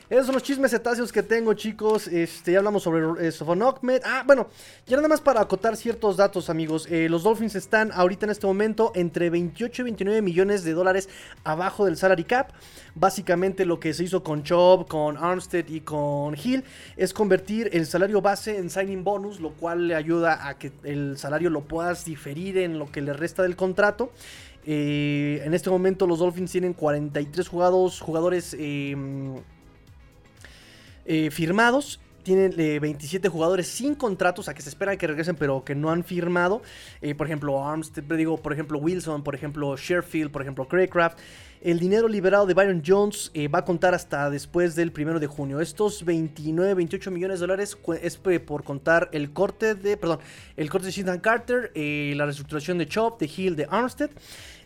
Esos 0.08 0.26
son 0.26 0.34
los 0.34 0.44
chismes 0.44 0.70
cetáceos 0.70 1.10
que 1.10 1.24
tengo, 1.24 1.54
chicos. 1.54 2.06
Este, 2.06 2.52
ya 2.52 2.58
hablamos 2.58 2.84
sobre 2.84 3.26
eh, 3.26 4.00
Ah, 4.04 4.22
bueno, 4.24 4.46
ya 4.86 4.96
nada 4.96 5.08
más 5.08 5.20
para 5.20 5.40
acotar 5.40 5.76
ciertos 5.76 6.16
datos, 6.16 6.48
amigos. 6.48 6.86
Eh, 6.88 7.08
los 7.08 7.24
Dolphins 7.24 7.56
están 7.56 7.90
ahorita 7.90 8.26
en 8.26 8.30
este 8.30 8.46
momento 8.46 8.92
entre 8.94 9.30
28 9.30 9.82
y 9.82 9.84
29 9.84 10.22
millones 10.22 10.62
de 10.62 10.74
dólares 10.74 11.08
abajo 11.42 11.86
del 11.86 11.96
salary 11.96 12.22
cap. 12.22 12.52
Básicamente 12.94 13.64
lo 13.64 13.80
que 13.80 13.92
se 13.94 14.04
hizo 14.04 14.22
con 14.22 14.44
Chubb, 14.44 14.86
con 14.86 15.16
Armstead 15.16 15.66
y 15.66 15.80
con 15.80 16.36
Hill 16.36 16.62
es 16.96 17.12
convertir 17.12 17.70
el 17.72 17.84
salario 17.84 18.20
base 18.20 18.58
en 18.58 18.70
signing 18.70 19.02
bonus, 19.02 19.40
lo 19.40 19.54
cual 19.54 19.88
le 19.88 19.96
ayuda 19.96 20.46
a 20.46 20.56
que 20.56 20.70
el 20.84 21.18
salario 21.18 21.50
lo 21.50 21.62
puedas 21.62 22.04
diferir 22.04 22.58
en 22.58 22.78
lo 22.78 22.92
que 22.92 23.00
le 23.00 23.12
resta 23.12 23.42
del 23.42 23.56
contrato. 23.56 24.12
Eh, 24.68 25.42
en 25.44 25.52
este 25.52 25.68
momento 25.68 26.06
los 26.06 26.20
Dolphins 26.20 26.52
tienen 26.52 26.74
43 26.74 27.48
jugados, 27.48 28.00
jugadores 28.00 28.54
em, 28.58 29.36
eh, 31.06 31.30
firmados. 31.30 32.00
Tienen 32.22 32.56
27 32.56 33.28
jugadores 33.28 33.68
sin 33.68 33.94
contratos, 33.94 34.48
a 34.48 34.54
que 34.54 34.60
se 34.60 34.68
espera 34.68 34.96
que 34.96 35.06
regresen, 35.06 35.36
pero 35.36 35.62
que 35.62 35.76
no 35.76 35.90
han 35.90 36.02
firmado. 36.02 36.60
Eh, 37.00 37.14
por 37.14 37.28
ejemplo, 37.28 37.64
Armstead, 37.64 38.02
digo, 38.16 38.36
por 38.36 38.52
ejemplo, 38.52 38.80
Wilson, 38.80 39.22
por 39.22 39.36
ejemplo, 39.36 39.76
Sherfield, 39.76 40.32
por 40.32 40.42
ejemplo, 40.42 40.66
Craycraft. 40.66 41.20
El 41.62 41.78
dinero 41.78 42.08
liberado 42.08 42.44
de 42.44 42.54
Byron 42.54 42.82
Jones 42.84 43.30
eh, 43.32 43.46
va 43.46 43.60
a 43.60 43.64
contar 43.64 43.94
hasta 43.94 44.28
después 44.28 44.74
del 44.74 44.90
primero 44.90 45.20
de 45.20 45.28
junio. 45.28 45.60
Estos 45.60 46.04
29, 46.04 46.74
28 46.74 47.12
millones 47.12 47.38
de 47.38 47.46
dólares 47.46 47.78
es 48.02 48.16
por 48.16 48.64
contar 48.64 49.08
el 49.12 49.32
corte 49.32 49.76
de, 49.76 49.96
perdón, 49.96 50.18
el 50.56 50.68
corte 50.68 50.90
de 50.90 51.20
Carter, 51.20 51.70
la 51.74 52.24
reestructuración 52.24 52.78
de 52.78 52.86
Chop, 52.86 53.20
de 53.20 53.30
Hill, 53.36 53.54
de 53.54 53.68
Armstead. 53.70 54.10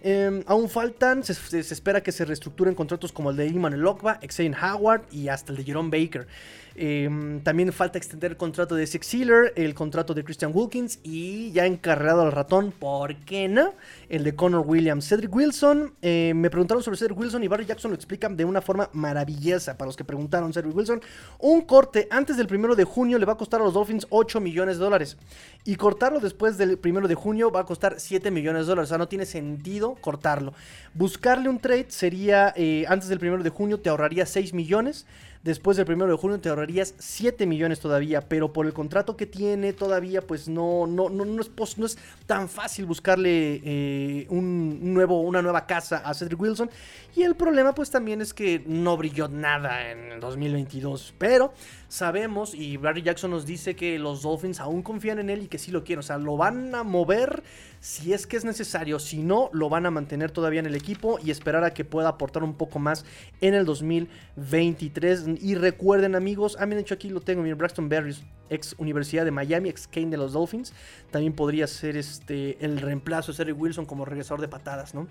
Em, 0.02 0.42
aún 0.46 0.68
faltan, 0.68 1.22
se, 1.22 1.58
espera 1.58 2.02
que 2.02 2.10
se 2.10 2.24
reestructuren 2.24 2.74
contratos 2.74 3.12
como 3.12 3.30
el 3.30 3.36
de 3.36 3.46
Iman 3.48 3.78
Lokba, 3.80 4.18
Xavier 4.26 4.56
Howard 4.62 5.02
y 5.10 5.28
hasta 5.28 5.52
el 5.52 5.58
de 5.58 5.64
Jerome 5.64 5.90
Baker. 5.90 6.26
Em, 6.74 7.40
también 7.40 7.72
falta 7.72 7.98
extender 7.98 8.32
el 8.32 8.36
contrato 8.36 8.74
de 8.74 8.86
Six 8.86 9.06
Sealer, 9.06 9.52
el 9.56 9.74
contrato 9.74 10.14
de 10.14 10.24
Christian 10.24 10.52
Wilkins 10.54 11.00
y 11.02 11.50
ya 11.52 11.66
encarregado 11.66 12.22
al 12.22 12.32
ratón, 12.32 12.72
¿por 12.72 13.16
qué 13.16 13.48
no? 13.48 13.74
El 14.08 14.24
de 14.24 14.34
Connor 14.34 14.64
Williams. 14.66 15.08
Cedric 15.08 15.34
Wilson, 15.34 15.94
eh, 16.02 16.32
me 16.34 16.50
preguntaron 16.50 16.82
sobre 16.82 16.98
Cedric 16.98 17.18
Wilson 17.18 17.42
y 17.42 17.48
Barry 17.48 17.66
Jackson 17.66 17.90
lo 17.90 17.94
explican 17.94 18.36
de 18.36 18.44
una 18.44 18.60
forma 18.60 18.88
maravillosa 18.92 19.76
para 19.76 19.86
los 19.86 19.96
que 19.96 20.04
preguntaron. 20.04 20.52
Cedric 20.52 20.74
Wilson, 20.74 21.00
un 21.38 21.62
corte 21.62 22.06
antes 22.10 22.36
del 22.36 22.46
primero 22.46 22.76
de 22.76 22.84
junio 22.84 23.18
le 23.18 23.26
va 23.26 23.32
a 23.32 23.36
costar 23.36 23.60
a 23.60 23.64
los 23.64 23.74
Dolphins 23.74 24.06
8 24.10 24.40
millones 24.40 24.78
de 24.78 24.84
dólares 24.84 25.16
y 25.64 25.76
cortarlo 25.76 26.20
después 26.20 26.56
del 26.56 26.78
primero 26.78 27.08
de 27.08 27.14
junio 27.14 27.50
va 27.50 27.60
a 27.60 27.64
costar 27.64 27.96
7 27.98 28.30
millones 28.30 28.66
de 28.66 28.70
dólares. 28.70 28.88
O 28.88 28.90
sea, 28.90 28.98
no 28.98 29.08
tiene 29.08 29.26
sentido 29.26 29.96
cortarlo. 30.00 30.54
Buscarle 30.94 31.48
un 31.48 31.58
trade 31.58 31.86
sería 31.88 32.52
eh, 32.56 32.84
antes 32.88 33.08
del 33.08 33.18
primero 33.18 33.42
de 33.42 33.50
junio 33.50 33.80
te 33.80 33.88
ahorraría 33.88 34.26
6 34.26 34.54
millones 34.54 35.06
después 35.42 35.76
del 35.76 35.86
primero 35.86 36.10
de 36.10 36.18
junio 36.18 36.40
te 36.40 36.48
ahorrarías 36.48 36.94
7 36.98 37.46
millones 37.46 37.80
todavía, 37.80 38.20
pero 38.20 38.52
por 38.52 38.66
el 38.66 38.72
contrato 38.72 39.16
que 39.16 39.26
tiene 39.26 39.72
todavía, 39.72 40.20
pues 40.22 40.48
no, 40.48 40.86
no, 40.86 41.08
no, 41.08 41.24
no, 41.24 41.40
es, 41.40 41.78
no 41.78 41.86
es 41.86 41.98
tan 42.26 42.48
fácil 42.48 42.86
buscarle 42.86 43.60
eh, 43.64 44.26
un 44.28 44.92
nuevo, 44.92 45.20
una 45.20 45.42
nueva 45.42 45.66
casa 45.66 46.02
a 46.04 46.14
Cedric 46.14 46.40
Wilson. 46.40 46.70
Y 47.16 47.22
el 47.22 47.34
problema 47.34 47.74
pues 47.74 47.90
también 47.90 48.20
es 48.20 48.34
que 48.34 48.62
no 48.66 48.96
brilló 48.96 49.28
nada 49.28 49.90
en 49.90 50.12
el 50.12 50.20
2022, 50.20 51.14
pero 51.18 51.52
sabemos 51.90 52.54
y 52.54 52.76
Barry 52.76 53.02
Jackson 53.02 53.32
nos 53.32 53.44
dice 53.44 53.74
que 53.74 53.98
los 53.98 54.22
Dolphins 54.22 54.60
aún 54.60 54.82
confían 54.82 55.18
en 55.18 55.28
él 55.28 55.42
y 55.42 55.48
que 55.48 55.58
sí 55.58 55.72
lo 55.72 55.82
quieren, 55.82 55.98
o 55.98 56.02
sea, 56.02 56.18
lo 56.18 56.36
van 56.36 56.72
a 56.74 56.84
mover 56.84 57.42
si 57.80 58.12
es 58.12 58.26
que 58.26 58.36
es 58.36 58.44
necesario, 58.44 58.98
si 59.00 59.22
no, 59.22 59.50
lo 59.52 59.68
van 59.68 59.86
a 59.86 59.90
mantener 59.90 60.30
todavía 60.30 60.60
en 60.60 60.66
el 60.66 60.76
equipo 60.76 61.18
y 61.22 61.32
esperar 61.32 61.64
a 61.64 61.74
que 61.74 61.84
pueda 61.84 62.08
aportar 62.08 62.44
un 62.44 62.54
poco 62.54 62.78
más 62.78 63.04
en 63.40 63.54
el 63.54 63.64
2023. 63.64 65.24
Y 65.40 65.56
recuerden 65.56 66.14
amigos, 66.14 66.56
han 66.60 66.72
hecho 66.74 66.94
aquí 66.94 67.08
lo 67.08 67.20
tengo, 67.20 67.42
miren, 67.42 67.58
Braxton 67.58 67.88
Berries, 67.88 68.22
ex 68.50 68.76
Universidad 68.78 69.24
de 69.24 69.32
Miami, 69.32 69.68
ex 69.68 69.88
Kane 69.88 70.10
de 70.10 70.16
los 70.16 70.32
Dolphins, 70.32 70.72
también 71.10 71.32
podría 71.32 71.66
ser 71.66 71.96
este, 71.96 72.64
el 72.64 72.80
reemplazo 72.80 73.32
de 73.32 73.36
Cedric 73.36 73.60
Wilson 73.60 73.84
como 73.84 74.04
regresador 74.04 74.40
de 74.40 74.48
patadas, 74.48 74.94
¿no? 74.94 75.08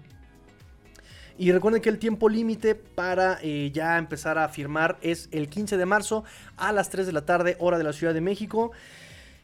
Y 1.39 1.53
recuerden 1.53 1.81
que 1.81 1.87
el 1.87 1.99
tiempo 1.99 2.27
límite 2.27 2.75
para 2.75 3.39
eh, 3.41 3.71
ya 3.73 3.97
empezar 3.97 4.37
a 4.37 4.49
firmar 4.49 4.97
es 5.01 5.29
el 5.31 5.47
15 5.47 5.77
de 5.77 5.85
marzo 5.85 6.25
a 6.57 6.73
las 6.73 6.89
3 6.89 7.07
de 7.07 7.13
la 7.13 7.21
tarde, 7.21 7.55
hora 7.59 7.77
de 7.77 7.85
la 7.85 7.93
Ciudad 7.93 8.13
de 8.13 8.19
México. 8.19 8.73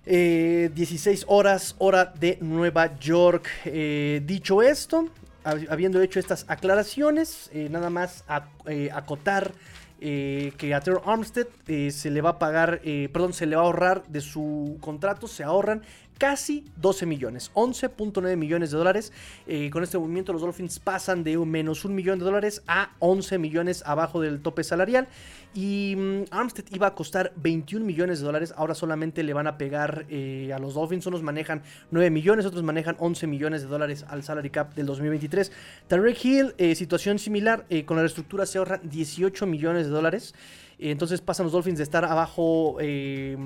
16 0.06 1.22
eh, 1.22 1.26
horas, 1.30 1.76
hora 1.78 2.14
de 2.20 2.38
Nueva 2.42 3.00
York. 3.00 3.48
Eh, 3.64 4.22
dicho 4.26 4.62
esto, 4.62 5.08
habiendo 5.46 6.02
hecho 6.02 6.20
estas 6.20 6.44
aclaraciones, 6.50 7.50
nada 7.70 7.90
más 7.90 8.26
acotar 8.28 9.54
que 9.98 10.74
a 10.76 10.82
Terror 10.82 11.02
Armstead 11.06 11.48
se 11.92 12.12
le 12.12 12.20
va 12.20 12.32
a 12.32 12.40
pagar, 12.40 12.82
perdón, 13.14 13.32
se 13.32 13.46
le 13.46 13.56
va 13.56 13.62
a 13.62 13.66
ahorrar 13.66 14.04
de 14.08 14.20
su 14.20 14.78
contrato, 14.82 15.30
se 15.30 15.46
ahorran 15.46 15.82
casi 16.18 16.66
12 16.78 17.06
millones, 17.06 17.52
11.9 17.54 18.36
millones 18.38 18.72
de 18.72 18.78
dólares. 18.78 19.12
Eh, 19.48 19.70
con 19.70 19.84
este 19.84 19.98
movimiento 19.98 20.34
los 20.34 20.42
Dolphins 20.42 20.80
pasan 20.80 21.24
de 21.24 21.38
un 21.38 21.50
menos 21.50 21.86
un 21.86 21.96
millón 21.96 22.20
de 22.20 22.26
dólares 22.26 22.64
a 22.68 22.92
11 23.00 23.38
millones 23.38 23.84
abajo 23.86 24.22
del 24.22 24.42
tope 24.42 24.64
salarial. 24.64 25.08
Y 25.54 25.96
mm, 25.98 26.24
Armstead 26.32 26.66
iba 26.72 26.88
a 26.88 26.96
costar 26.96 27.32
21 27.38 27.86
millones 27.86 28.20
de 28.20 28.26
dólares, 28.26 28.54
ahora 28.58 28.76
solamente 28.76 29.24
le 29.24 29.34
van 29.34 29.48
a 29.48 29.58
pegar 29.58 30.06
eh, 30.10 30.52
a 30.54 30.60
los 30.60 30.74
Dolphins, 30.74 31.06
unos 31.06 31.24
manejan 31.24 31.64
9 31.92 32.10
millones, 32.10 32.46
otros 32.46 32.64
manejan 32.64 32.96
11 33.00 33.28
millones 33.28 33.62
de 33.62 33.68
dólares 33.68 34.06
al 34.10 34.24
salary 34.24 34.50
cap 34.50 34.74
del 34.76 34.86
2023. 34.86 35.52
Tarek 35.88 36.26
Hill, 36.26 36.56
eh, 36.58 36.76
situación 36.76 37.20
similar, 37.20 37.66
con 37.86 37.98
la 37.98 38.04
reestructura 38.04 38.46
se 38.46 38.58
ahorran 38.58 38.82
18 38.84 39.46
millones 39.46 39.86
de 39.86 39.92
dólares. 39.92 40.34
Entonces 40.80 41.22
pasan 41.22 41.46
los 41.46 41.54
Dolphins 41.54 41.78
de 41.78 41.84
estar 41.84 42.06
abajo 42.06 42.74
11 42.74 42.84
eh, 42.84 43.38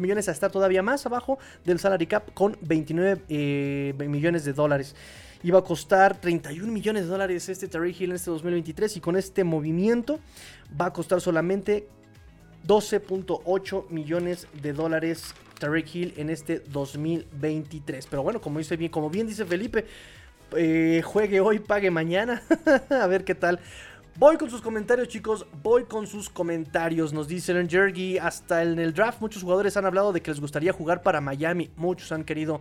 millones 0.00 0.28
a 0.28 0.32
estar 0.32 0.50
todavía 0.50 0.82
más 0.82 1.06
abajo 1.06 1.38
del 1.64 1.78
salary 1.78 2.06
cap 2.06 2.32
con 2.34 2.56
29 2.62 3.22
eh, 3.28 3.94
millones 4.08 4.44
de 4.44 4.52
dólares. 4.52 4.94
Iba 5.42 5.58
a 5.58 5.62
costar 5.62 6.20
31 6.20 6.72
millones 6.72 7.02
de 7.04 7.08
dólares 7.08 7.48
este 7.48 7.68
Terry 7.68 7.94
Hill 7.98 8.10
en 8.10 8.16
este 8.16 8.30
2023 8.30 8.96
y 8.96 9.00
con 9.00 9.16
este 9.16 9.44
movimiento 9.44 10.18
va 10.80 10.86
a 10.86 10.92
costar 10.92 11.20
solamente 11.20 11.86
12.8 12.66 13.90
millones 13.90 14.48
de 14.62 14.72
dólares 14.72 15.34
Terry 15.58 15.84
Hill 15.92 16.14
en 16.16 16.30
este 16.30 16.60
2023. 16.60 18.06
Pero 18.06 18.22
bueno, 18.22 18.40
como 18.40 18.58
dice 18.58 18.76
bien, 18.76 18.90
como 18.90 19.10
bien 19.10 19.26
dice 19.26 19.44
Felipe, 19.44 19.84
eh, 20.56 21.02
juegue 21.04 21.40
hoy, 21.40 21.58
pague 21.58 21.90
mañana. 21.90 22.42
a 22.90 23.06
ver 23.06 23.24
qué 23.24 23.34
tal. 23.34 23.60
Voy 24.16 24.36
con 24.36 24.48
sus 24.48 24.62
comentarios, 24.62 25.08
chicos. 25.08 25.44
Voy 25.60 25.84
con 25.86 26.06
sus 26.06 26.30
comentarios. 26.30 27.12
Nos 27.12 27.26
dice 27.26 27.50
Aaron 27.50 27.68
Jergy. 27.68 28.16
Hasta 28.18 28.62
en 28.62 28.78
el 28.78 28.94
draft, 28.94 29.20
muchos 29.20 29.42
jugadores 29.42 29.76
han 29.76 29.86
hablado 29.86 30.12
de 30.12 30.20
que 30.20 30.30
les 30.30 30.38
gustaría 30.38 30.72
jugar 30.72 31.02
para 31.02 31.20
Miami. 31.20 31.68
Muchos 31.76 32.12
han 32.12 32.22
querido 32.22 32.60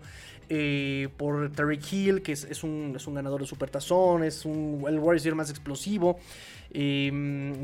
eh, 0.49 1.09
por 1.15 1.51
Tariq 1.51 1.93
Hill, 1.93 2.21
que 2.23 2.31
es, 2.31 2.63
un, 2.63 2.97
ganador 3.13 3.41
de 3.41 3.45
supertazón. 3.45 4.23
Es 4.23 4.45
un, 4.45 4.83
el 4.87 4.97
Warrior 4.97 5.35
más 5.35 5.51
explosivo. 5.51 6.17
Eh, 6.71 7.11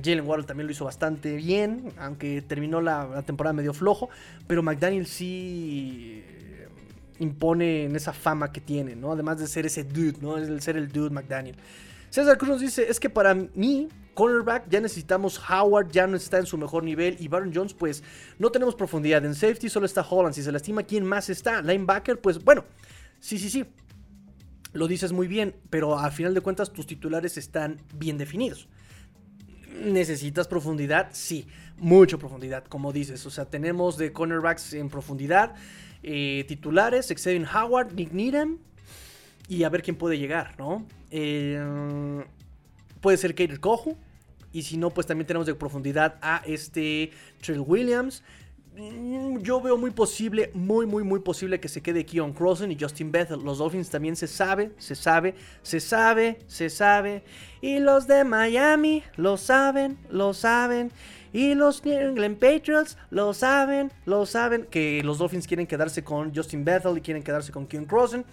Jalen 0.06 0.28
Waddle 0.28 0.46
también 0.46 0.68
lo 0.68 0.72
hizo 0.72 0.86
bastante 0.86 1.36
bien, 1.36 1.92
aunque 1.98 2.44
terminó 2.44 2.82
la, 2.82 3.24
temporada 3.26 3.54
medio 3.54 3.74
flojo. 3.74 4.10
Pero 4.46 4.62
McDaniel 4.62 5.08
sí 5.08 6.24
impone 7.18 7.86
en 7.86 7.96
esa 7.96 8.14
fama 8.14 8.52
que 8.52 8.62
tiene, 8.62 8.96
¿no? 8.96 9.14
Además 9.14 9.40
de 9.40 9.48
ser 9.48 9.66
ese 9.66 9.84
dude, 9.84 10.20
¿no? 10.22 10.38
Es 10.38 10.48
el 10.48 10.62
ser 10.62 10.78
el 10.78 10.92
dude 10.92 11.10
McDaniel. 11.10 11.56
César 12.10 12.38
Cruz 12.38 12.50
nos 12.50 12.62
dice, 12.62 12.90
es 12.90 13.00
que 13.00 13.10
para 13.10 13.34
mí, 13.34 13.88
cornerback, 14.14 14.70
ya 14.70 14.82
necesitamos 14.82 15.40
Howard, 15.50 15.92
ya 15.92 16.08
no 16.08 16.18
está 16.18 16.40
en 16.40 16.46
su 16.46 16.58
mejor 16.58 16.84
nivel, 16.84 17.16
y 17.20 17.28
Baron 17.28 17.52
Jones, 17.54 17.74
pues, 17.74 18.04
no 18.38 18.52
tenemos 18.52 18.76
profundidad. 18.76 19.24
En 19.26 19.36
safety 19.36 19.70
solo 19.70 19.86
está 19.86 20.02
Holland, 20.02 20.34
si 20.34 20.44
se 20.44 20.52
lastima, 20.52 20.84
¿quién 20.84 21.06
más 21.06 21.30
está? 21.30 21.62
Linebacker, 21.62 22.20
pues, 22.20 22.44
bueno, 22.44 22.66
sí, 23.20 23.38
sí, 23.38 23.50
sí. 23.50 23.66
Lo 24.72 24.88
dices 24.88 25.12
muy 25.12 25.28
bien, 25.28 25.56
pero 25.70 25.98
al 25.98 26.12
final 26.12 26.34
de 26.34 26.42
cuentas 26.42 26.72
tus 26.72 26.86
titulares 26.86 27.38
están 27.38 27.82
bien 27.96 28.18
definidos. 28.18 28.68
¿Necesitas 29.84 30.48
profundidad? 30.48 31.10
Sí, 31.12 31.48
mucha 31.78 32.18
profundidad, 32.18 32.66
como 32.66 32.92
dices. 32.92 33.26
O 33.26 33.32
sea, 33.32 33.46
tenemos 33.46 33.98
de 33.98 34.12
cornerbacks 34.12 34.74
en 34.74 34.90
profundidad, 34.90 35.56
eh, 36.04 36.46
titulares, 36.48 37.08
Xavier 37.08 37.48
Howard, 37.56 37.94
Nick 37.94 38.12
Needham, 38.12 38.60
y 39.50 39.64
a 39.64 39.70
ver 39.70 39.82
quién 39.82 39.98
puede 39.98 40.18
llegar, 40.18 40.54
¿no? 40.58 40.86
Eh, 41.12 42.24
puede 43.02 43.18
ser 43.18 43.36
Kater 43.36 43.60
Kohu. 43.60 43.98
Y 44.52 44.64
si 44.64 44.78
no, 44.78 44.90
pues 44.90 45.06
también 45.06 45.28
tenemos 45.28 45.46
de 45.46 45.56
profundidad 45.56 46.18
a 46.22 46.42
este 46.46 47.12
Trill 47.42 47.60
Williams. 47.60 48.24
Mm, 48.76 49.40
Yo 49.40 49.60
veo 49.60 49.78
muy 49.78 49.92
posible, 49.92 50.52
muy, 50.54 50.86
muy, 50.86 51.04
muy 51.04 51.20
posible 51.20 51.60
que 51.60 51.68
se 51.68 51.82
quede 51.82 52.06
Keon 52.06 52.34
Crossen 52.34 52.72
y 52.72 52.78
Justin 52.80 53.12
Bethel. 53.12 53.44
Los 53.44 53.58
Dolphins 53.58 53.90
también 53.90 54.16
se 54.16 54.28
sabe, 54.28 54.72
se 54.78 54.96
sabe, 54.96 55.36
se 55.62 55.80
sabe, 55.80 56.40
se 56.48 56.70
sabe. 56.70 57.24
Y 57.62 57.80
los 57.80 58.08
de 58.08 58.24
Miami 58.24 59.04
lo 59.18 59.38
saben, 59.38 59.98
lo 60.10 60.34
saben. 60.34 60.92
Y 61.32 61.54
los 61.54 61.86
New 61.86 62.00
England 62.00 62.38
Patriots 62.38 62.98
lo 63.12 63.34
saben, 63.34 63.92
lo 64.06 64.26
saben. 64.26 64.66
Que 64.66 65.04
los 65.04 65.18
Dolphins 65.18 65.46
quieren 65.48 65.68
quedarse 65.68 66.04
con 66.04 66.34
Justin 66.34 66.64
Bethel 66.64 66.98
y 66.98 67.02
quieren 67.02 67.22
quedarse 67.22 67.52
con 67.52 67.68
Keon 67.68 67.86
Crossen. 67.86 68.26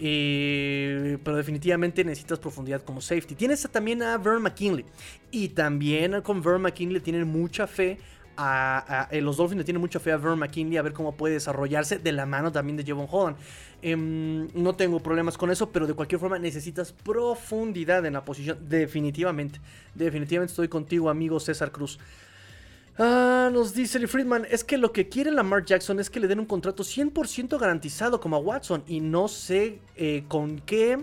Eh, 0.00 1.18
pero 1.22 1.36
definitivamente 1.36 2.04
necesitas 2.04 2.38
profundidad 2.38 2.82
como 2.82 3.00
safety. 3.00 3.34
Tienes 3.34 3.68
también 3.70 4.02
a 4.02 4.16
Vern 4.18 4.42
McKinley. 4.42 4.84
Y 5.30 5.48
también 5.48 6.20
con 6.22 6.42
Vern 6.42 6.62
McKinley 6.62 7.00
tienen 7.00 7.26
mucha 7.28 7.66
fe. 7.66 7.98
A, 8.40 9.08
eh, 9.10 9.20
los 9.20 9.36
Dolphins 9.36 9.58
le 9.58 9.64
tienen 9.64 9.80
mucha 9.80 9.98
fe 9.98 10.12
a 10.12 10.16
Vern 10.16 10.38
McKinley 10.38 10.76
a 10.76 10.82
ver 10.82 10.92
cómo 10.92 11.16
puede 11.16 11.34
desarrollarse 11.34 11.98
de 11.98 12.12
la 12.12 12.24
mano 12.24 12.52
también 12.52 12.76
de 12.76 12.84
Javon 12.84 13.08
Holland. 13.10 13.36
Em, 13.82 14.46
no 14.54 14.74
tengo 14.74 15.00
problemas 15.00 15.36
con 15.36 15.50
eso, 15.50 15.70
pero 15.70 15.88
de 15.88 15.94
cualquier 15.94 16.20
forma 16.20 16.38
necesitas 16.38 16.92
profundidad 16.92 18.06
en 18.06 18.12
la 18.12 18.24
posición. 18.24 18.58
Definitivamente. 18.68 19.60
Definitivamente 19.94 20.52
estoy 20.52 20.68
contigo, 20.68 21.10
amigo 21.10 21.40
César 21.40 21.72
Cruz. 21.72 21.98
Ah, 23.00 23.48
nos 23.52 23.74
dice 23.74 24.00
Lee 24.00 24.08
Friedman, 24.08 24.44
es 24.50 24.64
que 24.64 24.76
lo 24.76 24.92
que 24.92 25.08
quiere 25.08 25.30
Lamar 25.30 25.64
Jackson 25.64 26.00
es 26.00 26.10
que 26.10 26.18
le 26.18 26.26
den 26.26 26.40
un 26.40 26.46
contrato 26.46 26.82
100% 26.82 27.56
garantizado 27.56 28.20
como 28.20 28.34
a 28.34 28.40
Watson 28.40 28.82
y 28.88 28.98
no 28.98 29.28
sé 29.28 29.80
eh, 29.94 30.24
con 30.26 30.58
qué 30.58 30.98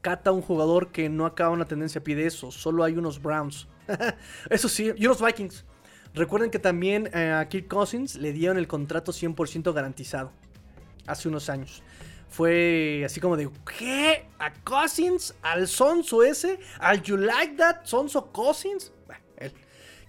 cata 0.00 0.30
un 0.30 0.42
jugador 0.42 0.92
que 0.92 1.08
no 1.08 1.26
acaba 1.26 1.50
una 1.50 1.64
tendencia 1.64 2.04
pide 2.04 2.24
eso, 2.24 2.52
solo 2.52 2.84
hay 2.84 2.96
unos 2.96 3.20
Browns. 3.20 3.66
eso 4.50 4.68
sí, 4.68 4.92
y 4.96 5.06
unos 5.06 5.20
Vikings. 5.20 5.64
Recuerden 6.14 6.52
que 6.52 6.60
también 6.60 7.10
eh, 7.12 7.32
a 7.32 7.48
Kirk 7.48 7.66
Cousins 7.66 8.14
le 8.14 8.32
dieron 8.32 8.56
el 8.56 8.68
contrato 8.68 9.10
100% 9.10 9.72
garantizado 9.72 10.30
hace 11.08 11.28
unos 11.28 11.48
años. 11.48 11.82
Fue 12.28 13.02
así 13.04 13.20
como 13.20 13.36
de, 13.36 13.50
¿qué? 13.76 14.26
¿A 14.38 14.52
Cousins? 14.52 15.34
¿Al 15.42 15.66
Sonso 15.66 16.22
ese? 16.22 16.60
¿Al 16.78 17.02
You 17.02 17.16
Like 17.16 17.56
That? 17.56 17.84
¿Sonso 17.84 18.30
Cousins? 18.30 18.92
Bueno. 19.06 19.23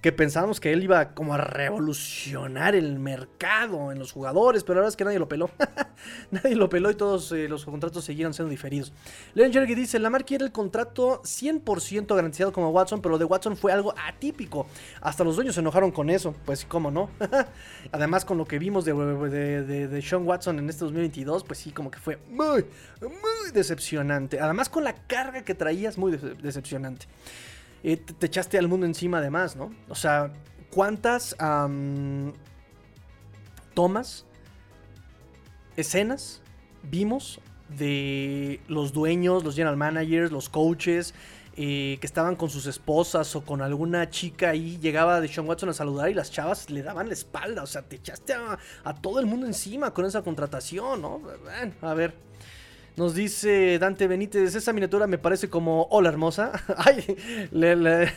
Que 0.06 0.12
pensábamos 0.12 0.60
que 0.60 0.72
él 0.72 0.84
iba 0.84 1.16
como 1.16 1.34
a 1.34 1.38
revolucionar 1.38 2.76
el 2.76 3.00
mercado 3.00 3.92
en 3.92 3.98
los 3.98 4.12
jugadores, 4.12 4.64
pero 4.64 4.76
la 4.76 4.82
verdad 4.82 4.90
es 4.90 4.98
que 4.98 5.04
nadie 5.04 5.18
lo 5.18 5.28
peló. 5.28 5.50
nadie 6.30 6.56
lo 6.56 6.70
peló 6.70 6.92
y 6.92 6.94
todos 6.94 7.32
eh, 7.32 7.50
los 7.50 7.66
contratos 7.66 8.06
siguieron 8.06 8.32
siendo 8.32 8.52
diferidos. 8.52 8.94
Leon 9.34 9.52
Jerry 9.52 9.74
dice, 9.74 9.98
Lamar 9.98 10.24
quiere 10.24 10.46
el 10.46 10.52
contrato 10.52 11.24
100% 11.24 12.16
garantizado 12.16 12.54
como 12.54 12.70
Watson, 12.70 13.02
pero 13.02 13.14
lo 13.14 13.18
de 13.18 13.26
Watson 13.26 13.58
fue 13.58 13.72
algo 13.72 13.96
atípico. 13.98 14.68
Hasta 15.02 15.24
los 15.24 15.38
dueños 15.38 15.56
se 15.56 15.62
enojaron 15.62 15.90
con 15.90 16.12
eso, 16.12 16.36
pues 16.46 16.66
cómo 16.66 16.92
no. 16.92 17.10
Además 17.92 18.26
con 18.26 18.38
lo 18.38 18.46
que 18.46 18.60
vimos 18.60 18.86
de, 18.86 18.94
de, 18.94 19.88
de, 19.88 20.02
Sean 20.04 20.28
Watson 20.28 20.60
en 20.60 20.70
este 20.70 20.86
2022, 20.86 21.44
pues 21.46 21.58
sí, 21.58 21.72
como 21.72 21.90
que 21.90 21.98
fue 21.98 22.20
muy, 22.30 22.64
muy 23.02 23.52
decepcionante. 23.56 24.40
Además 24.40 24.70
con 24.70 24.84
la 24.84 24.94
carga 24.94 25.44
que 25.44 25.56
traías, 25.56 25.98
muy 25.98 26.16
de- 26.16 26.36
decepcionante. 26.36 27.08
Te, 27.86 27.98
te 27.98 28.26
echaste 28.26 28.58
al 28.58 28.68
mundo 28.68 28.88
encima 28.88 29.20
además, 29.20 29.56
¿no? 29.56 29.72
O 29.90 29.96
sea, 29.96 30.34
¿cuántas 30.72 31.36
tomas, 33.76 34.26
escenas 35.76 36.42
vimos 36.82 37.40
de 37.78 38.60
los 38.68 38.92
dueños, 38.92 39.44
los 39.44 39.56
general 39.56 39.78
managers, 39.78 40.32
los 40.32 40.50
coaches 40.50 41.14
eh, 41.58 41.98
que 42.02 42.08
estaban 42.08 42.36
con 42.36 42.50
sus 42.50 42.66
esposas 42.66 43.34
o 43.36 43.46
con 43.46 43.62
alguna 43.62 44.10
chica 44.10 44.50
ahí, 44.50 44.78
llegaba 44.80 45.22
de 45.22 45.28
Sean 45.28 45.48
Watson 45.48 45.70
a 45.70 45.74
saludar 45.74 46.10
y 46.10 46.14
las 46.14 46.32
chavas 46.32 46.70
le 46.70 46.84
daban 46.84 47.08
la 47.08 47.14
espalda, 47.14 47.64
o 47.64 47.68
sea, 47.68 47.84
te 47.84 47.96
echaste 47.98 48.34
a, 48.34 48.94
todo 48.96 49.20
el 49.20 49.26
mundo 49.26 49.46
encima 49.46 49.94
con 49.94 50.06
esa 50.06 50.22
contratación, 50.22 51.02
¿no? 51.02 51.22
A 51.82 51.94
ver. 51.94 52.14
Nos 52.98 53.14
dice 53.14 53.78
Dante 53.78 54.08
Benítez, 54.08 54.56
esa 54.56 54.72
miniatura 54.72 55.06
me 55.06 55.18
parece 55.18 55.50
como 55.50 55.88
hola 55.92 56.08
hermosa. 56.08 56.54
Ay, 56.78 57.04
le, 57.52 57.76
le, 57.76 58.10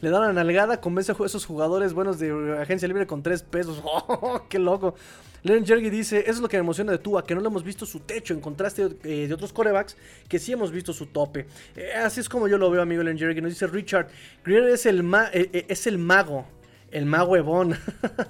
dan 0.00 0.22
la 0.22 0.32
nalgada, 0.32 0.80
convence 0.80 1.12
a 1.12 1.26
esos 1.26 1.44
jugadores 1.44 1.92
buenos 1.92 2.18
de 2.18 2.58
agencia 2.58 2.88
libre 2.88 3.06
con 3.06 3.22
tres 3.22 3.42
pesos. 3.42 3.82
Oh, 4.06 4.42
qué 4.48 4.58
loco. 4.58 4.94
Len 5.42 5.66
Jergy 5.66 5.90
dice, 5.90 6.20
eso 6.20 6.32
es 6.32 6.40
lo 6.40 6.48
que 6.48 6.56
me 6.56 6.62
emociona 6.62 6.92
de 6.92 6.98
Tua, 6.98 7.24
que 7.24 7.34
no 7.34 7.40
le 7.42 7.48
hemos 7.48 7.62
visto 7.62 7.84
su 7.84 8.00
techo, 8.00 8.32
en 8.32 8.40
contraste 8.40 8.96
eh, 9.04 9.26
de 9.28 9.34
otros 9.34 9.52
corebacks 9.52 9.96
que 10.28 10.38
sí 10.38 10.52
hemos 10.52 10.70
visto 10.70 10.94
su 10.94 11.06
tope. 11.06 11.46
Eh, 11.76 11.92
así 11.92 12.20
es 12.20 12.28
como 12.28 12.48
yo 12.48 12.56
lo 12.56 12.70
veo, 12.70 12.80
amigo 12.80 13.02
Len 13.02 13.18
Jergy. 13.18 13.42
Nos 13.42 13.52
dice 13.52 13.66
Richard, 13.66 14.08
Greer 14.44 14.68
es 14.70 14.86
el, 14.86 15.04
eh, 15.32 15.66
es 15.68 15.86
el 15.86 15.98
mago. 15.98 16.46
El 16.94 17.06
mago 17.06 17.36
Ebon. 17.36 17.76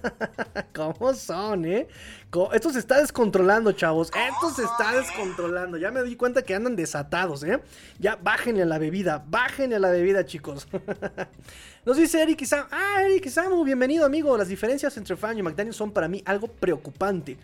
¿Cómo 0.74 1.12
son, 1.12 1.66
eh? 1.66 1.86
Esto 2.54 2.70
se 2.70 2.78
está 2.78 2.98
descontrolando, 2.98 3.72
chavos. 3.72 4.08
Esto 4.08 4.54
se 4.54 4.62
está 4.62 4.96
descontrolando. 4.96 5.76
Ya 5.76 5.90
me 5.90 6.02
di 6.02 6.16
cuenta 6.16 6.40
que 6.40 6.54
andan 6.54 6.74
desatados, 6.74 7.44
¿eh? 7.44 7.60
Ya 7.98 8.16
bájenle 8.16 8.62
a 8.62 8.64
la 8.64 8.78
bebida. 8.78 9.22
Bájenle 9.28 9.76
a 9.76 9.78
la 9.78 9.90
bebida, 9.90 10.24
chicos. 10.24 10.66
Nos 11.84 11.98
dice 11.98 12.22
Eric 12.22 12.40
Isamu. 12.40 12.64
Ah, 12.70 13.02
Eric 13.04 13.26
Isamu, 13.26 13.62
bienvenido, 13.64 14.06
amigo. 14.06 14.34
Las 14.38 14.48
diferencias 14.48 14.96
entre 14.96 15.14
Fan 15.14 15.36
y 15.36 15.42
McDaniel 15.42 15.74
son 15.74 15.92
para 15.92 16.08
mí 16.08 16.22
algo 16.24 16.46
preocupante. 16.46 17.36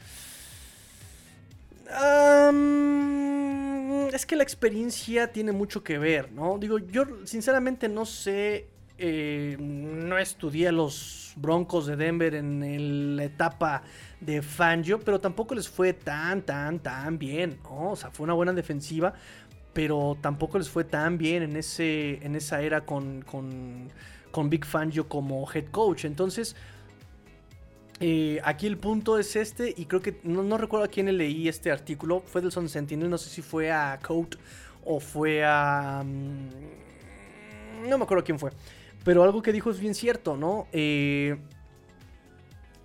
Es 4.14 4.24
que 4.24 4.36
la 4.36 4.42
experiencia 4.42 5.30
tiene 5.30 5.52
mucho 5.52 5.84
que 5.84 5.98
ver, 5.98 6.32
¿no? 6.32 6.56
Digo, 6.56 6.78
yo 6.78 7.04
sinceramente 7.26 7.90
no 7.90 8.06
sé, 8.06 8.68
eh, 9.02 9.56
no 9.58 10.18
estudié 10.18 10.70
los 10.72 11.32
Broncos 11.36 11.86
de 11.86 11.96
Denver 11.96 12.34
en 12.34 13.16
la 13.16 13.24
etapa 13.24 13.82
de 14.20 14.42
Fangio, 14.42 15.00
pero 15.00 15.18
tampoco 15.18 15.54
les 15.54 15.68
fue 15.68 15.94
tan, 15.94 16.42
tan, 16.42 16.78
tan 16.80 17.18
bien. 17.18 17.58
O 17.68 17.96
sea, 17.96 18.10
fue 18.10 18.24
una 18.24 18.34
buena 18.34 18.52
defensiva, 18.52 19.14
pero 19.72 20.18
tampoco 20.20 20.58
les 20.58 20.68
fue 20.68 20.84
tan 20.84 21.16
bien 21.16 21.42
en, 21.42 21.56
ese, 21.56 22.24
en 22.24 22.36
esa 22.36 22.60
era 22.60 22.82
con, 22.82 23.22
con, 23.22 23.88
con 24.30 24.50
Big 24.50 24.66
Fangio 24.66 25.08
como 25.08 25.50
head 25.50 25.70
coach. 25.70 26.04
Entonces, 26.04 26.54
eh, 28.00 28.40
aquí 28.44 28.66
el 28.66 28.76
punto 28.76 29.18
es 29.18 29.34
este, 29.36 29.74
y 29.76 29.86
creo 29.86 30.02
que 30.02 30.20
no, 30.24 30.58
recuerdo 30.58 30.84
a 30.84 30.88
quién 30.88 31.06
le 31.06 31.12
leí 31.12 31.48
este 31.48 31.70
artículo. 31.70 32.20
Fue 32.20 32.40
del 32.42 32.52
Sun 32.52 32.68
Sentinel, 32.68 33.08
no 33.08 33.18
sé 33.18 33.30
si 33.30 33.40
fue 33.42 33.70
a 33.72 33.98
Coat 34.06 34.36
o 34.84 35.00
fue 35.00 35.44
a. 35.44 36.02
mm, 36.04 37.88
no 37.88 37.98
me 37.98 38.04
acuerdo 38.04 38.24
quién 38.24 38.38
fue. 38.38 38.50
Pero 39.04 39.22
algo 39.24 39.42
que 39.42 39.52
dijo 39.52 39.70
es 39.70 39.80
bien 39.80 39.94
cierto, 39.94 40.36
¿no? 40.36 40.66
Eh, 40.72 41.36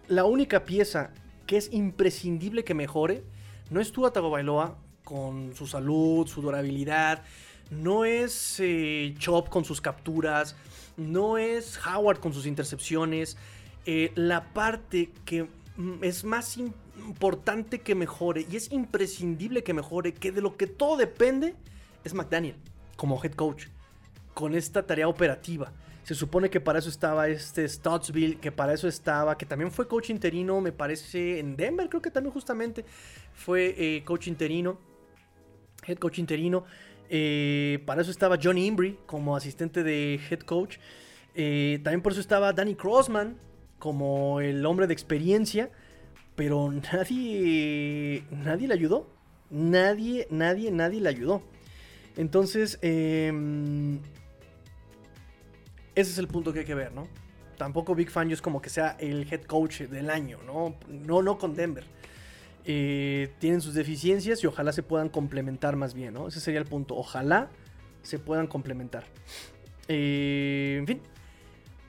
la 0.08 0.26
única 0.26 0.64
pieza 0.64 1.12
que 1.46 1.58
es 1.58 1.72
imprescindible 1.74 2.64
que 2.64 2.74
mejore 2.74 3.24
no 3.70 3.82
es 3.82 3.92
Tua 3.92 4.12
Tagovailoa 4.12 4.78
con 5.04 5.54
su 5.56 5.68
salud, 5.68 6.28
su 6.28 6.42
durabilidad. 6.42 7.24
No 7.70 8.06
es 8.06 8.60
eh, 8.60 9.14
Chop 9.18 9.50
con 9.50 9.66
sus 9.66 9.82
capturas. 9.82 10.56
No 10.98 11.38
es 11.38 11.80
Howard 11.86 12.20
con 12.20 12.34
sus 12.34 12.46
intercepciones. 12.46 13.38
Eh, 13.86 14.12
la 14.16 14.54
parte 14.54 15.12
que 15.26 15.44
mm, 15.78 16.04
es 16.04 16.24
más 16.24 16.58
im- 16.58 16.74
importante 17.00 17.82
que 17.82 17.94
mejore 17.94 18.46
y 18.50 18.56
es 18.56 18.72
imprescindible 18.72 19.64
que 19.64 19.74
mejore, 19.74 20.14
que 20.14 20.32
de 20.32 20.42
lo 20.42 20.56
que 20.58 20.68
todo 20.68 20.96
depende, 20.98 21.56
es 22.04 22.14
McDaniel 22.14 22.56
como 22.96 23.22
head 23.24 23.34
coach 23.34 23.66
con 24.34 24.56
esta 24.56 24.86
tarea 24.86 25.08
operativa. 25.08 25.72
Se 26.06 26.14
supone 26.14 26.52
que 26.52 26.61
para 26.61 26.77
eso 26.77 26.90
estaba 26.90 27.27
este 27.30 27.68
Stottsville, 27.68 28.38
que 28.38 28.52
para 28.52 28.73
eso 28.73 28.88
estaba, 28.88 29.40
que 29.40 29.45
también 29.48 29.72
fue 29.72 29.88
coach 29.88 30.11
interino, 30.11 30.61
me 30.61 30.72
parece, 30.72 31.40
en 31.40 31.56
Denver, 31.56 31.90
creo 31.90 31.99
que 31.99 32.11
también 32.11 32.32
justamente 32.32 32.86
fue 33.34 33.73
eh, 33.76 34.03
coach 34.03 34.27
interino, 34.27 34.77
head 35.88 35.98
coach 35.98 36.19
interino. 36.19 36.64
Eh, 37.10 37.82
para 37.88 38.03
eso 38.03 38.11
estaba 38.11 38.38
John 38.41 38.60
Imbri 38.60 38.99
como 39.07 39.36
asistente 39.36 39.84
de 39.84 40.19
head 40.30 40.41
coach. 40.41 40.77
Eh, 41.34 41.80
también 41.84 42.03
por 42.03 42.11
eso 42.11 42.22
estaba 42.22 42.53
Danny 42.53 42.76
Crossman 42.76 43.40
como 43.80 44.41
el 44.41 44.64
hombre 44.64 44.86
de 44.86 44.94
experiencia. 44.94 45.72
pero 46.36 46.72
nadie, 46.94 48.23
nadie 48.30 48.68
le 48.68 48.76
ayudó. 48.76 49.10
Nadie, 49.49 50.27
nadie, 50.30 50.69
nadie 50.69 51.02
le 51.02 51.10
ayudó. 51.10 51.41
Entonces, 52.15 52.77
em, 52.84 53.99
ese 55.95 56.11
es 56.11 56.17
el 56.17 56.27
punto 56.27 56.53
que 56.53 56.59
hay 56.59 56.65
que 56.65 56.76
ver, 56.76 56.91
¿no? 56.91 57.07
Tampoco 57.57 57.95
Big 57.95 58.09
Fangio 58.09 58.34
es 58.34 58.41
como 58.41 58.61
que 58.61 58.69
sea 58.69 58.97
el 58.99 59.31
head 59.31 59.43
coach 59.43 59.81
del 59.81 60.09
año, 60.09 60.39
¿no? 60.45 60.76
No, 60.89 61.22
no 61.22 61.38
con 61.38 61.55
Denver. 61.55 61.85
Eh, 62.65 63.31
tienen 63.39 63.61
sus 63.61 63.73
deficiencias 63.73 64.43
y 64.43 64.47
ojalá 64.47 64.73
se 64.73 64.84
puedan 64.84 65.09
complementar 65.09 65.76
más 65.76 65.93
bien, 65.93 66.13
¿no? 66.15 66.27
Ese 66.27 66.39
sería 66.39 66.59
el 66.59 66.65
punto. 66.65 66.95
Ojalá 66.95 67.49
se 68.01 68.19
puedan 68.19 68.47
complementar. 68.47 69.05
Eh, 69.88 70.77
en 70.80 70.88
fin. 70.88 71.01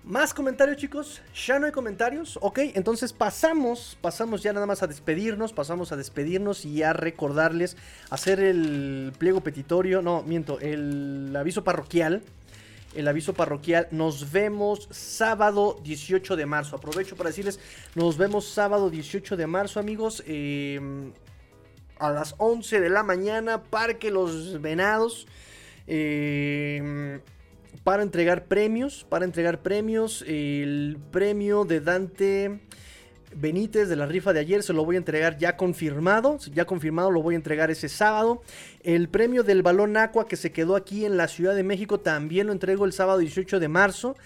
Más 0.05 0.33
comentarios, 0.33 0.77
chicos. 0.77 1.21
Ya 1.47 1.59
no 1.59 1.67
hay 1.67 1.73
comentarios. 1.73 2.39
Ok, 2.41 2.61
entonces 2.75 3.13
pasamos, 3.13 3.99
pasamos 4.01 4.41
ya 4.41 4.53
nada 4.53 4.67
más 4.67 4.85
a 4.85 4.87
despedirnos, 4.87 5.53
pasamos 5.53 5.91
a 5.91 5.97
despedirnos 5.97 6.65
y 6.65 6.85
a 6.85 6.93
recordarles 6.93 7.77
hacer 8.11 8.39
el 8.39 9.13
pliego 9.19 9.41
petitorio, 9.41 10.03
no, 10.03 10.23
miento, 10.23 10.61
el 10.61 11.35
aviso 11.37 11.65
parroquial 11.65 12.23
el 12.97 13.07
aviso 13.09 13.35
parroquial. 13.35 13.89
Nos 13.91 14.33
vemos 14.33 14.89
sábado 14.91 15.79
18 15.83 16.35
de 16.37 16.47
marzo. 16.47 16.77
Aprovecho 16.77 17.17
para 17.17 17.31
decirles, 17.31 17.61
nos 17.95 18.17
vemos 18.17 18.49
sábado 18.49 18.91
18 18.91 19.37
de 19.37 19.47
marzo, 19.47 19.79
amigos. 19.79 20.23
Em, 20.27 21.13
a 21.99 22.11
las 22.11 22.35
11 22.39 22.81
de 22.81 22.91
la 22.91 23.03
mañana, 23.03 23.63
Parque 23.63 24.11
Los 24.11 24.61
Venados. 24.61 25.27
Em, 25.87 27.21
para 27.85 28.03
entregar 28.03 28.47
premios, 28.47 29.07
para 29.09 29.25
entregar 29.25 29.63
premios. 29.63 30.25
El 30.27 30.99
premio 31.13 31.65
de 31.65 31.81
Dante 31.81 32.61
Benítez 33.35 33.89
de 33.89 33.97
la 33.97 34.07
rifa 34.07 34.33
de 34.33 34.41
ayer 34.41 34.63
se 34.63 34.73
lo 34.73 34.85
voy 34.85 34.97
a 34.97 34.99
entregar 34.99 35.37
ya 35.39 35.57
confirmado. 35.57 36.39
Ya 36.53 36.65
confirmado 36.65 37.11
lo 37.11 37.23
voy 37.23 37.35
a 37.35 37.37
entregar 37.37 37.71
ese 37.71 37.89
sábado. 37.89 38.43
El 38.83 39.09
premio 39.09 39.43
del 39.43 39.63
balón 39.63 39.97
Aqua 39.97 40.29
que 40.29 40.37
se 40.37 40.53
quedó 40.53 40.77
aquí 40.77 41.05
en 41.05 41.17
la 41.17 41.29
Ciudad 41.29 41.55
de 41.55 41.63
México 41.63 42.01
también 42.01 42.47
lo 42.47 42.53
entrego 42.53 42.85
el 42.85 42.93
sábado 42.93 43.19
18 43.19 43.61
de 43.61 43.69
marzo. 43.69 44.17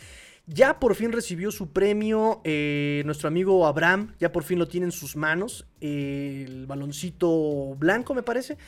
Ya 0.46 0.80
por 0.80 0.94
fin 0.94 1.12
recibió 1.12 1.50
su 1.50 1.70
premio 1.70 2.40
eh, 2.44 3.02
nuestro 3.06 3.28
amigo 3.28 3.66
Abraham. 3.66 4.14
Ya 4.18 4.32
por 4.32 4.42
fin 4.42 4.58
lo 4.58 4.68
tiene 4.68 4.86
en 4.86 4.92
sus 4.92 5.16
manos. 5.16 5.66
el 5.80 6.66
baloncito 6.66 7.74
blanco 7.76 8.14
me 8.14 8.22
parece. 8.22 8.58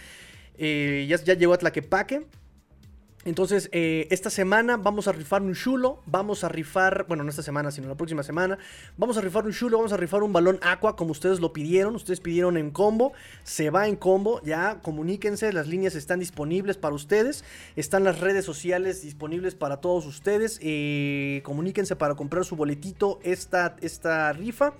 Eh, 0.56 1.06
ya, 1.08 1.16
ya 1.16 1.34
llegó 1.34 1.54
a 1.54 1.58
Tlaquepaque. 1.58 2.26
Entonces, 3.24 3.68
eh, 3.72 4.08
esta 4.10 4.30
semana 4.30 4.76
vamos 4.76 5.06
a 5.06 5.12
rifar 5.12 5.42
un 5.42 5.54
chulo, 5.54 6.00
vamos 6.06 6.42
a 6.42 6.48
rifar, 6.48 7.06
bueno, 7.06 7.22
no 7.22 7.30
esta 7.30 7.42
semana, 7.42 7.70
sino 7.70 7.86
la 7.86 7.94
próxima 7.94 8.24
semana, 8.24 8.58
vamos 8.96 9.16
a 9.16 9.20
rifar 9.20 9.46
un 9.46 9.52
chulo, 9.52 9.76
vamos 9.76 9.92
a 9.92 9.96
rifar 9.96 10.24
un 10.24 10.32
balón 10.32 10.58
aqua 10.60 10.96
como 10.96 11.12
ustedes 11.12 11.38
lo 11.38 11.52
pidieron, 11.52 11.94
ustedes 11.94 12.18
pidieron 12.18 12.56
en 12.56 12.72
combo, 12.72 13.12
se 13.44 13.70
va 13.70 13.86
en 13.86 13.94
combo, 13.94 14.42
ya 14.42 14.80
comuníquense, 14.82 15.52
las 15.52 15.68
líneas 15.68 15.94
están 15.94 16.18
disponibles 16.18 16.76
para 16.78 16.96
ustedes, 16.96 17.44
están 17.76 18.02
las 18.02 18.18
redes 18.18 18.44
sociales 18.44 19.02
disponibles 19.02 19.54
para 19.54 19.76
todos 19.76 20.04
ustedes, 20.04 20.58
eh, 20.60 21.42
comuníquense 21.44 21.94
para 21.94 22.16
comprar 22.16 22.44
su 22.44 22.56
boletito 22.56 23.20
esta, 23.22 23.76
esta 23.82 24.32
rifa 24.32 24.74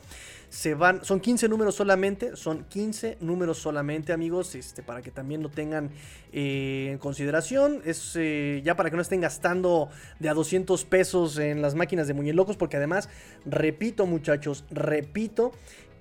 se 0.52 0.74
van, 0.74 1.02
son 1.02 1.18
15 1.18 1.48
números 1.48 1.76
solamente, 1.76 2.36
son 2.36 2.64
15 2.64 3.16
números 3.22 3.56
solamente 3.56 4.12
amigos, 4.12 4.54
este, 4.54 4.82
para 4.82 5.00
que 5.00 5.10
también 5.10 5.42
lo 5.42 5.48
tengan 5.48 5.90
eh, 6.30 6.90
en 6.92 6.98
consideración, 6.98 7.80
es 7.86 8.12
eh, 8.16 8.60
ya 8.62 8.76
para 8.76 8.90
que 8.90 8.96
no 8.96 9.00
estén 9.00 9.22
gastando 9.22 9.88
de 10.18 10.28
a 10.28 10.34
200 10.34 10.84
pesos 10.84 11.38
en 11.38 11.62
las 11.62 11.74
máquinas 11.74 12.06
de 12.06 12.12
muñelocos, 12.12 12.58
porque 12.58 12.76
además, 12.76 13.08
repito 13.46 14.04
muchachos, 14.04 14.66
repito 14.70 15.52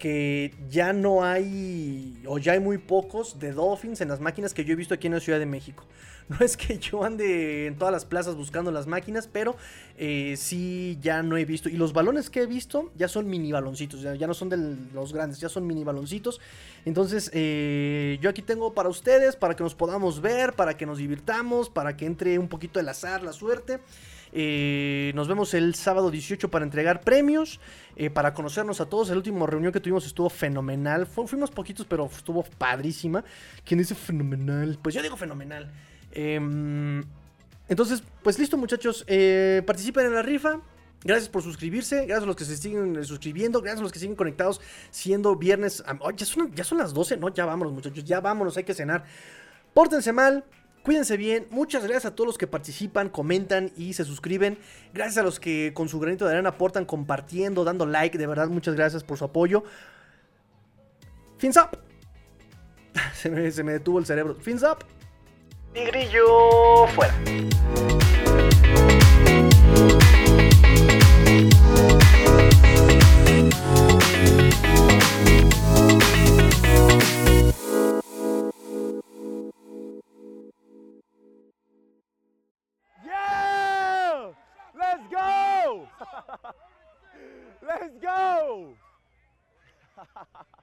que 0.01 0.51
ya 0.67 0.93
no 0.93 1.23
hay, 1.23 2.23
o 2.25 2.39
ya 2.39 2.53
hay 2.53 2.59
muy 2.59 2.79
pocos 2.79 3.37
de 3.37 3.51
Dolphins 3.51 4.01
en 4.01 4.07
las 4.07 4.19
máquinas 4.19 4.51
que 4.51 4.65
yo 4.65 4.73
he 4.73 4.75
visto 4.75 4.95
aquí 4.95 5.05
en 5.05 5.13
la 5.13 5.19
Ciudad 5.19 5.37
de 5.37 5.45
México. 5.45 5.85
No 6.29 6.37
es 6.39 6.55
que 6.55 6.77
yo 6.77 7.03
ande 7.03 7.67
en 7.67 7.77
todas 7.77 7.91
las 7.91 8.05
plazas 8.05 8.35
buscando 8.35 8.71
las 8.71 8.87
máquinas, 8.87 9.27
pero 9.27 9.57
eh, 9.97 10.35
sí 10.37 10.97
ya 11.01 11.23
no 11.23 11.35
he 11.35 11.43
visto. 11.43 11.67
Y 11.67 11.73
los 11.73 11.91
balones 11.91 12.29
que 12.29 12.43
he 12.43 12.45
visto 12.45 12.89
ya 12.95 13.09
son 13.09 13.27
mini 13.27 13.51
baloncitos, 13.51 14.01
ya, 14.01 14.27
no 14.27 14.33
son 14.33 14.47
de 14.47 14.77
los 14.93 15.11
grandes, 15.11 15.41
ya 15.41 15.49
son 15.49 15.67
mini 15.67 15.83
baloncitos. 15.83 16.39
Entonces 16.85 17.29
eh, 17.33 18.17
yo 18.21 18.29
aquí 18.29 18.41
tengo 18.41 18.73
para 18.73 18.87
ustedes, 18.87 19.35
para 19.35 19.57
que 19.57 19.63
nos 19.63 19.75
podamos 19.75 20.21
ver, 20.21 20.53
para 20.53 20.77
que 20.77 20.85
nos 20.85 20.99
divirtamos, 20.99 21.69
para 21.69 21.97
que 21.97 22.05
entre 22.05 22.39
un 22.39 22.47
poquito 22.47 22.79
el 22.79 22.87
azar, 22.87 23.23
la 23.23 23.33
suerte. 23.33 23.81
Eh, 24.33 25.11
nos 25.15 25.27
vemos 25.27 25.53
el 25.53 25.75
sábado 25.75 26.09
18 26.09 26.49
para 26.49 26.63
entregar 26.63 27.01
premios, 27.01 27.59
para 28.13 28.33
conocernos 28.33 28.81
a 28.81 28.85
todos. 28.87 29.09
El 29.09 29.17
último 29.17 29.45
reunión 29.45 29.71
que 29.71 29.79
tuvimos 29.79 30.05
estuvo 30.05 30.29
fenomenal. 30.29 31.05
fuimos 31.05 31.51
poquitos, 31.51 31.85
pero 31.85 32.09
estuvo 32.11 32.43
padrísima. 32.43 33.23
¿Quién 33.63 33.77
dice 33.79 33.93
fenomenal? 33.93 34.79
Pues 34.81 34.95
yo 34.95 35.01
digo 35.01 35.17
fenomenal. 35.17 35.71
Em, 36.11 37.03
entonces, 37.69 38.03
pues 38.23 38.37
listo 38.37 38.57
muchachos, 38.57 39.05
eh, 39.07 39.63
participen 39.65 40.07
en 40.07 40.13
la 40.13 40.21
rifa. 40.21 40.59
Gracias 41.03 41.29
por 41.29 41.41
suscribirse, 41.41 42.05
gracias 42.05 42.23
a 42.23 42.25
los 42.27 42.35
que 42.35 42.45
se 42.45 42.57
siguen 42.57 43.03
suscribiendo, 43.03 43.59
gracias 43.59 43.79
a 43.79 43.83
los 43.83 43.91
que 43.91 43.97
siguen 43.97 44.15
conectados 44.15 44.61
siendo 44.91 45.35
viernes. 45.35 45.83
ya, 46.15 46.25
son, 46.25 46.53
ya 46.53 46.63
son 46.63 46.77
las 46.77 46.93
12, 46.93 47.17
no, 47.17 47.29
ya 47.29 47.45
vámonos 47.45 47.73
muchachos, 47.73 48.03
ya 48.03 48.19
vámonos, 48.19 48.55
hay 48.57 48.65
que 48.65 48.75
cenar. 48.75 49.05
Pórtense 49.73 50.13
mal, 50.13 50.43
Cuídense 50.83 51.15
bien, 51.15 51.47
muchas 51.51 51.83
gracias 51.83 52.05
a 52.05 52.15
todos 52.15 52.25
los 52.25 52.37
que 52.39 52.47
participan, 52.47 53.09
comentan 53.09 53.71
y 53.77 53.93
se 53.93 54.03
suscriben. 54.03 54.57
Gracias 54.93 55.19
a 55.19 55.23
los 55.23 55.39
que 55.39 55.73
con 55.75 55.87
su 55.89 55.99
granito 55.99 56.25
de 56.25 56.31
arena 56.33 56.49
aportan 56.49 56.85
compartiendo, 56.85 57.63
dando 57.63 57.85
like. 57.85 58.17
De 58.17 58.25
verdad, 58.25 58.47
muchas 58.47 58.73
gracias 58.75 59.03
por 59.03 59.17
su 59.17 59.25
apoyo. 59.25 59.63
Fins 61.37 61.57
up. 61.57 61.77
Se 63.13 63.29
me, 63.29 63.71
detuvo 63.71 63.99
el 63.99 64.05
cerebro. 64.05 64.35
Fins 64.35 64.63
up. 64.63 64.85
Tigrillo 65.73 66.87
fuera. 66.87 67.13
Let's 87.61 87.97
go! 88.01 88.75